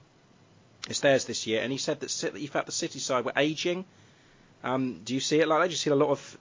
It's 0.89 0.99
theirs 0.99 1.25
this 1.25 1.45
year, 1.45 1.61
and 1.61 1.71
he 1.71 1.77
said 1.77 1.99
that 1.99 2.09
City, 2.09 2.39
he 2.39 2.47
felt 2.47 2.65
the 2.65 2.71
City 2.71 2.99
side 2.99 3.23
were 3.25 3.33
aging. 3.37 3.85
Um, 4.63 5.01
do 5.03 5.13
you 5.13 5.19
see 5.19 5.39
it 5.39 5.47
like 5.47 5.61
that? 5.61 5.67
Do 5.67 5.71
you 5.71 5.77
see 5.77 5.89
a 5.91 5.95
lot 5.95 6.09
of, 6.09 6.37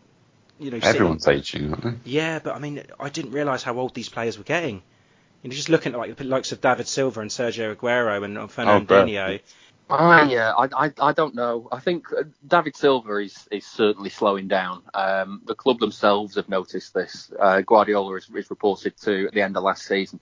you 0.59 0.71
know, 0.71 0.79
City- 0.79 0.89
Everyone's 0.89 1.29
aging, 1.29 1.71
aren't 1.73 1.83
they? 2.05 2.11
yeah, 2.11 2.39
but 2.39 2.55
I 2.55 2.59
mean, 2.59 2.83
I 2.99 3.09
didn't 3.11 3.33
realise 3.33 3.63
how 3.63 3.77
old 3.79 3.95
these 3.95 4.09
players 4.09 4.39
were 4.39 4.45
getting. 4.45 4.83
You 5.43 5.51
know, 5.51 5.55
just 5.57 5.69
looking 5.69 5.93
at 5.93 5.99
like 5.99 6.17
the 6.17 6.25
likes 6.25 6.53
of 6.53 6.61
David 6.61 6.87
Silva 6.87 7.21
and 7.21 7.31
Sergio 7.31 7.75
Aguero 7.75 8.23
and 8.25 8.39
uh, 8.39 8.47
Fernandinho. 8.47 9.41
I, 9.91 10.31
yeah, 10.31 10.53
I, 10.53 10.87
I, 10.87 10.93
I 11.01 11.13
don't 11.13 11.35
know. 11.35 11.69
I 11.73 11.81
think 11.81 12.07
uh, 12.13 12.25
David 12.47 12.77
Silva 12.77 13.17
is, 13.17 13.49
is 13.51 13.67
certainly 13.67 14.11
slowing 14.11 14.49
down. 14.49 14.83
Um, 14.95 15.43
the 15.47 15.55
club 15.55 15.81
themselves 15.81 16.37
have 16.37 16.49
noticed 16.49 16.95
this. 16.95 17.33
Uh, 17.39 17.61
Guardiola 17.63 18.17
is, 18.17 18.31
is 18.35 18.51
reported 18.51 18.97
to 18.99 19.27
at 19.27 19.35
the 19.35 19.43
end 19.43 19.57
of 19.57 19.63
last 19.65 19.87
season 19.87 20.21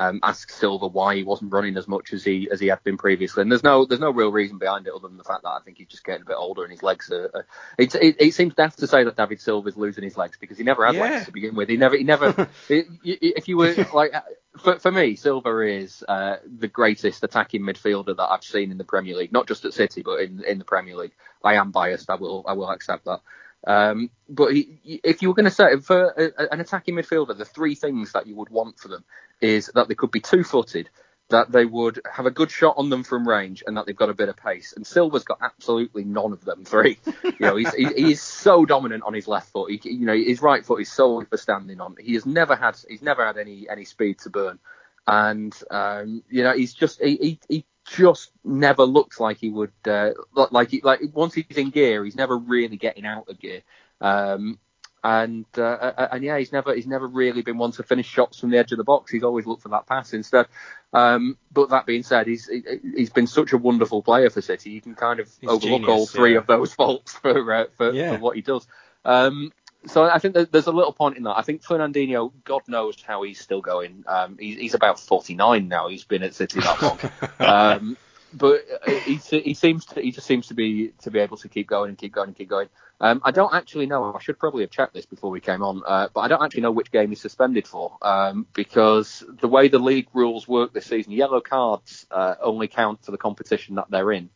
um, 0.00 0.20
ask 0.22 0.50
Silva 0.50 0.86
why 0.86 1.14
he 1.14 1.22
wasn't 1.24 1.52
running 1.52 1.76
as 1.76 1.86
much 1.86 2.14
as 2.14 2.24
he 2.24 2.48
as 2.50 2.58
he 2.58 2.68
had 2.68 2.82
been 2.82 2.96
previously, 2.96 3.42
and 3.42 3.52
there's 3.52 3.62
no 3.62 3.84
there's 3.84 4.00
no 4.00 4.10
real 4.10 4.32
reason 4.32 4.58
behind 4.58 4.86
it 4.86 4.94
other 4.94 5.08
than 5.08 5.18
the 5.18 5.24
fact 5.24 5.42
that 5.42 5.50
I 5.50 5.60
think 5.64 5.76
he's 5.76 5.88
just 5.88 6.04
getting 6.04 6.22
a 6.22 6.24
bit 6.24 6.36
older 6.38 6.62
and 6.62 6.72
his 6.72 6.82
legs 6.82 7.10
are. 7.12 7.30
are 7.34 7.46
it, 7.78 7.94
it, 7.94 8.16
it 8.18 8.34
seems 8.34 8.54
daft 8.54 8.78
to 8.78 8.86
say 8.86 9.04
that 9.04 9.16
David 9.16 9.40
Silva 9.40 9.68
is 9.68 9.76
losing 9.76 10.02
his 10.02 10.16
legs 10.16 10.38
because 10.40 10.56
he 10.56 10.64
never 10.64 10.86
had 10.86 10.94
Yeah. 10.94 11.02
legs 11.02 11.26
to 11.26 11.32
begin 11.32 11.54
with. 11.54 11.68
He 11.68 11.76
never 11.76 11.96
he 11.96 12.04
never. 12.04 12.48
it, 12.70 12.86
if 13.04 13.46
you 13.48 13.58
were 13.58 13.74
like 13.94 14.12
for, 14.58 14.78
for 14.78 14.90
me, 14.90 15.16
Silva 15.16 15.60
is 15.60 16.02
uh, 16.08 16.36
the 16.58 16.68
greatest 16.68 17.22
attacking 17.22 17.62
midfielder 17.62 18.16
that 18.16 18.30
I've 18.30 18.44
seen 18.44 18.70
in 18.70 18.78
the 18.78 18.84
Premier 18.84 19.16
League, 19.16 19.32
not 19.32 19.46
just 19.46 19.64
at 19.66 19.74
City, 19.74 20.02
but 20.02 20.20
in, 20.20 20.42
in 20.44 20.58
the 20.58 20.64
Premier 20.64 20.96
League. 20.96 21.12
I 21.44 21.54
am 21.54 21.70
biased. 21.70 22.10
I 22.10 22.16
will 22.16 22.44
I 22.48 22.54
will 22.54 22.70
accept 22.70 23.04
that. 23.04 23.20
Um, 23.66 24.10
but 24.28 24.54
he, 24.54 25.00
if 25.04 25.22
you 25.22 25.28
were 25.28 25.34
going 25.34 25.44
to 25.44 25.50
say 25.50 25.76
for 25.78 26.08
a, 26.16 26.52
an 26.52 26.60
attacking 26.60 26.94
midfielder, 26.94 27.36
the 27.36 27.44
three 27.44 27.74
things 27.74 28.12
that 28.12 28.26
you 28.26 28.36
would 28.36 28.48
want 28.48 28.78
for 28.78 28.88
them 28.88 29.04
is 29.40 29.70
that 29.74 29.88
they 29.88 29.94
could 29.94 30.10
be 30.10 30.20
two-footed, 30.20 30.88
that 31.28 31.52
they 31.52 31.64
would 31.64 32.00
have 32.10 32.26
a 32.26 32.30
good 32.30 32.50
shot 32.50 32.74
on 32.76 32.90
them 32.90 33.04
from 33.04 33.28
range, 33.28 33.62
and 33.66 33.76
that 33.76 33.86
they've 33.86 33.96
got 33.96 34.08
a 34.08 34.14
bit 34.14 34.28
of 34.28 34.36
pace. 34.36 34.72
And 34.74 34.86
Silva's 34.86 35.24
got 35.24 35.38
absolutely 35.42 36.04
none 36.04 36.32
of 36.32 36.44
them 36.44 36.64
three. 36.64 36.98
You 37.22 37.32
know, 37.38 37.56
he's 37.56 37.72
he, 37.74 37.86
he's 37.94 38.22
so 38.22 38.64
dominant 38.64 39.04
on 39.04 39.14
his 39.14 39.28
left 39.28 39.52
foot. 39.52 39.70
He, 39.70 39.90
you 39.90 40.06
know, 40.06 40.16
his 40.16 40.42
right 40.42 40.64
foot 40.64 40.80
is 40.80 40.90
solely 40.90 41.26
for 41.26 41.36
standing 41.36 41.80
on. 41.80 41.96
He 42.00 42.14
has 42.14 42.26
never 42.26 42.56
had 42.56 42.76
he's 42.88 43.02
never 43.02 43.24
had 43.24 43.38
any 43.38 43.68
any 43.70 43.84
speed 43.84 44.18
to 44.20 44.30
burn, 44.30 44.58
and 45.06 45.56
um, 45.70 46.24
you 46.28 46.42
know, 46.42 46.52
he's 46.54 46.74
just 46.74 47.00
he, 47.00 47.16
he, 47.16 47.40
he 47.48 47.64
just 47.96 48.30
never 48.44 48.84
looks 48.84 49.20
like 49.20 49.38
he 49.38 49.50
would 49.50 49.72
uh, 49.86 50.10
like 50.50 50.70
he, 50.70 50.80
like 50.82 51.00
once 51.12 51.34
he's 51.34 51.44
in 51.56 51.70
gear, 51.70 52.04
he's 52.04 52.16
never 52.16 52.36
really 52.36 52.76
getting 52.76 53.06
out 53.06 53.28
of 53.28 53.38
gear. 53.38 53.62
Um, 54.00 54.58
and 55.02 55.46
uh, 55.56 56.08
and 56.12 56.22
yeah, 56.22 56.36
he's 56.38 56.52
never 56.52 56.74
he's 56.74 56.86
never 56.86 57.06
really 57.06 57.40
been 57.42 57.56
one 57.56 57.72
to 57.72 57.82
finish 57.82 58.06
shots 58.06 58.38
from 58.38 58.50
the 58.50 58.58
edge 58.58 58.70
of 58.72 58.78
the 58.78 58.84
box. 58.84 59.10
He's 59.10 59.22
always 59.22 59.46
looked 59.46 59.62
for 59.62 59.70
that 59.70 59.86
pass 59.86 60.12
instead. 60.12 60.46
Um, 60.92 61.38
but 61.52 61.70
that 61.70 61.86
being 61.86 62.02
said, 62.02 62.26
he's 62.26 62.46
he- 62.48 62.62
he's 62.96 63.10
been 63.10 63.26
such 63.26 63.52
a 63.54 63.58
wonderful 63.58 64.02
player 64.02 64.28
for 64.28 64.42
City. 64.42 64.70
You 64.70 64.82
can 64.82 64.94
kind 64.94 65.18
of 65.20 65.28
He's 65.40 65.48
overlook 65.48 65.62
genius, 65.82 65.88
all 65.88 66.06
three 66.06 66.32
yeah. 66.32 66.38
of 66.38 66.46
those 66.46 66.74
faults 66.80 67.14
for 67.14 67.54
uh, 67.54 67.64
for, 67.78 67.92
Yeah. 67.92 68.14
for 68.16 68.20
what 68.20 68.36
he 68.36 68.42
does. 68.42 68.66
Um, 69.04 69.52
so 69.86 70.04
I 70.04 70.18
think 70.18 70.34
there's 70.34 70.66
a 70.66 70.72
little 70.72 70.92
point 70.92 71.16
in 71.16 71.22
that. 71.24 71.38
I 71.38 71.42
think 71.42 71.62
Fernandinho, 71.62 72.32
God 72.44 72.62
knows 72.68 73.00
how 73.00 73.22
he's 73.22 73.40
still 73.40 73.60
going. 73.60 74.04
Um, 74.06 74.36
he's, 74.38 74.58
he's 74.58 74.74
about 74.74 75.00
49 75.00 75.68
now. 75.68 75.88
He's 75.88 76.04
been 76.04 76.22
at 76.22 76.34
City 76.34 76.60
that 76.60 76.82
long. 76.82 76.98
um, 77.38 77.96
but 78.32 78.64
he, 79.04 79.16
he 79.16 79.54
seems 79.54 79.86
to, 79.86 80.00
he 80.00 80.12
just 80.12 80.26
seems 80.26 80.48
to 80.48 80.54
be 80.54 80.92
to 81.02 81.10
be 81.10 81.18
able 81.18 81.36
to 81.38 81.48
keep 81.48 81.66
going 81.66 81.88
and 81.88 81.98
keep 81.98 82.12
going 82.12 82.28
and 82.28 82.36
keep 82.36 82.48
going. 82.48 82.68
Um, 83.00 83.22
I 83.24 83.30
don't 83.30 83.54
actually 83.54 83.86
know. 83.86 84.14
I 84.14 84.20
should 84.20 84.38
probably 84.38 84.62
have 84.62 84.70
checked 84.70 84.92
this 84.92 85.06
before 85.06 85.30
we 85.30 85.40
came 85.40 85.62
on, 85.62 85.82
uh, 85.86 86.08
but 86.12 86.20
I 86.20 86.28
don't 86.28 86.42
actually 86.42 86.60
know 86.60 86.70
which 86.70 86.92
game 86.92 87.08
he's 87.08 87.20
suspended 87.20 87.66
for 87.66 87.96
um, 88.02 88.46
because 88.52 89.24
the 89.40 89.48
way 89.48 89.68
the 89.68 89.78
league 89.78 90.08
rules 90.12 90.46
work 90.46 90.74
this 90.74 90.86
season, 90.86 91.12
yellow 91.12 91.40
cards 91.40 92.06
uh, 92.10 92.34
only 92.42 92.68
count 92.68 93.04
for 93.04 93.10
the 93.10 93.18
competition 93.18 93.76
that 93.76 93.86
they're 93.90 94.12
in. 94.12 94.28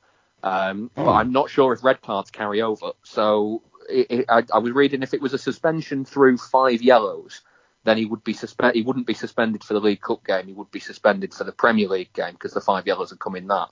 Um, 0.43 0.91
But 0.95 1.07
Oh. 1.07 1.11
I'm 1.11 1.33
not 1.33 1.51
sure 1.51 1.73
if 1.73 1.85
red 1.85 2.01
cards 2.03 2.31
carry 2.31 2.63
over. 2.63 2.93
So 3.03 3.63
it, 3.89 4.07
it, 4.11 4.25
I, 4.29 4.43
I 4.53 4.59
was 4.59 4.73
reading 4.73 5.03
if 5.03 5.15
it 5.15 5.21
was 5.21 5.35
a 5.35 5.39
suspension 5.39 6.05
through 6.05 6.39
five 6.39 6.83
yellows, 6.83 7.41
then 7.85 7.99
he 7.99 8.07
would 8.07 8.25
be 8.25 8.33
suspended. 8.33 8.77
He 8.77 8.83
wouldn't 8.83 9.07
be 9.07 9.15
suspended 9.15 9.63
for 9.63 9.75
the 9.75 9.81
League 9.81 10.01
Cup 10.01 10.25
game. 10.25 10.47
He 10.47 10.53
would 10.53 10.71
be 10.71 10.81
suspended 10.81 11.35
for 11.35 11.45
the 11.45 11.53
Premier 11.53 11.89
League 11.89 12.13
game 12.13 12.33
because 12.33 12.53
the 12.53 12.61
five 12.61 12.87
yellows 12.87 13.11
had 13.11 13.19
come 13.19 13.37
in 13.37 13.49
that. 13.49 13.69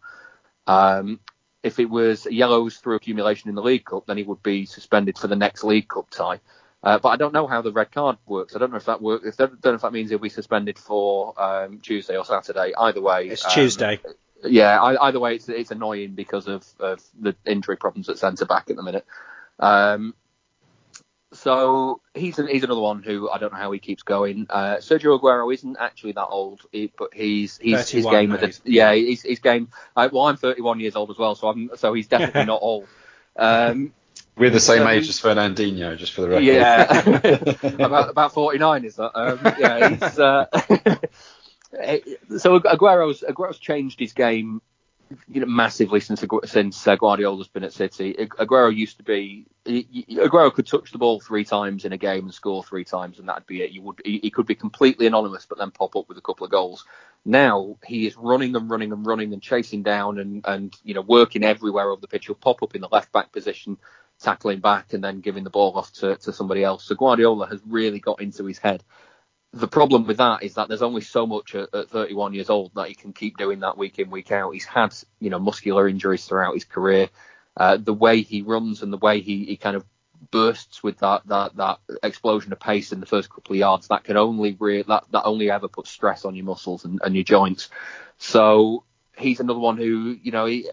Um, 0.67 1.21
if 1.63 1.79
it 1.79 1.89
was 1.89 2.27
yellows 2.27 2.77
through 2.77 2.97
accumulation 2.97 3.49
in 3.49 3.55
the 3.55 3.63
League 3.63 3.85
Cup, 3.85 4.07
then 4.07 4.17
he 4.17 4.23
would 4.23 4.43
be 4.43 4.67
suspended 4.67 5.17
for 5.17 5.29
the 5.29 5.37
next 5.37 5.65
League 5.65 5.89
Cup 5.89 6.11
tie. 6.11 6.41
Uh, 6.83 6.99
but 6.99 7.11
I 7.11 7.17
don't 7.17 7.33
know 7.33 7.47
how 7.47 7.63
the 7.63 7.71
red 7.71 7.93
card 7.93 8.19
works. 8.27 8.57
I 8.57 8.59
don't 8.59 8.73
know 8.73 8.77
if 8.77 8.87
that 8.87 9.01
works. 9.01 9.25
If 9.27 9.37
don't 9.37 9.65
know 9.65 9.75
if 9.75 9.83
that 9.83 9.93
means 9.93 10.11
he'll 10.11 10.19
be 10.19 10.29
suspended 10.29 10.79
for 10.79 11.41
um, 11.41 11.79
Tuesday 11.79 12.17
or 12.17 12.25
Saturday. 12.25 12.73
Either 12.77 13.01
way, 13.01 13.29
It's 13.29 13.45
um, 13.45 13.53
Tuesday. 13.53 14.01
yeah, 14.45 14.83
I, 14.83 15.07
either 15.07 15.21
way, 15.21 15.37
it's 15.37 15.49
it's 15.49 15.71
annoying 15.71 16.15
because 16.15 16.49
of, 16.49 16.67
of 16.81 17.01
the 17.21 17.37
injury 17.47 17.77
problems 17.77 18.09
at 18.09 18.19
centre 18.19 18.47
back 18.47 18.69
at 18.69 18.75
the 18.75 18.83
minute. 18.83 19.07
Um, 19.63 20.15
so 21.33 22.01
he's 22.15 22.39
an, 22.39 22.47
he's 22.49 22.63
another 22.63 22.81
one 22.81 23.03
who 23.03 23.31
I 23.31 23.39
don't 23.39 23.53
know 23.53 23.59
how 23.59 23.73
he 23.73 23.79
keeps 23.79 24.03
going. 24.03 24.47
Uh, 24.51 24.77
Sergio 24.77 25.19
Aguero 25.19 25.53
isn't 25.55 25.79
actually 25.81 26.13
that 26.13 26.27
old, 26.27 26.61
he, 26.73 26.93
but 26.99 27.15
he's 27.15 27.57
he's 27.57 27.89
his 27.89 28.05
game 28.05 28.29
now, 28.31 28.35
of 28.35 28.41
the 28.43 28.47
he's- 28.49 28.61
yeah 28.65 28.93
he's 28.93 29.23
his 29.23 29.39
game. 29.39 29.69
Uh, 29.97 30.09
well, 30.13 30.25
I'm 30.27 30.37
31 30.37 30.81
years 30.81 30.95
old 30.95 31.11
as 31.11 31.17
well, 31.17 31.35
so 31.35 31.49
I'm 31.49 31.71
so 31.77 31.95
he's 31.95 32.09
definitely 32.09 32.45
not 32.53 32.61
old. 32.61 32.87
Um, 33.37 33.95
We're 34.37 34.51
the 34.51 34.61
same 34.61 34.83
So 34.83 34.89
age 34.89 35.09
as 35.09 35.21
Fernandinho, 35.21 35.97
just 35.97 36.13
for 36.13 36.21
the 36.23 36.29
record. 36.29 36.45
yeah, 36.45 36.99
about 37.87 38.11
about 38.11 38.35
49 38.35 38.85
is 38.85 38.97
that? 38.97 39.13
Um, 39.19 39.41
yeah, 39.59 39.89
he's, 39.89 40.19
uh, 40.19 40.47
so 42.39 42.61
Aguero's 42.61 43.23
Aguero's 43.27 43.59
changed 43.59 43.99
his 44.01 44.13
game, 44.13 44.61
you 45.29 45.41
know, 45.41 45.47
massively 45.47 46.01
since 46.01 46.25
since 46.45 46.87
uh, 46.87 46.97
Guardiola's 46.97 47.49
been 47.49 47.65
at 47.65 47.73
City. 47.73 48.15
Aguero 48.15 48.75
used 48.75 48.99
to 48.99 49.03
be 49.03 49.47
Aguero 49.67 50.53
could 50.53 50.67
touch 50.67 50.93
the 50.93 50.99
ball 50.99 51.21
three 51.21 51.45
times 51.45 51.85
in 51.85 51.93
a 51.93 51.97
game 51.97 52.25
and 52.25 52.35
score 52.35 52.65
three 52.65 52.85
times, 52.85 53.19
and 53.19 53.29
that'd 53.29 53.47
be 53.47 53.63
it. 53.63 53.71
You 53.71 53.83
would 53.83 54.01
he 54.05 54.31
could 54.31 54.47
be 54.47 54.55
completely 54.55 55.07
anonymous, 55.07 55.47
but 55.47 55.59
then 55.59 55.71
pop 55.71 55.97
up 55.97 56.09
with 56.09 56.19
a 56.19 56.23
couple 56.23 56.45
of 56.45 56.51
goals. 56.51 56.85
Now 57.25 57.77
he 57.87 58.07
is 58.07 58.17
running 58.17 58.57
and 58.57 58.71
running 58.71 58.93
and 58.93 59.07
running 59.07 59.33
and 59.33 59.43
chasing 59.43 59.83
down 59.83 60.19
and 60.19 60.45
and 60.47 60.77
you 60.85 60.95
know 60.95 61.03
working 61.03 61.45
everywhere 61.45 61.91
over 61.91 62.01
the 62.01 62.09
pitch. 62.09 62.27
He'll 62.27 62.35
pop 62.35 62.63
up 62.63 62.75
in 62.75 62.81
the 62.81 62.89
left 62.91 63.13
back 63.13 63.33
position 63.33 63.79
tackling 64.21 64.61
back 64.61 64.93
and 64.93 65.03
then 65.03 65.21
giving 65.21 65.45
the 65.45 65.51
ball 65.51 65.73
off 65.77 65.93
to, 65.93 66.17
to 66.17 66.33
somebody 66.33 66.63
else. 66.63 66.85
So 66.85 66.95
Guardiola 66.95 67.49
has 67.49 67.61
really 67.67 67.99
got 67.99 68.23
into 68.23 68.45
his 68.47 68.59
head. 68.59 68.85
The 69.55 69.69
problem 69.69 70.07
with 70.07 70.17
that 70.17 70.43
is 70.43 70.55
that 70.55 70.69
there's 70.69 70.83
only 70.83 71.03
so 71.03 71.27
much 71.27 71.55
at, 71.55 71.75
at 71.75 71.91
31 71.91 72.33
years 72.33 72.49
old 72.49 72.73
that 72.75 72.89
he 72.89 72.95
can 72.95 73.13
keep 73.13 73.37
doing 73.37 73.61
that 73.61 73.77
week 73.77 73.99
in, 73.99 74.11
week 74.11 74.33
out. 74.33 74.53
He's 74.53 74.65
had, 74.65 74.95
you 75.21 75.29
know, 75.29 75.39
muscular 75.39 75.87
injuries 75.89 76.25
throughout 76.25 76.55
his 76.55 76.65
career. 76.65 77.11
Uh, 77.55 77.77
the 77.77 77.93
way 77.93 78.23
he 78.23 78.41
runs 78.43 78.83
and 78.83 78.91
the 78.93 78.99
way 78.99 79.21
he, 79.21 79.45
he 79.45 79.57
kind 79.57 79.77
of 79.77 79.85
bursts 80.31 80.83
with 80.83 80.99
that 80.99 81.27
that 81.27 81.57
that 81.57 81.79
explosion 82.03 82.53
of 82.53 82.61
pace 82.61 82.93
in 82.93 83.01
the 83.01 83.07
first 83.07 83.29
couple 83.29 83.53
of 83.53 83.59
yards, 83.59 83.89
that 83.89 84.05
can 84.05 84.17
only 84.17 84.57
re- 84.59 84.83
that 84.83 85.05
that 85.11 85.25
only 85.25 85.51
ever 85.51 85.69
puts 85.69 85.91
stress 85.91 86.25
on 86.25 86.35
your 86.35 86.47
muscles 86.47 86.85
and, 86.85 87.01
and 87.05 87.15
your 87.15 87.25
joints. 87.25 87.69
So 88.19 88.85
he's 89.23 89.41
another 89.41 89.59
one 89.59 89.77
who, 89.79 90.17
you 90.23 90.33
know, 90.33 90.47
he, 90.47 90.69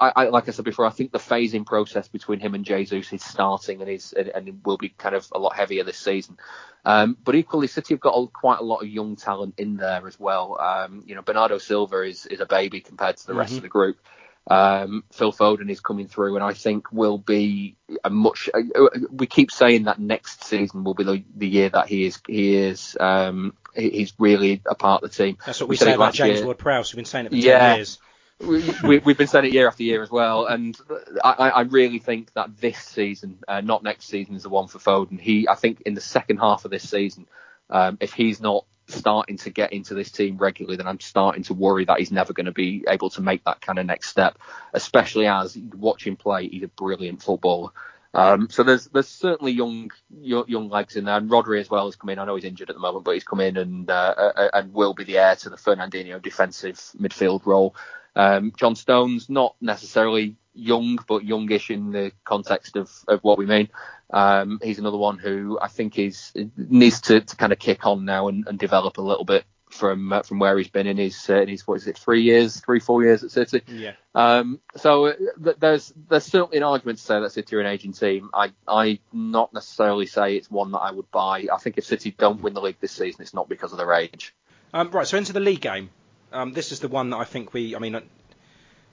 I, 0.00 0.12
I, 0.16 0.24
like 0.28 0.48
I 0.48 0.52
said 0.52 0.64
before, 0.64 0.86
I 0.86 0.90
think 0.90 1.12
the 1.12 1.18
phasing 1.18 1.66
process 1.66 2.08
between 2.08 2.40
him 2.40 2.54
and 2.54 2.64
Jesus 2.64 3.12
is 3.12 3.22
starting 3.22 3.80
and 3.82 3.90
is 3.90 4.12
and, 4.12 4.28
and 4.28 4.60
will 4.64 4.78
be 4.78 4.90
kind 4.90 5.14
of 5.14 5.28
a 5.32 5.38
lot 5.38 5.56
heavier 5.56 5.84
this 5.84 5.98
season. 5.98 6.38
Um, 6.84 7.16
but 7.22 7.34
equally, 7.34 7.66
City 7.66 7.94
have 7.94 8.00
got 8.00 8.14
a, 8.14 8.26
quite 8.28 8.60
a 8.60 8.64
lot 8.64 8.82
of 8.82 8.88
young 8.88 9.16
talent 9.16 9.54
in 9.58 9.76
there 9.76 10.06
as 10.06 10.18
well. 10.18 10.58
Um, 10.60 11.02
you 11.06 11.14
know, 11.14 11.22
Bernardo 11.22 11.58
Silva 11.58 12.02
is 12.02 12.26
is 12.26 12.40
a 12.40 12.46
baby 12.46 12.80
compared 12.80 13.18
to 13.18 13.26
the 13.26 13.34
rest 13.34 13.54
Mhm. 13.54 13.56
of 13.58 13.62
the 13.64 13.68
group. 13.68 13.98
Um, 14.46 15.04
Phil 15.12 15.32
Foden 15.32 15.70
is 15.70 15.80
coming 15.80 16.08
through, 16.08 16.34
and 16.34 16.44
I 16.44 16.52
think 16.54 16.90
will 16.92 17.18
be 17.18 17.76
a 18.04 18.10
much. 18.10 18.48
Uh, 18.52 18.88
we 19.12 19.26
keep 19.26 19.50
saying 19.50 19.84
that 19.84 19.98
next 20.00 20.44
season 20.44 20.82
will 20.82 20.94
be 20.94 21.04
the, 21.04 21.22
the 21.36 21.46
year 21.48 21.68
that 21.68 21.86
he 21.88 22.06
is 22.06 22.20
he 22.26 22.56
is 22.56 22.96
um, 22.98 23.54
he- 23.74 23.90
he's 23.90 24.12
really 24.18 24.62
a 24.66 24.74
part 24.74 25.02
of 25.02 25.10
the 25.10 25.16
team. 25.16 25.38
That's 25.46 25.60
what 25.60 25.68
We 25.68 25.74
we, 25.74 25.76
say 25.76 25.92
about 25.92 26.14
James. 26.14 26.42
Ward-Prowse. 26.42 26.92
We've 26.92 26.96
been 26.96 27.04
saying 27.04 27.26
it 27.26 27.28
for 27.30 27.36
Yeah. 27.36 27.58
ten 27.58 27.76
years. 27.76 27.98
we, 28.40 28.74
we, 28.82 28.98
we've 29.00 29.18
been 29.18 29.26
saying 29.26 29.44
it 29.44 29.52
year 29.52 29.68
after 29.68 29.82
year 29.82 30.02
as 30.02 30.10
well, 30.10 30.46
and 30.46 30.76
I, 31.22 31.32
I 31.32 31.48
I 31.50 31.60
really 31.62 31.98
think 31.98 32.32
that 32.32 32.56
this 32.58 32.78
season, 32.78 33.38
uh, 33.46 33.60
not 33.60 33.82
next 33.82 34.06
season, 34.06 34.34
is 34.34 34.42
the 34.42 34.48
one 34.48 34.66
for 34.66 34.78
Foden. 34.78 35.20
He, 35.20 35.46
I 35.46 35.54
think, 35.54 35.82
in 35.82 35.92
the 35.94 36.00
second 36.00 36.38
half 36.38 36.64
of 36.64 36.70
this 36.70 36.88
season, 36.88 37.26
um, 37.68 37.98
if 38.00 38.14
he's 38.14 38.40
not 38.40 38.64
starting 38.90 39.38
to 39.38 39.50
get 39.50 39.72
into 39.72 39.94
this 39.94 40.10
team 40.10 40.36
regularly, 40.38 40.76
then 40.76 40.86
I'm 40.86 41.00
starting 41.00 41.42
to 41.44 41.54
worry 41.54 41.84
that 41.86 41.98
he's 41.98 42.12
never 42.12 42.32
going 42.32 42.46
to 42.46 42.52
be 42.52 42.84
able 42.88 43.10
to 43.10 43.22
make 43.22 43.44
that 43.44 43.60
kind 43.60 43.78
of 43.78 43.86
next 43.86 44.08
step. 44.08 44.38
Especially 44.72 45.26
as 45.26 45.56
you 45.56 45.70
watch 45.74 46.06
him 46.06 46.16
play, 46.16 46.48
he's 46.48 46.62
a 46.62 46.68
brilliant 46.68 47.22
footballer. 47.22 47.70
Um, 48.12 48.50
so 48.50 48.64
there's 48.64 48.86
there's 48.86 49.08
certainly 49.08 49.52
young, 49.52 49.90
young 50.10 50.44
young 50.48 50.68
legs 50.68 50.96
in 50.96 51.04
there, 51.04 51.16
and 51.16 51.30
Rodri 51.30 51.60
as 51.60 51.70
well 51.70 51.86
has 51.86 51.96
come 51.96 52.10
in. 52.10 52.18
I 52.18 52.24
know 52.24 52.34
he's 52.34 52.44
injured 52.44 52.68
at 52.68 52.74
the 52.74 52.80
moment, 52.80 53.04
but 53.04 53.14
he's 53.14 53.24
come 53.24 53.40
in 53.40 53.56
and 53.56 53.88
uh, 53.88 54.14
uh, 54.16 54.48
and 54.52 54.72
will 54.72 54.94
be 54.94 55.04
the 55.04 55.18
heir 55.18 55.36
to 55.36 55.50
the 55.50 55.56
Fernandinho 55.56 56.20
defensive 56.20 56.76
midfield 57.00 57.46
role. 57.46 57.74
Um, 58.16 58.52
John 58.56 58.74
Stones 58.74 59.30
not 59.30 59.54
necessarily 59.60 60.36
young, 60.60 60.98
but 61.08 61.24
youngish 61.24 61.70
in 61.70 61.90
the 61.90 62.12
context 62.24 62.76
of, 62.76 62.90
of 63.08 63.20
what 63.22 63.38
we 63.38 63.46
mean. 63.46 63.68
Um, 64.12 64.60
he's 64.62 64.78
another 64.78 64.96
one 64.96 65.18
who 65.18 65.58
I 65.60 65.68
think 65.68 65.98
is 65.98 66.32
needs 66.56 67.00
to, 67.02 67.20
to 67.20 67.36
kind 67.36 67.52
of 67.52 67.58
kick 67.58 67.86
on 67.86 68.04
now 68.04 68.28
and, 68.28 68.46
and 68.46 68.58
develop 68.58 68.98
a 68.98 69.02
little 69.02 69.24
bit 69.24 69.44
from 69.70 70.12
uh, 70.12 70.22
from 70.22 70.38
where 70.38 70.58
he's 70.58 70.68
been 70.68 70.86
in 70.86 70.96
his 70.96 71.30
uh, 71.30 71.40
in 71.40 71.48
his 71.48 71.66
what 71.66 71.76
is 71.76 71.86
it 71.86 71.96
three 71.96 72.22
years, 72.22 72.60
three 72.60 72.80
four 72.80 73.02
years 73.02 73.22
at 73.22 73.30
City. 73.30 73.62
Yeah. 73.68 73.92
Um, 74.14 74.60
so 74.76 75.06
uh, 75.06 75.12
th- 75.42 75.56
there's 75.58 75.92
there's 76.08 76.24
certainly 76.24 76.58
an 76.58 76.64
argument 76.64 76.98
to 76.98 77.04
say 77.04 77.20
that 77.20 77.30
City 77.32 77.56
are 77.56 77.60
an 77.60 77.66
aging 77.66 77.92
team. 77.92 78.30
I 78.34 78.52
I 78.66 78.98
not 79.12 79.54
necessarily 79.54 80.06
say 80.06 80.36
it's 80.36 80.50
one 80.50 80.72
that 80.72 80.78
I 80.78 80.90
would 80.90 81.10
buy. 81.10 81.46
I 81.52 81.58
think 81.58 81.78
if 81.78 81.84
City 81.84 82.10
don't 82.10 82.42
win 82.42 82.54
the 82.54 82.60
league 82.60 82.80
this 82.80 82.92
season, 82.92 83.22
it's 83.22 83.34
not 83.34 83.48
because 83.48 83.72
of 83.72 83.78
their 83.78 83.92
age. 83.92 84.34
Um, 84.72 84.90
right, 84.90 85.06
so 85.06 85.16
into 85.16 85.32
the 85.32 85.40
league 85.40 85.60
game. 85.60 85.90
Um, 86.32 86.52
this 86.52 86.70
is 86.70 86.80
the 86.80 86.88
one 86.88 87.10
that 87.10 87.16
I 87.16 87.24
think 87.24 87.52
we, 87.52 87.74
I 87.74 87.80
mean, 87.80 88.00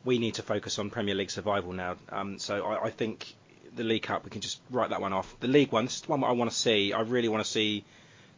we 0.08 0.20
need 0.20 0.36
to 0.36 0.42
focus 0.42 0.80
on 0.80 0.90
Premier 0.90 1.14
League 1.14 1.30
survival 1.30 1.74
now. 1.74 1.98
Um, 2.10 2.40
so 2.40 2.66
I, 2.66 2.86
I 2.86 2.90
think 2.92 3.36
the 3.76 3.84
League 3.84 4.04
Cup, 4.04 4.24
we 4.24 4.32
can 4.32 4.40
just 4.40 4.62
write 4.72 4.92
that 4.92 5.02
one 5.02 5.12
off. 5.12 5.36
The 5.42 5.50
League 5.50 5.74
one, 5.74 5.84
this 5.84 5.96
is 5.96 6.02
the 6.02 6.12
one 6.12 6.24
I 6.24 6.32
want 6.32 6.50
to 6.50 6.56
see. 6.56 6.94
I 6.94 7.02
really 7.02 7.28
want 7.28 7.44
to 7.44 7.50
see 7.50 7.84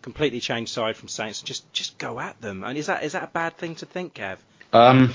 completely 0.01 0.39
change 0.39 0.69
side 0.69 0.97
from 0.97 1.09
Saints. 1.09 1.43
Just 1.43 1.71
just 1.71 1.99
go 1.99 2.19
at 2.19 2.41
them. 2.41 2.63
And 2.63 2.75
is 2.75 2.87
that 2.87 3.03
is 3.03 3.11
that 3.11 3.23
a 3.23 3.27
bad 3.27 3.55
thing 3.55 3.75
to 3.75 3.85
think, 3.85 4.15
Kev? 4.15 4.37
Um, 4.73 5.13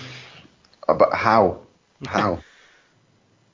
but 0.87 1.13
how? 1.13 1.61
How? 2.07 2.39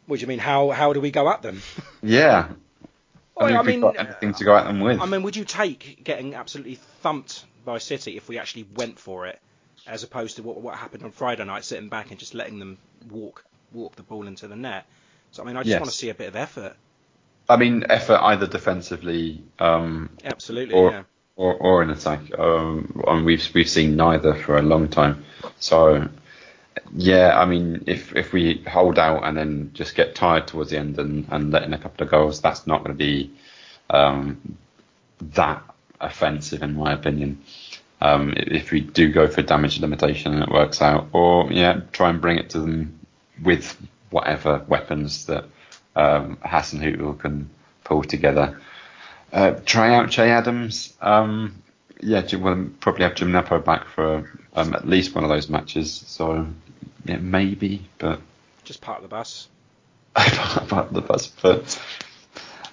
What 0.06 0.18
do 0.18 0.22
you 0.22 0.26
mean? 0.26 0.40
How 0.40 0.70
how 0.70 0.92
do 0.92 1.00
we 1.00 1.12
go 1.12 1.30
at 1.30 1.40
them? 1.40 1.62
yeah. 2.02 2.48
I 3.38 3.46
mean, 3.46 3.56
I 3.56 3.60
we've 3.60 3.66
mean, 3.66 3.80
got 3.80 3.96
anything 3.96 4.34
to 4.34 4.44
go 4.44 4.56
at 4.56 4.64
them 4.64 4.80
with. 4.80 5.00
I 5.00 5.06
mean, 5.06 5.22
would 5.22 5.36
you 5.36 5.44
take 5.44 6.00
getting 6.02 6.34
absolutely 6.34 6.80
thumped 7.02 7.44
by 7.64 7.78
City 7.78 8.16
if 8.16 8.28
we 8.28 8.36
actually 8.36 8.66
went 8.74 8.98
for 8.98 9.28
it, 9.28 9.38
as 9.86 10.02
opposed 10.02 10.36
to 10.36 10.42
what, 10.42 10.60
what 10.60 10.74
happened 10.76 11.02
on 11.02 11.10
Friday 11.10 11.44
night, 11.44 11.64
sitting 11.64 11.88
back 11.88 12.10
and 12.10 12.18
just 12.18 12.34
letting 12.34 12.58
them 12.58 12.78
walk 13.10 13.44
walk 13.72 13.96
the 13.96 14.02
ball 14.02 14.26
into 14.26 14.48
the 14.48 14.56
net? 14.56 14.86
So 15.32 15.42
I 15.42 15.46
mean, 15.46 15.56
I 15.56 15.60
just 15.60 15.70
Yes. 15.70 15.80
want 15.80 15.90
to 15.90 15.96
see 15.96 16.08
a 16.10 16.14
bit 16.14 16.28
of 16.28 16.36
effort. 16.36 16.76
I 17.48 17.56
mean, 17.56 17.84
effort 17.88 18.20
either 18.22 18.46
defensively 18.46 19.42
um, 19.58 20.10
Absolutely, 20.24 20.74
or, 20.74 20.90
yeah. 20.90 21.02
or 21.36 21.54
or 21.54 21.82
in 21.82 21.90
attack. 21.90 22.20
Um, 22.38 23.02
and 23.06 23.24
we've 23.24 23.48
we've 23.54 23.68
seen 23.68 23.96
neither 23.96 24.34
for 24.34 24.56
a 24.56 24.62
long 24.62 24.88
time. 24.88 25.24
So 25.58 26.08
yeah, 26.94 27.38
I 27.38 27.46
mean, 27.46 27.84
if 27.86 28.14
if 28.14 28.32
we 28.32 28.62
hold 28.68 28.98
out 28.98 29.24
and 29.24 29.36
then 29.36 29.70
just 29.74 29.94
get 29.94 30.14
tired 30.14 30.46
towards 30.46 30.70
the 30.70 30.78
end 30.78 30.98
and, 30.98 31.26
and 31.30 31.50
let 31.50 31.64
in 31.64 31.72
a 31.74 31.78
couple 31.78 32.04
of 32.04 32.10
goals, 32.10 32.40
that's 32.40 32.66
not 32.66 32.84
going 32.84 32.96
to 32.96 32.98
be 32.98 33.32
um, 33.88 34.56
that 35.20 35.62
offensive 36.00 36.62
in 36.62 36.74
my 36.74 36.92
opinion. 36.92 37.42
Um, 38.00 38.32
if 38.36 38.70
we 38.70 38.80
do 38.80 39.12
go 39.12 39.28
for 39.28 39.42
damage 39.42 39.78
limitation 39.80 40.32
and 40.32 40.42
it 40.42 40.48
works 40.50 40.80
out, 40.80 41.08
or 41.12 41.52
yeah, 41.52 41.80
try 41.92 42.10
and 42.10 42.20
bring 42.20 42.38
it 42.38 42.50
to 42.50 42.60
them 42.60 42.98
with 43.42 43.76
whatever 44.10 44.64
weapons 44.68 45.26
that 45.26 45.44
um, 45.96 46.36
Hasenhüttl 46.44 47.18
can 47.18 47.50
pull 47.84 48.02
together. 48.02 48.58
Uh, 49.32 49.52
try 49.64 49.94
out 49.94 50.10
Che 50.10 50.30
Adams. 50.30 50.94
Um, 51.00 51.62
yeah, 52.00 52.22
we'll 52.36 52.70
probably 52.80 53.04
have 53.04 53.14
Djenepo 53.14 53.64
back 53.64 53.86
for 53.88 54.30
um, 54.54 54.74
at 54.74 54.88
least 54.88 55.14
one 55.14 55.24
of 55.24 55.30
those 55.30 55.48
matches. 55.48 55.92
So 56.06 56.46
yeah, 57.04 57.18
maybe, 57.18 57.86
but 57.98 58.20
Just 58.64 58.80
part 58.80 58.98
of 58.98 59.02
the 59.02 59.08
bus. 59.08 59.48
about 60.16 60.92
the 60.92 61.00
bus. 61.00 61.28
But 61.28 61.80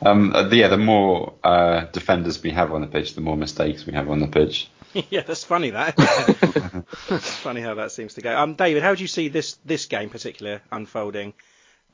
um, 0.02 0.34
uh, 0.36 0.50
yeah, 0.50 0.68
the 0.70 0.78
more 0.78 1.34
uh, 1.44 1.82
defenders 1.92 2.42
we 2.42 2.52
have 2.52 2.72
on 2.72 2.82
the 2.82 2.88
pitch, 2.88 3.14
the 3.14 3.22
more 3.22 3.38
mistakes 3.38 3.86
we 3.86 3.94
have 3.94 4.10
on 4.10 4.20
the 4.20 4.28
pitch. 4.28 4.70
yeah, 5.10 5.22
that's 5.22 5.44
funny. 5.44 5.72
That 5.72 5.96
it's 7.10 7.36
funny 7.36 7.62
how 7.62 7.76
that 7.76 7.92
seems 7.92 8.16
to 8.16 8.22
go. 8.22 8.38
Um, 8.38 8.56
David, 8.56 8.84
how 8.84 8.96
do 8.96 9.02
you 9.02 9.08
see 9.08 9.28
this 9.30 9.58
this 9.66 9.86
game 9.86 10.10
particular 10.10 10.62
unfolding? 10.72 11.34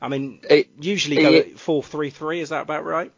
I 0.01 0.09
mean, 0.09 0.41
It- 0.49 0.69
usually 0.79 1.17
go 1.21 1.31
it- 1.33 1.59
four 1.59 1.83
three 1.83 2.09
three. 2.09 2.41
Is 2.41 2.49
that 2.49 2.63
about 2.63 2.85
right? 2.85 3.11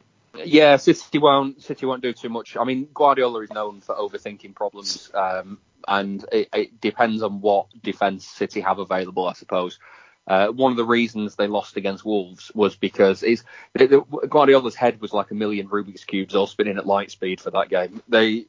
Yeah, 0.43 0.75
City 0.77 1.17
won't 1.17 1.63
City 1.63 1.85
won't 1.85 2.01
do 2.01 2.13
too 2.13 2.29
much. 2.29 2.57
I 2.57 2.63
mean, 2.65 2.89
Guardiola 2.93 3.41
is 3.41 3.51
known 3.51 3.81
for 3.81 3.95
overthinking 3.95 4.53
problems, 4.53 5.09
um, 5.13 5.59
and 5.87 6.25
it, 6.31 6.49
it 6.53 6.81
depends 6.81 7.23
on 7.23 7.39
what 7.41 7.67
defence 7.81 8.27
City 8.27 8.61
have 8.61 8.79
available, 8.79 9.27
I 9.27 9.33
suppose. 9.33 9.79
Uh, 10.27 10.47
one 10.47 10.71
of 10.71 10.77
the 10.77 10.83
reasons 10.83 11.35
they 11.35 11.45
lost 11.45 11.77
against 11.77 12.03
Wolves 12.03 12.51
was 12.55 12.75
because 12.75 13.21
it's, 13.21 13.43
the, 13.75 14.03
Guardiola's 14.27 14.73
head 14.73 14.99
was 14.99 15.13
like 15.13 15.29
a 15.29 15.35
million 15.35 15.69
Rubik's 15.69 16.03
cubes 16.03 16.33
all 16.33 16.47
spinning 16.47 16.77
at 16.77 16.87
light 16.87 17.11
speed 17.11 17.39
for 17.39 17.51
that 17.51 17.69
game. 17.69 18.01
They 18.09 18.45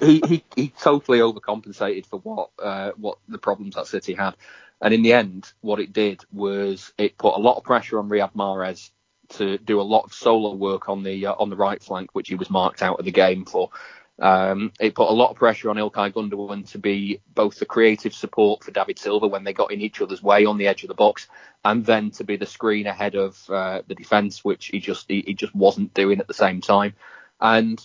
he, 0.00 0.22
he 0.26 0.44
he 0.54 0.68
totally 0.80 1.18
overcompensated 1.18 2.06
for 2.06 2.20
what 2.20 2.50
uh, 2.62 2.92
what 2.96 3.18
the 3.28 3.38
problems 3.38 3.74
that 3.74 3.86
City 3.86 4.14
had, 4.14 4.34
and 4.80 4.94
in 4.94 5.02
the 5.02 5.12
end, 5.12 5.52
what 5.60 5.80
it 5.80 5.92
did 5.92 6.24
was 6.32 6.92
it 6.98 7.18
put 7.18 7.36
a 7.36 7.40
lot 7.40 7.56
of 7.56 7.64
pressure 7.64 7.98
on 7.98 8.08
Riyad 8.08 8.34
Mahrez 8.34 8.90
to 9.30 9.58
do 9.58 9.80
a 9.80 9.82
lot 9.82 10.04
of 10.04 10.12
solo 10.12 10.54
work 10.54 10.88
on 10.88 11.02
the 11.02 11.26
uh, 11.26 11.34
on 11.38 11.50
the 11.50 11.56
right 11.56 11.82
flank, 11.82 12.10
which 12.14 12.28
he 12.28 12.34
was 12.34 12.50
marked 12.50 12.82
out 12.82 12.98
of 12.98 13.04
the 13.04 13.12
game 13.12 13.44
for. 13.44 13.70
Um, 14.18 14.72
it 14.78 14.94
put 14.94 15.08
a 15.08 15.14
lot 15.14 15.30
of 15.30 15.36
pressure 15.36 15.70
on 15.70 15.76
Ilkay 15.76 16.12
Gundogan 16.12 16.70
to 16.72 16.78
be 16.78 17.22
both 17.34 17.58
the 17.58 17.64
creative 17.64 18.12
support 18.12 18.62
for 18.62 18.70
David 18.70 18.98
Silva 18.98 19.26
when 19.26 19.44
they 19.44 19.54
got 19.54 19.72
in 19.72 19.80
each 19.80 20.02
other's 20.02 20.22
way 20.22 20.44
on 20.44 20.58
the 20.58 20.66
edge 20.66 20.82
of 20.84 20.88
the 20.88 20.94
box, 20.94 21.26
and 21.64 21.86
then 21.86 22.10
to 22.12 22.24
be 22.24 22.36
the 22.36 22.44
screen 22.44 22.86
ahead 22.86 23.14
of 23.14 23.42
uh, 23.48 23.80
the 23.86 23.94
defence, 23.94 24.44
which 24.44 24.66
he 24.66 24.78
just 24.78 25.06
he, 25.08 25.22
he 25.26 25.32
just 25.32 25.54
wasn't 25.54 25.94
doing 25.94 26.20
at 26.20 26.28
the 26.28 26.34
same 26.34 26.60
time. 26.60 26.94
And 27.40 27.80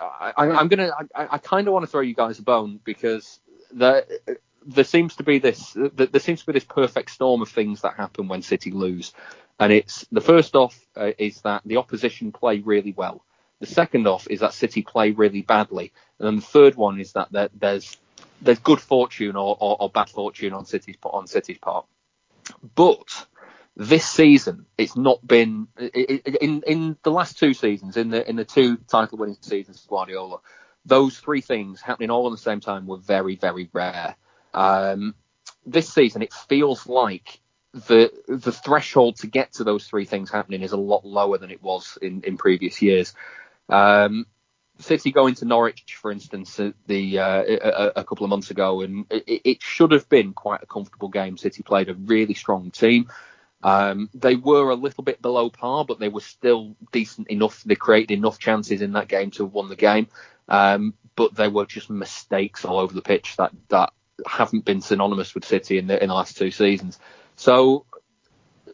I, 0.00 0.32
I'm 0.36 0.68
gonna 0.68 0.90
I, 1.14 1.28
I 1.32 1.38
kind 1.38 1.66
of 1.66 1.72
want 1.72 1.84
to 1.84 1.90
throw 1.90 2.00
you 2.00 2.14
guys 2.14 2.38
a 2.38 2.42
bone 2.42 2.80
because 2.84 3.40
there 3.72 4.04
there 4.66 4.84
seems 4.84 5.16
to 5.16 5.22
be 5.22 5.38
this 5.38 5.72
there 5.74 6.06
there 6.06 6.20
seems 6.20 6.40
to 6.40 6.46
be 6.46 6.52
this 6.52 6.64
perfect 6.64 7.10
storm 7.10 7.42
of 7.42 7.48
things 7.48 7.82
that 7.82 7.94
happen 7.94 8.28
when 8.28 8.42
City 8.42 8.70
lose, 8.70 9.12
and 9.58 9.72
it's 9.72 10.06
the 10.12 10.20
first 10.20 10.54
off 10.54 10.78
uh, 10.96 11.12
is 11.18 11.40
that 11.42 11.62
the 11.64 11.76
opposition 11.76 12.32
play 12.32 12.58
really 12.58 12.92
well. 12.92 13.24
The 13.60 13.66
second 13.66 14.06
off 14.06 14.26
is 14.28 14.40
that 14.40 14.52
City 14.52 14.82
play 14.82 15.12
really 15.12 15.42
badly, 15.42 15.92
and 16.18 16.26
then 16.26 16.36
the 16.36 16.42
third 16.42 16.74
one 16.74 17.00
is 17.00 17.12
that 17.12 17.32
there, 17.32 17.48
there's 17.54 17.96
there's 18.42 18.58
good 18.58 18.80
fortune 18.80 19.36
or, 19.36 19.56
or, 19.58 19.76
or 19.80 19.90
bad 19.90 20.10
fortune 20.10 20.52
on 20.52 20.66
City's 20.66 20.96
on 21.02 21.26
City's 21.26 21.58
part. 21.58 21.86
But 22.74 23.26
this 23.76 24.06
season, 24.06 24.66
it's 24.78 24.96
not 24.96 25.26
been 25.26 25.68
in 25.78 26.62
in 26.66 26.96
the 27.02 27.10
last 27.10 27.38
two 27.38 27.52
seasons, 27.52 27.96
in 27.96 28.10
the 28.10 28.28
in 28.28 28.36
the 28.36 28.44
two 28.44 28.78
title 28.88 29.18
winning 29.18 29.36
seasons 29.40 29.84
Guardiola. 29.88 30.38
Those 30.86 31.18
three 31.18 31.40
things 31.40 31.80
happening 31.80 32.10
all 32.10 32.26
at 32.26 32.30
the 32.30 32.38
same 32.38 32.60
time 32.60 32.86
were 32.86 32.96
very 32.96 33.36
very 33.36 33.68
rare. 33.72 34.16
Um, 34.54 35.14
this 35.66 35.92
season, 35.92 36.22
it 36.22 36.32
feels 36.32 36.86
like 36.86 37.40
the 37.72 38.10
the 38.26 38.52
threshold 38.52 39.16
to 39.16 39.26
get 39.26 39.52
to 39.54 39.64
those 39.64 39.86
three 39.86 40.06
things 40.06 40.30
happening 40.30 40.62
is 40.62 40.72
a 40.72 40.78
lot 40.78 41.04
lower 41.04 41.36
than 41.36 41.50
it 41.50 41.62
was 41.62 41.98
in, 42.00 42.22
in 42.22 42.38
previous 42.38 42.80
years. 42.80 43.12
Um, 43.68 44.26
City 44.78 45.10
going 45.10 45.34
to 45.36 45.44
Norwich, 45.44 45.96
for 46.00 46.10
instance, 46.10 46.58
uh, 46.60 46.72
the 46.86 47.18
uh, 47.18 47.42
a, 47.42 47.92
a 47.96 48.04
couple 48.04 48.24
of 48.24 48.30
months 48.30 48.50
ago, 48.50 48.80
and 48.80 49.04
it, 49.10 49.42
it 49.44 49.62
should 49.62 49.92
have 49.92 50.08
been 50.08 50.32
quite 50.32 50.62
a 50.62 50.66
comfortable 50.66 51.08
game. 51.08 51.36
City 51.36 51.62
played 51.62 51.90
a 51.90 51.94
really 51.94 52.34
strong 52.34 52.70
team. 52.70 53.10
Um, 53.62 54.10
they 54.14 54.36
were 54.36 54.70
a 54.70 54.74
little 54.74 55.02
bit 55.02 55.22
below 55.22 55.50
par, 55.50 55.84
but 55.84 55.98
they 55.98 56.08
were 56.08 56.20
still 56.20 56.76
decent 56.92 57.28
enough. 57.28 57.62
They 57.64 57.74
created 57.74 58.16
enough 58.16 58.38
chances 58.38 58.82
in 58.82 58.92
that 58.92 59.08
game 59.08 59.30
to 59.32 59.44
have 59.44 59.52
won 59.52 59.68
the 59.68 59.76
game. 59.76 60.08
Um, 60.48 60.94
but 61.16 61.34
they 61.34 61.48
were 61.48 61.66
just 61.66 61.90
mistakes 61.90 62.64
all 62.64 62.78
over 62.78 62.94
the 62.94 63.02
pitch 63.02 63.36
that 63.36 63.52
that 63.68 63.92
haven't 64.26 64.64
been 64.64 64.80
synonymous 64.80 65.34
with 65.34 65.44
City 65.44 65.78
in 65.78 65.86
the 65.86 66.00
in 66.00 66.08
the 66.08 66.14
last 66.14 66.36
two 66.36 66.50
seasons. 66.50 66.98
So 67.36 67.86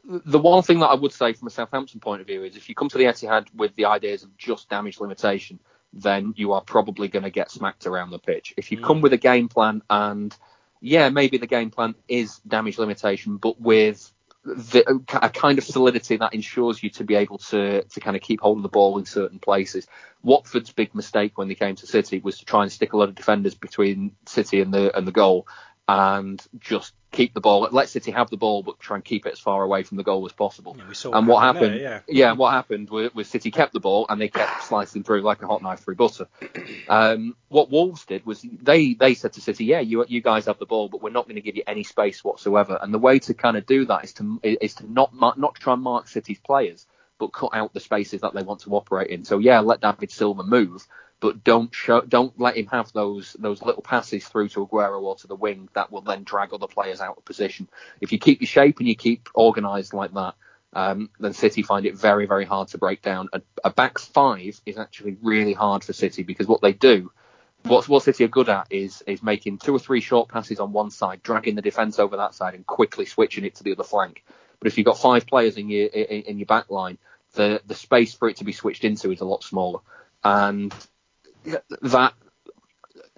the 0.04 0.38
one 0.38 0.62
thing 0.62 0.80
that 0.80 0.88
I 0.88 0.94
would 0.94 1.12
say 1.12 1.32
from 1.32 1.48
a 1.48 1.50
Southampton 1.50 2.00
point 2.00 2.20
of 2.20 2.26
view 2.26 2.42
is 2.42 2.56
if 2.56 2.68
you 2.68 2.74
come 2.74 2.88
to 2.88 2.98
the 2.98 3.04
Etihad 3.04 3.46
with 3.54 3.74
the 3.76 3.86
ideas 3.86 4.24
of 4.24 4.36
just 4.36 4.68
damage 4.68 5.00
limitation, 5.00 5.60
then 5.92 6.34
you 6.36 6.52
are 6.52 6.60
probably 6.60 7.08
going 7.08 7.22
to 7.22 7.30
get 7.30 7.50
smacked 7.50 7.86
around 7.86 8.10
the 8.10 8.18
pitch. 8.18 8.54
If 8.56 8.72
you 8.72 8.80
come 8.80 9.00
with 9.00 9.12
a 9.12 9.18
game 9.18 9.48
plan 9.48 9.82
and 9.88 10.36
yeah, 10.80 11.08
maybe 11.10 11.38
the 11.38 11.46
game 11.46 11.70
plan 11.70 11.94
is 12.08 12.38
damage 12.40 12.78
limitation, 12.78 13.36
but 13.36 13.60
with 13.60 14.11
the, 14.44 14.84
a 15.22 15.30
kind 15.30 15.58
of 15.58 15.64
solidity 15.64 16.16
that 16.16 16.34
ensures 16.34 16.82
you 16.82 16.90
to 16.90 17.04
be 17.04 17.14
able 17.14 17.38
to 17.38 17.82
to 17.82 18.00
kind 18.00 18.16
of 18.16 18.22
keep 18.22 18.40
hold 18.40 18.58
of 18.58 18.62
the 18.62 18.68
ball 18.68 18.98
in 18.98 19.04
certain 19.04 19.38
places. 19.38 19.86
Watford's 20.22 20.72
big 20.72 20.94
mistake 20.94 21.38
when 21.38 21.48
they 21.48 21.54
came 21.54 21.76
to 21.76 21.86
City 21.86 22.18
was 22.18 22.38
to 22.38 22.44
try 22.44 22.62
and 22.62 22.72
stick 22.72 22.92
a 22.92 22.96
lot 22.96 23.08
of 23.08 23.14
defenders 23.14 23.54
between 23.54 24.16
City 24.26 24.60
and 24.60 24.72
the 24.74 24.96
and 24.96 25.06
the 25.06 25.12
goal, 25.12 25.46
and 25.92 26.42
just 26.58 26.94
keep 27.10 27.34
the 27.34 27.40
ball, 27.42 27.68
let 27.70 27.86
City 27.90 28.12
have 28.12 28.30
the 28.30 28.38
ball, 28.38 28.62
but 28.62 28.80
try 28.80 28.96
and 28.96 29.04
keep 29.04 29.26
it 29.26 29.34
as 29.34 29.38
far 29.38 29.62
away 29.62 29.82
from 29.82 29.98
the 29.98 30.02
goal 30.02 30.24
as 30.24 30.32
possible. 30.32 30.74
Yeah, 30.78 31.10
and 31.12 31.28
what 31.28 31.42
happened? 31.42 31.74
There, 31.74 31.82
yeah. 31.82 32.00
yeah. 32.08 32.32
what 32.32 32.52
happened 32.52 32.88
was, 32.88 33.14
was, 33.14 33.28
City 33.28 33.50
kept 33.50 33.74
the 33.74 33.80
ball 33.80 34.06
and 34.08 34.18
they 34.18 34.28
kept 34.28 34.64
slicing 34.64 35.02
through 35.02 35.20
like 35.20 35.42
a 35.42 35.46
hot 35.46 35.60
knife 35.60 35.80
through 35.80 35.96
butter. 35.96 36.28
Um, 36.88 37.36
what 37.48 37.70
Wolves 37.70 38.04
did 38.06 38.26
was 38.26 38.44
they 38.62 38.94
they 38.94 39.14
said 39.14 39.34
to 39.34 39.40
City, 39.40 39.64
yeah, 39.64 39.80
you 39.80 40.04
you 40.08 40.20
guys 40.20 40.46
have 40.46 40.58
the 40.58 40.66
ball, 40.66 40.88
but 40.88 41.02
we're 41.02 41.10
not 41.10 41.26
going 41.26 41.36
to 41.36 41.40
give 41.40 41.56
you 41.56 41.62
any 41.66 41.84
space 41.84 42.22
whatsoever. 42.24 42.78
And 42.80 42.92
the 42.92 42.98
way 42.98 43.18
to 43.20 43.34
kind 43.34 43.56
of 43.56 43.66
do 43.66 43.86
that 43.86 44.04
is 44.04 44.12
to 44.14 44.40
is 44.42 44.74
to 44.74 44.90
not 44.90 45.14
not 45.14 45.54
try 45.54 45.74
and 45.74 45.82
mark 45.82 46.08
City's 46.08 46.40
players, 46.40 46.86
but 47.18 47.28
cut 47.28 47.50
out 47.54 47.72
the 47.72 47.80
spaces 47.80 48.20
that 48.22 48.34
they 48.34 48.42
want 48.42 48.60
to 48.62 48.74
operate 48.74 49.10
in. 49.10 49.24
So 49.24 49.38
yeah, 49.38 49.60
let 49.60 49.80
David 49.80 50.10
Silva 50.10 50.42
move, 50.42 50.86
but 51.22 51.44
don't 51.44 51.72
show, 51.72 52.00
don't 52.00 52.38
let 52.38 52.56
him 52.56 52.66
have 52.66 52.92
those 52.92 53.36
those 53.38 53.62
little 53.62 53.80
passes 53.80 54.26
through 54.26 54.48
to 54.48 54.66
Aguero 54.66 55.00
or 55.00 55.14
to 55.14 55.28
the 55.28 55.36
wing 55.36 55.68
that 55.72 55.92
will 55.92 56.00
then 56.00 56.24
drag 56.24 56.52
other 56.52 56.66
players 56.66 57.00
out 57.00 57.16
of 57.16 57.24
position. 57.24 57.68
If 58.00 58.10
you 58.10 58.18
keep 58.18 58.40
your 58.40 58.48
shape 58.48 58.80
and 58.80 58.88
you 58.88 58.96
keep 58.96 59.28
organised 59.36 59.94
like 59.94 60.12
that, 60.14 60.34
um, 60.72 61.10
then 61.20 61.32
City 61.32 61.62
find 61.62 61.86
it 61.86 61.94
very 61.94 62.26
very 62.26 62.44
hard 62.44 62.68
to 62.68 62.78
break 62.78 63.02
down. 63.02 63.28
A, 63.32 63.40
a, 63.62 63.70
back 63.70 64.00
five 64.00 64.60
is 64.66 64.76
actually 64.76 65.16
really 65.22 65.52
hard 65.52 65.84
for 65.84 65.92
City 65.92 66.24
because 66.24 66.48
what 66.48 66.60
they 66.60 66.72
do. 66.72 67.12
What, 67.62 67.88
what 67.88 68.02
City 68.02 68.24
are 68.24 68.28
good 68.28 68.48
at 68.48 68.66
is 68.70 69.04
is 69.06 69.22
making 69.22 69.58
two 69.58 69.76
or 69.76 69.78
three 69.78 70.00
short 70.00 70.28
passes 70.28 70.58
on 70.58 70.72
one 70.72 70.90
side, 70.90 71.22
dragging 71.22 71.54
the 71.54 71.62
defence 71.62 72.00
over 72.00 72.16
that 72.16 72.34
side, 72.34 72.54
and 72.54 72.66
quickly 72.66 73.06
switching 73.06 73.44
it 73.44 73.54
to 73.54 73.62
the 73.62 73.70
other 73.70 73.84
flank. 73.84 74.24
But 74.58 74.66
if 74.66 74.76
you've 74.76 74.86
got 74.86 74.98
five 74.98 75.28
players 75.28 75.56
in 75.56 75.68
your 75.68 75.86
in, 75.86 76.22
in 76.22 76.38
your 76.40 76.46
back 76.46 76.68
line, 76.68 76.98
the 77.34 77.62
the 77.64 77.76
space 77.76 78.12
for 78.12 78.28
it 78.28 78.38
to 78.38 78.44
be 78.44 78.50
switched 78.50 78.82
into 78.82 79.12
is 79.12 79.20
a 79.20 79.24
lot 79.24 79.44
smaller. 79.44 79.78
And 80.24 80.74
that 81.44 82.14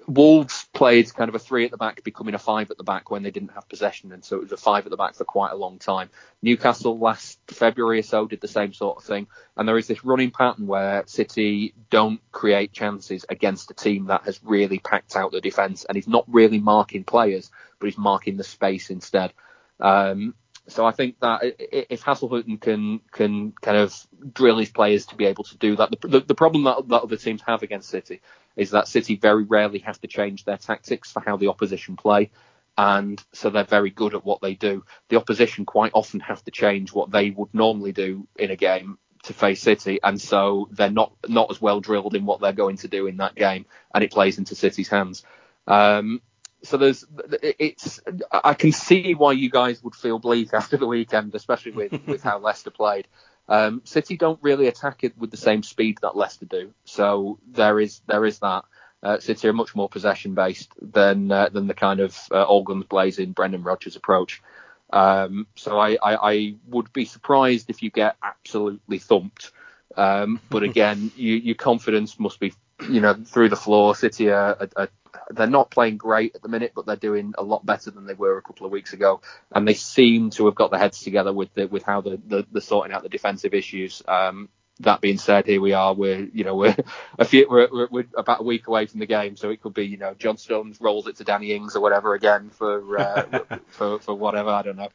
Wolves 0.07 0.67
played 0.75 1.13
kind 1.15 1.29
of 1.29 1.35
a 1.35 1.39
three 1.39 1.65
at 1.65 1.71
the 1.71 1.77
back, 1.77 2.05
becoming 2.05 2.35
a 2.35 2.39
five 2.39 2.71
at 2.71 2.77
the 2.77 2.85
back 2.85 3.11
when 3.11 3.23
they 3.23 3.31
didn't 3.31 3.53
have 3.53 3.69
possession, 3.69 4.13
and 4.13 4.25
so 4.25 4.37
it 4.37 4.43
was 4.43 4.53
a 4.53 4.57
five 4.57 4.85
at 4.85 4.91
the 4.91 4.97
back 4.97 5.15
for 5.15 5.25
quite 5.25 5.53
a 5.53 5.57
long 5.57 5.79
time. 5.79 6.11
Newcastle 6.43 6.99
last 6.99 7.39
February 7.49 8.01
or 8.01 8.03
so 8.03 8.27
did 8.27 8.41
the 8.41 8.49
same 8.49 8.73
sort 8.73 8.99
of 8.99 9.05
thing, 9.05 9.27
and 9.57 9.67
there 9.67 9.79
is 9.79 9.87
this 9.87 10.05
running 10.05 10.31
pattern 10.31 10.67
where 10.67 11.05
City 11.07 11.75
don't 11.91 12.21
create 12.33 12.73
chances 12.73 13.25
against 13.29 13.71
a 13.71 13.75
team 13.75 14.07
that 14.07 14.25
has 14.25 14.41
really 14.43 14.79
packed 14.79 15.17
out 15.17 15.33
the 15.33 15.41
defence 15.41 15.87
and 15.89 15.97
is 15.97 16.09
not 16.09 16.25
really 16.29 16.61
marking 16.61 17.05
players, 17.05 17.51
but 17.79 17.89
is 17.89 17.99
marking 17.99 18.37
the 18.37 18.45
space 18.45 18.91
instead. 18.91 19.33
Um, 19.81 20.35
so 20.67 20.87
I 20.87 20.93
think 20.93 21.21
that 21.21 21.41
if 21.59 22.03
Hasenhüttl 22.03 22.61
can 22.61 23.01
can 23.13 23.53
kind 23.61 23.77
of 23.77 23.95
drill 24.33 24.59
his 24.59 24.71
players 24.71 25.07
to 25.07 25.15
be 25.15 25.27
able 25.27 25.45
to 25.45 25.59
do 25.59 25.77
that, 25.77 25.91
the, 25.91 26.09
the, 26.09 26.21
the, 26.21 26.35
problem 26.35 26.65
that, 26.65 26.89
that 26.89 27.03
other 27.03 27.17
teams 27.17 27.43
have 27.47 27.63
against 27.63 27.91
City 27.91 28.23
is 28.57 28.71
that 28.71 28.89
City 28.89 29.17
very 29.17 29.45
rarely 29.45 29.81
have 29.81 30.01
to 30.01 30.09
change 30.09 30.45
their 30.45 30.57
tactics 30.57 31.13
for 31.13 31.21
how 31.21 31.37
the 31.37 31.49
opposition 31.49 31.97
play, 31.97 32.31
and 32.79 33.23
so 33.33 33.51
they're 33.51 33.65
very 33.65 33.91
good 33.91 34.15
at 34.15 34.25
what 34.25 34.41
they 34.41 34.55
do. 34.55 34.85
The 35.11 35.17
opposition 35.17 35.67
quite 35.67 35.93
often 35.95 36.21
have 36.21 36.43
to 36.45 36.51
change 36.51 36.93
what 36.93 37.11
they 37.11 37.31
would 37.31 37.53
normally 37.53 37.93
do 37.93 38.27
in 38.37 38.51
a 38.51 38.57
game 38.57 38.99
to 39.25 39.35
face 39.35 39.61
City, 39.61 40.01
and 40.03 40.21
so 40.21 40.69
they're 40.71 40.91
not 40.91 41.13
not 41.29 41.51
as 41.51 41.61
well 41.61 41.81
drilled 41.81 42.15
in 42.15 42.25
what 42.25 42.41
they're 42.41 42.53
going 42.53 42.79
to 42.79 42.89
do 42.89 43.07
in 43.07 43.19
that 43.19 43.35
game, 43.35 43.67
and 43.95 44.03
it 44.03 44.13
plays 44.13 44.39
into 44.39 44.55
City's 44.55 44.89
hands. 44.89 45.25
Um, 45.67 46.23
so 46.65 46.77
there's 46.77 47.05
it's 47.43 48.01
I 48.31 48.55
can 48.55 48.73
see 48.73 49.15
why 49.15 49.33
you 49.33 49.51
guys 49.51 49.83
would 49.83 49.95
feel 49.95 50.19
bleak 50.19 50.53
after 50.53 50.77
the 50.77 50.87
weekend, 50.87 51.35
especially 51.35 51.73
with 51.73 51.93
with 52.07 52.23
how 52.23 52.39
Leicester 52.39 52.71
played. 52.71 53.07
Um, 53.49 53.83
City 53.85 54.17
don't 54.17 54.39
really 54.43 54.67
attack 54.67 55.05
it 55.05 55.17
with 55.19 55.31
the 55.31 55.37
same 55.37 55.63
speed 55.63 55.99
that 56.01 56.17
Leicester 56.17 56.47
do, 56.47 56.73
so 56.85 57.39
there 57.47 57.79
is 57.79 58.01
there 58.07 58.25
is 58.25 58.39
that. 58.41 58.65
Uh, 59.03 59.21
City 59.21 59.47
are 59.49 59.53
much 59.53 59.75
more 59.75 59.89
possession 59.89 60.33
based 60.33 60.73
than 60.81 61.31
uh, 61.31 61.51
than 61.51 61.67
the 61.67 61.75
kind 61.75 62.01
of 62.01 62.19
uh, 62.31 62.43
all 62.43 62.63
guns 62.63 62.87
blazing 62.87 63.33
Brendan 63.33 63.63
Rodgers 63.63 63.97
approach. 63.97 64.43
Um, 64.91 65.47
so 65.57 65.79
I, 65.79 65.99
I, 66.03 66.33
I, 66.33 66.55
would 66.69 66.93
be 66.93 67.05
surprised 67.05 67.69
if 67.69 67.83
you 67.83 67.91
get 67.91 68.17
absolutely 68.23 68.99
thumped. 68.99 69.51
Um, 69.97 70.41
but 70.49 70.63
again, 70.71 71.11
you, 71.17 71.35
your 71.35 71.55
confidence 71.55 72.19
must 72.19 72.41
be 72.41 72.55
you 72.89 73.01
know 73.03 73.13
through 73.13 73.51
the 73.51 73.57
floor. 73.57 73.95
City 73.95 74.31
are, 74.31 74.69
are, 74.75 74.89
they're 75.31 75.47
not 75.47 75.71
playing 75.71 75.97
great 75.97 76.35
at 76.35 76.43
the 76.43 76.49
minute, 76.49 76.73
but 76.75 76.87
they're 76.87 76.97
doing 76.97 77.35
a 77.37 77.43
lot 77.43 77.65
better 77.65 77.91
than 77.91 78.07
they 78.07 78.15
were 78.15 78.37
a 78.37 78.43
couple 78.43 78.67
of 78.67 78.73
weeks 78.73 78.93
ago, 78.93 79.21
and 79.53 79.67
they 79.67 79.75
seem 79.75 80.31
to 80.31 80.47
have 80.47 80.55
got 80.55 80.71
their 80.71 80.81
heads 80.81 81.01
together 81.01 81.33
with 81.33 81.53
the, 81.55 81.67
with 81.67 81.83
how 81.83 82.01
the, 82.01 82.21
the, 82.27 82.47
the 82.53 82.61
sorting 82.61 82.93
out 82.93 83.03
the 83.03 83.09
defensive 83.09 83.55
issues. 83.55 84.03
Um, 84.07 84.49
that 84.81 85.01
being 85.01 85.19
said, 85.19 85.47
here 85.47 85.61
we 85.61 85.73
are. 85.73 85.95
We're 85.95 86.29
you 86.33 86.45
know 86.45 86.57
we're 86.57 86.77
a 87.19 87.25
few 87.25 87.47
we're, 87.49 87.69
we're, 87.71 87.89
we're, 87.91 88.07
about 88.17 88.41
a 88.41 88.45
week 88.45 88.67
away 88.67 88.87
from 88.87 89.01
the 89.01 89.07
game, 89.07 89.37
so 89.37 89.51
it 89.51 89.63
could 89.63 89.75
be 89.75 89.87
you 89.87 89.97
know 89.97 90.15
John 90.15 90.37
Stones 90.37 90.81
rolls 90.81 91.07
it 91.07 91.17
to 91.17 91.25
Danny 91.25 91.53
Ings 91.53 91.77
or 91.77 91.81
whatever 91.81 92.15
again 92.15 92.51
for 92.51 92.99
uh, 92.99 93.59
for 93.69 93.99
for 94.01 94.15
whatever 94.15 94.51
I 94.51 94.63
don't 94.63 94.77
know. 94.77 94.91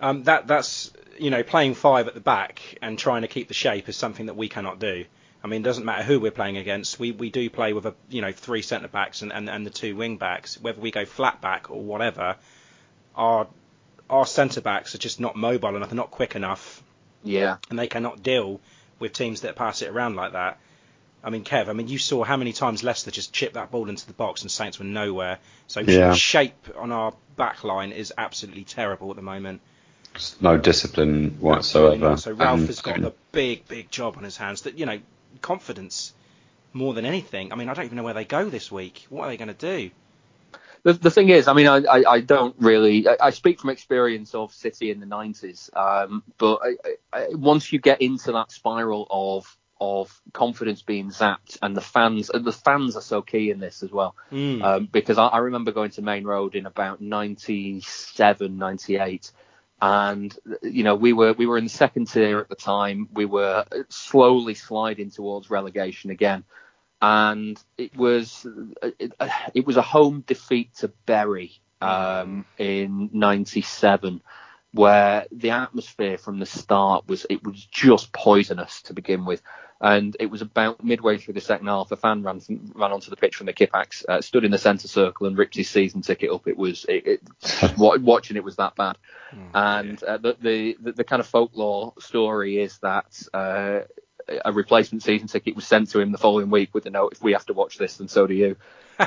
Um, 0.00 0.24
that 0.24 0.46
that's 0.46 0.92
you 1.18 1.30
know 1.30 1.42
playing 1.42 1.74
five 1.74 2.08
at 2.08 2.14
the 2.14 2.20
back 2.20 2.60
and 2.80 2.98
trying 2.98 3.22
to 3.22 3.28
keep 3.28 3.48
the 3.48 3.54
shape 3.54 3.88
is 3.88 3.96
something 3.96 4.26
that 4.26 4.36
we 4.36 4.48
cannot 4.48 4.78
do. 4.78 5.04
I 5.44 5.48
mean, 5.48 5.62
it 5.62 5.64
doesn't 5.64 5.84
matter 5.84 6.04
who 6.04 6.20
we're 6.20 6.30
playing 6.30 6.56
against. 6.56 7.00
We 7.00 7.12
we 7.12 7.30
do 7.30 7.50
play 7.50 7.72
with 7.72 7.86
a 7.86 7.94
you 8.08 8.20
know 8.20 8.32
three 8.32 8.62
centre 8.62 8.88
backs 8.88 9.22
and, 9.22 9.32
and, 9.32 9.50
and 9.50 9.66
the 9.66 9.70
two 9.70 9.96
wing 9.96 10.16
backs. 10.16 10.60
Whether 10.60 10.80
we 10.80 10.90
go 10.90 11.04
flat 11.04 11.40
back 11.40 11.70
or 11.70 11.82
whatever, 11.82 12.36
our 13.16 13.48
our 14.08 14.26
centre 14.26 14.60
backs 14.60 14.94
are 14.94 14.98
just 14.98 15.18
not 15.20 15.36
mobile 15.36 15.74
enough. 15.74 15.88
They're 15.88 15.96
not 15.96 16.10
quick 16.10 16.36
enough. 16.36 16.82
Yeah. 17.24 17.56
And 17.70 17.78
they 17.78 17.86
cannot 17.86 18.22
deal 18.22 18.60
with 18.98 19.12
teams 19.12 19.40
that 19.40 19.56
pass 19.56 19.82
it 19.82 19.88
around 19.88 20.16
like 20.16 20.32
that. 20.32 20.58
I 21.24 21.30
mean, 21.30 21.44
Kev, 21.44 21.68
I 21.68 21.72
mean, 21.72 21.88
you 21.88 21.98
saw 21.98 22.24
how 22.24 22.36
many 22.36 22.52
times 22.52 22.82
Leicester 22.82 23.10
just 23.10 23.32
chipped 23.32 23.54
that 23.54 23.70
ball 23.70 23.88
into 23.88 24.06
the 24.06 24.12
box 24.12 24.42
and 24.42 24.50
Saints 24.50 24.78
were 24.78 24.84
nowhere. 24.84 25.38
So 25.68 25.80
yeah. 25.80 26.14
shape 26.14 26.68
on 26.76 26.90
our 26.90 27.14
back 27.36 27.62
line 27.64 27.92
is 27.92 28.12
absolutely 28.18 28.64
terrible 28.64 29.10
at 29.10 29.16
the 29.16 29.22
moment. 29.22 29.60
no 30.40 30.58
discipline 30.58 31.36
whatsoever. 31.38 32.16
So 32.16 32.32
Ralph 32.32 32.58
and, 32.58 32.66
has 32.66 32.80
got 32.80 33.02
a 33.02 33.12
big, 33.30 33.68
big 33.68 33.90
job 33.90 34.16
on 34.16 34.24
his 34.24 34.36
hands. 34.36 34.62
That 34.62 34.78
you 34.78 34.86
know, 34.86 34.98
confidence 35.40 36.12
more 36.72 36.94
than 36.94 37.04
anything. 37.04 37.52
I 37.52 37.56
mean, 37.56 37.68
I 37.68 37.74
don't 37.74 37.84
even 37.84 37.96
know 37.96 38.02
where 38.02 38.14
they 38.14 38.24
go 38.24 38.48
this 38.48 38.70
week. 38.70 39.06
What 39.08 39.24
are 39.24 39.28
they 39.28 39.36
going 39.36 39.48
to 39.48 39.54
do? 39.54 39.90
The, 40.84 40.94
the 40.94 41.10
thing 41.10 41.28
is, 41.28 41.46
I 41.46 41.52
mean, 41.52 41.68
I, 41.68 41.76
I, 41.76 42.02
I 42.08 42.20
don't 42.20 42.56
really. 42.58 43.06
I, 43.06 43.16
I, 43.20 43.30
speak 43.30 43.60
from 43.60 43.70
experience 43.70 44.34
of 44.34 44.52
City 44.52 44.90
in 44.90 44.98
the 44.98 45.06
90s, 45.06 45.74
um, 45.76 46.24
but 46.38 46.60
I, 47.12 47.28
once 47.30 47.72
you 47.72 47.78
get 47.78 48.02
into 48.02 48.32
that 48.32 48.50
spiral 48.50 49.06
of 49.08 49.56
of 49.80 50.20
confidence 50.32 50.82
being 50.82 51.10
zapped, 51.10 51.58
and 51.60 51.76
the 51.76 51.80
fans, 51.80 52.30
and 52.30 52.44
the 52.44 52.52
fans 52.52 52.96
are 52.96 53.02
so 53.02 53.22
key 53.22 53.50
in 53.50 53.60
this 53.60 53.82
as 53.82 53.90
well, 53.90 54.14
mm. 54.30 54.62
um, 54.62 54.88
because 54.90 55.18
I, 55.18 55.38
remember 55.38 55.72
going 55.72 55.90
to 55.92 56.02
Maine 56.02 56.24
Road 56.24 56.54
in 56.54 56.66
about 56.66 57.00
97, 57.00 58.58
98 58.58 59.32
and 59.82 60.38
you 60.62 60.84
know 60.84 60.94
we 60.94 61.12
were 61.12 61.32
we 61.32 61.44
were 61.44 61.58
in 61.58 61.64
the 61.64 61.70
second 61.70 62.06
tier 62.06 62.38
at 62.38 62.48
the 62.48 62.54
time. 62.54 63.08
We 63.12 63.24
were 63.24 63.64
slowly 63.88 64.54
sliding 64.54 65.10
towards 65.10 65.50
relegation 65.50 66.10
again, 66.10 66.44
and 67.02 67.60
it 67.76 67.94
was 67.96 68.46
it, 68.80 69.12
it 69.52 69.66
was 69.66 69.76
a 69.76 69.82
home 69.82 70.22
defeat 70.24 70.72
to 70.76 70.88
Bury 71.04 71.60
um, 71.80 72.46
in 72.58 73.10
'97, 73.12 74.22
where 74.72 75.26
the 75.32 75.50
atmosphere 75.50 76.16
from 76.16 76.38
the 76.38 76.46
start 76.46 77.08
was 77.08 77.26
it 77.28 77.42
was 77.44 77.66
just 77.66 78.12
poisonous 78.12 78.82
to 78.82 78.94
begin 78.94 79.24
with. 79.24 79.42
And 79.82 80.16
it 80.20 80.26
was 80.26 80.42
about 80.42 80.84
midway 80.84 81.18
through 81.18 81.34
the 81.34 81.40
second 81.40 81.66
half, 81.66 81.90
a 81.90 81.96
fan 81.96 82.22
ran 82.22 82.40
ran 82.72 82.92
onto 82.92 83.10
the 83.10 83.16
pitch 83.16 83.34
from 83.34 83.46
the 83.46 83.52
Kippax, 83.52 84.04
uh, 84.08 84.20
stood 84.20 84.44
in 84.44 84.52
the 84.52 84.58
centre 84.58 84.86
circle, 84.86 85.26
and 85.26 85.36
ripped 85.36 85.56
his 85.56 85.68
season 85.68 86.02
ticket 86.02 86.30
up. 86.30 86.46
It 86.46 86.56
was 86.56 86.86
it, 86.88 87.20
it, 87.42 87.76
watching 87.76 88.36
it 88.36 88.44
was 88.44 88.56
that 88.56 88.76
bad. 88.76 88.96
Mm, 89.34 89.50
and 89.54 90.04
uh, 90.04 90.18
the, 90.18 90.36
the, 90.40 90.92
the 90.92 91.04
kind 91.04 91.18
of 91.18 91.26
folklore 91.26 91.94
story 91.98 92.62
is 92.62 92.78
that 92.78 93.20
uh, 93.34 93.80
a 94.44 94.52
replacement 94.52 95.02
season 95.02 95.26
ticket 95.26 95.56
was 95.56 95.66
sent 95.66 95.90
to 95.90 96.00
him 96.00 96.12
the 96.12 96.18
following 96.18 96.50
week 96.50 96.72
with 96.74 96.84
the 96.84 96.90
note, 96.90 97.14
"If 97.14 97.22
we 97.22 97.32
have 97.32 97.46
to 97.46 97.52
watch 97.52 97.76
this, 97.76 97.96
then 97.96 98.06
so 98.06 98.28
do 98.28 98.34
you." 98.34 98.56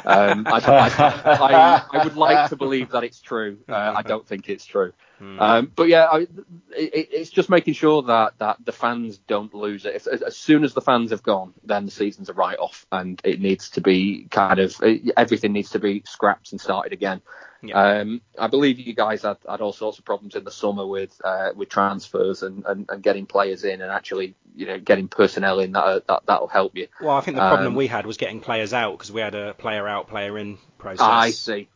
Um, 0.05 0.47
I, 0.47 0.59
I, 0.59 1.87
I, 1.93 1.99
I, 1.99 2.03
would 2.03 2.17
like 2.17 2.49
to 2.49 2.55
believe 2.55 2.91
that 2.91 3.03
it's 3.03 3.21
true. 3.21 3.57
Uh, 3.67 3.93
I 3.95 4.01
don't 4.01 4.27
think 4.27 4.49
it's 4.49 4.65
true. 4.65 4.93
Hmm. 5.19 5.39
Um, 5.39 5.71
but 5.73 5.87
yeah, 5.87 6.05
I, 6.11 6.19
it, 6.19 7.09
it's 7.11 7.29
just 7.29 7.49
making 7.49 7.73
sure 7.73 8.03
that, 8.03 8.37
that 8.39 8.57
the 8.63 8.71
fans 8.71 9.17
don't 9.17 9.53
lose 9.53 9.85
it. 9.85 9.95
If, 9.95 10.07
as 10.07 10.35
soon 10.35 10.63
as 10.63 10.73
the 10.73 10.81
fans 10.81 11.11
have 11.11 11.23
gone, 11.23 11.53
then 11.63 11.85
the 11.85 11.91
season's 11.91 12.29
a 12.29 12.33
write 12.33 12.59
off, 12.59 12.85
and 12.91 13.19
it 13.23 13.39
needs 13.39 13.69
to 13.71 13.81
be 13.81 14.27
kind 14.29 14.59
of 14.59 14.75
everything 15.15 15.53
needs 15.53 15.71
to 15.71 15.79
be 15.79 16.03
scrapped 16.05 16.51
and 16.51 16.59
started 16.59 16.93
again. 16.93 17.21
Yeah. 17.67 17.99
Um, 17.99 18.21
I 18.37 18.47
believe 18.47 18.79
you 18.79 18.93
guys 18.93 19.23
had, 19.23 19.37
had 19.49 19.61
all 19.61 19.73
sorts 19.73 19.97
of 19.97 20.05
problems 20.05 20.35
in 20.35 20.43
the 20.43 20.51
summer 20.51 20.85
with 20.85 21.19
uh, 21.23 21.51
with 21.55 21.69
transfers 21.69 22.43
and, 22.43 22.65
and, 22.65 22.85
and, 22.89 23.01
getting 23.01 23.25
players 23.25 23.63
in 23.63 23.81
and 23.81 23.91
actually 23.91 24.35
you 24.55 24.67
know 24.67 24.79
getting 24.79 25.07
personnel 25.07 25.59
in 25.59 25.71
that 25.71 26.07
that 26.07 26.23
that'll 26.25 26.47
help 26.47 26.75
you. 26.75 26.87
Well, 27.01 27.15
I 27.15 27.21
think 27.21 27.37
the 27.37 27.47
problem 27.47 27.67
um, 27.67 27.75
we 27.75 27.87
had 27.87 28.05
was 28.05 28.17
getting 28.17 28.41
players 28.41 28.73
out 28.73 28.91
because 28.97 29.11
we 29.11 29.21
had 29.21 29.35
a 29.35 29.53
player 29.85 29.95
out, 29.95 30.07
player 30.07 30.37
in 30.37 30.57
process. 30.77 31.01
I 31.01 31.31
see. 31.31 31.67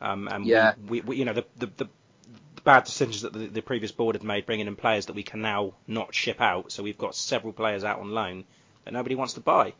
Um, 0.00 0.28
and 0.28 0.46
yeah. 0.46 0.74
we, 0.88 1.00
we, 1.00 1.16
you 1.16 1.24
know 1.24 1.32
the, 1.32 1.44
the, 1.56 1.66
the 1.76 1.88
bad 2.64 2.84
decisions 2.84 3.22
that 3.22 3.32
the, 3.32 3.46
the, 3.46 3.62
previous 3.62 3.90
board 3.90 4.14
had 4.14 4.22
made 4.22 4.46
bringing 4.46 4.68
in 4.68 4.76
players 4.76 5.06
that 5.06 5.14
we 5.14 5.22
can 5.24 5.40
now 5.40 5.72
not 5.86 6.14
ship 6.14 6.40
out. 6.40 6.70
So 6.70 6.82
we've 6.82 6.98
got 6.98 7.16
several 7.16 7.52
players 7.52 7.82
out 7.82 7.98
on 7.98 8.10
loan 8.10 8.44
that 8.84 8.92
nobody 8.92 9.16
wants 9.16 9.34
to 9.34 9.40
buy. 9.40 9.74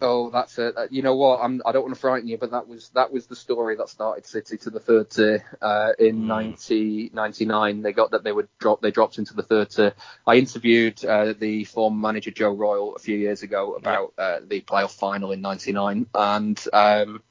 Oh, 0.00 0.28
that's 0.28 0.58
it. 0.58 0.76
Uh, 0.76 0.86
you 0.90 1.00
know 1.00 1.16
what? 1.16 1.40
I'm, 1.42 1.62
I 1.64 1.72
do 1.72 1.78
not 1.78 1.84
want 1.84 1.94
to 1.94 2.00
frighten 2.00 2.28
you, 2.28 2.36
but 2.36 2.50
that 2.50 2.68
was 2.68 2.90
that 2.90 3.10
was 3.10 3.26
the 3.26 3.36
story 3.36 3.76
that 3.76 3.88
started 3.88 4.26
City 4.26 4.58
to 4.58 4.70
the 4.70 4.80
third 4.80 5.08
tier 5.08 5.44
uh, 5.62 5.92
in 5.98 6.24
mm. 6.24 6.28
1999. 6.28 7.82
They 7.82 7.92
got 7.92 8.10
that 8.10 8.22
they 8.22 8.32
would 8.32 8.48
drop. 8.58 8.82
They 8.82 8.90
dropped 8.90 9.18
into 9.18 9.32
the 9.32 9.42
third 9.42 9.70
tier. 9.70 9.94
I 10.26 10.34
interviewed 10.36 11.02
uh, 11.02 11.32
the 11.38 11.64
former 11.64 11.96
manager 11.96 12.30
Joe 12.30 12.52
Royle 12.52 12.94
a 12.94 12.98
few 12.98 13.16
years 13.16 13.42
ago 13.42 13.74
about 13.74 14.12
uh, 14.18 14.40
the 14.46 14.60
playoff 14.60 14.92
final 14.92 15.32
in 15.32 15.40
'99, 15.40 16.06
and 16.14 16.64
um, 16.74 17.22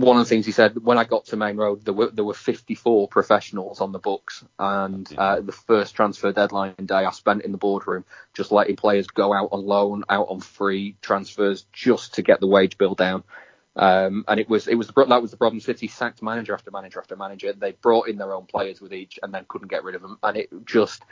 one 0.00 0.16
of 0.16 0.24
the 0.24 0.28
things 0.28 0.46
he 0.46 0.52
said 0.52 0.78
when 0.82 0.98
I 0.98 1.04
got 1.04 1.26
to 1.26 1.36
Maine 1.36 1.56
Road, 1.56 1.84
there 1.84 1.94
were 1.94 2.10
there 2.10 2.24
were 2.24 2.34
54 2.34 3.08
professionals 3.08 3.80
on 3.80 3.92
the 3.92 3.98
books, 3.98 4.44
and 4.58 5.10
uh, 5.16 5.40
the 5.40 5.52
first 5.52 5.94
transfer 5.94 6.32
deadline 6.32 6.74
day 6.84 7.04
I 7.04 7.10
spent 7.10 7.42
in 7.42 7.52
the 7.52 7.58
boardroom 7.58 8.04
just 8.34 8.52
letting 8.52 8.76
players 8.76 9.06
go 9.06 9.32
out 9.32 9.50
on 9.52 9.64
loan, 9.64 10.04
out 10.08 10.28
on 10.28 10.40
free 10.40 10.96
transfers, 11.00 11.66
just 11.72 12.14
to 12.14 12.22
get 12.22 12.40
the 12.40 12.46
wage 12.46 12.78
bill 12.78 12.94
down. 12.94 13.24
Um, 13.76 14.24
and 14.28 14.38
it 14.38 14.48
was 14.48 14.68
it 14.68 14.76
was 14.76 14.88
that 14.88 15.22
was 15.22 15.30
the 15.30 15.36
problem. 15.36 15.60
City 15.60 15.88
sacked 15.88 16.22
manager 16.22 16.54
after 16.54 16.70
manager 16.70 17.00
after 17.00 17.16
manager. 17.16 17.52
They 17.52 17.72
brought 17.72 18.08
in 18.08 18.18
their 18.18 18.34
own 18.34 18.46
players 18.46 18.80
with 18.80 18.92
each, 18.92 19.18
and 19.22 19.32
then 19.32 19.46
couldn't 19.48 19.68
get 19.68 19.84
rid 19.84 19.94
of 19.94 20.02
them, 20.02 20.18
and 20.22 20.36
it 20.36 20.50
just 20.64 21.02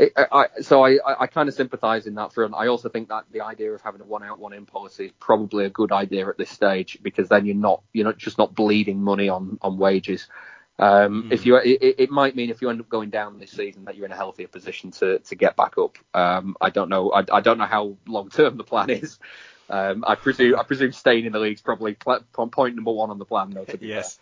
it, 0.00 0.12
I, 0.16 0.46
so 0.62 0.84
I, 0.84 0.98
I, 1.04 1.26
kind 1.26 1.48
of 1.48 1.54
sympathise 1.54 2.06
in 2.06 2.14
that 2.14 2.32
front. 2.32 2.54
I 2.56 2.68
also 2.68 2.88
think 2.88 3.08
that 3.08 3.24
the 3.30 3.42
idea 3.42 3.72
of 3.72 3.82
having 3.82 4.00
a 4.00 4.04
one 4.04 4.22
out 4.22 4.38
one 4.38 4.54
in 4.54 4.64
policy 4.64 5.06
is 5.06 5.12
probably 5.20 5.66
a 5.66 5.70
good 5.70 5.92
idea 5.92 6.26
at 6.28 6.38
this 6.38 6.48
stage 6.48 6.98
because 7.02 7.28
then 7.28 7.44
you're 7.44 7.54
not 7.54 7.82
you're 7.92 8.06
not 8.06 8.16
just 8.16 8.38
not 8.38 8.54
bleeding 8.54 9.02
money 9.02 9.28
on 9.28 9.58
on 9.60 9.76
wages. 9.76 10.26
Um, 10.78 11.24
mm. 11.24 11.32
If 11.32 11.44
you, 11.44 11.56
it, 11.56 11.96
it, 11.98 12.10
might 12.10 12.34
mean 12.34 12.48
if 12.48 12.62
you 12.62 12.70
end 12.70 12.80
up 12.80 12.88
going 12.88 13.10
down 13.10 13.38
this 13.38 13.50
season 13.50 13.84
that 13.84 13.96
you're 13.96 14.06
in 14.06 14.12
a 14.12 14.16
healthier 14.16 14.48
position 14.48 14.90
to 14.92 15.18
to 15.18 15.34
get 15.34 15.54
back 15.54 15.76
up. 15.76 15.98
Um, 16.14 16.56
I 16.58 16.70
don't 16.70 16.88
know. 16.88 17.12
I, 17.12 17.24
I 17.30 17.40
don't 17.42 17.58
know 17.58 17.66
how 17.66 17.96
long 18.06 18.30
term 18.30 18.56
the 18.56 18.64
plan 18.64 18.88
is. 18.88 19.18
Um, 19.68 20.02
I 20.06 20.14
presume 20.14 20.58
I 20.58 20.62
presume 20.62 20.92
staying 20.92 21.26
in 21.26 21.32
the 21.32 21.38
league 21.38 21.56
is 21.56 21.60
probably 21.60 21.94
point 21.94 22.74
number 22.74 22.90
one 22.90 23.10
on 23.10 23.18
the 23.18 23.26
plan, 23.26 23.50
though. 23.50 23.66
yes. 23.80 24.18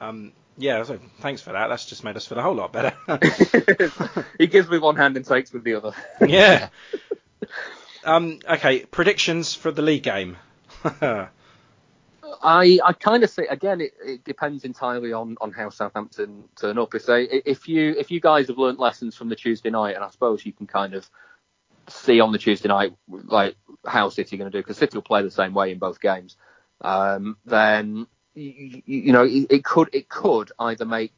Um, 0.00 0.32
yeah, 0.56 0.82
so 0.82 0.98
thanks 1.20 1.40
for 1.40 1.52
that. 1.52 1.68
That's 1.68 1.86
just 1.86 2.04
made 2.04 2.16
us 2.16 2.26
feel 2.26 2.38
a 2.38 2.42
whole 2.42 2.54
lot 2.54 2.72
better. 2.72 2.94
he 4.38 4.46
gives 4.46 4.68
me 4.68 4.78
one 4.78 4.96
hand 4.96 5.16
and 5.16 5.24
takes 5.24 5.52
with 5.52 5.64
the 5.64 5.74
other. 5.74 5.92
yeah. 6.26 6.68
Um, 8.04 8.38
okay, 8.48 8.84
predictions 8.84 9.54
for 9.54 9.70
the 9.70 9.82
league 9.82 10.02
game. 10.02 10.36
I 12.44 12.80
I 12.84 12.92
kind 12.98 13.22
of 13.22 13.30
say 13.30 13.46
again 13.46 13.80
it, 13.80 13.92
it 14.04 14.24
depends 14.24 14.64
entirely 14.64 15.12
on, 15.12 15.36
on 15.40 15.52
how 15.52 15.70
Southampton 15.70 16.44
turn 16.60 16.78
up. 16.78 16.94
If 16.94 17.06
they 17.06 17.22
if 17.24 17.68
you 17.68 17.94
if 17.96 18.10
you 18.10 18.20
guys 18.20 18.48
have 18.48 18.58
learnt 18.58 18.80
lessons 18.80 19.16
from 19.16 19.28
the 19.28 19.36
Tuesday 19.36 19.70
night, 19.70 19.94
and 19.94 20.04
I 20.04 20.10
suppose 20.10 20.44
you 20.44 20.52
can 20.52 20.66
kind 20.66 20.94
of 20.94 21.08
see 21.88 22.20
on 22.20 22.32
the 22.32 22.38
Tuesday 22.38 22.68
night 22.68 22.94
like 23.08 23.56
how 23.86 24.08
City 24.08 24.36
are 24.36 24.38
going 24.38 24.50
to 24.50 24.56
do 24.56 24.62
because 24.62 24.76
City 24.76 24.96
will 24.96 25.02
play 25.02 25.22
the 25.22 25.30
same 25.30 25.54
way 25.54 25.72
in 25.72 25.78
both 25.78 26.00
games. 26.00 26.36
Um, 26.80 27.36
then 27.44 28.06
you, 28.34 28.82
you 28.86 29.12
know, 29.12 29.24
it, 29.24 29.46
it 29.50 29.64
could 29.64 29.90
it 29.94 30.08
could 30.08 30.52
either 30.58 30.84
make 30.86 31.14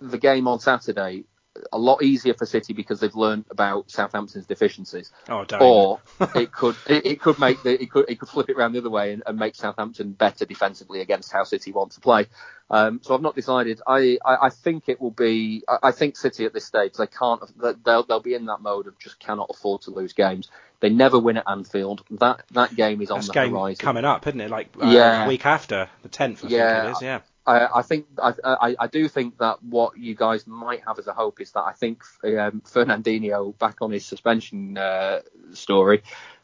the 0.00 0.18
game 0.18 0.48
on 0.48 0.60
Saturday 0.60 1.24
a 1.72 1.78
lot 1.78 2.02
easier 2.02 2.34
for 2.34 2.46
City 2.46 2.72
because 2.72 3.00
they've 3.00 3.14
learned 3.14 3.44
about 3.50 3.90
Southampton's 3.90 4.46
deficiencies. 4.46 5.12
Oh, 5.28 5.44
or 5.60 6.00
it 6.34 6.52
could 6.52 6.76
it, 6.88 7.06
it, 7.06 7.20
could 7.20 7.38
make 7.38 7.62
the 7.62 7.80
it 7.80 7.90
could 7.90 8.06
it 8.08 8.18
could 8.18 8.28
flip 8.28 8.48
it 8.48 8.56
around 8.56 8.72
the 8.72 8.78
other 8.78 8.90
way 8.90 9.12
and, 9.12 9.22
and, 9.26 9.38
make 9.38 9.54
Southampton 9.54 10.12
better 10.12 10.44
defensively 10.44 11.00
against 11.00 11.32
how 11.32 11.44
City 11.44 11.72
want 11.72 11.92
to 11.92 12.00
play. 12.00 12.26
Um, 12.70 13.00
so 13.02 13.14
I've 13.14 13.22
not 13.22 13.34
decided. 13.34 13.80
I, 13.86 14.18
I, 14.24 14.46
I 14.46 14.50
think 14.50 14.88
it 14.88 15.00
will 15.00 15.10
be. 15.10 15.62
I, 15.68 15.88
I, 15.88 15.92
think 15.92 16.16
City 16.16 16.44
at 16.44 16.52
this 16.52 16.64
stage 16.64 16.94
they 16.94 17.06
can't. 17.06 17.42
They'll 17.84 18.04
they'll 18.04 18.20
be 18.20 18.34
in 18.34 18.46
that 18.46 18.60
mode 18.60 18.86
of 18.86 18.98
just 18.98 19.20
cannot 19.20 19.50
afford 19.50 19.82
to 19.82 19.90
lose 19.90 20.12
games. 20.12 20.50
They 20.80 20.90
never 20.90 21.18
win 21.18 21.36
at 21.36 21.44
Anfield. 21.46 22.04
That 22.10 22.42
that 22.52 22.74
game 22.74 23.00
is 23.00 23.10
on 23.10 23.18
That's 23.18 23.28
the 23.28 23.34
game 23.34 23.52
horizon. 23.52 23.76
coming 23.76 24.04
up, 24.04 24.26
isn't 24.26 24.40
it? 24.40 24.50
Like 24.50 24.70
uh, 24.82 24.86
yeah. 24.86 25.28
week 25.28 25.46
after 25.46 25.88
the 26.02 26.08
tenth. 26.08 26.44
I 26.44 26.48
yeah. 26.48 26.74
think 26.74 26.84
it 26.84 26.96
is. 26.96 27.02
Yeah. 27.02 27.20
I, 27.46 27.66
I 27.76 27.82
think 27.82 28.06
I, 28.22 28.32
I, 28.42 28.76
I, 28.78 28.86
do 28.86 29.06
think 29.08 29.38
that 29.38 29.62
what 29.62 29.98
you 29.98 30.14
guys 30.14 30.46
might 30.46 30.82
have 30.86 30.98
as 30.98 31.06
a 31.06 31.12
hope 31.12 31.40
is 31.40 31.52
that 31.52 31.62
I 31.62 31.72
think 31.72 32.02
um, 32.24 32.62
Fernandinho 32.62 33.56
back 33.58 33.82
on 33.82 33.90
his 33.90 34.06
suspension 34.06 34.78
uh, 34.78 35.20
story. 35.52 36.02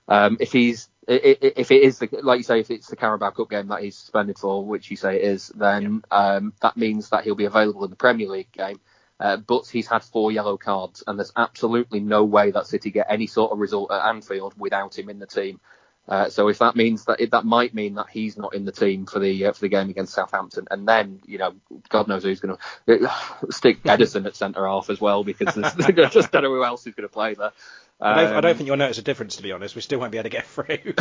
Um, 0.09 0.37
if 0.41 0.53
he's 0.53 0.89
if 1.09 1.71
it 1.71 1.83
is 1.83 1.99
the, 1.99 2.09
like 2.23 2.39
you 2.39 2.43
say, 2.45 2.61
if 2.61 2.71
it's 2.71 2.89
the 2.89 2.97
Carabao 2.97 3.31
Cup 3.31 3.51
game 3.51 3.69
that 3.69 3.83
he's 3.83 3.97
suspended 3.97 4.39
for, 4.39 4.65
which 4.65 4.91
you 4.91 4.97
say 4.97 5.17
it 5.17 5.23
is, 5.23 5.49
then 5.49 6.03
um, 6.11 6.53
that 6.61 6.77
means 6.77 7.09
that 7.11 7.25
he'll 7.25 7.35
be 7.35 7.47
available 7.47 7.85
in 7.85 7.91
the 7.91 7.97
Premier 7.97 8.29
League 8.29 8.53
game. 8.53 8.79
Uh, 9.19 9.37
but 9.37 9.67
he's 9.67 9.87
had 9.87 10.03
four 10.03 10.33
yellow 10.33 10.57
cards, 10.57 11.03
and 11.07 11.19
there's 11.19 11.33
absolutely 11.37 12.01
no 12.01 12.25
way 12.25 12.51
that 12.53 12.67
City 12.67 12.91
get 12.91 13.07
any 13.11 13.27
sort 13.27 13.53
of 13.53 13.59
result 13.59 13.91
at 13.91 14.07
Anfield 14.07 14.55
without 14.57 14.99
him 14.99 15.11
in 15.11 15.19
the 15.19 15.27
team. 15.27 15.61
Uh, 16.11 16.29
so 16.29 16.49
if 16.49 16.59
that 16.59 16.75
means 16.75 17.05
that 17.05 17.21
if 17.21 17.31
that 17.31 17.45
might 17.45 17.73
mean 17.73 17.95
that 17.95 18.09
he's 18.11 18.37
not 18.37 18.53
in 18.53 18.65
the 18.65 18.73
team 18.73 19.07
for 19.07 19.21
the 19.21 19.47
uh, 19.47 19.53
for 19.53 19.61
the 19.61 19.69
game 19.69 19.89
against 19.91 20.13
Southampton, 20.13 20.67
and 20.69 20.87
then 20.87 21.21
you 21.25 21.39
know 21.39 21.55
God 21.89 22.09
knows 22.09 22.25
who's 22.25 22.41
going 22.41 22.57
to 22.87 23.09
uh, 23.09 23.15
stick 23.51 23.81
Ederson 23.85 24.27
at 24.27 24.35
centre 24.35 24.67
half 24.67 24.91
as 24.91 25.01
well 25.01 25.23
because 25.23 25.55
there's 25.55 25.75
just 26.13 26.33
don't 26.33 26.43
know 26.43 26.51
who 26.51 26.65
else 26.65 26.85
is 26.89 26.97
going 26.97 27.09
to 27.09 27.13
play 27.13 27.35
there. 27.35 27.53
Um, 28.03 28.15
I, 28.15 28.15
don't, 28.15 28.27
I, 28.27 28.41
don't, 28.41 28.51
um, 28.51 28.57
think 28.57 28.67
you'll 28.67 28.77
notice 28.77 28.99
a 28.99 29.03
difference 29.03 29.37
to 29.37 29.43
be 29.43 29.53
honest. 29.53 29.77
We 29.77 29.83
still 29.83 30.01
won't 30.01 30.11
be 30.11 30.19
able 30.19 30.31
to 30.31 30.37
get 30.37 30.47
through. 30.49 30.95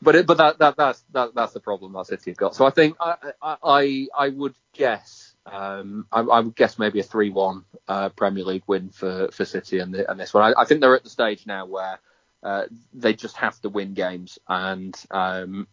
but 0.00 0.14
it, 0.14 0.26
but 0.26 0.36
that, 0.36 0.58
that 0.58 0.76
that's 0.76 1.02
that, 1.10 1.34
that's 1.34 1.52
the 1.52 1.60
problem 1.60 1.92
that 1.94 2.06
City 2.06 2.30
have 2.30 2.38
got. 2.38 2.54
So 2.54 2.64
I 2.64 2.70
think 2.70 2.96
I 3.00 3.32
I, 3.42 4.06
I 4.16 4.28
would 4.28 4.54
guess 4.72 5.34
um, 5.46 6.06
I, 6.12 6.20
I, 6.20 6.40
would 6.40 6.54
guess 6.54 6.78
maybe 6.78 7.00
a 7.00 7.04
3-1 7.04 7.64
uh, 7.88 8.10
Premier 8.10 8.44
League 8.44 8.62
win 8.66 8.90
for, 8.90 9.30
for 9.32 9.44
City 9.44 9.78
and, 9.78 9.92
the, 9.92 10.08
and 10.08 10.20
this 10.20 10.34
one. 10.34 10.44
I, 10.44 10.60
I, 10.60 10.64
think 10.64 10.80
they're 10.80 10.94
at 10.94 11.02
the 11.02 11.10
stage 11.10 11.46
now 11.46 11.64
where 11.64 11.98
uh, 12.42 12.64
they 12.92 13.14
just 13.14 13.36
have 13.36 13.60
to 13.60 13.68
win 13.68 13.94
games 13.94 14.38
and 14.48 14.96
um, 15.10 15.66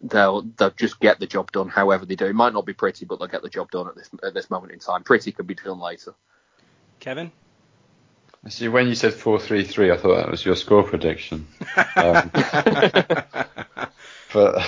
they'll 0.00 0.42
they'll 0.42 0.70
just 0.70 1.00
get 1.00 1.18
the 1.18 1.26
job 1.26 1.50
done 1.52 1.68
however 1.68 2.06
they 2.06 2.16
do. 2.16 2.26
It 2.26 2.34
might 2.34 2.52
not 2.52 2.66
be 2.66 2.72
pretty, 2.72 3.04
but 3.04 3.18
they'll 3.18 3.28
get 3.28 3.42
the 3.42 3.48
job 3.48 3.70
done 3.70 3.88
at 3.88 3.96
this 3.96 4.10
at 4.22 4.34
this 4.34 4.50
moment 4.50 4.72
in 4.72 4.78
time. 4.78 5.02
Pretty 5.02 5.32
could 5.32 5.46
be 5.46 5.54
done 5.54 5.80
later. 5.80 6.14
Kevin. 7.00 7.32
See, 8.48 8.68
when 8.68 8.88
you 8.88 8.94
said 8.94 9.14
four 9.14 9.38
three 9.38 9.64
three, 9.64 9.90
I 9.90 9.96
thought 9.96 10.16
that 10.16 10.30
was 10.30 10.44
your 10.44 10.56
score 10.56 10.82
prediction. 10.82 11.46
um, 11.96 12.30
but 14.32 14.62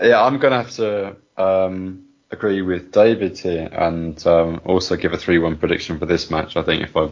yeah, 0.00 0.22
I'm 0.22 0.38
gonna 0.38 0.62
have 0.62 0.70
to 0.72 1.16
um, 1.36 2.06
agree 2.30 2.62
with 2.62 2.92
David 2.92 3.38
here 3.38 3.68
and 3.72 4.24
um, 4.26 4.60
also 4.64 4.96
give 4.96 5.12
a 5.12 5.18
3 5.18 5.38
1 5.38 5.56
prediction 5.56 5.98
for 5.98 6.06
this 6.06 6.30
match. 6.30 6.56
I 6.56 6.62
think 6.62 6.82
if 6.82 6.96
I 6.96 7.08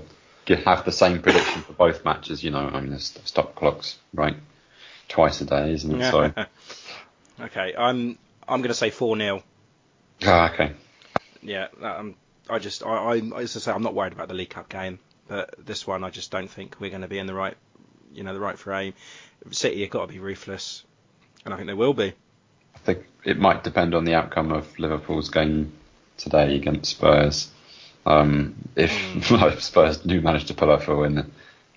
have 0.49 0.85
the 0.85 0.93
same 0.93 1.21
prediction 1.23 1.63
for 1.63 1.73
both 1.73 2.05
matches, 2.05 2.43
you 2.43 2.51
know, 2.51 2.59
I 2.59 2.81
mean, 2.81 2.91
the 2.91 2.99
stop 3.01 3.55
clocks 3.55 3.99
right 4.13 4.37
twice 5.09 5.41
a 5.41 5.47
day, 5.47 5.73
isn't 5.73 6.01
it? 6.01 6.11
So. 6.11 6.33
okay, 7.45 7.75
I'm 7.77 8.19
I'm 8.47 8.61
going 8.61 8.69
to 8.69 8.75
say 8.75 8.91
4 8.91 9.17
0. 9.17 9.43
Ah, 10.25 10.53
okay. 10.53 10.73
Yeah, 11.43 11.69
um, 11.83 12.15
I 12.49 12.59
just, 12.59 12.85
I, 12.85 12.89
I, 12.89 13.17
as 13.41 13.57
I 13.57 13.61
say, 13.61 13.73
I'm 13.73 13.83
not 13.83 13.95
worried 13.95 14.13
about 14.13 14.29
the 14.29 14.35
League 14.35 14.51
Cup 14.51 14.69
game, 14.69 14.99
but 15.29 15.55
this 15.65 15.87
one 15.87 16.05
I 16.05 16.11
just 16.11 16.31
don't 16.31 16.51
think 16.51 16.77
we're 16.81 16.91
going 16.91 17.03
to 17.03 17.09
be 17.09 17.19
in 17.19 17.27
the 17.27 17.35
right, 17.35 17.57
you 18.13 18.23
know, 18.23 18.33
the 18.33 18.41
right 18.41 18.59
frame. 18.59 18.95
City 19.51 19.83
have 19.83 19.91
got 19.91 20.07
to 20.07 20.13
be 20.13 20.19
ruthless, 20.19 20.85
and 21.45 21.53
I 21.53 21.57
think 21.57 21.67
they 21.67 21.75
will 21.75 21.93
be 21.93 22.15
I 22.75 22.79
think 22.79 23.07
it 23.25 23.39
might 23.39 23.65
depend 23.65 23.95
on 23.95 24.05
the 24.05 24.15
outcome 24.15 24.53
of 24.53 24.79
Liverpool's 24.79 25.31
game 25.31 25.73
today 26.17 26.57
against 26.57 26.91
Spurs. 26.91 27.51
Um, 28.07 28.55
if 28.77 28.91
mm. 29.15 29.61
Spurs 29.61 29.99
do 29.99 30.21
manage 30.21 30.47
to 30.47 30.55
pull 30.55 30.71
off 30.71 30.89
a 30.89 30.97
win 30.97 31.31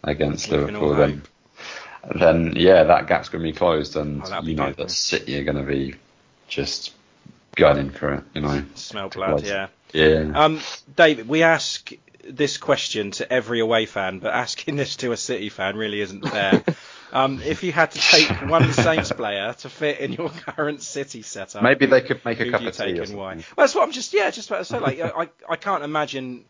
against 0.03 0.49
Liverpool, 0.49 0.95
then 0.95 1.23
then 2.15 2.53
yeah, 2.55 2.83
that 2.83 3.07
gap's 3.07 3.29
going 3.29 3.43
to 3.43 3.51
be 3.51 3.57
closed, 3.57 3.95
and 3.95 4.23
oh, 4.25 4.41
you 4.41 4.55
know 4.55 4.71
that 4.71 4.91
City 4.91 5.39
are 5.39 5.43
going 5.43 5.57
to 5.57 5.63
be 5.63 5.95
just 6.47 6.93
gunning 7.55 7.89
for 7.89 8.15
it. 8.15 8.23
You 8.33 8.41
know, 8.41 8.63
smell 8.75 9.09
blood. 9.09 9.45
Yeah. 9.45 9.67
Yeah. 9.93 10.31
Um, 10.35 10.59
David, 10.95 11.27
we 11.27 11.43
ask 11.43 11.91
this 12.23 12.57
question 12.57 13.11
to 13.11 13.31
every 13.31 13.59
away 13.61 13.85
fan, 13.85 14.19
but 14.19 14.33
asking 14.33 14.75
this 14.75 14.97
to 14.97 15.11
a 15.11 15.17
City 15.17 15.49
fan 15.49 15.75
really 15.77 16.01
isn't 16.01 16.27
fair. 16.27 16.63
Um, 17.11 17.41
if 17.41 17.63
you 17.63 17.71
had 17.71 17.91
to 17.91 17.99
take 17.99 18.29
one 18.49 18.71
Saints 18.73 19.11
player 19.11 19.53
to 19.59 19.69
fit 19.69 19.99
in 19.99 20.13
your 20.13 20.29
current 20.47 20.81
City 20.81 21.21
setup, 21.21 21.63
Maybe 21.63 21.85
they 21.85 22.01
could 22.01 22.23
make 22.25 22.39
a 22.39 22.43
who'd 22.43 22.53
cup 22.53 22.61
you 22.61 22.67
of 22.69 22.75
take 22.75 22.95
tea. 22.95 23.01
And 23.01 23.15
why? 23.15 23.35
Well, 23.35 23.43
that's 23.57 23.75
what 23.75 23.84
I'm 23.84 23.91
just 23.91 24.13
yeah, 24.13 24.29
just 24.31 24.49
about 24.49 24.59
to 24.59 24.65
say. 24.65 24.79
Like 24.79 24.99
I, 24.99 25.29
I 25.49 25.55
can't 25.55 25.84
imagine 25.84 26.45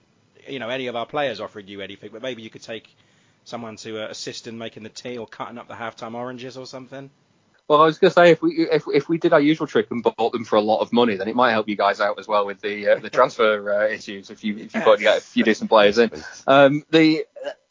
you 0.47 0.59
know 0.59 0.69
any 0.69 0.88
of 0.88 0.95
our 0.95 1.05
players 1.05 1.39
offering 1.39 1.67
you 1.67 1.81
anything, 1.81 2.09
but 2.11 2.21
maybe 2.21 2.41
you 2.41 2.49
could 2.49 2.63
take 2.63 2.95
someone 3.43 3.75
to 3.77 4.03
uh, 4.03 4.07
assist 4.09 4.47
in 4.47 4.57
making 4.57 4.84
the 4.84 4.89
tea 4.89 5.17
or 5.17 5.27
cutting 5.27 5.57
up 5.57 5.67
the 5.67 5.73
halftime 5.73 6.15
oranges 6.15 6.57
or 6.57 6.65
something. 6.65 7.09
Well, 7.67 7.81
I 7.81 7.85
was 7.85 7.97
going 7.97 8.11
to 8.11 8.13
say 8.13 8.31
if 8.31 8.41
we 8.41 8.67
if 8.71 8.85
if 8.93 9.09
we 9.09 9.17
did 9.17 9.34
our 9.34 9.41
usual 9.41 9.67
trick 9.67 9.91
and 9.91 10.01
bought 10.01 10.31
them 10.31 10.45
for 10.45 10.55
a 10.55 10.61
lot 10.61 10.79
of 10.79 10.93
money, 10.93 11.17
then 11.17 11.27
it 11.27 11.35
might 11.35 11.51
help 11.51 11.67
you 11.67 11.75
guys 11.75 11.99
out 11.99 12.17
as 12.17 12.27
well 12.27 12.45
with 12.45 12.61
the 12.61 12.88
uh, 12.88 12.99
the 12.99 13.09
transfer 13.11 13.73
uh, 13.73 13.88
issues 13.88 14.29
if 14.29 14.43
you 14.43 14.57
if 14.57 14.73
you 14.73 14.84
got 14.84 14.97
to 14.97 15.03
get 15.03 15.17
a 15.17 15.21
few 15.21 15.43
decent 15.43 15.69
players 15.69 15.97
in. 15.97 16.09
Um, 16.47 16.84
the 16.89 17.25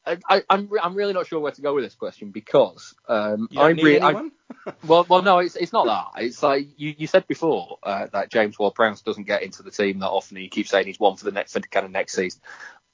I, 0.07 0.43
I'm 0.49 0.69
re- 0.69 0.81
I'm 0.83 0.95
really 0.95 1.13
not 1.13 1.27
sure 1.27 1.41
where 1.41 1.53
to 1.53 1.63
go 1.63 1.75
with 1.75 1.85
this 1.85 1.95
question 1.95 2.31
because 2.31 2.95
um, 3.09 3.49
I 3.57 3.69
really 3.71 4.01
I, 4.01 4.31
well 4.87 5.05
well 5.09 5.23
no 5.23 5.39
it's 5.39 5.57
it's 5.57 5.73
not 5.73 5.87
that 5.87 6.23
it's 6.23 6.43
like 6.43 6.69
you, 6.77 6.95
you 6.97 7.07
said 7.07 7.27
before 7.27 7.79
uh, 7.83 8.07
that 8.13 8.31
James 8.31 8.59
Ward-Prowse 8.59 9.03
doesn't 9.03 9.27
get 9.27 9.43
into 9.43 9.63
the 9.63 9.71
team 9.71 9.99
that 10.01 10.09
often. 10.09 10.37
And 10.37 10.45
you 10.45 10.51
keep 10.51 10.69
saying 10.69 10.87
he's 10.87 11.01
one 11.01 11.17
for 11.17 11.25
the 11.25 11.33
next 11.33 11.53
for 11.53 11.61
the 11.61 11.69
kind 11.69 11.85
of 11.85 11.93
next 11.93 12.15
season. 12.15 12.41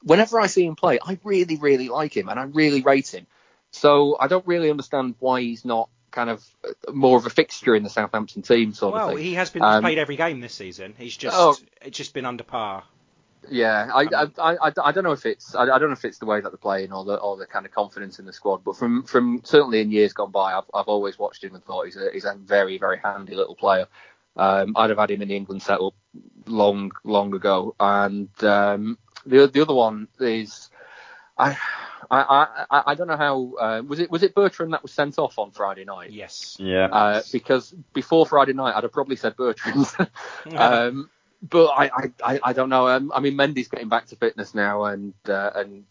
Whenever 0.02 0.40
I 0.40 0.46
see 0.46 0.64
him 0.64 0.76
play, 0.76 0.98
I 1.04 1.18
really 1.22 1.56
really 1.56 1.88
like 1.88 2.16
him 2.16 2.28
and 2.28 2.40
I 2.40 2.44
really 2.44 2.82
rate 2.82 3.12
him. 3.12 3.26
So 3.72 4.16
I 4.18 4.26
don't 4.28 4.46
really 4.46 4.70
understand 4.70 5.14
why 5.18 5.42
he's 5.42 5.64
not 5.64 5.88
kind 6.10 6.30
of 6.30 6.44
uh, 6.66 6.92
more 6.92 7.18
of 7.18 7.26
a 7.26 7.30
fixture 7.30 7.74
in 7.74 7.82
the 7.82 7.90
Southampton 7.90 8.42
team 8.42 8.72
sort 8.74 8.94
well, 8.94 9.04
of 9.04 9.08
thing. 9.10 9.16
Well, 9.16 9.24
he 9.24 9.34
has 9.34 9.50
been 9.50 9.62
Um, 9.62 9.82
played 9.82 9.98
every 9.98 10.16
game 10.16 10.40
this 10.40 10.54
season. 10.54 10.94
He's 10.96 11.16
just 11.16 11.36
Oh. 11.36 11.56
it's 11.80 11.96
just 11.96 12.14
been 12.14 12.26
under 12.26 12.44
par. 12.44 12.84
Yeah, 13.50 13.90
I, 13.92 14.02
I, 14.02 14.26
I, 14.38 14.56
I, 14.68 14.72
I 14.84 14.92
don't 14.92 15.04
know 15.04 15.12
if 15.12 15.26
it's 15.26 15.54
I, 15.54 15.62
I 15.62 15.78
don't 15.78 15.88
know 15.88 15.94
if 15.94 16.04
it's 16.04 16.18
the 16.18 16.26
way 16.26 16.40
that 16.40 16.50
they're 16.50 16.56
playing 16.56 16.92
or 16.92 17.04
the 17.04 17.16
or 17.16 17.36
the 17.36 17.46
kind 17.46 17.66
of 17.66 17.72
confidence 17.72 18.18
in 18.18 18.24
the 18.24 18.32
squad, 18.32 18.62
but 18.64 18.76
from 18.76 19.02
from 19.04 19.40
certainly 19.44 19.80
in 19.80 19.90
years 19.90 20.12
gone 20.12 20.30
by, 20.30 20.52
I've 20.54 20.70
I've 20.72 20.86
always 20.86 21.18
watched 21.18 21.42
him 21.42 21.54
and 21.54 21.64
thought 21.64 21.86
he's 21.86 21.96
a 21.96 22.10
he's 22.12 22.24
a 22.24 22.34
very 22.34 22.78
very 22.78 22.98
handy 23.02 23.34
little 23.34 23.56
player. 23.56 23.86
Um, 24.36 24.74
I'd 24.76 24.90
have 24.90 24.98
had 24.98 25.10
him 25.10 25.22
in 25.22 25.28
the 25.28 25.36
England 25.36 25.62
setup 25.62 25.94
long 26.46 26.92
long 27.04 27.34
ago, 27.34 27.74
and 27.80 28.28
um, 28.44 28.98
the 29.26 29.48
the 29.48 29.60
other 29.60 29.74
one 29.74 30.08
is 30.20 30.70
I 31.36 31.56
I 32.10 32.64
I, 32.70 32.82
I 32.86 32.94
don't 32.94 33.08
know 33.08 33.16
how 33.16 33.54
uh, 33.60 33.82
was 33.82 33.98
it 33.98 34.10
was 34.10 34.22
it 34.22 34.34
Bertrand 34.34 34.72
that 34.72 34.82
was 34.82 34.92
sent 34.92 35.18
off 35.18 35.38
on 35.38 35.50
Friday 35.50 35.84
night? 35.84 36.12
Yes. 36.12 36.56
Yeah. 36.60 36.86
Uh, 36.86 37.22
because 37.32 37.74
before 37.92 38.26
Friday 38.26 38.52
night, 38.52 38.74
I'd 38.76 38.84
have 38.84 38.92
probably 38.92 39.16
said 39.16 39.36
Bertrand. 39.36 39.86
um, 40.56 41.10
but 41.42 41.66
I, 41.66 42.10
I, 42.22 42.40
I, 42.42 42.52
don't 42.52 42.68
know. 42.68 42.88
Um, 42.88 43.12
I 43.14 43.20
mean, 43.20 43.34
Mendy's 43.34 43.68
getting 43.68 43.88
back 43.88 44.06
to 44.06 44.16
fitness 44.16 44.54
now, 44.54 44.84
and 44.84 45.12
uh, 45.28 45.50
and 45.54 45.84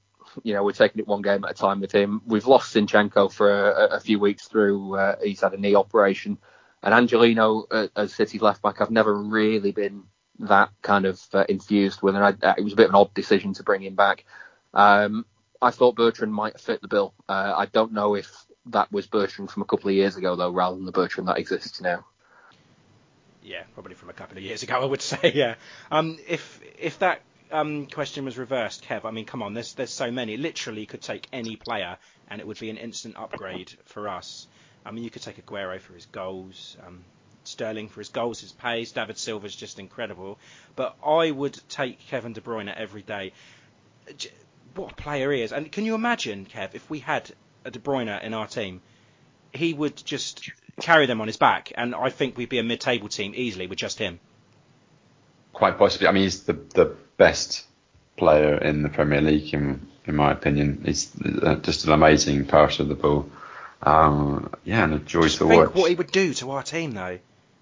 you 0.44 0.54
know 0.54 0.64
we're 0.64 0.72
taking 0.72 1.00
it 1.00 1.08
one 1.08 1.22
game 1.22 1.44
at 1.44 1.52
a 1.52 1.54
time 1.54 1.82
with 1.82 1.92
him. 1.92 2.22
We've 2.26 2.48
lost 2.48 2.74
Zinchenko 2.74 3.32
for 3.32 3.72
a, 3.72 3.98
a 3.98 4.00
few 4.00 4.20
weeks 4.20 4.48
through. 4.48 4.96
Uh, 4.96 5.16
he's 5.22 5.42
had 5.42 5.54
a 5.54 5.58
knee 5.58 5.76
operation, 5.76 6.38
and 6.82 6.94
Angelino 6.94 7.66
uh, 7.70 7.88
as 7.96 8.14
City's 8.14 8.42
left 8.42 8.62
back. 8.62 8.80
I've 8.80 8.92
never 8.92 9.14
really 9.14 9.72
been 9.72 10.04
that 10.40 10.70
kind 10.82 11.06
of 11.06 11.22
uh, 11.34 11.44
infused 11.50 12.02
with, 12.02 12.16
and 12.16 12.24
I, 12.24 12.48
uh, 12.48 12.56
it 12.58 12.64
was 12.64 12.74
a 12.74 12.78
bit 12.78 12.86
of 12.86 12.92
an 12.92 12.96
odd 12.96 13.14
decision 13.14 13.54
to 13.56 13.64
bring 13.64 13.84
him 13.84 13.96
back. 13.96 14.26
Um, 14.74 15.26
I 15.62 15.72
thought 15.72 15.96
Bertrand 15.96 16.34
might 16.34 16.60
fit 16.60 16.82
the 16.82 16.88
bill. 16.88 17.14
Uh, 17.28 17.54
I 17.56 17.66
don't 17.66 17.92
know 17.92 18.16
if 18.16 18.32
that 18.68 18.92
was 18.92 19.06
Bertrand 19.06 19.52
from 19.52 19.64
a 19.64 19.66
couple 19.66 19.90
of 19.90 19.96
years 19.96 20.16
ago 20.16 20.36
though, 20.36 20.50
rather 20.50 20.78
than 20.78 20.86
the 20.86 20.92
Bertrand 20.94 21.28
that 21.28 21.38
exists 21.38 21.82
now. 21.82 22.06
Yeah, 23.44 23.64
probably 23.74 23.96
from 23.96 24.10
a 24.10 24.14
couple 24.14 24.38
of 24.38 24.44
years 24.44 24.64
ago, 24.64 24.82
I 24.82 24.86
would 24.86 25.02
say. 25.14 25.32
Yeah. 25.34 25.56
Um, 25.90 26.20
if 26.28 26.60
if 26.80 27.00
that 27.00 27.22
um, 27.52 27.88
question 27.88 28.26
was 28.26 28.38
reversed, 28.38 28.84
Kev, 28.84 29.06
I 29.06 29.12
mean, 29.12 29.26
come 29.26 29.42
on, 29.42 29.54
there's 29.54 29.74
there's 29.74 29.92
so 29.92 30.12
many. 30.12 30.38
Literally, 30.38 30.86
could 30.86 31.02
take 31.02 31.28
any 31.34 31.56
player, 31.56 31.98
and 32.30 32.40
it 32.40 32.48
would 32.48 32.60
be 32.60 32.70
an 32.70 32.78
instant 32.78 33.18
upgrade 33.18 33.72
for 33.86 34.08
us. 34.08 34.48
I 34.86 34.92
mean, 34.92 35.04
you 35.04 35.10
could 35.10 35.22
take 35.22 35.44
Aguero 35.44 35.80
for 35.80 35.94
his 35.94 36.06
goals, 36.08 36.76
um, 36.86 37.04
Sterling 37.44 37.90
for 37.90 38.00
his 38.02 38.10
goals, 38.10 38.42
his 38.42 38.52
pace. 38.52 38.92
David 38.92 39.18
Silva's 39.18 39.56
just 39.56 39.80
incredible. 39.80 40.40
But 40.76 40.96
I 41.06 41.32
would 41.32 41.60
take 41.70 42.00
Kevin 42.08 42.34
De 42.34 42.42
Bruyne 42.42 42.74
every 42.74 43.02
day. 43.02 43.34
What 44.76 44.94
a 44.94 44.96
player 44.96 45.32
he 45.32 45.42
is! 45.42 45.52
And 45.52 45.72
can 45.72 45.86
you 45.86 45.96
imagine, 45.96 46.46
Kev, 46.46 46.76
if 46.76 46.90
we 46.90 47.00
had 47.00 47.32
a 47.66 47.72
De 47.72 47.80
Bruyne 47.80 48.22
in 48.24 48.34
our 48.34 48.48
team? 48.48 48.82
He 49.54 49.74
would 49.74 49.98
just 49.98 50.50
carry 50.82 51.06
them 51.06 51.22
on 51.22 51.28
his 51.28 51.38
back, 51.38 51.72
and 51.76 51.94
I 51.96 52.10
think 52.10 52.38
we'd 52.38 52.50
be 52.50 52.60
a 52.60 52.64
mid-table 52.64 53.08
team 53.10 53.34
easily 53.36 53.68
with 53.68 53.78
just 53.80 54.00
him. 54.00 54.20
Quite 55.54 55.78
possibly. 55.78 56.08
I 56.08 56.12
mean, 56.12 56.24
he's 56.24 56.44
the 56.44 56.54
the 56.54 56.96
best 57.18 57.66
player 58.18 58.56
in 58.58 58.84
the 58.84 58.90
Premier 58.90 59.22
League, 59.22 59.54
in 59.54 59.88
in 60.06 60.16
my 60.16 60.32
opinion. 60.32 60.82
He's 60.86 61.12
uh, 61.24 61.56
just 61.56 61.86
an 61.86 61.92
amazing 61.92 62.46
passer 62.46 62.84
of 62.84 62.90
the 62.90 62.96
ball. 62.96 63.30
Um, 63.84 64.54
yeah, 64.64 64.84
and 64.84 64.94
a 64.94 65.00
joy 65.00 65.24
Just 65.24 65.40
to 65.40 65.48
think 65.48 65.66
watch. 65.68 65.74
what 65.76 65.90
he 65.90 65.96
would 65.96 66.12
do 66.12 66.34
to 66.36 66.52
our 66.52 66.62
team, 66.64 66.92
though. 66.92 67.18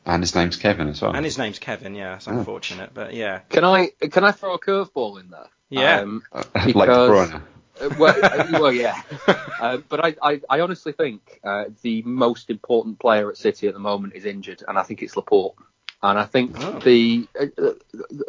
And 0.06 0.22
his 0.22 0.36
name's 0.36 0.58
Kevin 0.58 0.88
as 0.90 1.02
well. 1.02 1.16
And 1.16 1.24
his 1.24 1.38
name's 1.38 1.60
Kevin. 1.60 1.96
Yeah, 1.96 2.16
it's 2.16 2.28
unfortunate, 2.28 2.92
but 2.94 3.14
yeah. 3.14 3.40
Can 3.50 3.64
I 3.64 3.88
can 4.12 4.24
I 4.24 4.32
throw 4.32 4.54
a 4.54 4.60
curveball 4.60 5.20
in 5.22 5.30
there? 5.30 5.48
Yeah. 5.70 6.02
Um, 6.02 6.24
Uh, 6.32 6.44
like 6.56 6.66
De 6.66 6.72
because- 6.74 7.30
Bruyne. 7.32 7.42
Uh, 7.82 7.90
well, 7.98 8.16
uh, 8.24 8.48
well, 8.52 8.74
yeah. 8.74 9.02
Uh, 9.60 9.76
but 9.90 10.06
I, 10.06 10.16
I, 10.24 10.42
I 10.50 10.60
honestly 10.62 10.94
think 10.94 11.42
uh, 11.44 11.66
the 11.82 12.02
most 12.04 12.50
important 12.50 12.98
player 12.98 13.30
at 13.30 13.36
City 13.36 13.68
at 13.68 13.74
the 13.74 13.80
moment 13.80 14.14
is 14.16 14.24
injured, 14.24 14.64
and 14.66 14.80
I 14.80 14.84
think 14.84 15.04
it's 15.04 15.18
Laporte. 15.18 15.54
And 16.02 16.18
I 16.18 16.24
think 16.24 16.56
Oh. 16.58 16.80
the 16.80 17.28
uh, 17.38 17.48
uh, 17.62 17.74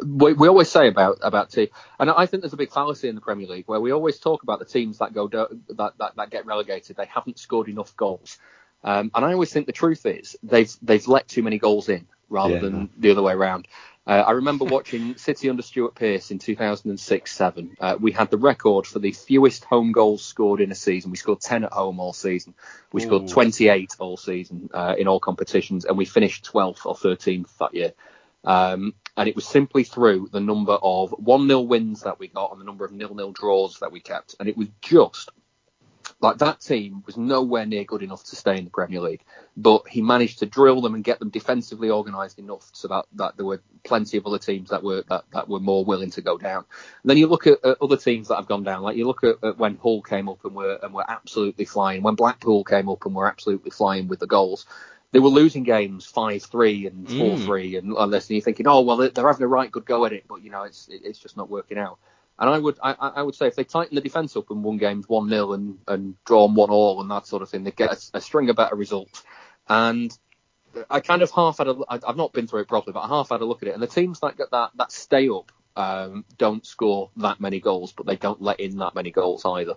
we, 0.05 0.33
we 0.33 0.49
always 0.49 0.69
say 0.69 0.89
about 0.89 1.19
about 1.21 1.49
team, 1.51 1.69
and 1.99 2.09
I 2.11 2.25
think 2.25 2.41
there's 2.43 2.51
a 2.51 2.57
big 2.57 2.71
fallacy 2.73 3.07
in 3.07 3.15
the 3.15 3.21
Premier 3.21 3.47
League 3.47 3.63
where 3.67 3.79
we 3.79 3.91
always 3.91 4.19
talk 4.19 4.43
about 4.43 4.59
the 4.59 4.65
teams 4.65 4.97
that 4.97 5.13
go 5.13 5.29
that, 5.29 5.93
that 5.97 6.15
that 6.17 6.29
get 6.29 6.45
relegated. 6.45 6.97
They 6.97 7.05
haven't 7.05 7.39
scored 7.39 7.69
enough 7.69 7.95
goals, 7.95 8.37
um, 8.83 9.09
and 9.15 9.23
I 9.23 9.31
always 9.31 9.53
think 9.53 9.67
the 9.67 9.71
truth 9.71 10.05
is 10.05 10.35
they've 10.43 10.73
they've 10.81 11.07
let 11.07 11.29
too 11.29 11.43
many 11.43 11.59
goals 11.59 11.87
in 11.87 12.07
rather 12.29 12.55
Yeah. 12.55 12.59
than 12.59 12.89
the 12.97 13.11
other 13.11 13.21
way 13.21 13.31
around. 13.31 13.69
Uh, 14.07 14.23
I 14.27 14.31
remember 14.31 14.65
watching 14.65 15.15
City 15.17 15.49
under 15.49 15.61
Stuart 15.61 15.95
Pearce 15.95 16.31
in 16.31 16.39
2006-7. 16.39 17.75
Uh, 17.79 17.97
we 17.99 18.11
had 18.11 18.31
the 18.31 18.37
record 18.37 18.87
for 18.87 18.99
the 18.99 19.11
fewest 19.11 19.63
home 19.63 19.91
goals 19.91 20.23
scored 20.23 20.59
in 20.59 20.71
a 20.71 20.75
season. 20.75 21.11
We 21.11 21.17
scored 21.17 21.41
10 21.41 21.65
at 21.65 21.71
home 21.71 21.99
all 21.99 22.13
season. 22.13 22.55
We 22.91 23.01
scored 23.01 23.27
28 23.27 23.95
all 23.99 24.17
season 24.17 24.69
uh, 24.73 24.95
in 24.97 25.07
all 25.07 25.19
competitions, 25.19 25.85
and 25.85 25.97
we 25.97 26.05
finished 26.05 26.51
12th 26.51 26.85
or 26.85 26.95
13th 26.95 27.57
that 27.59 27.75
year. 27.75 27.93
Um, 28.43 28.95
and 29.15 29.29
it 29.29 29.35
was 29.35 29.45
simply 29.45 29.83
through 29.83 30.29
the 30.31 30.39
number 30.39 30.73
of 30.73 31.11
1-0 31.11 31.67
wins 31.67 32.01
that 32.01 32.19
we 32.19 32.27
got 32.27 32.51
and 32.51 32.59
the 32.59 32.65
number 32.65 32.85
of 32.85 32.91
nil-nil 32.91 33.33
draws 33.33 33.79
that 33.79 33.91
we 33.91 33.99
kept. 33.99 34.35
And 34.39 34.49
it 34.49 34.57
was 34.57 34.67
just 34.81 35.29
like 36.19 36.37
that 36.39 36.59
team 36.59 37.03
was 37.05 37.17
nowhere 37.17 37.65
near 37.65 37.83
good 37.83 38.03
enough 38.03 38.23
to 38.25 38.35
stay 38.35 38.57
in 38.57 38.65
the 38.65 38.69
Premier 38.69 38.99
League, 38.99 39.23
but 39.55 39.87
he 39.87 40.01
managed 40.01 40.39
to 40.39 40.45
drill 40.45 40.81
them 40.81 40.95
and 40.95 41.03
get 41.03 41.19
them 41.19 41.29
defensively 41.29 41.89
organised 41.89 42.39
enough 42.39 42.69
so 42.73 42.87
that, 42.87 43.05
that 43.13 43.37
there 43.37 43.45
were 43.45 43.61
plenty 43.83 44.17
of 44.17 44.25
other 44.25 44.37
teams 44.37 44.69
that 44.69 44.83
were 44.83 45.03
that, 45.09 45.25
that 45.33 45.47
were 45.47 45.59
more 45.59 45.85
willing 45.85 46.11
to 46.11 46.21
go 46.21 46.37
down. 46.37 46.65
And 47.03 47.09
then 47.09 47.17
you 47.17 47.27
look 47.27 47.47
at, 47.47 47.63
at 47.63 47.81
other 47.81 47.97
teams 47.97 48.27
that 48.27 48.35
have 48.35 48.47
gone 48.47 48.63
down, 48.63 48.81
like 48.83 48.97
you 48.97 49.05
look 49.05 49.23
at, 49.23 49.43
at 49.43 49.57
when 49.57 49.77
Hull 49.77 50.01
came 50.01 50.29
up 50.29 50.43
and 50.45 50.55
were 50.55 50.79
and 50.81 50.93
were 50.93 51.09
absolutely 51.09 51.65
flying, 51.65 52.03
when 52.03 52.15
Blackpool 52.15 52.63
came 52.63 52.89
up 52.89 53.05
and 53.05 53.15
were 53.15 53.27
absolutely 53.27 53.71
flying 53.71 54.07
with 54.07 54.19
the 54.19 54.27
goals. 54.27 54.65
They 55.13 55.19
were 55.19 55.29
losing 55.29 55.63
games 55.63 56.05
five 56.05 56.43
three 56.43 56.87
and 56.87 57.05
mm. 57.05 57.17
four 57.17 57.37
three, 57.37 57.75
and 57.75 57.93
unless 57.97 58.29
you're 58.29 58.41
thinking, 58.41 58.67
oh 58.67 58.81
well, 58.81 58.95
they're, 58.95 59.09
they're 59.09 59.27
having 59.27 59.43
a 59.43 59.47
right 59.47 59.69
good 59.69 59.85
go 59.85 60.05
at 60.05 60.13
it, 60.13 60.23
but 60.27 60.41
you 60.41 60.51
know 60.51 60.63
it's 60.63 60.87
it's 60.89 61.19
just 61.19 61.35
not 61.35 61.49
working 61.49 61.77
out. 61.77 61.97
And 62.41 62.49
I 62.49 62.59
would 62.59 62.79
I, 62.83 62.93
I 62.93 63.23
would 63.23 63.35
say 63.35 63.47
if 63.47 63.55
they 63.55 63.63
tighten 63.65 63.95
the 63.95 64.01
defence 64.01 64.35
up 64.35 64.51
and 64.51 64.63
won 64.63 64.77
games 64.77 65.07
one 65.07 65.29
0 65.29 65.53
and 65.53 65.77
and 65.87 66.15
drawn 66.25 66.55
one 66.55 66.71
all 66.71 67.01
and 67.01 67.11
that 67.11 67.27
sort 67.27 67.43
of 67.43 67.49
thing, 67.49 67.63
they 67.63 67.71
get 67.71 67.93
a, 67.93 68.17
a 68.17 68.21
string 68.21 68.49
of 68.49 68.57
better 68.57 68.75
results. 68.75 69.23
And 69.69 70.11
I 70.89 71.01
kind 71.01 71.21
of 71.21 71.31
half 71.31 71.59
had 71.59 71.67
a 71.67 71.77
I've 71.87 72.17
not 72.17 72.33
been 72.33 72.47
through 72.47 72.61
it 72.61 72.67
properly, 72.67 72.93
but 72.93 73.01
I 73.01 73.09
half 73.09 73.29
had 73.29 73.41
a 73.41 73.45
look 73.45 73.61
at 73.61 73.69
it. 73.69 73.75
And 73.75 73.83
the 73.83 73.87
teams 73.87 74.21
that 74.21 74.37
get 74.37 74.51
that 74.51 74.71
that 74.75 74.91
stay 74.91 75.29
up 75.29 75.51
um, 75.75 76.25
don't 76.37 76.65
score 76.65 77.11
that 77.17 77.39
many 77.39 77.59
goals, 77.59 77.93
but 77.93 78.07
they 78.07 78.17
don't 78.17 78.41
let 78.41 78.59
in 78.59 78.77
that 78.77 78.95
many 78.95 79.11
goals 79.11 79.45
either. 79.45 79.75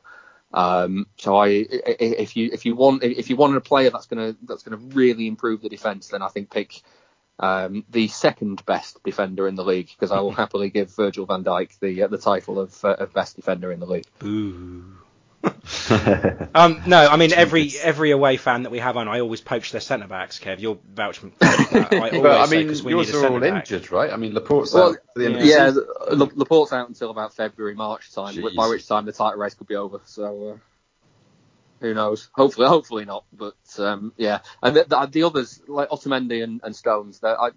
Um, 0.53 1.07
so 1.19 1.37
i- 1.37 1.49
if 1.49 2.37
you 2.37 2.51
if 2.53 2.65
you 2.65 2.77
want 2.77 3.03
if 3.05 3.31
you 3.31 3.37
want 3.37 3.57
a 3.57 3.61
player 3.61 3.91
that's 3.91 4.07
gonna 4.07 4.37
that's 4.45 4.63
gonna 4.63 4.79
really 4.95 5.27
improve 5.27 5.63
the 5.63 5.69
defence, 5.69 6.09
then 6.09 6.23
I 6.23 6.29
think 6.29 6.51
pick 6.51 6.83
um, 7.39 7.85
the 7.91 8.09
second 8.09 8.65
best 8.67 9.03
defender 9.03 9.49
in 9.49 9.55
the 9.55 9.65
league 9.65 9.89
because 9.89 10.13
I 10.13 10.21
will 10.21 10.33
happily 10.43 10.71
give 10.71 10.91
Virgil 10.95 11.27
van 11.27 11.45
Dijk 11.45 11.79
the 11.81 12.03
uh, 12.05 12.07
the 12.09 12.19
title 12.19 12.59
of, 12.61 12.85
uh, 12.85 12.95
of 12.95 13.13
best 13.13 13.37
defender 13.37 13.73
in 13.73 13.81
the 13.81 13.87
league. 13.87 14.07
Boo. 14.19 14.85
Um, 16.55 16.83
no, 16.87 17.07
I 17.07 17.17
mean 17.17 17.33
every 17.33 17.73
every 17.83 18.11
away 18.13 18.37
fan 18.37 18.63
that 18.63 18.71
we 18.71 18.79
have 18.79 18.97
on, 18.97 19.09
I 19.09 19.21
always 19.21 19.41
poach 19.41 19.73
their 19.73 19.81
centre 19.81 20.07
backs. 20.07 20.39
Kev, 20.39 20.61
you'll 20.61 20.81
vouch 20.95 21.19
for 21.19 21.27
that. 21.41 21.93
I 21.93 22.11
always 22.11 22.23
But 22.23 22.41
I 22.41 22.47
say 22.47 22.57
mean, 22.59 22.69
'cause 22.69 22.83
we 22.83 22.93
yours 22.93 23.09
need 23.09 23.15
a 23.15 23.19
are 23.19 23.21
all 23.29 23.41
centre-back. 23.41 23.71
injured, 23.71 23.91
right? 23.91 24.11
I 24.13 24.17
mean, 24.17 24.33
Laporte's 24.35 24.73
Well, 24.73 24.91
out 24.91 24.97
for 25.13 25.19
the 25.19 25.27
end 25.27 25.37
of 25.37 25.45
Yeah, 25.45 25.71
the 25.71 25.83
season. 26.07 26.19
the, 26.19 26.27
Laporte's 26.37 26.73
out 26.73 26.89
until 26.89 27.11
about 27.11 27.35
February 27.35 27.75
March 27.75 28.13
time, 28.13 28.35
Jeez. 28.35 28.55
by 28.57 28.69
which 28.69 28.87
time 28.87 29.05
the 29.05 29.13
title 29.13 29.39
race 29.39 29.55
could 29.55 29.67
be 29.67 29.77
over. 29.77 30.01
So 30.07 30.49
uh, 30.51 30.57
who 31.81 31.95
knows? 31.95 32.29
Hopefully, 32.35 32.69
hopefully 32.69 33.05
not. 33.05 33.25
But 33.33 33.57
um, 33.79 34.13
yeah, 34.17 34.41
and 34.63 34.77
the, 34.77 34.85
the, 34.85 35.07
the 35.11 35.23
others 35.25 35.61
like 35.69 35.89
Otamendi 35.91 36.43
and, 36.43 36.61
and 36.65 36.75
Stones, 36.75 37.21
I 37.23 37.51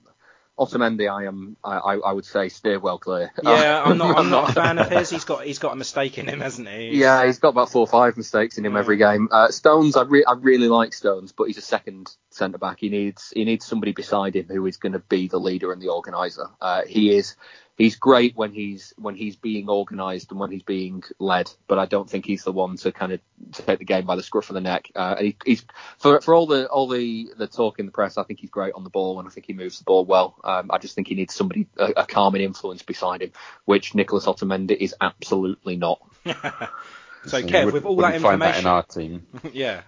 Otamendi, 0.59 1.07
I 1.07 1.25
am, 1.27 1.55
I, 1.63 1.77
I 1.77 1.93
I 1.97 2.11
would 2.13 2.25
say, 2.25 2.49
steer 2.49 2.79
well 2.79 2.97
clear. 2.97 3.31
Yeah, 3.43 3.83
I'm 3.85 3.97
not. 3.99 4.17
I'm 4.17 4.31
not 4.31 4.49
a 4.49 4.53
fan 4.61 4.79
of 4.79 4.89
his. 4.89 5.09
He's 5.11 5.23
got 5.23 5.43
he's 5.43 5.59
got 5.59 5.73
a 5.73 5.75
mistake 5.75 6.17
in 6.17 6.27
him, 6.27 6.39
hasn't 6.41 6.67
he? 6.67 6.87
He's- 6.89 6.95
Yeah, 6.95 7.25
he's 7.27 7.37
got 7.37 7.49
about 7.49 7.69
four 7.71 7.81
or 7.81 7.87
five 7.87 8.17
mistakes 8.17 8.57
in 8.57 8.65
him 8.65 8.73
Yeah. 8.73 8.79
every 8.79 8.97
game. 8.97 9.29
Uh, 9.31 9.49
Stones, 9.49 9.95
I, 9.95 10.01
re- 10.03 10.25
I 10.25 10.33
really 10.33 10.67
like 10.67 10.93
Stones, 10.93 11.31
but 11.31 11.43
he's 11.45 11.59
a 11.59 11.61
second 11.61 12.09
centre 12.31 12.57
back. 12.57 12.79
He 12.79 12.89
needs 12.89 13.31
he 13.35 13.45
needs 13.45 13.65
somebody 13.65 13.91
beside 13.91 14.35
him 14.35 14.47
who 14.49 14.65
is 14.65 14.77
going 14.77 14.93
to 14.93 14.99
be 14.99 15.27
the 15.27 15.39
leader 15.39 15.71
and 15.71 15.79
the 15.79 15.89
organizer. 15.89 16.47
Uh, 16.59 16.81
he 16.87 17.15
is 17.15 17.35
he's 17.77 17.95
great 17.95 18.35
when 18.35 18.51
he's 18.51 18.93
when 18.97 19.15
he's 19.15 19.35
being 19.35 19.69
organised 19.69 20.31
and 20.31 20.39
when 20.39 20.51
he's 20.51 20.63
being 20.63 21.03
led, 21.19 21.49
but 21.67 21.77
I 21.79 21.85
don't 21.85 22.09
think 22.09 22.25
he's 22.25 22.43
the 22.43 22.51
one 22.51 22.75
to 22.77 22.91
kind 22.91 23.13
of 23.13 23.19
take 23.53 23.79
the 23.79 23.85
game 23.85 24.05
by 24.05 24.15
the 24.15 24.23
scruff 24.23 24.49
of 24.49 24.55
the 24.55 24.61
neck. 24.61 24.91
Uh, 24.95 25.15
and 25.17 25.27
he, 25.27 25.37
he's 25.45 25.65
for 25.99 26.19
for 26.21 26.33
all 26.33 26.47
the 26.47 26.67
all 26.67 26.87
the 26.87 27.29
the 27.37 27.47
talk 27.47 27.79
in 27.79 27.85
the 27.85 27.91
press, 27.91 28.17
I 28.17 28.23
think 28.23 28.39
he's 28.39 28.49
great 28.49 28.73
on 28.73 28.83
the 28.83 28.89
ball 28.89 29.19
and 29.19 29.27
I 29.27 29.31
think 29.31 29.45
he 29.45 29.53
moves 29.53 29.77
the 29.77 29.83
ball 29.85 30.05
well. 30.05 30.35
Um, 30.43 30.71
I 30.71 30.79
just 30.79 30.95
think 30.95 31.07
he 31.07 31.15
needs 31.15 31.33
somebody 31.35 31.67
a, 31.77 31.93
a 31.97 32.05
calming 32.05 32.41
influence 32.41 32.81
beside 32.81 33.21
him, 33.21 33.31
which 33.65 33.93
Nicholas 33.95 34.25
Otamendi 34.25 34.75
is 34.75 34.95
absolutely 34.99 35.75
not. 35.77 36.01
so, 36.25 37.37
you 37.37 37.45
Kev, 37.45 37.65
would- 37.65 37.73
with 37.73 37.85
all 37.85 37.95
that 37.97 38.13
wouldn't 38.13 38.23
that 38.23 38.31
information, 38.31 38.61
in 38.61 38.67
our 38.67 38.83
team. 38.83 39.27
yeah, 39.53 39.81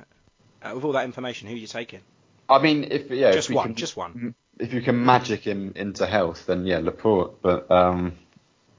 uh, 0.62 0.72
with 0.76 0.84
all 0.86 0.94
that 0.94 1.06
information, 1.06 1.48
who 1.48 1.56
are 1.56 1.58
you 1.58 1.68
taking? 1.68 2.02
I 2.48 2.60
mean, 2.60 2.88
if 2.90 3.12
yeah, 3.12 3.32
Just 3.32 3.50
if 3.52 3.56
one, 3.56 3.68
can, 3.68 3.76
just 3.76 3.96
one. 3.96 4.34
If 4.60 4.74
you 4.74 4.82
can 4.82 5.04
magic 5.04 5.42
him 5.42 5.72
into 5.76 6.06
health, 6.06 6.46
then 6.46 6.66
yeah, 6.66 6.80
Laporte. 6.80 7.42
But 7.42 7.72
um, 7.72 8.18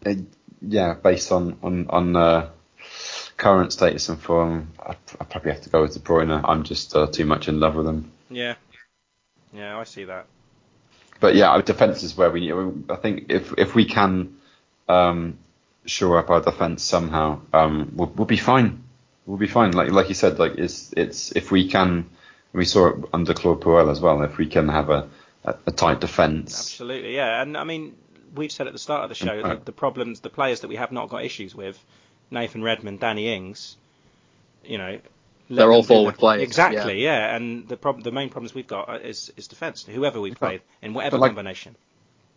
it, 0.02 0.19
yeah, 0.61 0.94
based 0.94 1.32
on 1.32 1.59
on 1.62 1.86
on 1.89 2.16
uh, 2.16 2.51
current 3.36 3.73
status 3.73 4.09
and 4.09 4.20
form, 4.20 4.73
I 4.78 4.94
I 5.20 5.24
probably 5.24 5.52
have 5.52 5.62
to 5.62 5.70
go 5.70 5.82
with 5.82 5.94
De 5.94 6.01
Bruyne. 6.01 6.40
I'm 6.44 6.62
just 6.62 6.94
uh, 6.94 7.07
too 7.07 7.24
much 7.24 7.48
in 7.48 7.59
love 7.59 7.74
with 7.74 7.86
him. 7.86 8.12
Yeah, 8.31 8.55
yeah, 9.52 9.78
I 9.78 9.85
see 9.85 10.05
that. 10.05 10.27
But 11.19 11.35
yeah, 11.35 11.51
our 11.51 11.62
defence 11.62 12.02
is 12.02 12.16
where 12.16 12.31
we 12.31 12.40
need. 12.40 12.90
I 12.90 12.97
think 12.97 13.27
if 13.31 13.55
if 13.59 13.74
we 13.74 13.86
can 13.86 14.36
um, 14.89 15.39
shore 15.86 16.19
up 16.19 16.31
our 16.31 16.40
defence 16.40 16.82
somehow, 16.82 17.40
um, 17.52 17.93
we'll, 17.94 18.12
we'll 18.15 18.27
be 18.27 18.36
fine. 18.36 18.85
We'll 19.27 19.39
be 19.39 19.48
fine. 19.48 19.73
Like 19.73 19.90
like 19.90 20.09
you 20.09 20.15
said, 20.15 20.39
like 20.39 20.57
it's 20.59 20.93
it's 20.97 21.32
if 21.32 21.51
we 21.51 21.69
can. 21.69 22.11
We 22.52 22.65
saw 22.65 22.89
it 22.89 23.05
under 23.12 23.32
Claude 23.32 23.61
Puel 23.61 23.93
as 23.93 24.01
well. 24.01 24.23
If 24.23 24.36
we 24.36 24.47
can 24.48 24.69
have 24.70 24.90
a, 24.90 25.09
a, 25.45 25.55
a 25.67 25.73
tight 25.73 26.01
defence, 26.01 26.53
Absolutely, 26.59 27.15
yeah. 27.15 27.41
And 27.43 27.57
I 27.57 27.65
mean, 27.65 27.97
we've 28.35 28.53
said 28.53 28.67
at 28.67 28.73
the 28.73 28.79
start 28.79 29.05
of 29.05 29.09
the 29.09 29.15
show 29.15 29.43
that 29.43 29.65
the 29.65 29.73
problems, 29.73 30.21
the 30.21 30.31
players 30.31 30.61
that 30.61 30.69
we 30.69 30.77
have 30.77 30.93
not 30.93 31.09
got 31.09 31.25
issues 31.25 31.55
with, 31.55 31.83
Nathan 32.31 32.62
Redmond, 32.62 33.01
Danny 33.01 33.33
Ings, 33.33 33.77
you 34.65 34.79
know. 34.79 34.99
They're 35.49 35.73
all 35.73 35.83
forward 35.83 36.17
players, 36.17 36.43
Exactly, 36.43 37.03
yeah. 37.03 37.35
And 37.35 37.67
the 37.67 37.77
problem, 37.77 38.05
the 38.05 38.12
main 38.12 38.29
problems 38.29 38.55
we've 38.55 38.69
got 38.69 39.05
is 39.05 39.33
is 39.37 39.49
defence. 39.49 39.85
Whoever 39.85 40.21
we 40.21 40.33
play 40.33 40.61
in 40.81 40.95
whatever 40.95 41.19
like- 41.19 41.31
combination. 41.31 41.75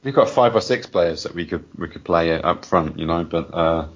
we've 0.04 0.16
got 0.16 0.30
five 0.30 0.56
or 0.56 0.62
six 0.62 0.88
players 0.88 1.24
that 1.24 1.36
we 1.36 1.46
could 1.46 1.64
we 1.78 1.90
could 1.90 2.04
play 2.04 2.32
up 2.42 2.66
front, 2.66 2.98
you 2.98 3.06
know. 3.06 3.24
But 3.24 3.54
uh, 3.54 3.88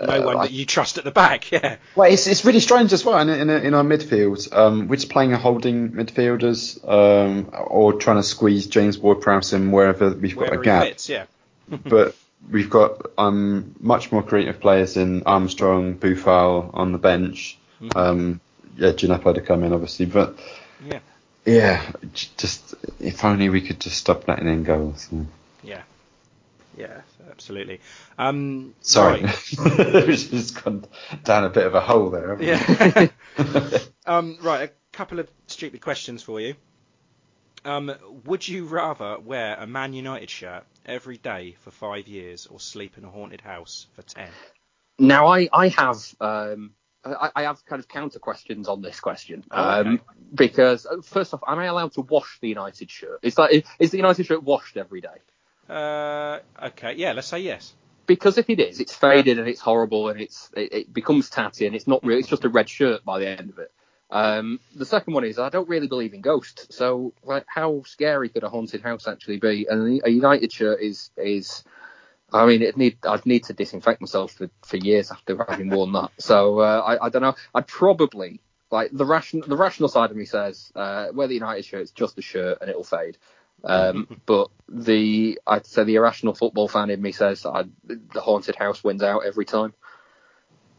No 0.00 0.22
one 0.22 0.36
that 0.38 0.52
you 0.52 0.64
trust 0.64 0.98
at 0.98 1.04
the 1.04 1.10
back, 1.10 1.50
yeah. 1.52 1.76
well, 1.96 2.10
it's 2.10 2.26
it's 2.26 2.44
really 2.44 2.60
strange 2.60 2.92
as 2.92 3.04
well 3.04 3.18
in 3.18 3.28
in, 3.28 3.50
in 3.50 3.74
our 3.74 3.82
midfield. 3.82 4.52
Um, 4.56 4.88
we're 4.88 4.96
just 4.96 5.10
playing 5.10 5.32
a 5.32 5.38
holding 5.38 5.90
midfielders, 5.90 6.78
um, 6.88 7.48
or 7.52 7.94
trying 7.94 8.16
to 8.16 8.22
squeeze 8.22 8.66
James 8.66 8.96
Ward-Prowse 8.98 9.52
in 9.52 9.72
wherever 9.72 10.10
we've 10.10 10.36
got 10.36 10.52
a 10.52 10.58
gap. 10.58 10.84
fits, 10.84 11.08
yeah. 11.08 11.24
but 11.84 12.14
we've 12.50 12.70
got 12.70 13.10
um, 13.18 13.74
much 13.80 14.12
more 14.12 14.22
creative 14.22 14.60
players 14.60 14.96
in 14.96 15.24
Armstrong, 15.24 15.96
Boufal 15.98 16.70
on 16.74 16.92
the 16.92 16.98
bench. 16.98 17.58
Um, 17.94 18.40
yeah, 18.76 18.92
Djenepo 18.92 19.34
to 19.34 19.40
come 19.40 19.64
in, 19.64 19.72
obviously, 19.72 20.06
but 20.06 20.38
Yeah. 20.86 21.00
yeah, 21.44 21.82
just 22.12 22.74
if 23.00 23.24
only 23.24 23.48
we 23.48 23.60
could 23.60 23.80
just 23.80 23.96
stop 23.96 24.28
letting 24.28 24.46
in 24.48 24.62
goals. 24.64 25.08
Yeah. 25.62 25.82
Yeah, 26.78 27.00
absolutely. 27.28 27.80
Um, 28.18 28.74
Sorry, 28.82 29.24
right. 29.24 29.36
we've 30.06 30.16
just 30.16 30.62
gone 30.62 30.84
down 31.24 31.44
a 31.44 31.48
bit 31.48 31.66
of 31.66 31.74
a 31.74 31.80
hole 31.80 32.10
there. 32.10 32.36
haven't 32.36 32.38
we? 32.38 32.46
Yeah. 32.46 33.78
um, 34.06 34.38
right, 34.40 34.70
a 34.70 34.96
couple 34.96 35.18
of 35.18 35.28
stupid 35.48 35.80
questions 35.80 36.22
for 36.22 36.40
you. 36.40 36.54
Um, 37.64 37.92
would 38.24 38.46
you 38.46 38.66
rather 38.66 39.18
wear 39.18 39.56
a 39.58 39.66
Man 39.66 39.92
United 39.92 40.30
shirt 40.30 40.64
every 40.86 41.16
day 41.16 41.56
for 41.62 41.72
five 41.72 42.06
years 42.06 42.46
or 42.46 42.60
sleep 42.60 42.96
in 42.96 43.04
a 43.04 43.10
haunted 43.10 43.40
house 43.40 43.88
for 43.94 44.02
ten? 44.02 44.28
Now, 45.00 45.26
I, 45.26 45.48
I 45.52 45.68
have 45.68 46.14
um, 46.20 46.74
I, 47.04 47.30
I 47.34 47.42
have 47.42 47.64
kind 47.66 47.80
of 47.80 47.88
counter 47.88 48.20
questions 48.20 48.68
on 48.68 48.82
this 48.82 49.00
question 49.00 49.44
Oh, 49.50 49.80
okay. 49.80 49.88
um, 49.88 50.00
because 50.32 50.86
uh, 50.86 51.02
first 51.02 51.34
off, 51.34 51.40
am 51.46 51.58
I 51.58 51.66
allowed 51.66 51.92
to 51.94 52.02
wash 52.02 52.38
the 52.40 52.48
United 52.48 52.88
shirt? 52.88 53.18
Is 53.22 53.34
that 53.34 53.50
is 53.80 53.90
the 53.90 53.96
United 53.96 54.26
shirt 54.26 54.44
washed 54.44 54.76
every 54.76 55.00
day? 55.00 55.08
Uh, 55.68 56.40
okay, 56.62 56.94
yeah, 56.94 57.12
let's 57.12 57.28
say 57.28 57.40
yes. 57.40 57.74
Because 58.06 58.38
if 58.38 58.48
it 58.48 58.58
is, 58.58 58.80
it's 58.80 58.94
faded 58.94 59.38
and 59.38 59.48
it's 59.48 59.60
horrible 59.60 60.08
and 60.08 60.20
it's 60.20 60.50
it, 60.56 60.72
it 60.72 60.94
becomes 60.94 61.28
tatty 61.28 61.66
and 61.66 61.76
it's 61.76 61.86
not 61.86 62.02
really 62.02 62.20
it's 62.20 62.28
just 62.28 62.44
a 62.44 62.48
red 62.48 62.68
shirt 62.68 63.04
by 63.04 63.18
the 63.18 63.28
end 63.28 63.50
of 63.50 63.58
it. 63.58 63.70
Um, 64.10 64.60
the 64.74 64.86
second 64.86 65.12
one 65.12 65.24
is 65.24 65.38
I 65.38 65.50
don't 65.50 65.68
really 65.68 65.88
believe 65.88 66.14
in 66.14 66.22
ghosts, 66.22 66.74
so 66.74 67.12
like 67.22 67.44
how 67.46 67.82
scary 67.84 68.30
could 68.30 68.44
a 68.44 68.48
haunted 68.48 68.80
house 68.80 69.06
actually 69.06 69.38
be? 69.38 69.66
And 69.68 70.00
a 70.02 70.10
United 70.10 70.50
shirt 70.50 70.80
is 70.80 71.10
is 71.18 71.64
I 72.32 72.46
mean, 72.46 72.62
it 72.62 72.76
need 72.76 72.98
I'd 73.04 73.24
need 73.26 73.44
to 73.44 73.52
disinfect 73.52 74.00
myself 74.00 74.32
for, 74.32 74.50
for 74.62 74.76
years 74.76 75.10
after 75.10 75.36
having 75.48 75.70
worn 75.70 75.92
that. 75.92 76.10
So 76.18 76.60
uh, 76.60 76.82
I, 76.86 77.06
I 77.06 77.08
don't 77.08 77.22
know. 77.22 77.34
I'd 77.54 77.66
probably 77.66 78.40
like 78.70 78.90
the 78.92 79.06
ration 79.06 79.42
the 79.46 79.56
rational 79.56 79.88
side 79.88 80.10
of 80.10 80.16
me 80.16 80.26
says 80.26 80.70
uh, 80.74 81.08
wear 81.12 81.26
the 81.26 81.34
United 81.34 81.64
shirt. 81.64 81.82
It's 81.82 81.90
just 81.90 82.18
a 82.18 82.22
shirt 82.22 82.58
and 82.60 82.68
it'll 82.68 82.84
fade. 82.84 83.16
Um, 83.64 84.20
but 84.26 84.50
the 84.68 85.40
I'd 85.46 85.66
say 85.66 85.84
the 85.84 85.96
irrational 85.96 86.34
football 86.34 86.68
fan 86.68 86.90
in 86.90 87.00
me 87.00 87.12
says 87.12 87.44
I'd, 87.46 87.70
the 87.84 88.20
haunted 88.20 88.56
house 88.56 88.82
wins 88.84 89.02
out 89.02 89.24
every 89.24 89.44
time. 89.44 89.74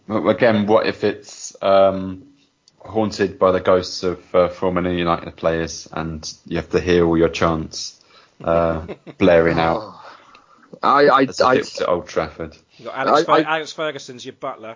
Again, 0.08 0.66
what 0.66 0.88
if 0.88 1.04
it's 1.04 1.56
um, 1.62 2.34
haunted 2.80 3.38
by 3.38 3.52
the 3.52 3.60
ghosts 3.60 4.04
of 4.04 4.36
uh, 4.36 4.50
former 4.50 4.90
United 4.92 5.36
players, 5.36 5.88
and 5.92 6.32
you 6.48 6.58
have 6.58 6.70
to 6.72 6.80
hear 6.80 7.06
all 7.06 7.18
your 7.18 7.30
chants 7.30 8.00
uh, 8.44 8.88
blaring 9.18 9.60
out 9.60 10.00
I 10.84 11.08
I, 11.08 11.22
as 11.24 11.42
I, 11.42 11.56
it's 11.56 11.82
at 11.82 11.90
Old 11.90 12.08
Trafford? 12.08 12.58
You 12.78 12.86
got 12.86 12.98
Alex, 12.98 13.22
I- 13.22 13.24
Fer- 13.26 13.48
I- 13.48 13.56
Alex 13.56 13.74
Ferguson's 13.74 14.26
your 14.26 14.34
butler. 14.34 14.76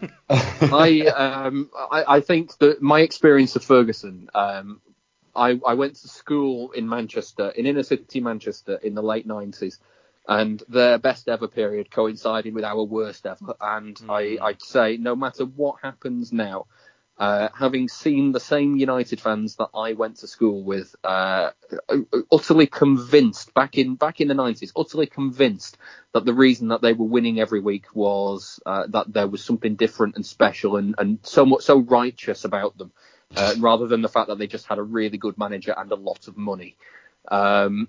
I 0.28 1.00
um 1.06 1.70
I, 1.74 2.16
I 2.16 2.20
think 2.20 2.56
that 2.58 2.82
my 2.82 3.00
experience 3.00 3.56
of 3.56 3.64
Ferguson 3.64 4.28
um 4.34 4.80
I, 5.34 5.60
I 5.66 5.74
went 5.74 5.96
to 5.96 6.08
school 6.08 6.72
in 6.72 6.88
Manchester 6.88 7.50
in 7.50 7.66
inner 7.66 7.82
city 7.82 8.20
Manchester 8.20 8.76
in 8.76 8.94
the 8.94 9.02
late 9.02 9.26
nineties 9.26 9.78
and 10.26 10.62
their 10.68 10.98
best 10.98 11.28
ever 11.28 11.48
period 11.48 11.90
coinciding 11.90 12.54
with 12.54 12.64
our 12.64 12.82
worst 12.82 13.26
ever. 13.26 13.54
And 13.60 14.00
I 14.08 14.38
I'd 14.40 14.62
say 14.62 14.96
no 14.96 15.16
matter 15.16 15.44
what 15.44 15.76
happens 15.82 16.32
now 16.32 16.66
uh, 17.16 17.48
having 17.56 17.88
seen 17.88 18.32
the 18.32 18.40
same 18.40 18.76
United 18.76 19.20
fans 19.20 19.56
that 19.56 19.68
I 19.74 19.92
went 19.92 20.16
to 20.18 20.26
school 20.26 20.64
with, 20.64 20.96
uh, 21.04 21.50
utterly 22.32 22.66
convinced 22.66 23.54
back 23.54 23.78
in 23.78 23.94
back 23.94 24.20
in 24.20 24.28
the 24.28 24.34
90s, 24.34 24.72
utterly 24.76 25.06
convinced 25.06 25.78
that 26.12 26.24
the 26.24 26.34
reason 26.34 26.68
that 26.68 26.82
they 26.82 26.92
were 26.92 27.06
winning 27.06 27.38
every 27.38 27.60
week 27.60 27.86
was 27.94 28.60
uh, 28.66 28.86
that 28.88 29.12
there 29.12 29.28
was 29.28 29.44
something 29.44 29.76
different 29.76 30.16
and 30.16 30.26
special 30.26 30.76
and, 30.76 30.96
and 30.98 31.20
so 31.22 31.46
much 31.46 31.62
so 31.62 31.78
righteous 31.78 32.44
about 32.44 32.76
them, 32.78 32.90
uh, 33.36 33.54
rather 33.58 33.86
than 33.86 34.02
the 34.02 34.08
fact 34.08 34.28
that 34.28 34.38
they 34.38 34.46
just 34.46 34.66
had 34.66 34.78
a 34.78 34.82
really 34.82 35.18
good 35.18 35.38
manager 35.38 35.74
and 35.76 35.90
a 35.90 35.96
lot 35.96 36.28
of 36.28 36.36
money. 36.36 36.76
Um, 37.28 37.88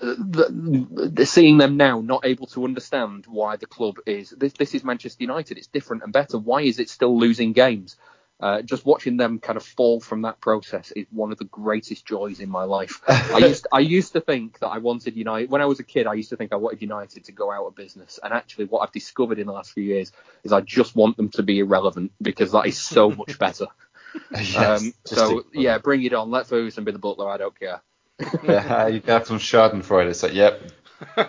the, 0.00 1.10
the, 1.12 1.26
seeing 1.26 1.58
them 1.58 1.76
now 1.76 2.00
not 2.00 2.26
able 2.26 2.46
to 2.48 2.64
understand 2.64 3.26
why 3.26 3.56
the 3.56 3.66
club 3.66 3.98
is 4.06 4.30
this, 4.30 4.52
this 4.54 4.74
is 4.74 4.84
Manchester 4.84 5.22
United. 5.22 5.56
It's 5.56 5.68
different 5.68 6.02
and 6.02 6.12
better. 6.12 6.38
Why 6.38 6.62
is 6.62 6.78
it 6.78 6.90
still 6.90 7.18
losing 7.18 7.52
games? 7.52 7.96
Uh, 8.40 8.60
just 8.62 8.84
watching 8.84 9.16
them 9.16 9.38
kind 9.38 9.56
of 9.56 9.64
fall 9.64 10.00
from 10.00 10.22
that 10.22 10.40
process 10.40 10.90
is 10.90 11.06
one 11.10 11.30
of 11.30 11.38
the 11.38 11.44
greatest 11.44 12.04
joys 12.04 12.40
in 12.40 12.50
my 12.50 12.64
life. 12.64 13.00
I 13.06 13.38
used 13.38 13.66
I 13.72 13.78
used 13.78 14.12
to 14.14 14.20
think 14.20 14.58
that 14.58 14.68
I 14.68 14.78
wanted 14.78 15.16
United 15.16 15.50
when 15.50 15.62
I 15.62 15.66
was 15.66 15.78
a 15.78 15.84
kid. 15.84 16.08
I 16.08 16.14
used 16.14 16.30
to 16.30 16.36
think 16.36 16.52
I 16.52 16.56
wanted 16.56 16.82
United 16.82 17.24
to 17.24 17.32
go 17.32 17.52
out 17.52 17.64
of 17.64 17.76
business, 17.76 18.18
and 18.22 18.34
actually, 18.34 18.64
what 18.64 18.80
I've 18.80 18.92
discovered 18.92 19.38
in 19.38 19.46
the 19.46 19.52
last 19.52 19.72
few 19.72 19.84
years 19.84 20.10
is 20.42 20.52
I 20.52 20.60
just 20.62 20.96
want 20.96 21.16
them 21.16 21.28
to 21.30 21.44
be 21.44 21.60
irrelevant 21.60 22.12
because 22.20 22.52
that 22.52 22.66
is 22.66 22.76
so 22.76 23.08
much 23.10 23.38
better. 23.38 23.66
Yes, 24.30 24.56
um, 24.56 24.94
so 25.04 25.44
yeah, 25.52 25.78
bring 25.78 26.02
it 26.02 26.12
on. 26.12 26.30
Let 26.30 26.46
Ferguson 26.46 26.84
be 26.84 26.92
the 26.92 26.98
butler. 26.98 27.28
I 27.28 27.36
don't 27.36 27.58
care. 27.58 27.80
yeah, 28.44 28.86
you 28.86 29.00
got 29.00 29.26
some 29.26 29.38
Schadenfreude. 29.38 30.10
It's 30.10 30.22
like, 30.22 30.34
yep. 30.34 30.60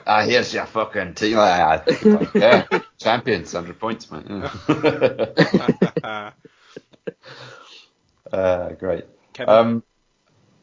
Ah, 0.07 0.23
here's 0.23 0.53
your 0.53 0.65
fucking 0.65 1.15
team. 1.15 1.35
Ah, 1.37 1.83
yeah, 2.35 2.65
champions, 2.97 3.51
hundred 3.51 3.79
points, 3.79 4.09
mate. 4.11 4.23
Yeah. 4.29 6.31
uh, 8.31 8.69
great. 8.73 9.05
Kevin? 9.33 9.53
Um, 9.53 9.83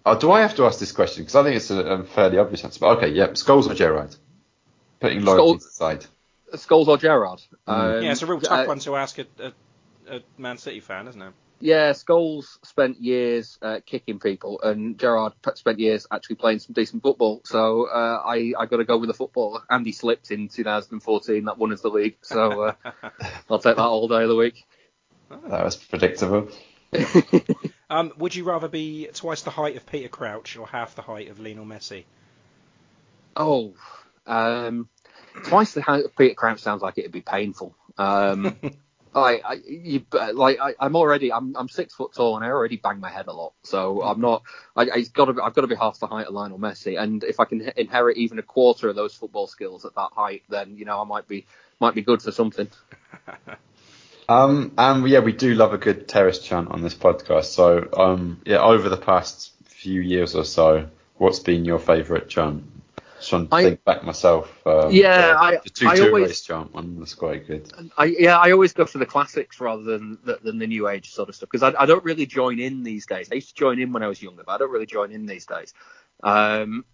oh, 0.07 0.19
do 0.19 0.31
I 0.31 0.41
have 0.41 0.55
to 0.57 0.65
ask 0.65 0.79
this 0.79 0.93
question? 0.93 1.25
Because 1.25 1.35
I 1.35 1.43
think 1.43 1.57
it's 1.57 1.71
a, 1.71 1.81
a 1.81 2.05
fairly 2.05 2.39
obvious 2.39 2.65
answer. 2.65 2.81
But 2.81 2.99
okay, 2.99 3.09
yep. 3.09 3.35
Scholes 3.35 3.69
or 3.69 3.75
Gerrard? 3.75 4.15
Putting 5.01 5.25
loyalty 5.25 5.59
Scholes- 5.59 5.69
aside. 5.69 6.07
Scholes 6.55 6.89
or 6.89 6.97
Gerrard? 6.97 7.43
Um, 7.67 8.03
yeah, 8.03 8.13
it's 8.13 8.23
a 8.23 8.27
real 8.27 8.41
tough 8.41 8.61
uh, 8.61 8.69
one 8.69 8.79
to 8.81 8.97
ask 8.97 9.19
a, 9.19 9.27
a, 9.41 10.17
a 10.17 10.23
Man 10.39 10.59
City 10.59 10.81
fan, 10.81 11.09
isn't 11.09 11.21
it? 11.21 11.33
Yeah, 11.65 11.93
Scholes 11.93 12.59
spent 12.65 13.01
years 13.01 13.57
uh, 13.63 13.79
kicking 13.87 14.19
people, 14.19 14.61
and 14.63 14.99
Gerrard 14.99 15.35
p- 15.45 15.53
spent 15.55 15.79
years 15.79 16.09
actually 16.11 16.35
playing 16.35 16.59
some 16.59 16.73
decent 16.73 17.05
football. 17.05 17.41
So 17.45 17.87
uh, 17.87 18.21
I 18.27 18.53
I 18.59 18.67
got 18.67 18.79
to 18.79 18.85
go 18.85 18.99
with 18.99 19.07
the 19.07 19.15
football. 19.15 19.63
Andy 19.71 19.93
slipped 19.93 20.33
in 20.33 20.49
2014, 20.49 21.45
that 21.45 21.59
won 21.59 21.73
us 21.73 21.81
the 21.81 21.89
league. 21.89 22.17
So 22.23 22.63
uh, 22.63 22.75
I'll 23.49 23.61
take 23.61 23.77
that 23.77 23.79
all 23.79 24.09
day 24.09 24.25
of 24.25 24.29
the 24.29 24.35
week. 24.35 24.65
That 25.31 25.65
was 25.65 25.77
predictable. 25.77 26.51
Um, 27.91 28.11
would 28.17 28.35
you 28.35 28.45
rather 28.45 28.69
be 28.69 29.09
twice 29.13 29.43
the 29.43 29.51
height 29.51 29.77
of 29.77 29.85
Peter 29.85 30.09
Crouch 30.09 30.57
or 30.57 30.67
half 30.67 30.95
the 30.95 31.03
height 31.03 31.29
of 31.29 31.39
Lionel 31.41 31.67
Messi? 31.67 32.05
Oh, 33.37 33.75
um, 34.27 34.89
twice 35.45 35.75
the 35.75 35.83
height 35.83 36.07
of 36.07 36.17
Peter 36.17 36.35
Crouch 36.35 36.61
sounds 36.61 36.81
like 36.81 36.97
it'd 36.97 37.13
be 37.13 37.21
painful. 37.21 37.77
Um, 37.99 38.59
I, 39.15 39.41
I, 39.45 39.53
you, 39.67 40.05
like, 40.33 40.59
I, 40.61 40.75
I'm 40.81 40.97
already, 40.97 41.33
I'm, 41.33 41.55
I'm 41.57 41.69
six 41.69 41.95
foot 41.95 42.15
tall 42.15 42.37
and 42.37 42.45
I 42.45 42.49
already 42.49 42.77
bang 42.77 43.01
my 43.01 43.11
head 43.11 43.27
a 43.27 43.33
lot, 43.33 43.53
so 43.63 44.03
I'm 44.03 44.21
not. 44.21 44.43
I, 44.75 44.85
it's 44.95 45.11
got 45.11 45.27
to, 45.27 45.35
be, 45.35 45.41
I've 45.41 45.55
got 45.55 45.63
to 45.63 45.67
be 45.67 45.75
half 45.75 45.99
the 45.99 46.07
height 46.07 46.27
of 46.27 46.35
Lionel 46.35 46.59
Messi, 46.59 47.01
and 47.01 47.23
if 47.23 47.39
I 47.41 47.45
can 47.45 47.73
inherit 47.77 48.17
even 48.17 48.39
a 48.39 48.43
quarter 48.43 48.89
of 48.89 48.97
those 48.97 49.15
football 49.15 49.47
skills 49.47 49.85
at 49.85 49.95
that 49.97 50.11
height, 50.13 50.43
then 50.49 50.77
you 50.77 50.85
know 50.85 51.01
I 51.01 51.05
might 51.05 51.29
be, 51.29 51.47
might 51.81 51.95
be 51.95 52.03
good 52.03 52.23
for 52.23 52.33
something. 52.33 52.69
Um, 54.29 54.73
and 54.79 55.07
yeah, 55.09 55.19
we 55.19 55.33
do 55.33 55.55
love 55.55 55.75
a 55.75 55.79
good 55.79 56.09
terrace 56.09 56.39
chant 56.39 56.71
on 56.71 56.81
this 56.81 56.95
podcast. 56.95 57.47
So, 57.47 57.89
um, 57.93 58.41
yeah, 58.47 58.63
over 58.63 58.89
the 58.89 58.97
past 58.97 59.53
few 59.65 60.01
years 60.01 60.35
or 60.35 60.45
so, 60.45 60.89
what's 61.17 61.41
been 61.41 61.65
your 61.65 61.79
favourite 61.79 62.29
chant? 62.29 62.65
Trying 63.29 63.49
to 63.49 63.55
I- 63.55 63.63
think 63.65 63.85
back 63.85 64.05
myself. 64.05 64.51
Um, 64.67 64.91
Yeah, 64.91 65.29
the, 65.29 65.39
I- 65.41 65.57
the 65.63 65.71
two 65.71 65.89
I 65.89 65.97
two 65.97 66.07
always- 66.07 66.41
chant 66.41 66.75
one 66.75 66.99
was 66.99 67.15
quite 67.15 67.47
good. 67.47 67.73
I 67.97 68.05
yeah, 68.07 68.39
I 68.39 68.53
always 68.53 68.73
go 68.73 68.85
for 68.85 68.99
the 68.99 69.07
classics 69.07 69.61
rather 69.61 69.83
than 69.83 70.19
the, 70.25 70.39
than 70.43 70.59
the 70.59 70.67
new 70.67 70.89
age 70.89 71.11
sort 71.13 71.29
of 71.29 71.35
stuff 71.35 71.49
because 71.51 71.63
I, 71.63 71.81
I 71.81 71.87
don't 71.87 72.05
really 72.05 72.27
join 72.27 72.59
in 72.59 72.83
these 72.83 73.07
days. 73.07 73.29
I 73.31 73.37
used 73.37 73.51
to 73.51 73.55
join 73.55 73.79
in 73.81 73.93
when 73.93 74.03
I 74.03 74.09
was 74.09 74.23
younger, 74.23 74.43
but 74.45 74.53
I 74.53 74.59
don't 74.59 74.71
really 74.71 74.87
join 74.87 75.13
in 75.13 75.27
these 75.27 75.47
days. 75.47 75.73
Um, 76.23 76.85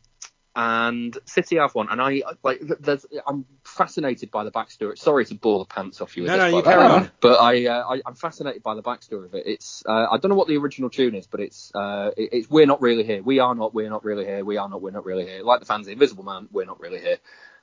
and 0.61 1.17
City 1.25 1.57
have 1.59 1.73
one, 1.77 1.87
and 1.89 2.03
I 2.03 2.23
like. 2.43 2.61
There's, 2.81 3.07
I'm 3.25 3.45
fascinated 3.63 4.33
by 4.33 4.43
the 4.43 4.51
backstory. 4.51 4.99
Sorry 4.99 5.25
to 5.27 5.37
bore 5.37 5.61
the 5.61 5.65
pants 5.67 6.01
off 6.01 6.17
you. 6.17 6.25
With 6.25 6.33
No, 6.33 6.37
this, 6.37 6.51
no, 6.51 6.57
you 6.59 6.65
carry 6.65 6.85
on. 6.85 7.11
But 7.21 7.41
I, 7.41 7.67
uh, 7.67 7.95
I 7.95 8.03
I'm 8.05 8.17
fascinated 8.17 8.65
by 8.65 8.75
the 8.75 8.83
backstory 8.83 9.27
of 9.27 9.35
it. 9.37 9.45
It's 9.47 9.85
uh, 9.89 10.07
I 10.11 10.19
don't 10.19 10.31
know 10.31 10.35
what 10.35 10.49
the 10.49 10.57
original 10.57 10.91
tune 10.91 11.15
is, 11.15 11.29
but 11.29 11.39
it's 11.39 11.71
uh, 11.77 12.11
it, 12.17 12.31
it's 12.33 12.51
we're 12.51 12.67
not 12.67 12.83
really 12.83 13.05
here. 13.05 13.23
We 13.23 13.39
are 13.39 13.55
not. 13.55 13.73
We're 13.73 13.89
not 13.89 14.05
really 14.05 14.25
here. 14.25 14.45
We 14.45 14.57
are 14.57 14.69
not. 14.69 14.83
We're 14.83 14.91
not 14.91 15.05
really 15.05 15.27
here. 15.27 15.45
Like 15.45 15.61
the 15.61 15.67
fans, 15.67 15.83
of 15.83 15.87
the 15.87 15.93
Invisible 15.93 16.25
Man. 16.25 16.49
We're 16.51 16.67
not 16.67 16.81
really 16.81 16.99
here. 16.99 17.19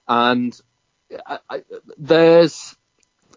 And 0.07 0.57
I, 1.27 1.39
I, 1.49 1.63
there's 1.97 2.77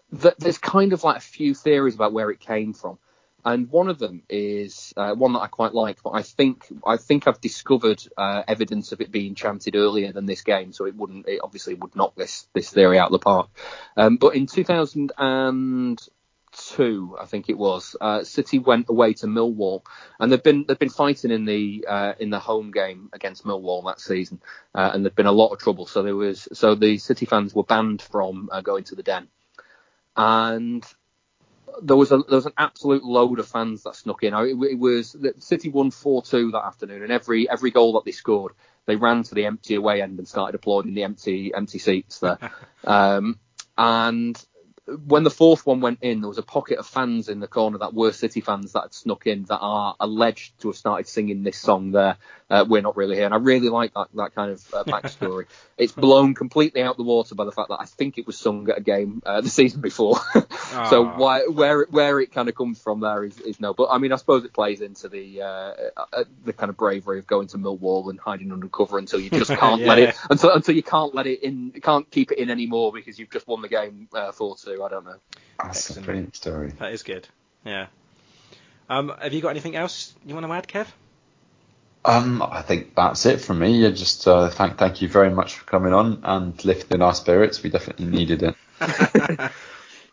there's 0.09 0.57
kind 0.57 0.93
of 0.93 1.03
like 1.03 1.17
a 1.17 1.21
few 1.21 1.53
theories 1.53 1.95
about 1.95 2.13
where 2.13 2.31
it 2.31 2.39
came 2.39 2.71
from, 2.71 2.97
and 3.45 3.69
one 3.69 3.87
of 3.87 3.99
them 3.99 4.23
is 4.29 4.93
uh, 4.97 5.13
one 5.15 5.33
that 5.33 5.39
I 5.39 5.47
quite 5.47 5.73
like. 5.73 6.03
But 6.03 6.11
I 6.11 6.21
think 6.21 6.67
I 6.85 6.97
think 6.97 7.27
I've 7.27 7.41
discovered 7.41 8.03
uh, 8.17 8.43
evidence 8.47 8.91
of 8.91 9.01
it 9.01 9.11
being 9.11 9.35
chanted 9.35 9.75
earlier 9.75 10.11
than 10.11 10.25
this 10.25 10.41
game, 10.41 10.73
so 10.73 10.85
it 10.85 10.95
wouldn't 10.95 11.27
it 11.27 11.39
obviously 11.43 11.75
would 11.75 11.95
knock 11.95 12.15
this 12.15 12.47
this 12.53 12.69
theory 12.69 12.99
out 12.99 13.07
of 13.07 13.13
the 13.13 13.19
park. 13.19 13.49
Um, 13.95 14.17
but 14.17 14.35
in 14.35 14.47
2002, 14.47 17.17
I 17.19 17.25
think 17.25 17.49
it 17.49 17.57
was, 17.57 17.95
uh, 17.99 18.23
City 18.23 18.59
went 18.59 18.89
away 18.89 19.13
to 19.13 19.27
Millwall, 19.27 19.83
and 20.19 20.31
they've 20.31 20.43
been 20.43 20.65
they've 20.67 20.77
been 20.77 20.89
fighting 20.89 21.31
in 21.31 21.45
the 21.45 21.85
uh, 21.87 22.13
in 22.19 22.29
the 22.29 22.39
home 22.39 22.71
game 22.71 23.09
against 23.13 23.45
Millwall 23.45 23.85
that 23.85 24.01
season, 24.01 24.41
uh, 24.75 24.91
and 24.93 25.05
there'd 25.05 25.15
been 25.15 25.25
a 25.25 25.31
lot 25.31 25.53
of 25.53 25.59
trouble. 25.59 25.85
So 25.85 26.03
there 26.03 26.15
was 26.15 26.49
so 26.53 26.75
the 26.75 26.97
City 26.97 27.25
fans 27.25 27.55
were 27.55 27.63
banned 27.63 28.01
from 28.01 28.49
uh, 28.51 28.59
going 28.61 28.83
to 28.85 28.95
the 28.95 29.03
Den, 29.03 29.27
and 30.15 30.83
there 31.81 31.95
was 31.95 32.11
a 32.11 32.17
there 32.17 32.37
was 32.37 32.45
an 32.45 32.53
absolute 32.57 33.03
load 33.03 33.39
of 33.39 33.47
fans 33.47 33.83
that 33.83 33.95
snuck 33.95 34.23
in. 34.23 34.33
It, 34.33 34.57
it 34.71 34.79
was 34.79 35.15
City 35.39 35.69
won 35.69 35.91
four 35.91 36.21
two 36.21 36.51
that 36.51 36.65
afternoon, 36.65 37.03
and 37.03 37.11
every 37.11 37.49
every 37.49 37.71
goal 37.71 37.93
that 37.93 38.05
they 38.05 38.11
scored, 38.11 38.53
they 38.85 38.95
ran 38.95 39.23
to 39.23 39.35
the 39.35 39.45
empty 39.45 39.75
away 39.75 40.01
end 40.01 40.19
and 40.19 40.27
started 40.27 40.55
applauding 40.55 40.93
the 40.93 41.03
empty 41.03 41.53
empty 41.53 41.79
seats 41.79 42.19
there. 42.19 42.37
um, 42.83 43.39
and 43.77 44.43
when 45.07 45.23
the 45.23 45.29
fourth 45.29 45.65
one 45.65 45.81
went 45.81 45.99
in, 46.01 46.21
there 46.21 46.29
was 46.29 46.37
a 46.37 46.43
pocket 46.43 46.77
of 46.79 46.87
fans 46.87 47.29
in 47.29 47.39
the 47.39 47.47
corner 47.47 47.77
that 47.79 47.93
were 47.93 48.11
City 48.11 48.41
fans 48.41 48.73
that 48.73 48.81
had 48.83 48.93
snuck 48.93 49.27
in 49.27 49.43
that 49.45 49.59
are 49.59 49.95
alleged 49.99 50.59
to 50.61 50.69
have 50.69 50.77
started 50.77 51.07
singing 51.07 51.43
this 51.43 51.57
song 51.57 51.91
there. 51.91 52.17
Uh, 52.49 52.65
We're 52.67 52.81
not 52.81 52.97
really 52.97 53.15
here, 53.15 53.25
and 53.25 53.33
I 53.33 53.37
really 53.37 53.69
like 53.69 53.93
that 53.93 54.07
that 54.15 54.33
kind 54.33 54.51
of 54.51 54.73
uh, 54.73 54.83
backstory. 54.83 55.45
it's 55.77 55.91
blown 55.91 56.33
completely 56.33 56.81
out 56.81 56.97
the 56.97 57.03
water 57.03 57.35
by 57.35 57.45
the 57.45 57.51
fact 57.51 57.69
that 57.69 57.79
I 57.79 57.85
think 57.85 58.17
it 58.17 58.25
was 58.25 58.39
sung 58.39 58.67
at 58.71 58.79
a 58.79 58.81
game 58.81 59.21
uh, 59.23 59.41
the 59.41 59.49
season 59.49 59.81
before. 59.81 60.17
so 60.89 61.05
Ah. 61.05 61.17
why 61.17 61.41
where 61.47 61.81
it- 61.81 61.91
where 61.91 62.19
it 62.19 62.31
kind 62.31 62.49
of 62.49 62.55
comes 62.55 62.81
from 62.81 63.01
there 63.01 63.23
is, 63.23 63.39
is 63.39 63.59
no. 63.59 63.73
But 63.75 63.89
I 63.91 63.99
mean, 63.99 64.11
I 64.11 64.15
suppose 64.15 64.45
it 64.45 64.53
plays 64.53 64.81
into 64.81 65.09
the 65.09 65.41
uh, 65.43 65.73
uh, 66.11 66.23
the 66.43 66.53
kind 66.53 66.69
of 66.71 66.77
bravery 66.77 67.19
of 67.19 67.27
going 67.27 67.47
to 67.49 67.57
Millwall 67.59 68.09
and 68.09 68.19
hiding 68.19 68.51
under 68.51 68.67
cover 68.67 68.97
until 68.97 69.19
you 69.19 69.29
just 69.29 69.51
can't 69.63 69.81
let 69.83 69.99
it 69.99 70.15
until 70.29 70.51
until 70.51 70.75
you 70.75 70.83
can't 70.83 71.13
let 71.13 71.27
it 71.27 71.43
in, 71.43 71.71
can't 71.83 72.09
keep 72.09 72.31
it 72.31 72.39
in 72.39 72.49
anymore 72.49 72.91
because 72.91 73.19
you've 73.19 73.29
just 73.29 73.47
won 73.47 73.61
the 73.61 73.67
game 73.67 74.07
four 74.33 74.55
two. 74.57 74.78
I 74.83 74.89
don't 74.89 75.05
know. 75.05 75.15
That's 75.63 75.89
Excellent. 75.89 76.01
a 76.01 76.05
brilliant 76.05 76.35
story. 76.35 76.73
That 76.79 76.93
is 76.93 77.03
good. 77.03 77.27
Yeah. 77.65 77.87
Um, 78.89 79.13
have 79.21 79.33
you 79.33 79.41
got 79.41 79.49
anything 79.49 79.75
else 79.75 80.13
you 80.25 80.33
want 80.33 80.45
to 80.47 80.53
add, 80.53 80.67
Kev? 80.67 80.87
Um, 82.05 82.41
I 82.41 82.61
think 82.61 82.95
that's 82.95 83.25
it 83.25 83.41
from 83.41 83.59
me. 83.59 83.81
Yeah, 83.81 83.89
just 83.89 84.27
uh, 84.27 84.49
thank 84.49 84.77
thank 84.77 85.01
you 85.01 85.09
very 85.09 85.29
much 85.29 85.55
for 85.55 85.65
coming 85.65 85.93
on 85.93 86.21
and 86.23 86.65
lifting 86.65 87.01
our 87.01 87.13
spirits. 87.13 87.61
We 87.61 87.69
definitely 87.69 88.05
needed 88.07 88.43
it. 88.43 88.55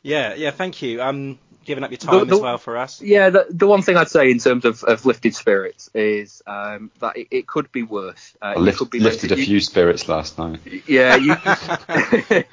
Yeah, 0.07 0.35
yeah. 0.35 0.53
Thank 0.53 0.83
you. 0.83 1.03
Um, 1.03 1.37
giving 1.67 1.85
up 1.85 1.91
your 1.91 1.99
time 1.99 2.27
the- 2.29 2.35
as 2.37 2.41
well 2.41 2.59
for 2.59 2.77
us. 2.77 3.03
Yeah, 3.03 3.31
the, 3.31 3.47
the 3.51 3.67
one 3.67 3.83
thing 3.83 3.97
I'd 3.97 4.09
say 4.09 4.31
in 4.31 4.39
terms 4.39 4.65
of, 4.65 4.83
of 4.85 5.05
lifted 5.05 5.35
spirits 5.35 5.91
is 5.95 6.43
um, 6.47 6.91
that 7.01 7.17
it, 7.17 7.29
it 7.31 7.47
could 7.47 7.71
be 7.73 7.83
worse. 7.83 8.35
Uh, 8.41 8.55
I 8.57 8.59
lift, 8.61 8.79
could 8.79 8.91
be 8.91 9.01
lifted 9.01 9.33
a 9.33 9.37
you- 9.39 9.45
few 9.45 9.61
spirits 9.61 10.09
last 10.09 10.39
night. 10.39 10.61
Yeah, 10.87 11.17
you, 11.17 11.37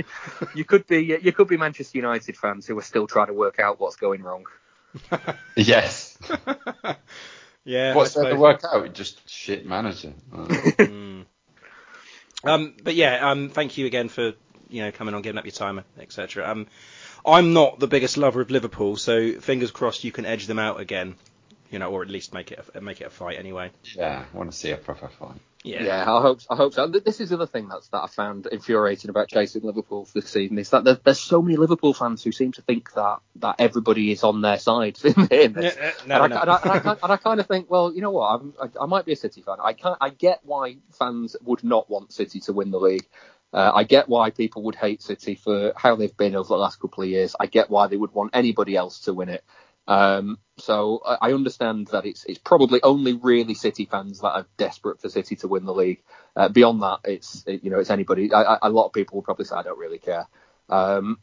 you 0.55 0.65
could 0.65 0.85
be 0.87 1.19
you 1.21 1.31
could 1.31 1.47
be 1.47 1.57
Manchester 1.57 1.97
United 1.97 2.35
fans 2.37 2.65
who 2.67 2.77
are 2.77 2.81
still 2.83 3.07
trying 3.07 3.27
to 3.27 3.33
work 3.33 3.59
out 3.59 3.79
what's 3.79 3.95
going 3.95 4.21
wrong. 4.23 4.45
Yes. 5.55 6.17
Yeah. 7.65 7.95
What's 7.95 8.17
I 8.17 8.23
there 8.23 8.33
to 8.33 8.39
work 8.39 8.61
out? 8.71 8.93
Just 8.93 9.27
shit 9.29 9.65
manager. 9.65 10.13
Uh, 10.33 10.45
Mm. 10.45 11.25
Um, 12.45 12.73
but 12.83 12.93
yeah, 12.95 13.29
um, 13.31 13.49
thank 13.49 13.77
you 13.77 13.85
again 13.85 14.09
for 14.09 14.33
you 14.69 14.83
know 14.83 14.91
coming 14.91 15.13
on, 15.15 15.21
giving 15.21 15.37
up 15.37 15.45
your 15.45 15.53
time, 15.53 15.81
etc. 15.97 16.45
Um, 16.49 16.67
I'm 17.25 17.53
not 17.53 17.79
the 17.79 17.87
biggest 17.87 18.17
lover 18.17 18.41
of 18.41 18.51
Liverpool, 18.51 18.97
so 18.97 19.33
fingers 19.39 19.71
crossed 19.71 20.03
you 20.03 20.11
can 20.11 20.25
edge 20.25 20.47
them 20.47 20.59
out 20.59 20.79
again, 20.79 21.15
you 21.71 21.79
know, 21.79 21.89
or 21.91 22.01
at 22.01 22.09
least 22.09 22.33
make 22.33 22.51
it 22.51 22.63
a, 22.75 22.81
make 22.81 23.01
it 23.01 23.05
a 23.05 23.09
fight 23.09 23.37
anyway. 23.39 23.71
yeah, 23.95 24.25
I 24.33 24.37
want 24.37 24.51
to 24.51 24.57
see 24.57 24.71
a 24.71 24.77
proper 24.77 25.07
fight. 25.07 25.37
Yeah. 25.65 25.83
yeah, 25.83 26.01
I 26.13 26.21
hope 26.21 26.41
I 26.49 26.57
hope 26.57 26.73
so. 26.73 26.87
This 26.87 27.21
is 27.21 27.29
the 27.29 27.35
other 27.35 27.47
thing 27.47 27.69
that's 27.69 27.87
that 27.87 28.03
I 28.03 28.07
found 28.07 28.47
infuriating 28.47 29.09
about 29.09 29.29
chasing 29.29 29.61
Liverpool 29.61 30.05
this 30.13 30.29
season 30.29 30.57
is 30.59 30.71
that 30.71 30.83
there, 30.83 30.99
there's 31.01 31.21
so 31.21 31.41
many 31.41 31.55
Liverpool 31.55 31.93
fans 31.93 32.21
who 32.21 32.33
seem 32.33 32.51
to 32.53 32.61
think 32.61 32.91
that 32.95 33.19
that 33.37 33.55
everybody 33.59 34.11
is 34.11 34.25
on 34.25 34.41
their 34.41 34.59
side 34.59 34.97
in, 35.05 35.27
in 35.31 35.53
this. 35.53 35.77
Yeah, 35.77 35.87
uh, 35.87 36.05
no, 36.05 36.23
and, 36.25 36.33
no. 36.33 36.39
I, 36.39 36.41
and, 36.41 36.49
I, 36.51 36.57
and, 36.63 36.71
I, 36.71 36.79
kind- 36.79 36.99
and 37.03 37.11
I 37.13 37.15
kind 37.15 37.39
of 37.39 37.47
think, 37.47 37.71
well, 37.71 37.93
you 37.93 38.01
know 38.01 38.11
what? 38.11 38.41
I'm, 38.41 38.53
I, 38.61 38.83
I 38.83 38.85
might 38.87 39.05
be 39.05 39.13
a 39.13 39.15
City 39.15 39.41
fan. 39.41 39.55
I 39.63 39.71
can 39.71 39.95
I 40.01 40.09
get 40.09 40.41
why 40.43 40.79
fans 40.99 41.37
would 41.43 41.63
not 41.63 41.89
want 41.89 42.11
City 42.11 42.41
to 42.41 42.51
win 42.51 42.69
the 42.69 42.79
league. 42.79 43.07
Uh, 43.53 43.71
I 43.75 43.83
get 43.83 44.09
why 44.09 44.31
people 44.31 44.63
would 44.63 44.75
hate 44.75 45.01
City 45.01 45.35
for 45.35 45.73
how 45.77 45.95
they've 45.95 46.15
been 46.17 46.35
over 46.35 46.47
the 46.47 46.55
last 46.57 46.79
couple 46.79 47.03
of 47.03 47.09
years. 47.09 47.35
I 47.39 47.47
get 47.47 47.69
why 47.69 47.87
they 47.87 47.97
would 47.97 48.13
want 48.13 48.31
anybody 48.35 48.75
else 48.75 49.01
to 49.01 49.13
win 49.13 49.29
it. 49.29 49.43
Um, 49.87 50.39
so 50.57 51.01
I, 51.05 51.29
I 51.29 51.33
understand 51.33 51.87
that 51.87 52.05
it's 52.05 52.25
it's 52.25 52.39
probably 52.39 52.81
only 52.83 53.13
really 53.13 53.53
City 53.53 53.85
fans 53.85 54.21
that 54.21 54.31
are 54.31 54.47
desperate 54.57 55.01
for 55.01 55.09
City 55.09 55.35
to 55.37 55.47
win 55.47 55.65
the 55.65 55.73
league. 55.73 56.01
Uh, 56.35 56.49
beyond 56.49 56.81
that, 56.83 56.99
it's 57.05 57.43
it, 57.47 57.63
you 57.63 57.69
know 57.71 57.79
it's 57.79 57.91
anybody. 57.91 58.33
I, 58.33 58.43
I, 58.43 58.57
a 58.63 58.69
lot 58.69 58.87
of 58.87 58.93
people 58.93 59.17
will 59.17 59.23
probably 59.23 59.45
say 59.45 59.55
I 59.55 59.63
don't 59.63 59.79
really 59.79 59.99
care. 59.99 60.27
Um, 60.69 61.19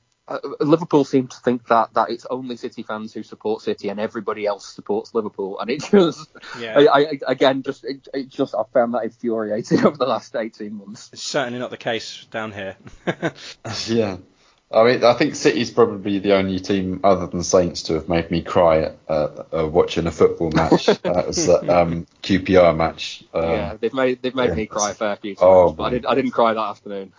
Liverpool 0.61 1.05
seem 1.05 1.29
to 1.29 1.37
think 1.39 1.67
that 1.69 1.95
that 1.95 2.11
it's 2.11 2.27
only 2.31 2.57
City 2.57 2.83
fans 2.83 3.13
who 3.13 3.23
support 3.23 3.63
City 3.63 3.89
and 3.89 3.99
everybody 3.99 4.47
else 4.47 4.67
supports 4.67 5.15
Liverpool, 5.15 5.59
and 5.59 5.71
it 5.71 5.83
just 5.91 6.31
Yeah. 6.59 6.79
I, 6.79 7.01
I, 7.01 7.19
again 7.27 7.63
just 7.63 7.85
it, 7.85 8.09
it 8.15 8.29
just 8.29 8.55
I 8.55 8.63
found 8.73 8.95
that 8.95 9.05
infuriating 9.05 9.81
over 9.87 9.97
the 9.97 10.07
last 10.07 10.35
eighteen 10.37 10.75
months. 10.75 11.11
It's 11.13 11.23
certainly 11.23 11.59
not 11.59 11.71
the 11.71 11.77
case 11.77 12.27
down 12.31 12.53
here. 12.53 12.77
Yeah. 13.87 14.19
I 14.73 14.85
mean, 14.85 15.03
I 15.03 15.15
think 15.15 15.35
City's 15.35 15.71
probably 15.71 16.21
the 16.21 16.35
only 16.37 16.61
team 16.61 17.01
other 17.03 17.27
than 17.27 17.43
Saints 17.43 17.83
to 17.85 17.95
have 17.95 18.09
made 18.09 18.31
me 18.31 18.41
cry 18.41 18.83
at 18.83 18.99
uh, 19.09 19.43
uh, 19.53 19.67
watching 19.67 20.07
a 20.07 20.13
football 20.13 20.53
match. 20.53 20.87
that 20.87 21.25
was 21.27 21.47
that 21.47 21.69
um, 21.69 22.07
QPR 22.23 22.77
match. 22.77 23.25
Um, 23.35 23.51
yeah, 23.51 23.77
they've 23.81 23.93
made 23.93 24.23
they've 24.23 24.35
made 24.35 24.51
yeah. 24.51 24.55
me 24.55 24.67
cry 24.67 24.93
a 24.93 24.95
fair 24.95 25.17
few 25.17 25.35
times, 25.35 25.43
Oh, 25.43 25.73
but 25.73 25.83
I 25.85 25.91
didn't 25.91 26.07
I 26.07 26.15
didn't 26.15 26.31
cry 26.31 26.55
that 26.55 26.61
afternoon. 26.61 27.13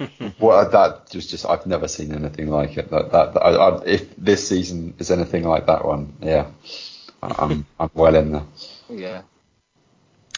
Well, 0.38 0.70
that 0.70 1.14
was 1.14 1.26
just 1.26 1.44
I've 1.46 1.66
never 1.66 1.86
seen 1.88 2.14
anything 2.14 2.48
like 2.48 2.76
it. 2.78 2.90
That, 2.90 3.12
that, 3.12 3.36
I, 3.36 3.50
I, 3.50 3.84
if 3.84 4.16
this 4.16 4.48
season 4.48 4.94
is 4.98 5.10
anything 5.10 5.44
like 5.44 5.66
that 5.66 5.84
one, 5.84 6.14
yeah, 6.22 6.46
I- 7.22 7.34
I'm 7.38 7.66
I'm 7.80 7.90
well 7.94 8.14
in 8.14 8.32
there. 8.32 8.44
Yeah, 8.88 9.22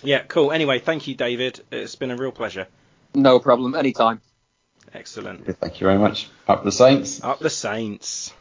yeah, 0.03 0.23
cool. 0.25 0.51
Anyway, 0.53 0.79
thank 0.81 1.07
you, 1.07 1.15
David. 1.15 1.61
It's 1.71 1.95
been 1.95 2.11
a 2.11 2.17
real 2.17 2.33
pleasure. 2.33 2.67
no 3.15 3.39
problem, 3.39 3.75
anytime. 3.75 4.21
Excellent. 4.95 5.47
Thank 5.59 5.81
you 5.81 5.87
very 5.87 5.99
much. 5.99 6.29
Up 6.49 6.65
the 6.65 6.73
Saints. 6.73 7.23
Up 7.23 7.39
the 7.39 7.49
Saints. 7.51 8.33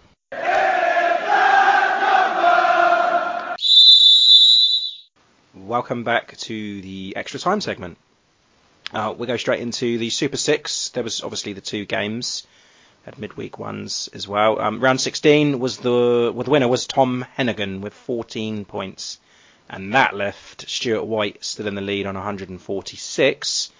welcome 5.53 6.03
back 6.03 6.35
to 6.38 6.81
the 6.81 7.14
extra 7.15 7.39
time 7.39 7.61
segment. 7.61 7.98
Uh, 8.93 9.13
we 9.18 9.26
go 9.26 9.38
straight 9.38 9.61
into 9.61 9.97
the 9.97 10.09
Super 10.09 10.38
Six. 10.38 10.89
There 10.89 11.03
was 11.03 11.22
obviously 11.22 11.53
the 11.53 11.61
two 11.61 11.85
games, 11.85 12.45
had 13.03 13.18
midweek 13.18 13.57
ones 13.57 14.09
as 14.13 14.27
well. 14.27 14.59
Um, 14.59 14.81
round 14.81 14.99
16 14.99 15.59
was 15.59 15.77
the 15.77 16.31
well, 16.34 16.43
the 16.43 16.51
winner 16.51 16.68
was 16.68 16.88
Tom 16.88 17.26
Hennigan 17.38 17.80
with 17.80 17.93
14 17.93 18.65
points, 18.65 19.19
and 19.69 19.93
that 19.93 20.13
left 20.13 20.69
Stuart 20.69 21.05
White 21.05 21.43
still 21.43 21.68
in 21.68 21.76
the 21.76 21.81
lead 21.81 22.05
on 22.05 22.15
146. 22.15 23.72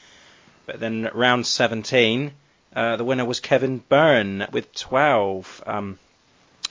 But 0.66 0.80
then 0.80 1.10
round 1.14 1.46
17, 1.46 2.32
uh, 2.74 2.96
the 2.96 3.04
winner 3.04 3.26
was 3.26 3.42
Kevin 3.42 3.84
Byrne 3.90 4.48
with 4.54 4.72
12. 4.74 5.64
Um, 5.68 6.00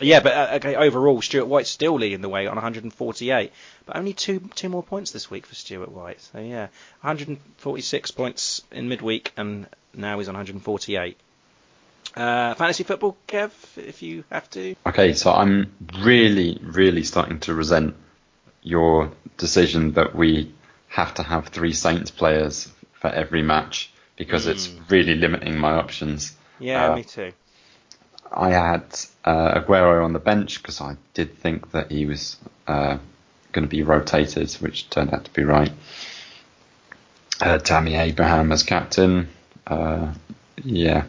yeah, 0.01 0.21
but 0.21 0.33
uh, 0.33 0.49
okay, 0.57 0.77
overall, 0.77 1.21
Stuart 1.23 1.47
White's 1.47 1.71
still 1.71 1.95
leading 1.95 2.21
the 2.21 2.29
way 2.29 2.47
on 2.47 2.55
148, 2.57 3.53
but 3.87 3.97
only 3.97 4.13
two 4.13 4.41
two 4.55 4.69
more 4.69 4.83
points 4.83 5.11
this 5.11 5.31
week 5.31 5.47
for 5.47 5.55
Stuart 5.55 5.91
White. 5.91 6.21
So 6.21 6.39
yeah, 6.41 6.69
146 7.03 8.11
points 8.13 8.63
in 8.71 8.89
midweek, 8.89 9.33
and 9.37 9.67
now 9.95 10.19
he's 10.19 10.29
on 10.29 10.35
148. 10.35 11.17
Uh, 12.17 12.55
fantasy 12.55 12.83
football, 12.83 13.17
Kev, 13.29 13.51
if 13.77 14.03
you 14.03 14.25
have 14.31 14.49
to. 14.51 14.75
Okay, 14.87 15.13
so 15.13 15.33
I'm 15.33 15.73
really, 16.01 16.59
really 16.63 17.05
starting 17.05 17.39
to 17.41 17.55
resent 17.55 17.95
your 18.63 19.13
decision 19.39 19.93
that 19.93 20.15
we 20.15 20.53
have 20.89 21.15
to 21.15 21.23
have 21.23 21.49
three 21.49 21.73
Saints 21.73 22.11
players 22.11 22.69
for 22.95 23.09
every 23.09 23.43
match 23.43 23.93
because 24.17 24.47
it's 24.47 24.69
really 24.89 25.15
limiting 25.15 25.57
my 25.57 25.73
options. 25.73 26.37
Yeah, 26.59 26.91
Uh, 26.93 26.97
me 26.97 27.05
too. 27.05 27.33
I 28.33 28.51
had 28.51 28.83
uh, 29.25 29.61
Aguero 29.61 30.05
on 30.05 30.13
the 30.13 30.19
bench 30.19 30.63
because 30.63 30.81
I 30.81 30.97
did 31.15 31.39
think 31.39 31.73
that 31.73 31.91
he 31.91 32.07
was 32.07 32.37
uh, 32.67 32.99
going 33.53 33.65
to 33.65 33.71
be 33.71 33.83
rotated, 33.83 34.51
which 34.55 34.89
turned 34.91 35.13
out 35.13 35.25
to 35.25 35.33
be 35.33 35.45
right. 35.45 35.73
Uh, 37.41 37.59
Tammy 37.59 37.95
Abraham 37.95 38.53
as 38.53 38.63
captain. 38.63 39.29
Uh, 39.67 40.13
yeah, 40.63 41.05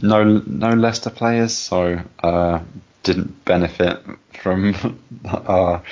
no 0.00 0.42
no 0.46 0.70
Leicester 0.70 1.10
players, 1.10 1.54
so 1.56 2.00
uh, 2.22 2.60
didn't 3.02 3.44
benefit 3.44 4.02
from 4.42 4.74
our 5.24 5.82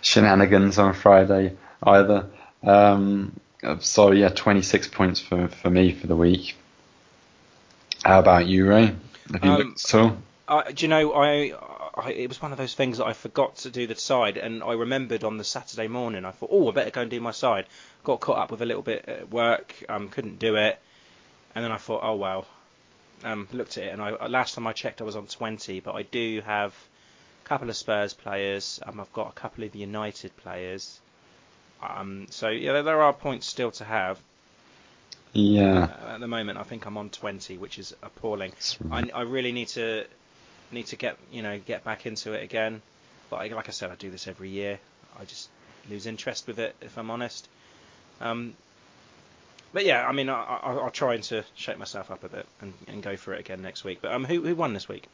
shenanigans 0.00 0.78
on 0.78 0.92
Friday 0.94 1.56
either. 1.84 2.26
Um, 2.64 3.38
so 3.80 4.10
yeah, 4.12 4.28
26 4.28 4.88
points 4.88 5.20
for, 5.20 5.48
for 5.48 5.70
me 5.70 5.92
for 5.92 6.06
the 6.08 6.16
week. 6.16 6.56
How 8.04 8.18
about 8.20 8.46
you, 8.46 8.68
Ray? 8.68 8.94
Have 9.30 9.44
you 9.44 9.50
Um, 9.52 9.56
looked? 9.56 9.96
I, 10.48 10.72
do 10.72 10.84
you 10.84 10.88
know, 10.88 11.12
I, 11.14 11.52
I 11.94 12.12
it 12.12 12.28
was 12.28 12.42
one 12.42 12.52
of 12.52 12.58
those 12.58 12.74
things 12.74 12.98
that 12.98 13.06
I 13.06 13.12
forgot 13.14 13.56
to 13.58 13.70
do 13.70 13.86
the 13.86 13.94
side, 13.94 14.36
and 14.36 14.62
I 14.62 14.72
remembered 14.74 15.24
on 15.24 15.36
the 15.38 15.44
Saturday 15.44 15.88
morning. 15.88 16.24
I 16.24 16.32
thought, 16.32 16.50
oh, 16.52 16.68
I 16.68 16.72
better 16.72 16.90
go 16.90 17.02
and 17.02 17.10
do 17.10 17.20
my 17.20 17.30
side. 17.32 17.66
Got 18.04 18.20
caught 18.20 18.38
up 18.38 18.50
with 18.50 18.62
a 18.62 18.66
little 18.66 18.82
bit 18.82 19.04
at 19.08 19.30
work, 19.30 19.74
um, 19.88 20.08
couldn't 20.08 20.38
do 20.38 20.56
it, 20.56 20.80
and 21.54 21.64
then 21.64 21.72
I 21.72 21.78
thought, 21.78 22.02
oh 22.04 22.16
well. 22.16 22.46
Um, 23.24 23.48
looked 23.52 23.78
at 23.78 23.84
it, 23.84 23.92
and 23.92 24.02
I 24.02 24.26
last 24.26 24.54
time 24.54 24.66
I 24.66 24.72
checked, 24.72 25.00
I 25.00 25.04
was 25.04 25.16
on 25.16 25.26
20, 25.28 25.80
but 25.80 25.94
I 25.94 26.02
do 26.02 26.40
have 26.44 26.74
a 27.44 27.48
couple 27.48 27.70
of 27.70 27.76
Spurs 27.76 28.14
players. 28.14 28.80
Um, 28.84 29.00
I've 29.00 29.12
got 29.12 29.28
a 29.28 29.32
couple 29.32 29.64
of 29.64 29.74
United 29.76 30.36
players. 30.38 31.00
Um, 31.82 32.26
so 32.30 32.48
yeah, 32.48 32.82
there 32.82 33.02
are 33.02 33.12
points 33.12 33.46
still 33.46 33.70
to 33.72 33.84
have. 33.84 34.18
Yeah. 35.32 35.88
Uh, 36.06 36.14
at 36.14 36.20
the 36.20 36.28
moment, 36.28 36.58
I 36.58 36.62
think 36.62 36.86
I'm 36.86 36.96
on 36.96 37.08
20, 37.10 37.58
which 37.58 37.78
is 37.78 37.94
appalling. 38.02 38.52
Right. 38.80 39.10
I, 39.12 39.20
I 39.20 39.22
really 39.22 39.52
need 39.52 39.68
to 39.68 40.04
need 40.70 40.86
to 40.86 40.96
get 40.96 41.18
you 41.30 41.42
know 41.42 41.58
get 41.58 41.84
back 41.84 42.06
into 42.06 42.32
it 42.32 42.42
again. 42.42 42.82
But 43.30 43.36
I, 43.36 43.48
like 43.48 43.68
I 43.68 43.72
said, 43.72 43.90
I 43.90 43.94
do 43.94 44.10
this 44.10 44.28
every 44.28 44.50
year. 44.50 44.78
I 45.18 45.24
just 45.24 45.48
lose 45.88 46.06
interest 46.06 46.46
with 46.46 46.58
it, 46.58 46.74
if 46.80 46.98
I'm 46.98 47.10
honest. 47.10 47.48
Um, 48.20 48.54
but 49.72 49.86
yeah, 49.86 50.06
I 50.06 50.12
mean, 50.12 50.28
I, 50.28 50.42
I, 50.42 50.72
I'll 50.74 50.90
try 50.90 51.14
and 51.14 51.22
to 51.24 51.44
shake 51.54 51.78
myself 51.78 52.10
up 52.10 52.24
a 52.24 52.28
bit 52.28 52.46
and, 52.60 52.74
and 52.88 53.02
go 53.02 53.16
for 53.16 53.32
it 53.34 53.40
again 53.40 53.62
next 53.62 53.84
week. 53.84 54.00
But 54.02 54.12
um, 54.12 54.24
who 54.24 54.42
who 54.42 54.54
won 54.54 54.74
this 54.74 54.88
week? 54.88 55.06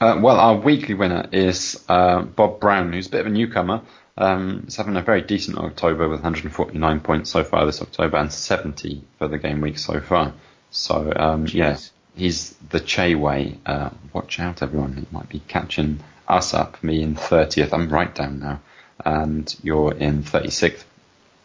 Uh, 0.00 0.18
well, 0.20 0.38
our 0.38 0.56
weekly 0.56 0.94
winner 0.94 1.28
is 1.32 1.82
uh, 1.88 2.22
Bob 2.22 2.60
Brown, 2.60 2.92
who's 2.92 3.06
a 3.06 3.10
bit 3.10 3.20
of 3.20 3.26
a 3.26 3.30
newcomer. 3.30 3.82
Um, 4.18 4.62
he's 4.64 4.76
having 4.76 4.96
a 4.96 5.02
very 5.02 5.22
decent 5.22 5.58
October 5.58 6.08
with 6.08 6.22
149 6.22 7.00
points 7.00 7.30
so 7.30 7.44
far 7.44 7.66
this 7.66 7.82
October 7.82 8.16
and 8.16 8.32
70 8.32 9.02
for 9.18 9.28
the 9.28 9.38
game 9.38 9.60
week 9.60 9.78
so 9.78 10.00
far. 10.00 10.32
So 10.70 11.12
um, 11.14 11.46
yeah, 11.48 11.78
he's 12.14 12.54
the 12.70 12.80
Che 12.80 13.14
way. 13.14 13.58
Uh, 13.66 13.90
watch 14.12 14.40
out, 14.40 14.62
everyone! 14.62 14.94
He 14.94 15.06
might 15.10 15.28
be 15.28 15.40
catching 15.40 16.00
us 16.28 16.54
up. 16.54 16.82
Me 16.82 17.02
in 17.02 17.14
30th. 17.14 17.72
I'm 17.72 17.88
right 17.88 18.14
down 18.14 18.40
now, 18.40 18.60
and 19.04 19.54
you're 19.62 19.92
in 19.92 20.22
36th 20.22 20.84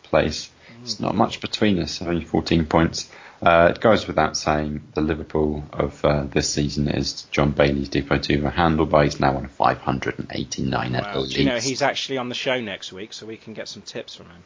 place. 0.03 0.49
It's 0.81 0.99
not 0.99 1.13
much 1.15 1.41
between 1.41 1.77
us. 1.79 2.01
Only 2.01 2.25
14 2.25 2.65
points. 2.65 3.09
Uh, 3.41 3.71
it 3.75 3.79
goes 3.81 4.05
without 4.05 4.37
saying, 4.37 4.81
the 4.93 5.01
Liverpool 5.01 5.63
of 5.73 6.03
uh, 6.05 6.25
this 6.25 6.47
season 6.53 6.87
is 6.87 7.23
John 7.31 7.51
Bailey's 7.51 7.89
Deportivo 7.89 8.53
Handlebar. 8.53 9.03
He's 9.05 9.19
now 9.19 9.35
on 9.35 9.47
589 9.47 10.95
at 10.95 11.03
Well, 11.13 11.23
least. 11.23 11.37
you 11.37 11.45
know 11.45 11.57
he's 11.57 11.81
actually 11.81 12.17
on 12.19 12.29
the 12.29 12.35
show 12.35 12.61
next 12.61 12.93
week, 12.93 13.13
so 13.13 13.25
we 13.25 13.37
can 13.37 13.53
get 13.53 13.67
some 13.67 13.81
tips 13.81 14.15
from 14.15 14.27
him. 14.27 14.43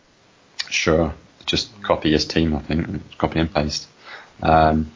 Sure. 0.70 1.14
Just 1.46 1.70
copy 1.84 2.12
his 2.14 2.26
team, 2.26 2.56
I 2.56 2.60
think. 2.60 3.18
Copy 3.18 3.40
and 3.40 3.54
paste. 3.54 3.88
Um, 4.42 4.92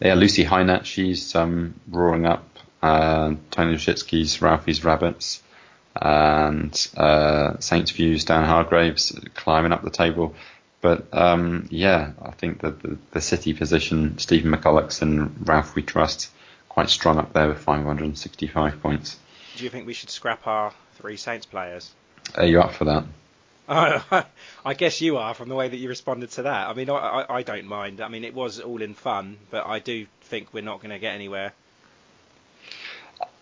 yeah, 0.00 0.14
Lucy 0.14 0.44
Hynat, 0.44 0.84
she's 0.84 1.34
um, 1.36 1.74
roaring 1.88 2.26
up. 2.26 2.44
Uh, 2.82 3.34
Tony 3.52 3.76
Shitsky's 3.76 4.42
Ralphie's 4.42 4.84
Rabbits. 4.84 5.42
And 5.96 6.88
uh, 6.96 7.58
Saints 7.60 7.92
Views, 7.92 8.24
Dan 8.24 8.44
Hargraves 8.44 9.16
climbing 9.34 9.70
up 9.72 9.82
the 9.84 9.90
table. 9.90 10.34
But 10.84 11.06
um, 11.14 11.66
yeah, 11.70 12.12
I 12.20 12.32
think 12.32 12.60
that 12.60 12.82
the, 12.82 12.98
the 13.12 13.22
City 13.22 13.54
position, 13.54 14.18
Stephen 14.18 14.52
McCulloch's 14.52 15.00
and 15.00 15.48
Ralph 15.48 15.74
We 15.74 15.80
Trust, 15.82 16.30
quite 16.68 16.90
strong 16.90 17.16
up 17.16 17.32
there 17.32 17.48
with 17.48 17.58
565 17.60 18.82
points. 18.82 19.18
Do 19.56 19.64
you 19.64 19.70
think 19.70 19.86
we 19.86 19.94
should 19.94 20.10
scrap 20.10 20.46
our 20.46 20.74
three 20.96 21.16
Saints 21.16 21.46
players? 21.46 21.90
Are 22.34 22.44
you 22.44 22.60
up 22.60 22.74
for 22.74 22.84
that? 22.84 23.06
I 24.66 24.74
guess 24.74 25.00
you 25.00 25.16
are 25.16 25.32
from 25.32 25.48
the 25.48 25.54
way 25.54 25.68
that 25.68 25.76
you 25.78 25.88
responded 25.88 26.32
to 26.32 26.42
that. 26.42 26.68
I 26.68 26.74
mean, 26.74 26.90
I, 26.90 27.24
I, 27.30 27.42
don't 27.42 27.64
mind. 27.64 28.02
I 28.02 28.08
mean, 28.08 28.22
it 28.22 28.34
was 28.34 28.60
all 28.60 28.82
in 28.82 28.92
fun, 28.92 29.38
but 29.50 29.66
I 29.66 29.78
do 29.78 30.04
think 30.24 30.52
we're 30.52 30.62
not 30.62 30.80
going 30.80 30.90
to 30.90 30.98
get 30.98 31.14
anywhere. 31.14 31.54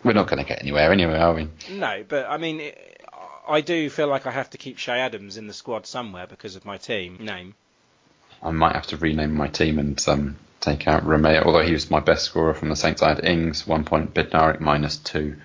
We're 0.01 0.13
not 0.13 0.27
going 0.27 0.39
to 0.41 0.47
get 0.47 0.61
anywhere 0.61 0.93
anyway, 0.93 1.17
are 1.17 1.33
we? 1.33 1.49
No, 1.71 2.05
but 2.07 2.25
I 2.29 2.37
mean, 2.37 2.71
I 3.47 3.61
do 3.61 3.89
feel 3.89 4.07
like 4.07 4.25
I 4.25 4.31
have 4.31 4.49
to 4.51 4.57
keep 4.57 4.77
Che 4.77 4.91
Adams 4.91 5.37
in 5.37 5.47
the 5.47 5.53
squad 5.53 5.85
somewhere 5.85 6.27
because 6.27 6.55
of 6.55 6.65
my 6.65 6.77
team 6.77 7.17
name. 7.19 7.55
I 8.41 8.51
might 8.51 8.75
have 8.75 8.87
to 8.87 8.97
rename 8.97 9.35
my 9.35 9.47
team 9.47 9.79
and 9.79 10.03
um, 10.07 10.35
take 10.59 10.87
out 10.87 11.03
Romeu, 11.03 11.43
although 11.43 11.63
he 11.63 11.71
was 11.73 11.89
my 11.89 11.99
best 11.99 12.25
scorer 12.25 12.53
from 12.53 12.69
the 12.69 12.75
Saints. 12.75 13.01
I 13.01 13.09
had 13.09 13.23
Ings, 13.25 13.65
one 13.65 13.85
point, 13.85 14.13
Bednarek, 14.13 14.59
minus 14.59 14.97
two. 14.97 15.37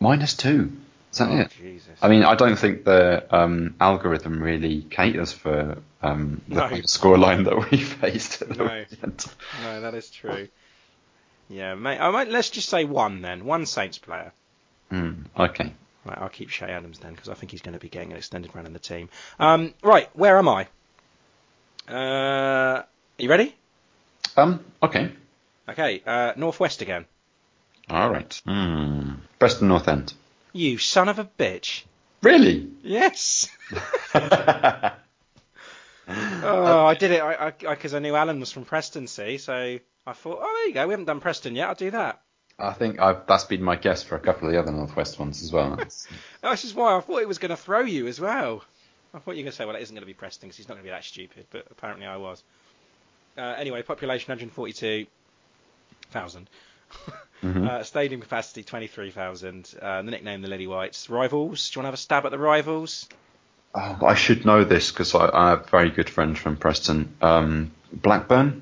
Minus 0.00 0.34
two? 0.34 0.72
Is 1.12 1.18
that 1.18 1.28
Oh, 1.30 1.38
it? 1.40 1.50
Jesus. 1.60 1.98
I 2.02 2.08
mean, 2.08 2.24
I 2.24 2.34
don't 2.34 2.56
think 2.56 2.84
the 2.84 3.24
um, 3.34 3.74
algorithm 3.80 4.42
really 4.42 4.82
caters 4.82 5.32
for 5.32 5.78
um, 6.02 6.40
the 6.48 6.54
No. 6.54 6.68
scoreline 6.86 7.44
that 7.44 7.70
we 7.70 7.78
faced. 7.82 8.42
At 8.42 8.48
the 8.50 8.54
No. 8.64 8.84
No, 9.64 9.80
that 9.82 9.94
is 9.94 10.10
true. 10.10 10.48
Yeah, 11.48 11.74
mate. 11.74 11.98
I 11.98 12.10
might, 12.10 12.28
let's 12.28 12.50
just 12.50 12.68
say 12.68 12.84
one 12.84 13.22
then. 13.22 13.44
One 13.44 13.66
Saints 13.66 13.98
player. 13.98 14.32
Hmm, 14.90 15.22
okay. 15.36 15.72
Right, 16.04 16.18
I'll 16.18 16.30
keep 16.30 16.48
Che 16.48 16.64
Adams 16.64 16.98
then 16.98 17.12
because 17.12 17.28
I 17.28 17.34
think 17.34 17.52
he's 17.52 17.60
going 17.60 17.74
to 17.74 17.78
be 17.78 17.90
getting 17.90 18.12
an 18.12 18.16
extended 18.16 18.54
run 18.54 18.66
in 18.66 18.72
the 18.72 18.78
team. 18.78 19.10
Um, 19.38 19.74
right, 19.82 20.08
where 20.16 20.38
am 20.38 20.48
I? 20.48 20.66
Uh, 21.88 21.94
are 21.94 22.86
you 23.18 23.28
ready? 23.28 23.54
Um. 24.36 24.64
Okay. 24.82 25.12
Okay, 25.68 26.02
uh, 26.06 26.32
Northwest 26.36 26.82
again. 26.82 27.04
All 27.90 28.10
right. 28.10 28.40
Hmm. 28.46 29.14
Preston 29.38 29.68
North 29.68 29.88
End. 29.88 30.14
You 30.52 30.78
son 30.78 31.08
of 31.08 31.18
a 31.18 31.24
bitch. 31.24 31.82
Really? 32.22 32.70
Yes. 32.82 33.48
oh, 34.14 34.92
I 36.06 36.94
did 36.94 37.10
it. 37.12 37.22
I 37.22 37.50
because 37.50 37.94
I, 37.94 37.98
knew 37.98 38.14
Alan 38.14 38.40
was 38.40 38.52
from 38.52 38.64
Preston. 38.64 39.06
See, 39.06 39.38
so 39.38 39.78
I 40.06 40.12
thought, 40.12 40.38
oh, 40.40 40.54
there 40.58 40.68
you 40.68 40.74
go. 40.74 40.86
We 40.86 40.92
haven't 40.92 41.06
done 41.06 41.20
Preston 41.20 41.56
yet. 41.56 41.68
I'll 41.68 41.74
do 41.74 41.90
that. 41.90 42.22
I 42.60 42.72
think 42.72 43.00
I've, 43.00 43.26
that's 43.26 43.44
been 43.44 43.62
my 43.62 43.76
guess 43.76 44.02
for 44.02 44.16
a 44.16 44.20
couple 44.20 44.46
of 44.48 44.52
the 44.52 44.58
other 44.60 44.72
Northwest 44.72 45.18
ones 45.18 45.42
as 45.42 45.52
well. 45.52 45.70
That's- 45.76 46.06
just 46.62 46.74
why 46.74 46.96
I 46.96 47.00
thought 47.00 47.22
it 47.22 47.28
was 47.28 47.38
going 47.38 47.50
to 47.50 47.56
throw 47.56 47.80
you 47.80 48.06
as 48.06 48.20
well. 48.20 48.62
I 49.12 49.18
thought 49.18 49.32
you 49.32 49.38
were 49.38 49.44
going 49.44 49.52
to 49.52 49.56
say, 49.56 49.64
well, 49.64 49.76
it 49.76 49.82
isn't 49.82 49.94
going 49.94 50.02
to 50.02 50.06
be 50.06 50.14
Preston 50.14 50.48
because 50.48 50.56
he's 50.56 50.68
not 50.68 50.74
going 50.74 50.84
to 50.84 50.88
be 50.88 50.90
that 50.90 51.04
stupid, 51.04 51.46
but 51.50 51.66
apparently 51.70 52.06
I 52.06 52.16
was. 52.16 52.42
Uh, 53.36 53.40
anyway, 53.58 53.82
population 53.82 54.30
142,000. 54.32 55.08
Mhm. 56.12 56.48
Uh, 57.70 57.82
stadium 57.84 58.20
capacity 58.20 58.62
23,000. 58.62 59.74
Uh, 59.80 60.02
the 60.02 60.10
nickname 60.10 60.42
the 60.42 60.48
Lily 60.48 60.66
Whites. 60.66 61.08
Rivals. 61.08 61.70
Do 61.70 61.78
you 61.78 61.82
want 61.82 61.84
to 61.84 61.88
have 61.88 61.94
a 61.94 61.96
stab 61.96 62.26
at 62.26 62.32
the 62.32 62.38
rivals? 62.38 63.08
Oh, 63.74 63.98
I 64.04 64.14
should 64.14 64.44
know 64.44 64.64
this 64.64 64.90
because 64.90 65.14
I, 65.14 65.30
I 65.32 65.48
have 65.50 65.70
very 65.70 65.88
good 65.90 66.10
friends 66.10 66.38
from 66.38 66.56
Preston. 66.58 67.14
Um, 67.22 67.70
Blackburn, 67.92 68.60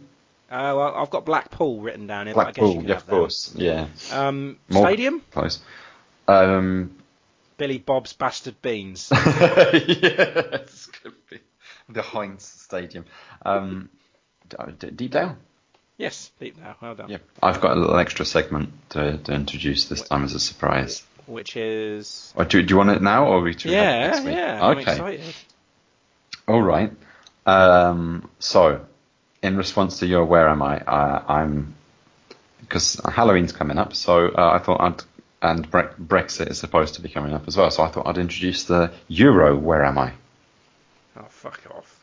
Uh, 0.50 0.72
well, 0.76 0.94
I've 0.96 1.10
got 1.10 1.26
Blackpool 1.26 1.80
written 1.80 2.06
down 2.06 2.26
here. 2.26 2.34
but 2.34 2.46
I 2.48 2.52
guess 2.52 2.62
you 2.74 2.80
Blackpool, 2.80 2.88
yeah, 2.88 2.96
of 2.96 3.06
course, 3.06 3.52
yeah, 3.54 3.86
Um, 4.12 4.58
More- 4.68 4.86
stadium. 4.86 5.20
close. 5.30 5.58
Um, 6.26 6.94
Billy 7.58 7.78
Bob's 7.78 8.12
Bastard 8.12 8.60
Beans. 8.62 9.08
yes, 9.12 10.86
could 11.02 11.12
be. 11.30 11.40
the 11.88 12.02
Heinz 12.02 12.44
Stadium. 12.44 13.04
Um, 13.44 13.88
D- 14.48 14.56
D- 14.78 14.90
Deepdale. 15.08 15.36
Yes, 15.96 16.30
Deepdale. 16.40 16.76
Well 16.80 16.94
done. 16.94 17.10
Yeah, 17.10 17.18
I've 17.42 17.60
got 17.60 17.76
a 17.76 17.80
little 17.80 17.96
extra 17.98 18.24
segment 18.24 18.70
to, 18.90 19.18
to 19.18 19.32
introduce 19.32 19.86
this 19.86 20.02
time 20.02 20.24
as 20.24 20.34
a 20.34 20.40
surprise. 20.40 21.02
Which 21.26 21.56
is. 21.56 22.32
Or 22.36 22.44
do, 22.44 22.62
do 22.62 22.72
you 22.72 22.78
want 22.78 22.90
it 22.90 23.02
now, 23.02 23.26
or 23.26 23.40
we 23.42 23.52
should 23.52 23.66
we 23.70 23.72
have 23.74 24.24
it 24.26 24.30
Yeah, 24.32 24.36
yeah. 24.56 24.64
I'm 24.66 24.78
Okay. 24.78 24.92
excited. 24.92 25.34
All 26.46 26.62
right. 26.62 26.92
Um, 27.44 28.30
so, 28.38 28.86
in 29.42 29.56
response 29.56 29.98
to 30.00 30.06
your 30.06 30.24
"Where 30.24 30.48
am 30.48 30.62
I?" 30.62 30.78
Uh, 30.80 31.22
I'm 31.28 31.74
because 32.60 33.00
Halloween's 33.04 33.52
coming 33.52 33.78
up, 33.78 33.94
so 33.94 34.28
uh, 34.28 34.50
I 34.52 34.58
thought 34.58 34.80
I'd 34.80 35.02
and 35.40 35.70
Bre- 35.70 35.94
Brexit 36.00 36.50
is 36.50 36.58
supposed 36.58 36.94
to 36.94 37.00
be 37.00 37.08
coming 37.08 37.32
up 37.32 37.46
as 37.46 37.56
well, 37.56 37.70
so 37.70 37.82
I 37.84 37.88
thought 37.88 38.06
I'd 38.06 38.18
introduce 38.18 38.64
the 38.64 38.92
Euro 39.08 39.56
"Where 39.56 39.84
am 39.84 39.98
I?" 39.98 40.12
Oh, 41.16 41.26
fuck 41.28 41.60
off. 41.70 42.00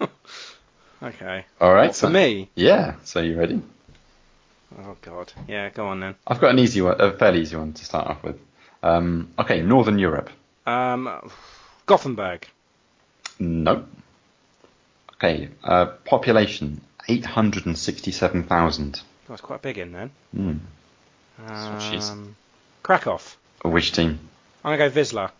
okay. 1.02 1.44
All 1.60 1.72
right. 1.74 1.88
What, 1.88 1.96
for 1.96 2.06
so- 2.06 2.10
me? 2.10 2.50
Yeah. 2.54 2.94
So 3.04 3.20
you 3.20 3.38
ready? 3.38 3.60
Oh, 4.80 4.96
God. 5.00 5.32
Yeah, 5.48 5.70
go 5.70 5.86
on 5.86 6.00
then. 6.00 6.14
I've 6.26 6.40
got 6.40 6.50
an 6.50 6.58
easy 6.58 6.82
one, 6.82 7.00
a 7.00 7.12
fairly 7.12 7.40
easy 7.40 7.56
one 7.56 7.72
to 7.72 7.84
start 7.84 8.06
off 8.06 8.22
with. 8.22 8.38
Um, 8.82 9.32
okay, 9.38 9.62
Northern 9.62 9.98
Europe. 9.98 10.28
Um, 10.66 11.08
Gothenburg. 11.86 12.46
No. 13.38 13.86
Okay, 15.18 15.48
uh, 15.64 15.86
population 16.04 16.80
867,000. 17.08 19.00
That's 19.28 19.40
quite 19.40 19.62
big 19.62 19.78
in 19.78 19.92
then. 19.92 20.10
She. 21.80 21.96
Um, 21.98 22.36
Krakow. 22.82 23.20
Which 23.64 23.92
team? 23.92 24.18
I'm 24.64 24.76
going 24.78 24.90
to 24.90 24.94
go 24.94 25.00
Wisla. 25.00 25.30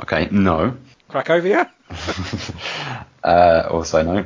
Okay, 0.00 0.28
no. 0.30 0.76
Cracovia? 1.10 1.68
Uh, 3.24 3.68
also 3.70 4.02
no. 4.02 4.24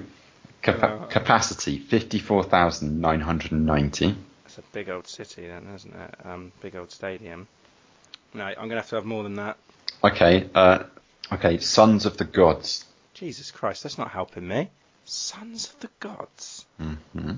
Capa- 0.62 0.86
Uh, 0.86 1.04
capacity 1.08 1.78
54,990. 1.78 4.16
That's 4.44 4.56
a 4.58 4.62
big 4.72 4.88
old 4.88 5.06
city 5.06 5.46
then, 5.46 5.66
isn't 5.74 5.94
it? 5.94 6.14
Um, 6.24 6.50
big 6.62 6.74
old 6.76 6.90
stadium. 6.90 7.46
No, 8.32 8.44
I'm 8.44 8.54
going 8.56 8.70
to 8.70 8.76
have 8.76 8.88
to 8.88 8.94
have 8.96 9.04
more 9.04 9.22
than 9.22 9.34
that. 9.36 9.58
Okay, 10.02 10.48
uh, 10.54 10.84
okay, 11.30 11.58
Sons 11.58 12.06
of 12.06 12.16
the 12.16 12.24
Gods. 12.24 12.86
Jesus 13.16 13.51
Christ, 13.51 13.82
that's 13.82 13.97
not 13.97 14.10
helping 14.10 14.47
me. 14.47 14.68
Sons 15.06 15.70
of 15.72 15.80
the 15.80 15.88
Gods. 16.01 16.66
hmm 16.78 17.32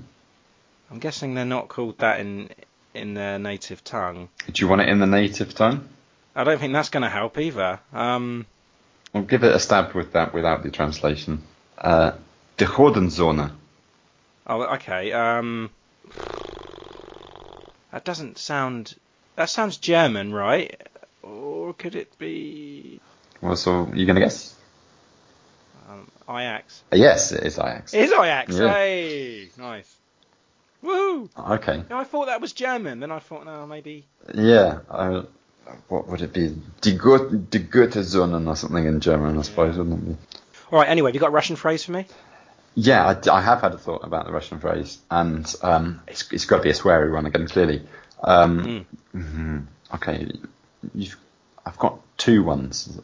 I'm 0.91 0.99
guessing 0.99 1.35
they're 1.35 1.45
not 1.45 1.69
called 1.69 1.99
that 1.99 2.19
in 2.19 2.49
in 2.93 3.13
their 3.13 3.39
native 3.39 3.81
tongue. 3.83 4.27
Do 4.51 4.61
you 4.61 4.67
want 4.67 4.81
it 4.81 4.89
in 4.89 4.99
the 4.99 5.05
native 5.05 5.53
tongue? 5.55 5.87
I 6.35 6.43
don't 6.43 6.59
think 6.59 6.73
that's 6.73 6.89
going 6.89 7.03
to 7.03 7.09
help 7.09 7.37
either. 7.37 7.79
Um, 7.93 8.45
I'll 9.13 9.21
give 9.21 9.43
it 9.43 9.53
a 9.55 9.59
stab 9.59 9.93
with 9.93 10.13
that 10.13 10.33
without 10.33 10.63
the 10.63 10.71
translation. 10.71 11.43
Uh, 11.77 12.13
De 12.57 12.65
Godenzonen. 12.65 13.51
oh, 14.47 14.61
okay. 14.75 15.11
Um, 15.13 15.69
that 17.91 18.03
doesn't 18.03 18.37
sound. 18.37 18.95
That 19.35 19.49
sounds 19.49 19.77
German, 19.77 20.33
right? 20.33 20.81
Or 21.21 21.73
could 21.73 21.95
it 21.95 22.17
be 22.17 22.99
Well, 23.41 23.55
so 23.55 23.89
you're 23.93 24.07
gonna 24.07 24.19
guess? 24.19 24.55
Um, 25.89 26.09
Ajax? 26.29 26.83
Yes, 26.93 27.31
it 27.31 27.43
is 27.43 27.57
Ajax. 27.57 27.93
It 27.93 28.01
is 28.05 28.11
Ajax. 28.11 28.55
Yeah. 28.57 28.73
Hey, 28.73 29.49
nice. 29.57 29.95
Woo! 30.81 31.29
Okay. 31.37 31.83
No, 31.89 31.97
I 31.97 32.03
thought 32.05 32.27
that 32.27 32.39
was 32.39 32.53
German. 32.53 32.99
Then 33.01 33.11
I 33.11 33.19
thought, 33.19 33.45
no, 33.45 33.67
maybe. 33.67 34.05
Yeah. 34.33 34.79
Uh, 34.89 35.23
what 35.89 36.07
would 36.07 36.21
it 36.21 36.31
be? 36.33 36.55
Die, 36.81 36.91
Gut- 36.91 37.49
Die 37.51 37.59
Goethe-Zonen 37.59 38.47
or 38.47 38.55
something 38.55 38.85
in 38.85 38.99
German, 39.01 39.37
I 39.37 39.41
suppose, 39.41 39.77
wouldn't 39.77 40.01
it 40.01 40.05
be? 40.07 40.17
All 40.71 40.79
right. 40.79 40.87
Anyway, 40.89 41.09
have 41.09 41.15
you 41.15 41.19
got 41.19 41.27
a 41.27 41.31
Russian 41.31 41.55
phrase 41.57 41.83
for 41.83 41.91
me? 41.91 42.05
Yeah, 42.75 43.19
I 43.31 43.41
have 43.41 43.61
had 43.61 43.73
a 43.73 43.77
thought 43.77 44.03
about 44.05 44.25
the 44.25 44.31
Russian 44.31 44.59
phrase, 44.59 44.99
and 45.11 45.53
um, 45.63 46.01
it's, 46.07 46.31
it's 46.31 46.45
got 46.45 46.57
to 46.57 46.63
be 46.63 46.69
a 46.69 46.73
sweary 46.73 47.11
one 47.11 47.25
again, 47.25 47.47
clearly. 47.47 47.81
Um, 48.23 48.85
mhm. 49.13 49.65
Okay, 49.95 50.31
you've, 50.93 51.17
I've 51.65 51.77
got 51.79 51.99
two 52.17 52.43
ones. 52.43 52.97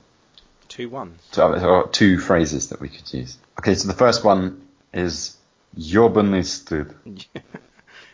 Two 0.76 0.90
one. 0.90 1.16
So 1.32 1.54
I've 1.54 1.62
got 1.62 1.94
two 1.94 2.20
phrases 2.20 2.68
that 2.68 2.82
we 2.82 2.90
could 2.90 3.14
use. 3.14 3.38
Okay, 3.60 3.76
so 3.76 3.88
the 3.88 3.94
first 3.94 4.26
one 4.26 4.68
is 4.94 5.38
Jobanistud. 5.80 6.94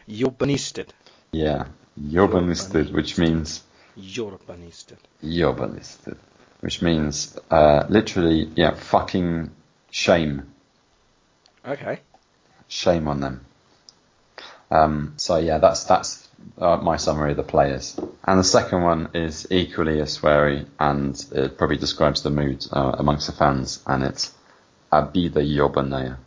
Urbanisted. 0.08 0.90
Yeah, 1.32 1.66
Jobanistud, 2.00 2.92
which 2.92 3.18
means 3.18 3.64
Urbanisted. 3.98 4.98
Jobanistud, 5.24 6.18
which 6.60 6.84
means 6.84 7.36
uh, 7.50 7.88
literally, 7.90 8.52
yeah, 8.56 8.76
fucking 8.76 9.50
shame. 9.90 10.54
Okay. 11.66 12.02
Shame 12.68 13.08
on 13.08 13.22
them. 13.22 13.46
Um, 14.70 15.14
so 15.18 15.38
yeah, 15.38 15.58
that's 15.58 15.86
that's 15.86 16.28
uh, 16.58 16.78
my 16.78 16.98
summary 16.98 17.32
of 17.32 17.38
the 17.38 17.44
players. 17.44 18.00
And 18.24 18.40
the 18.40 18.44
second 18.44 18.84
one 18.84 19.10
is 19.14 19.48
equally 19.52 20.00
as 20.02 20.18
sweary, 20.18 20.66
and 20.80 21.16
it 21.32 21.58
probably 21.58 21.78
describes 21.78 22.22
the 22.22 22.30
mood 22.30 22.66
uh, 22.72 22.96
amongst 22.98 23.28
the 23.28 23.34
fans, 23.34 23.82
and 23.86 24.04
it's 24.04 24.34
Abida 24.92 25.42
Yobanaya. 25.42 26.18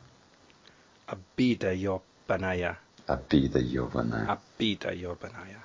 Abida 1.08 1.74
Yobanaya. 1.76 2.76
Abida 3.08 3.62
Yobanaya. 3.62 4.38
Abida 4.58 5.00
Yobanaya. 5.00 5.60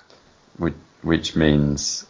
Which, 0.58 0.74
which 1.02 1.36
means 1.36 2.06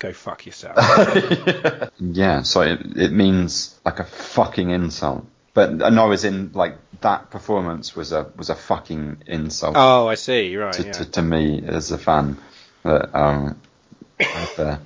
Go 0.00 0.14
fuck 0.14 0.46
yourself. 0.46 0.78
yeah, 2.00 2.40
so 2.40 2.62
it, 2.62 2.80
it 2.96 3.12
means 3.12 3.78
like 3.84 4.00
a 4.00 4.04
fucking 4.04 4.70
insult. 4.70 5.26
But 5.52 5.82
uh, 5.82 5.90
no, 5.90 6.10
as 6.12 6.24
in 6.24 6.52
like 6.52 6.76
that 7.00 7.30
performance 7.30 7.96
was 7.96 8.12
a 8.12 8.30
was 8.36 8.50
a 8.50 8.54
fucking 8.54 9.24
insult 9.26 9.74
oh, 9.76 10.06
I 10.06 10.14
see. 10.14 10.56
Right. 10.56 10.72
to, 10.74 10.84
yeah. 10.84 10.92
to, 10.92 11.04
to 11.06 11.22
me 11.22 11.62
as 11.66 11.90
a 11.90 11.98
fan 11.98 12.38
that 12.84 13.14
um 13.16 13.60
had 14.18 14.58
a, 14.58 14.80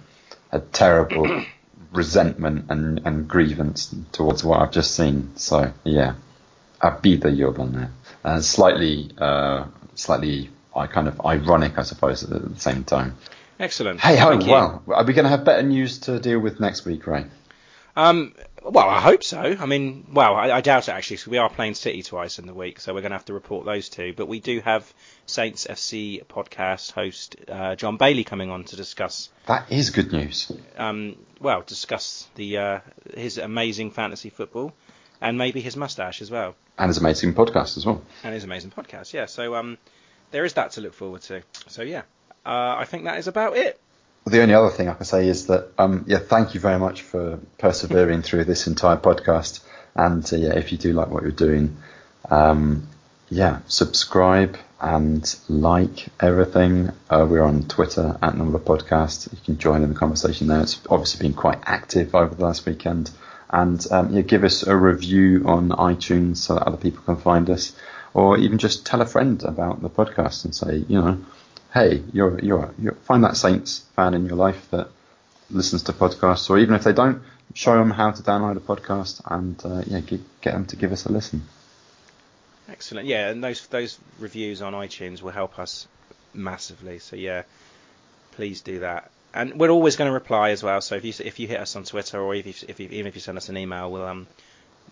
a 0.52 0.60
terrible 0.60 1.44
resentment 1.92 2.66
and, 2.70 3.02
and 3.04 3.28
grievance 3.28 3.94
towards 4.12 4.42
what 4.42 4.60
I've 4.60 4.72
just 4.72 4.94
seen. 4.94 5.36
So 5.36 5.72
yeah, 5.84 6.14
Abida 6.80 7.24
Yoban 7.24 7.90
uh, 8.24 8.40
slightly 8.40 9.10
uh 9.18 9.66
slightly 9.94 10.50
I 10.74 10.86
kind 10.86 11.08
of 11.08 11.20
ironic 11.26 11.78
I 11.78 11.82
suppose 11.82 12.24
at 12.24 12.30
the 12.30 12.58
same 12.58 12.84
time. 12.84 13.16
Excellent. 13.60 14.00
Hey 14.00 14.16
ho, 14.16 14.36
well, 14.38 14.82
are 14.88 15.04
we 15.04 15.12
going 15.12 15.24
to 15.24 15.30
have 15.30 15.44
better 15.44 15.62
news 15.62 16.00
to 16.00 16.18
deal 16.18 16.40
with 16.40 16.58
next 16.58 16.84
week, 16.84 17.06
Ray? 17.06 17.26
Um, 17.96 18.34
well, 18.62 18.88
I 18.88 19.00
hope 19.00 19.22
so. 19.22 19.38
I 19.40 19.66
mean, 19.66 20.06
well, 20.12 20.34
I, 20.34 20.50
I 20.50 20.60
doubt 20.62 20.88
it 20.88 20.92
actually, 20.92 21.16
because 21.16 21.28
we 21.28 21.38
are 21.38 21.48
playing 21.48 21.74
City 21.74 22.02
twice 22.02 22.38
in 22.40 22.46
the 22.46 22.54
week, 22.54 22.80
so 22.80 22.92
we're 22.92 23.02
going 23.02 23.10
to 23.12 23.16
have 23.16 23.26
to 23.26 23.34
report 23.34 23.64
those 23.66 23.88
two. 23.88 24.12
But 24.16 24.26
we 24.26 24.40
do 24.40 24.60
have 24.60 24.92
Saints 25.26 25.66
FC 25.70 26.24
podcast 26.26 26.90
host 26.92 27.36
uh, 27.48 27.76
John 27.76 27.96
Bailey 27.96 28.24
coming 28.24 28.50
on 28.50 28.64
to 28.64 28.76
discuss, 28.76 29.28
That 29.46 29.70
is 29.70 29.90
good 29.90 30.12
news. 30.12 30.50
um, 30.76 31.16
well, 31.40 31.62
discuss 31.66 32.26
the 32.34 32.58
uh, 32.58 32.80
his 33.16 33.38
amazing 33.38 33.90
fantasy 33.92 34.30
football 34.30 34.72
and 35.20 35.38
maybe 35.38 35.60
his 35.60 35.76
mustache 35.76 36.20
as 36.20 36.30
well, 36.30 36.56
And 36.78 36.88
his 36.88 36.98
amazing 36.98 37.34
podcast 37.34 37.76
as 37.76 37.86
well. 37.86 38.02
and 38.24 38.34
his 38.34 38.44
amazing 38.44 38.70
podcast. 38.72 39.12
Yeah, 39.12 39.26
so 39.26 39.54
um, 39.54 39.78
there 40.32 40.44
is 40.44 40.54
that 40.54 40.72
to 40.72 40.80
look 40.80 40.94
forward 40.94 41.22
to. 41.22 41.42
So 41.68 41.82
yeah, 41.82 42.02
uh, 42.44 42.74
I 42.78 42.86
think 42.86 43.04
that 43.04 43.18
is 43.18 43.28
about 43.28 43.56
it. 43.56 43.80
The 44.26 44.40
only 44.40 44.54
other 44.54 44.70
thing 44.70 44.88
I 44.88 44.94
can 44.94 45.04
say 45.04 45.28
is 45.28 45.48
that, 45.48 45.68
um, 45.76 46.04
yeah, 46.06 46.18
thank 46.18 46.54
you 46.54 46.60
very 46.60 46.78
much 46.78 47.02
for 47.02 47.38
persevering 47.58 48.22
through 48.26 48.44
this 48.44 48.66
entire 48.66 48.96
podcast. 48.96 49.60
And 49.94 50.24
uh, 50.32 50.36
yeah, 50.36 50.54
if 50.54 50.72
you 50.72 50.78
do 50.78 50.92
like 50.92 51.08
what 51.08 51.22
you're 51.22 51.32
doing, 51.32 51.76
um, 52.30 52.88
yeah, 53.28 53.60
subscribe 53.66 54.56
and 54.80 55.34
like 55.48 56.08
everything. 56.20 56.90
Uh, 57.10 57.26
we're 57.28 57.42
on 57.42 57.64
Twitter 57.64 58.18
at 58.22 58.36
Number 58.36 58.58
Podcast. 58.58 59.32
You 59.32 59.38
can 59.44 59.58
join 59.58 59.82
in 59.82 59.90
the 59.90 59.98
conversation 59.98 60.46
there. 60.46 60.60
It's 60.60 60.80
obviously 60.88 61.26
been 61.26 61.36
quite 61.36 61.58
active 61.64 62.14
over 62.14 62.34
the 62.34 62.44
last 62.44 62.66
weekend. 62.66 63.10
And 63.50 63.84
um, 63.90 64.14
yeah, 64.14 64.22
give 64.22 64.44
us 64.44 64.66
a 64.66 64.76
review 64.76 65.44
on 65.46 65.68
iTunes 65.68 66.38
so 66.38 66.54
that 66.54 66.66
other 66.66 66.76
people 66.76 67.02
can 67.04 67.16
find 67.16 67.48
us, 67.50 67.74
or 68.12 68.36
even 68.38 68.58
just 68.58 68.84
tell 68.86 69.00
a 69.00 69.06
friend 69.06 69.42
about 69.42 69.80
the 69.80 69.90
podcast 69.90 70.44
and 70.44 70.54
say, 70.54 70.84
you 70.88 71.00
know, 71.00 71.18
hey, 71.74 72.02
you're 72.12 72.38
you're, 72.38 72.72
you're 72.78 72.94
find 72.94 73.24
that 73.24 73.36
Saints 73.36 73.80
fan 73.96 74.14
in 74.14 74.26
your 74.26 74.36
life 74.36 74.70
that 74.70 74.88
listens 75.50 75.82
to 75.84 75.92
podcasts, 75.92 76.48
or 76.48 76.58
even 76.58 76.74
if 76.74 76.84
they 76.84 76.92
don't, 76.92 77.22
show 77.52 77.76
them 77.76 77.90
how 77.90 78.12
to 78.12 78.22
download 78.22 78.56
a 78.56 78.60
podcast 78.60 79.20
and 79.26 79.60
uh, 79.64 79.82
yeah, 79.86 80.00
get, 80.00 80.20
get 80.40 80.54
them 80.54 80.66
to 80.66 80.76
give 80.76 80.92
us 80.92 81.04
a 81.04 81.12
listen. 81.12 81.42
Excellent. 82.68 83.06
Yeah, 83.06 83.28
and 83.28 83.42
those 83.42 83.66
those 83.66 83.98
reviews 84.18 84.62
on 84.62 84.72
iTunes 84.72 85.20
will 85.20 85.32
help 85.32 85.58
us 85.58 85.86
massively. 86.32 86.98
So 87.00 87.16
yeah, 87.16 87.42
please 88.32 88.62
do 88.62 88.80
that. 88.80 89.10
And 89.34 89.58
we're 89.58 89.70
always 89.70 89.96
going 89.96 90.08
to 90.08 90.12
reply 90.12 90.50
as 90.50 90.62
well. 90.62 90.80
So 90.80 90.94
if 90.94 91.04
you 91.04 91.12
if 91.24 91.40
you 91.40 91.48
hit 91.48 91.60
us 91.60 91.74
on 91.76 91.84
Twitter 91.84 92.20
or 92.20 92.34
if 92.34 92.46
you, 92.46 92.54
if 92.68 92.78
you, 92.80 92.88
even 92.88 93.06
if 93.08 93.16
you 93.16 93.20
send 93.20 93.36
us 93.36 93.48
an 93.48 93.56
email, 93.56 93.90
we'll 93.90 94.06
um 94.06 94.26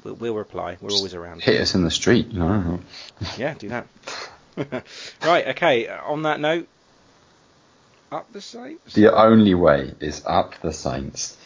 we'll, 0.03 0.15
we'll 0.15 0.35
reply. 0.35 0.77
We're 0.81 0.91
always 0.91 1.15
around. 1.15 1.43
Hit 1.43 1.61
us 1.61 1.75
in 1.75 1.85
the 1.85 1.91
street, 1.91 2.33
know. 2.33 2.81
Yeah, 3.39 3.55
do 3.55 3.69
that. 3.69 3.87
right. 5.23 5.49
Okay. 5.49 5.89
On 5.89 6.23
that 6.23 6.41
note, 6.41 6.69
up 8.13 8.33
the 8.33 8.41
Saints. 8.41 8.95
The 8.95 9.15
only 9.15 9.55
way 9.55 9.95
is 10.01 10.23
up 10.27 10.55
the 10.63 10.73
Saints. 10.73 11.37